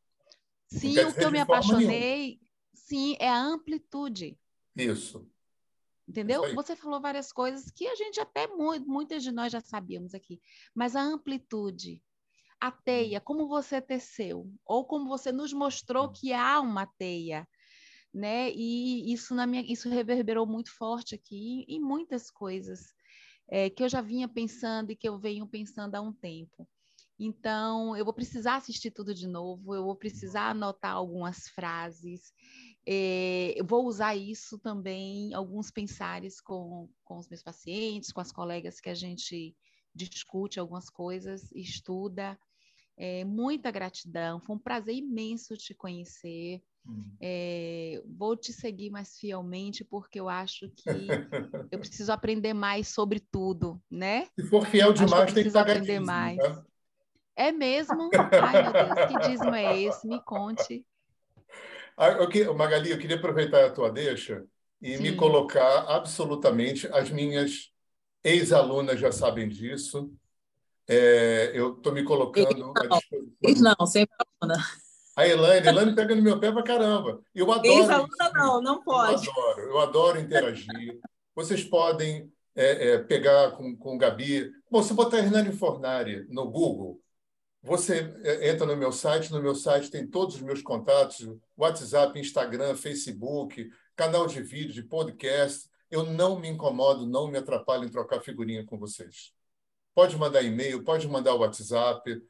Sim, 0.67 0.99
o 0.99 1.13
que 1.13 1.23
eu 1.23 1.31
me 1.31 1.39
apaixonei, 1.39 1.87
nenhuma. 1.87 2.41
sim, 2.73 3.15
é 3.19 3.29
a 3.29 3.39
amplitude. 3.39 4.37
Isso. 4.75 5.29
Entendeu? 6.07 6.43
Isso 6.45 6.55
Você 6.55 6.75
falou 6.75 6.99
várias 6.99 7.31
coisas 7.31 7.69
que 7.69 7.87
a 7.87 7.95
gente 7.95 8.19
até 8.19 8.47
muitas 8.47 9.21
de 9.21 9.31
nós 9.31 9.51
já 9.51 9.61
sabíamos 9.61 10.15
aqui, 10.15 10.41
mas 10.73 10.95
a 10.95 11.01
amplitude, 11.01 12.01
a 12.59 12.71
teia, 12.71 13.21
como 13.21 13.47
você 13.47 13.79
teceu, 13.79 14.51
ou 14.65 14.85
como 14.85 15.07
você 15.07 15.31
nos 15.31 15.53
mostrou 15.53 16.11
que 16.11 16.33
há 16.33 16.59
uma 16.59 16.87
teia, 16.87 17.47
né? 18.13 18.51
E 18.51 19.11
isso 19.11 19.35
na 19.35 19.45
minha, 19.45 19.63
isso 19.71 19.89
reverberou 19.89 20.45
muito 20.45 20.75
forte 20.75 21.15
aqui 21.15 21.65
em 21.67 21.79
muitas 21.79 22.29
coisas 22.31 22.93
é, 23.49 23.69
que 23.69 23.83
eu 23.83 23.89
já 23.89 24.01
vinha 24.01 24.27
pensando 24.27 24.91
e 24.91 24.95
que 24.95 25.07
eu 25.07 25.17
venho 25.19 25.47
pensando 25.47 25.95
há 25.95 26.01
um 26.01 26.13
tempo. 26.13 26.67
Então, 27.19 27.97
eu 27.97 28.05
vou 28.05 28.13
precisar 28.13 28.55
assistir 28.55 28.91
tudo 28.91 29.13
de 29.13 29.27
novo, 29.27 29.75
eu 29.75 29.83
vou 29.83 29.95
precisar 29.95 30.51
anotar 30.51 30.93
algumas 30.93 31.49
frases, 31.49 32.31
é, 32.87 33.53
eu 33.59 33.65
vou 33.65 33.85
usar 33.85 34.15
isso 34.15 34.57
também, 34.57 35.33
alguns 35.33 35.69
pensares 35.69 36.39
com, 36.39 36.89
com 37.03 37.17
os 37.17 37.27
meus 37.27 37.43
pacientes, 37.43 38.13
com 38.13 38.21
as 38.21 38.31
colegas 38.31 38.79
que 38.79 38.89
a 38.89 38.93
gente 38.93 39.53
discute 39.93 40.59
algumas 40.59 40.89
coisas, 40.89 41.51
estuda. 41.51 42.39
É, 42.95 43.23
muita 43.23 43.71
gratidão, 43.71 44.41
foi 44.41 44.55
um 44.55 44.59
prazer 44.59 44.95
imenso 44.95 45.55
te 45.55 45.73
conhecer. 45.73 46.61
É, 47.21 48.01
vou 48.05 48.35
te 48.35 48.53
seguir 48.53 48.89
mais 48.89 49.19
fielmente 49.19 49.83
porque 49.83 50.19
eu 50.19 50.29
acho 50.29 50.69
que 50.69 50.87
eu 51.71 51.79
preciso 51.79 52.11
aprender 52.11 52.53
mais 52.53 52.87
sobre 52.87 53.19
tudo, 53.19 53.81
né? 53.89 54.27
Se 54.39 54.45
for 54.47 54.65
fiel 54.65 54.93
demais, 54.93 55.33
tem 55.33 55.49
que 55.49 55.57
aprender 55.57 55.99
mais. 55.99 56.37
Tá? 56.37 56.65
É 57.35 57.51
mesmo? 57.51 58.09
Ai, 58.41 58.63
meu 58.63 58.73
Deus, 58.73 59.07
que 59.07 59.29
dízimo 59.29 59.55
é 59.55 59.77
esse? 59.77 60.07
Me 60.07 60.21
conte. 60.21 60.85
Ah, 61.95 62.23
okay, 62.23 62.45
Magali, 62.53 62.91
eu 62.91 62.97
queria 62.97 63.17
aproveitar 63.17 63.65
a 63.65 63.71
tua 63.71 63.91
deixa 63.91 64.45
e 64.81 64.95
Sim. 64.95 65.03
me 65.03 65.15
colocar 65.15 65.85
absolutamente. 65.89 66.87
As 66.87 67.09
minhas 67.09 67.71
ex-alunas 68.23 68.99
já 68.99 69.11
sabem 69.11 69.47
disso. 69.47 70.11
É, 70.87 71.51
eu 71.53 71.77
estou 71.77 71.93
me 71.93 72.03
colocando 72.03 72.73
disposição. 72.73 73.75
Não, 73.77 73.85
sempre 73.85 74.15
aluna. 74.41 74.57
A 75.19 75.27
Elaine, 75.27 75.67
a 75.67 75.71
Elaine 75.71 75.93
pega 75.93 76.15
no 76.15 76.21
meu 76.21 76.39
pé 76.39 76.49
pra 76.49 76.63
caramba. 76.63 77.21
Eu 77.35 77.51
adoro. 77.51 77.67
Ex-aluna 77.67 78.31
não, 78.33 78.61
não 78.61 78.81
pode. 78.81 79.27
Eu 79.27 79.33
adoro, 79.33 79.61
eu 79.61 79.79
adoro 79.79 80.19
interagir. 80.21 80.97
Vocês 81.35 81.61
podem 81.61 82.31
é, 82.55 82.91
é, 82.91 82.97
pegar 82.99 83.51
com, 83.51 83.75
com 83.75 83.95
o 83.95 83.97
Gabi. 83.97 84.49
Bom, 84.71 84.81
se 84.81 84.93
botar 84.93 85.17
Hernani 85.17 85.51
Fornari 85.51 86.25
no 86.29 86.49
Google, 86.49 87.01
você 87.61 88.15
é, 88.23 88.49
entra 88.49 88.65
no 88.65 88.77
meu 88.77 88.93
site, 88.93 89.29
no 89.29 89.41
meu 89.41 89.53
site 89.55 89.91
tem 89.91 90.07
todos 90.07 90.35
os 90.35 90.41
meus 90.41 90.61
contatos, 90.61 91.29
WhatsApp, 91.57 92.17
Instagram, 92.17 92.73
Facebook, 92.77 93.69
canal 93.97 94.25
de 94.25 94.41
vídeo, 94.41 94.71
de 94.71 94.83
podcast. 94.83 95.69
Eu 95.91 96.05
não 96.05 96.39
me 96.39 96.47
incomodo, 96.47 97.05
não 97.05 97.27
me 97.27 97.37
atrapalho 97.37 97.83
em 97.83 97.91
trocar 97.91 98.21
figurinha 98.21 98.65
com 98.65 98.77
vocês. 98.77 99.33
Pode 99.93 100.15
mandar 100.15 100.43
e-mail, 100.43 100.81
pode 100.81 101.09
mandar 101.09 101.35
WhatsApp, 101.35 102.21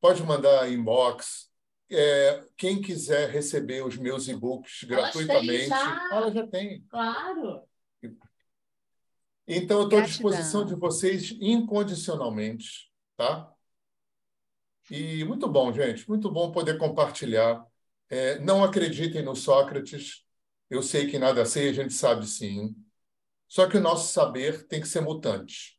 pode 0.00 0.22
mandar 0.22 0.72
inbox. 0.72 1.49
É, 1.90 2.44
quem 2.56 2.80
quiser 2.80 3.30
receber 3.30 3.84
os 3.84 3.96
meus 3.96 4.28
e-books 4.28 4.84
gratuitamente, 4.84 5.66
já. 5.66 6.08
ela 6.12 6.30
já 6.30 6.46
tem. 6.46 6.82
Claro. 6.88 7.62
Então, 9.46 9.80
eu 9.80 9.84
estou 9.84 9.98
à 9.98 10.02
disposição 10.02 10.64
de 10.64 10.76
vocês 10.76 11.36
incondicionalmente, 11.40 12.88
tá? 13.16 13.52
E 14.88 15.24
muito 15.24 15.48
bom, 15.48 15.72
gente, 15.72 16.08
muito 16.08 16.30
bom 16.30 16.52
poder 16.52 16.78
compartilhar. 16.78 17.64
É, 18.08 18.38
não 18.38 18.62
acreditem 18.62 19.22
no 19.22 19.34
Sócrates. 19.34 20.24
Eu 20.68 20.82
sei 20.82 21.08
que 21.08 21.18
nada 21.18 21.44
sei, 21.44 21.68
a 21.68 21.72
gente 21.72 21.92
sabe 21.92 22.26
sim. 22.26 22.74
Só 23.48 23.68
que 23.68 23.76
o 23.76 23.80
nosso 23.80 24.12
saber 24.12 24.66
tem 24.68 24.80
que 24.80 24.86
ser 24.86 25.00
mutante. 25.00 25.76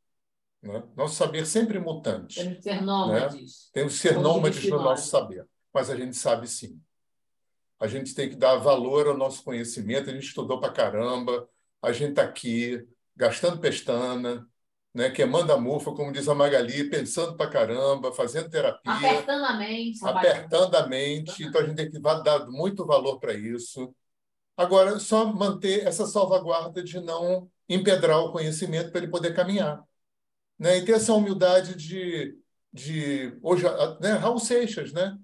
Né? 0.61 0.83
Nosso 0.95 1.15
saber 1.15 1.45
sempre 1.45 1.77
é 1.77 1.81
mutante. 1.81 2.35
Temos 2.35 2.57
que 2.57 2.63
ser 2.63 2.81
nômades. 2.81 3.41
Né? 3.41 3.69
Temos 3.73 3.93
que 3.93 3.99
ser 3.99 4.13
Como 4.15 4.27
nômades 4.27 4.69
no 4.69 4.81
nosso 4.81 5.09
saber. 5.09 5.47
Mas 5.73 5.89
a 5.89 5.95
gente 5.95 6.15
sabe 6.15 6.47
sim. 6.47 6.81
A 7.79 7.87
gente 7.87 8.13
tem 8.13 8.29
que 8.29 8.35
dar 8.35 8.57
valor 8.57 9.07
ao 9.07 9.17
nosso 9.17 9.43
conhecimento. 9.43 10.09
A 10.09 10.13
gente 10.13 10.27
estudou 10.27 10.59
para 10.59 10.71
caramba. 10.71 11.49
A 11.81 11.91
gente 11.91 12.11
está 12.11 12.23
aqui 12.23 12.87
gastando 13.15 13.59
pestana, 13.59 14.47
né, 14.93 15.09
que 15.09 15.21
é 15.21 15.25
manda 15.25 15.57
mufa, 15.57 15.91
como 15.93 16.11
diz 16.11 16.27
a 16.27 16.35
Magali, 16.35 16.89
pensando 16.89 17.35
para 17.35 17.49
caramba, 17.49 18.11
fazendo 18.11 18.49
terapia. 18.49 18.91
Apertando 18.91 19.45
a 19.45 19.57
mente. 19.57 19.99
Apertando 20.03 20.75
a 20.75 20.87
mente. 20.87 21.43
Então, 21.43 21.61
a 21.61 21.65
gente 21.65 21.75
tem 21.75 21.89
que 21.89 21.99
dar 21.99 22.45
muito 22.47 22.85
valor 22.85 23.19
para 23.19 23.33
isso. 23.33 23.93
Agora, 24.55 24.99
só 24.99 25.25
manter 25.25 25.87
essa 25.87 26.05
salvaguarda 26.05 26.83
de 26.83 26.99
não 26.99 27.49
empedrar 27.67 28.19
o 28.19 28.31
conhecimento 28.31 28.91
para 28.91 29.01
ele 29.01 29.11
poder 29.11 29.33
caminhar. 29.33 29.81
Né? 30.59 30.77
E 30.77 30.85
ter 30.85 30.91
essa 30.93 31.13
humildade 31.13 31.75
de... 31.75 32.37
de 32.71 33.37
hoje, 33.41 33.63
né? 33.99 34.13
Raul 34.13 34.39
Seixas, 34.39 34.91
né? 34.93 35.17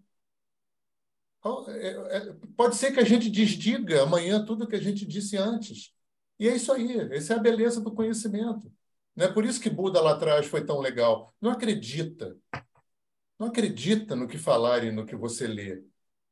É, 1.70 2.18
é, 2.18 2.34
pode 2.56 2.76
ser 2.76 2.92
que 2.92 3.00
a 3.00 3.06
gente 3.06 3.30
desdiga 3.30 4.04
amanhã 4.04 4.44
tudo 4.44 4.68
que 4.68 4.76
a 4.76 4.82
gente 4.82 5.06
disse 5.06 5.38
antes. 5.38 5.94
E 6.40 6.48
é 6.48 6.56
isso 6.56 6.72
aí. 6.72 7.00
Essa 7.14 7.34
é 7.34 7.38
a 7.38 7.40
beleza 7.40 7.82
do 7.82 7.94
conhecimento. 7.94 8.72
Não 9.16 9.26
é 9.26 9.34
por 9.34 9.46
isso 9.46 9.60
que 9.60 9.70
Buda 9.70 10.02
lá 10.02 10.14
atrás 10.14 10.46
foi 10.46 10.64
tão 10.64 10.80
legal. 10.80 11.34
Não 11.42 11.52
acredita. 11.52 12.38
Não 13.40 13.48
acredita 13.48 14.16
no 14.16 14.28
que 14.28 14.38
falarem, 14.38 14.92
no 14.92 15.06
que 15.06 15.16
você 15.16 15.48
lê. 15.48 15.84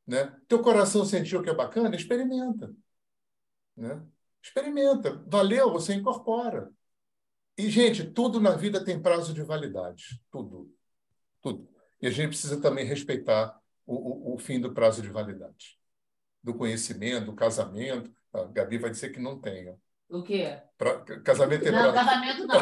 Né? 0.06 0.26
Teu 0.48 0.62
coração 0.62 1.04
sentiu 1.06 1.42
que 1.42 1.50
é 1.50 1.54
bacana? 1.54 1.96
Experimenta. 1.96 2.74
Né? 3.76 4.04
Experimenta. 4.42 5.24
Valeu, 5.28 5.72
você 5.72 5.94
incorpora. 5.94 6.72
E, 7.58 7.70
gente, 7.70 8.04
tudo 8.04 8.40
na 8.40 8.56
vida 8.56 8.84
tem 8.84 9.02
prazo 9.02 9.34
de 9.34 9.42
validade. 9.42 10.22
Tudo. 10.30 10.72
Tudo. 11.42 11.68
E 12.02 12.08
a 12.08 12.12
gente 12.12 12.30
precisa 12.30 12.60
também 12.60 12.86
respeitar 12.86 13.60
o, 13.86 14.32
o, 14.32 14.36
o 14.36 14.38
fim 14.38 14.60
do 14.60 14.74
prazo 14.74 15.02
de 15.02 15.10
validade. 15.10 15.78
Do 16.44 16.53
conhecimento, 16.53 17.26
do 17.28 17.34
casamento. 17.36 18.12
A 18.34 18.44
Gabi 18.45 18.78
vai 18.78 18.90
dizer 18.91 19.10
que 19.10 19.20
não 19.20 19.40
tem. 19.40 19.76
O 20.10 20.22
quê? 20.22 20.62
Pra, 20.78 20.99
casamento 21.22 21.68
é 21.68 21.72
Não, 21.72 21.91
prazo. 21.91 21.94
casamento 21.94 22.48
não. 22.48 22.57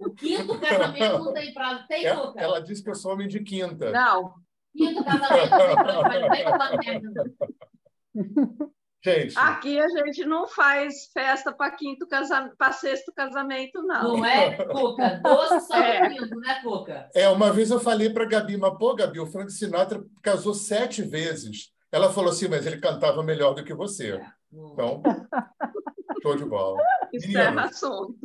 o 0.00 0.10
quinto 0.14 0.58
casamento 0.60 1.18
não 1.18 1.32
tem 1.32 1.54
prazo. 1.54 1.86
Tem, 1.86 2.04
Ela, 2.04 2.22
Luca? 2.22 2.40
ela 2.40 2.60
disse 2.60 2.82
que 2.82 2.90
eu 2.90 2.94
sou 2.94 3.12
homem 3.12 3.28
de 3.28 3.40
quinta. 3.40 3.90
Não, 3.90 4.34
Quinto 4.76 5.04
casamento 5.04 5.50
não 5.50 5.58
tem 5.58 5.76
prazo. 5.76 6.02
Mas 6.02 6.20
não 6.22 6.78
merda, 6.78 7.10
não. 8.14 8.72
Gente, 9.04 9.38
aqui 9.38 9.78
a 9.78 9.88
gente 9.88 10.24
não 10.24 10.48
faz 10.48 11.06
festa 11.12 11.52
para 11.52 11.70
quinto 11.70 12.08
casamento, 12.08 12.56
para 12.56 12.72
sexto 12.72 13.12
casamento, 13.14 13.80
não. 13.82 14.16
Não 14.16 14.24
é, 14.24 14.56
Cuca? 14.66 15.20
Doce 15.22 15.66
só 15.66 15.76
É. 15.78 16.08
no 16.08 16.16
quinto, 16.16 16.36
né, 16.40 16.60
Cuca? 16.62 17.08
é, 17.14 17.28
uma 17.28 17.52
vez 17.52 17.70
eu 17.70 17.78
falei 17.78 18.10
para 18.10 18.24
Gabi, 18.24 18.56
mas 18.56 18.76
pô, 18.76 18.94
Gabi, 18.96 19.20
o 19.20 19.26
Frank 19.26 19.52
Sinatra 19.52 20.02
casou 20.22 20.54
sete 20.54 21.02
vezes. 21.02 21.70
Ela 21.92 22.12
falou 22.12 22.30
assim, 22.30 22.48
mas 22.48 22.66
ele 22.66 22.78
cantava 22.80 23.22
melhor 23.22 23.54
do 23.54 23.62
que 23.64 23.72
você. 23.72 24.20
Então, 24.52 25.02
show 26.22 26.36
de 26.36 26.44
bola. 26.44 26.78
Meninos, 27.12 27.64
assunto. 27.64 28.16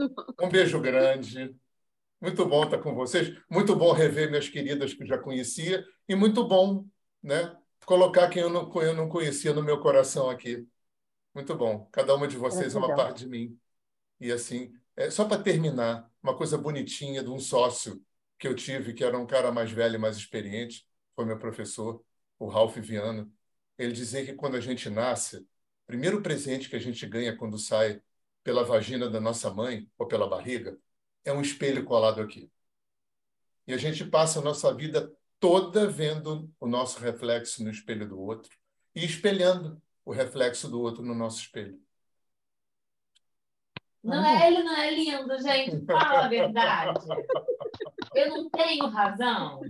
um 0.42 0.50
beijo 0.50 0.80
grande. 0.82 1.56
Muito 2.20 2.46
bom 2.46 2.64
estar 2.64 2.80
com 2.80 2.94
vocês. 2.96 3.36
Muito 3.50 3.76
bom 3.76 3.92
rever 3.94 4.30
minhas 4.30 4.50
queridas 4.50 4.94
que 4.94 5.04
eu 5.04 5.08
já 5.08 5.18
conhecia. 5.18 5.84
E 6.10 6.16
muito 6.16 6.44
bom 6.48 6.86
né, 7.24 7.56
colocar 7.86 8.30
quem 8.30 8.42
eu 8.42 8.50
não, 8.50 8.72
eu 8.82 8.94
não 8.94 9.10
conhecia 9.10 9.54
no 9.54 9.64
meu 9.64 9.80
coração 9.80 10.30
aqui. 10.30 10.68
Muito 11.34 11.56
bom. 11.56 11.88
Cada 11.92 12.16
uma 12.16 12.28
de 12.28 12.38
vocês 12.38 12.76
é 12.76 12.78
uma 12.78 12.88
Gratidão. 12.88 13.08
parte 13.08 13.20
de 13.20 13.30
mim. 13.30 13.60
E 14.20 14.32
assim, 14.32 14.74
é, 14.96 15.10
só 15.10 15.26
para 15.26 15.42
terminar, 15.42 16.10
uma 16.22 16.36
coisa 16.38 16.58
bonitinha 16.58 17.24
de 17.24 17.30
um 17.30 17.40
sócio 17.40 18.04
que 18.38 18.48
eu 18.48 18.56
tive, 18.56 18.94
que 18.94 19.04
era 19.04 19.18
um 19.18 19.26
cara 19.26 19.52
mais 19.52 19.72
velho 19.72 19.96
e 19.96 19.98
mais 19.98 20.18
experiente, 20.18 20.88
foi 21.16 21.26
meu 21.26 21.38
professor, 21.40 22.04
o 22.40 22.48
Ralph 22.48 22.78
Viano. 22.78 23.32
Ele 23.78 23.94
dizia 23.94 24.26
que 24.26 24.34
quando 24.34 24.56
a 24.58 24.60
gente 24.60 24.90
nasce, 24.90 25.38
o 25.38 25.48
primeiro 25.88 26.22
presente 26.22 26.70
que 26.70 26.76
a 26.76 26.80
gente 26.80 27.06
ganha 27.08 27.36
quando 27.36 27.58
sai 27.58 28.02
pela 28.44 28.64
vagina 28.64 29.10
da 29.10 29.20
nossa 29.20 29.52
mãe 29.54 29.90
ou 29.98 30.08
pela 30.08 30.28
barriga 30.28 30.78
é 31.24 31.32
um 31.32 31.42
espelho 31.42 31.84
colado 31.86 32.22
aqui. 32.22 32.52
E 33.68 33.74
a 33.74 33.78
gente 33.78 34.06
passa 34.06 34.40
a 34.40 34.42
nossa 34.42 34.74
vida 34.74 35.12
toda 35.42 35.88
vendo 35.88 36.50
o 36.60 36.68
nosso 36.68 37.00
reflexo 37.00 37.64
no 37.64 37.72
espelho 37.72 38.08
do 38.08 38.22
outro 38.22 38.56
e 38.96 39.04
espelhando 39.04 39.82
o 40.06 40.12
reflexo 40.12 40.70
do 40.70 40.80
outro 40.80 41.04
no 41.04 41.16
nosso 41.16 41.42
espelho. 41.42 41.78
Não 44.04 44.24
é, 44.24 44.48
ele 44.48 44.64
não 44.64 44.78
é 44.78 44.92
lindo, 44.92 45.42
gente. 45.42 45.84
Fala 45.86 46.26
a 46.26 46.28
verdade. 46.28 47.00
Eu 48.16 48.30
não 48.30 48.50
tenho 48.50 48.88
razão. 48.88 49.62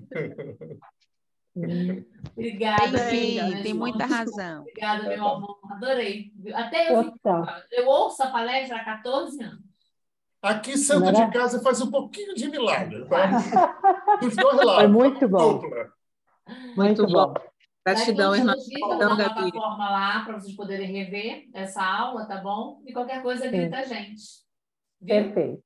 Obrigada. 2.36 3.10
Tem 3.10 3.40
sim, 3.40 3.64
tem 3.64 3.74
muita 3.74 4.06
razão. 4.06 4.62
Obrigada, 4.62 5.08
meu 5.08 5.26
amor. 5.26 5.60
Adorei. 5.70 6.34
Até 6.54 6.94
eu, 6.94 7.14
eu 7.72 7.88
ouço 7.88 8.22
a 8.24 8.28
palestra 8.28 8.78
há 8.78 8.86
14 8.86 9.42
anos. 9.42 9.71
Aqui, 10.42 10.78
santo 10.78 11.12
de 11.12 11.32
casa 11.32 11.62
faz 11.62 11.82
um 11.82 11.92
pouquinho 11.92 12.34
de 12.34 12.50
milagre, 12.50 13.06
tá? 13.08 13.28
Dos 14.20 14.36
dois 14.36 14.58
lados. 14.58 14.76
Foi 14.76 14.88
muito 14.88 15.30
bom. 15.30 15.60
Dupla. 15.60 15.94
Muito 16.76 17.06
bom. 17.06 17.34
Gratidão, 17.86 18.32
Gratidão, 18.32 18.90
botar 18.90 19.08
uma 19.08 19.16
Gabi. 19.16 19.34
plataforma 19.34 19.90
lá 19.90 20.24
para 20.24 20.40
vocês 20.40 20.56
poderem 20.56 20.92
rever 20.92 21.50
essa 21.54 21.84
aula, 21.84 22.26
tá 22.26 22.38
bom? 22.38 22.82
E 22.86 22.94
qualquer 22.94 23.22
coisa, 23.22 23.48
grita 23.48 23.78
a 23.78 23.84
gente. 23.84 24.24
Viu? 25.00 25.08
Perfeito. 25.08 25.64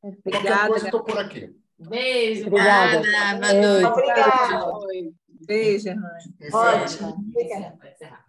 Qualquer 0.00 0.18
Obrigada, 0.38 0.68
coisa, 0.68 0.84
estou 0.86 1.04
por 1.04 1.18
aqui. 1.18 1.56
Beijo. 1.78 2.46
Obrigada. 2.46 2.98
Obrigada, 2.98 3.40
boa 3.40 3.52
noite. 3.54 3.86
Obrigada. 3.86 5.16
Beijo, 5.46 5.88
irmã. 5.88 6.08
Encerra. 6.40 6.82
Ótimo. 6.82 7.24
Encerrar. 7.36 8.24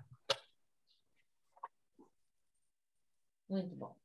Muito 3.49 3.75
bom. 3.75 3.96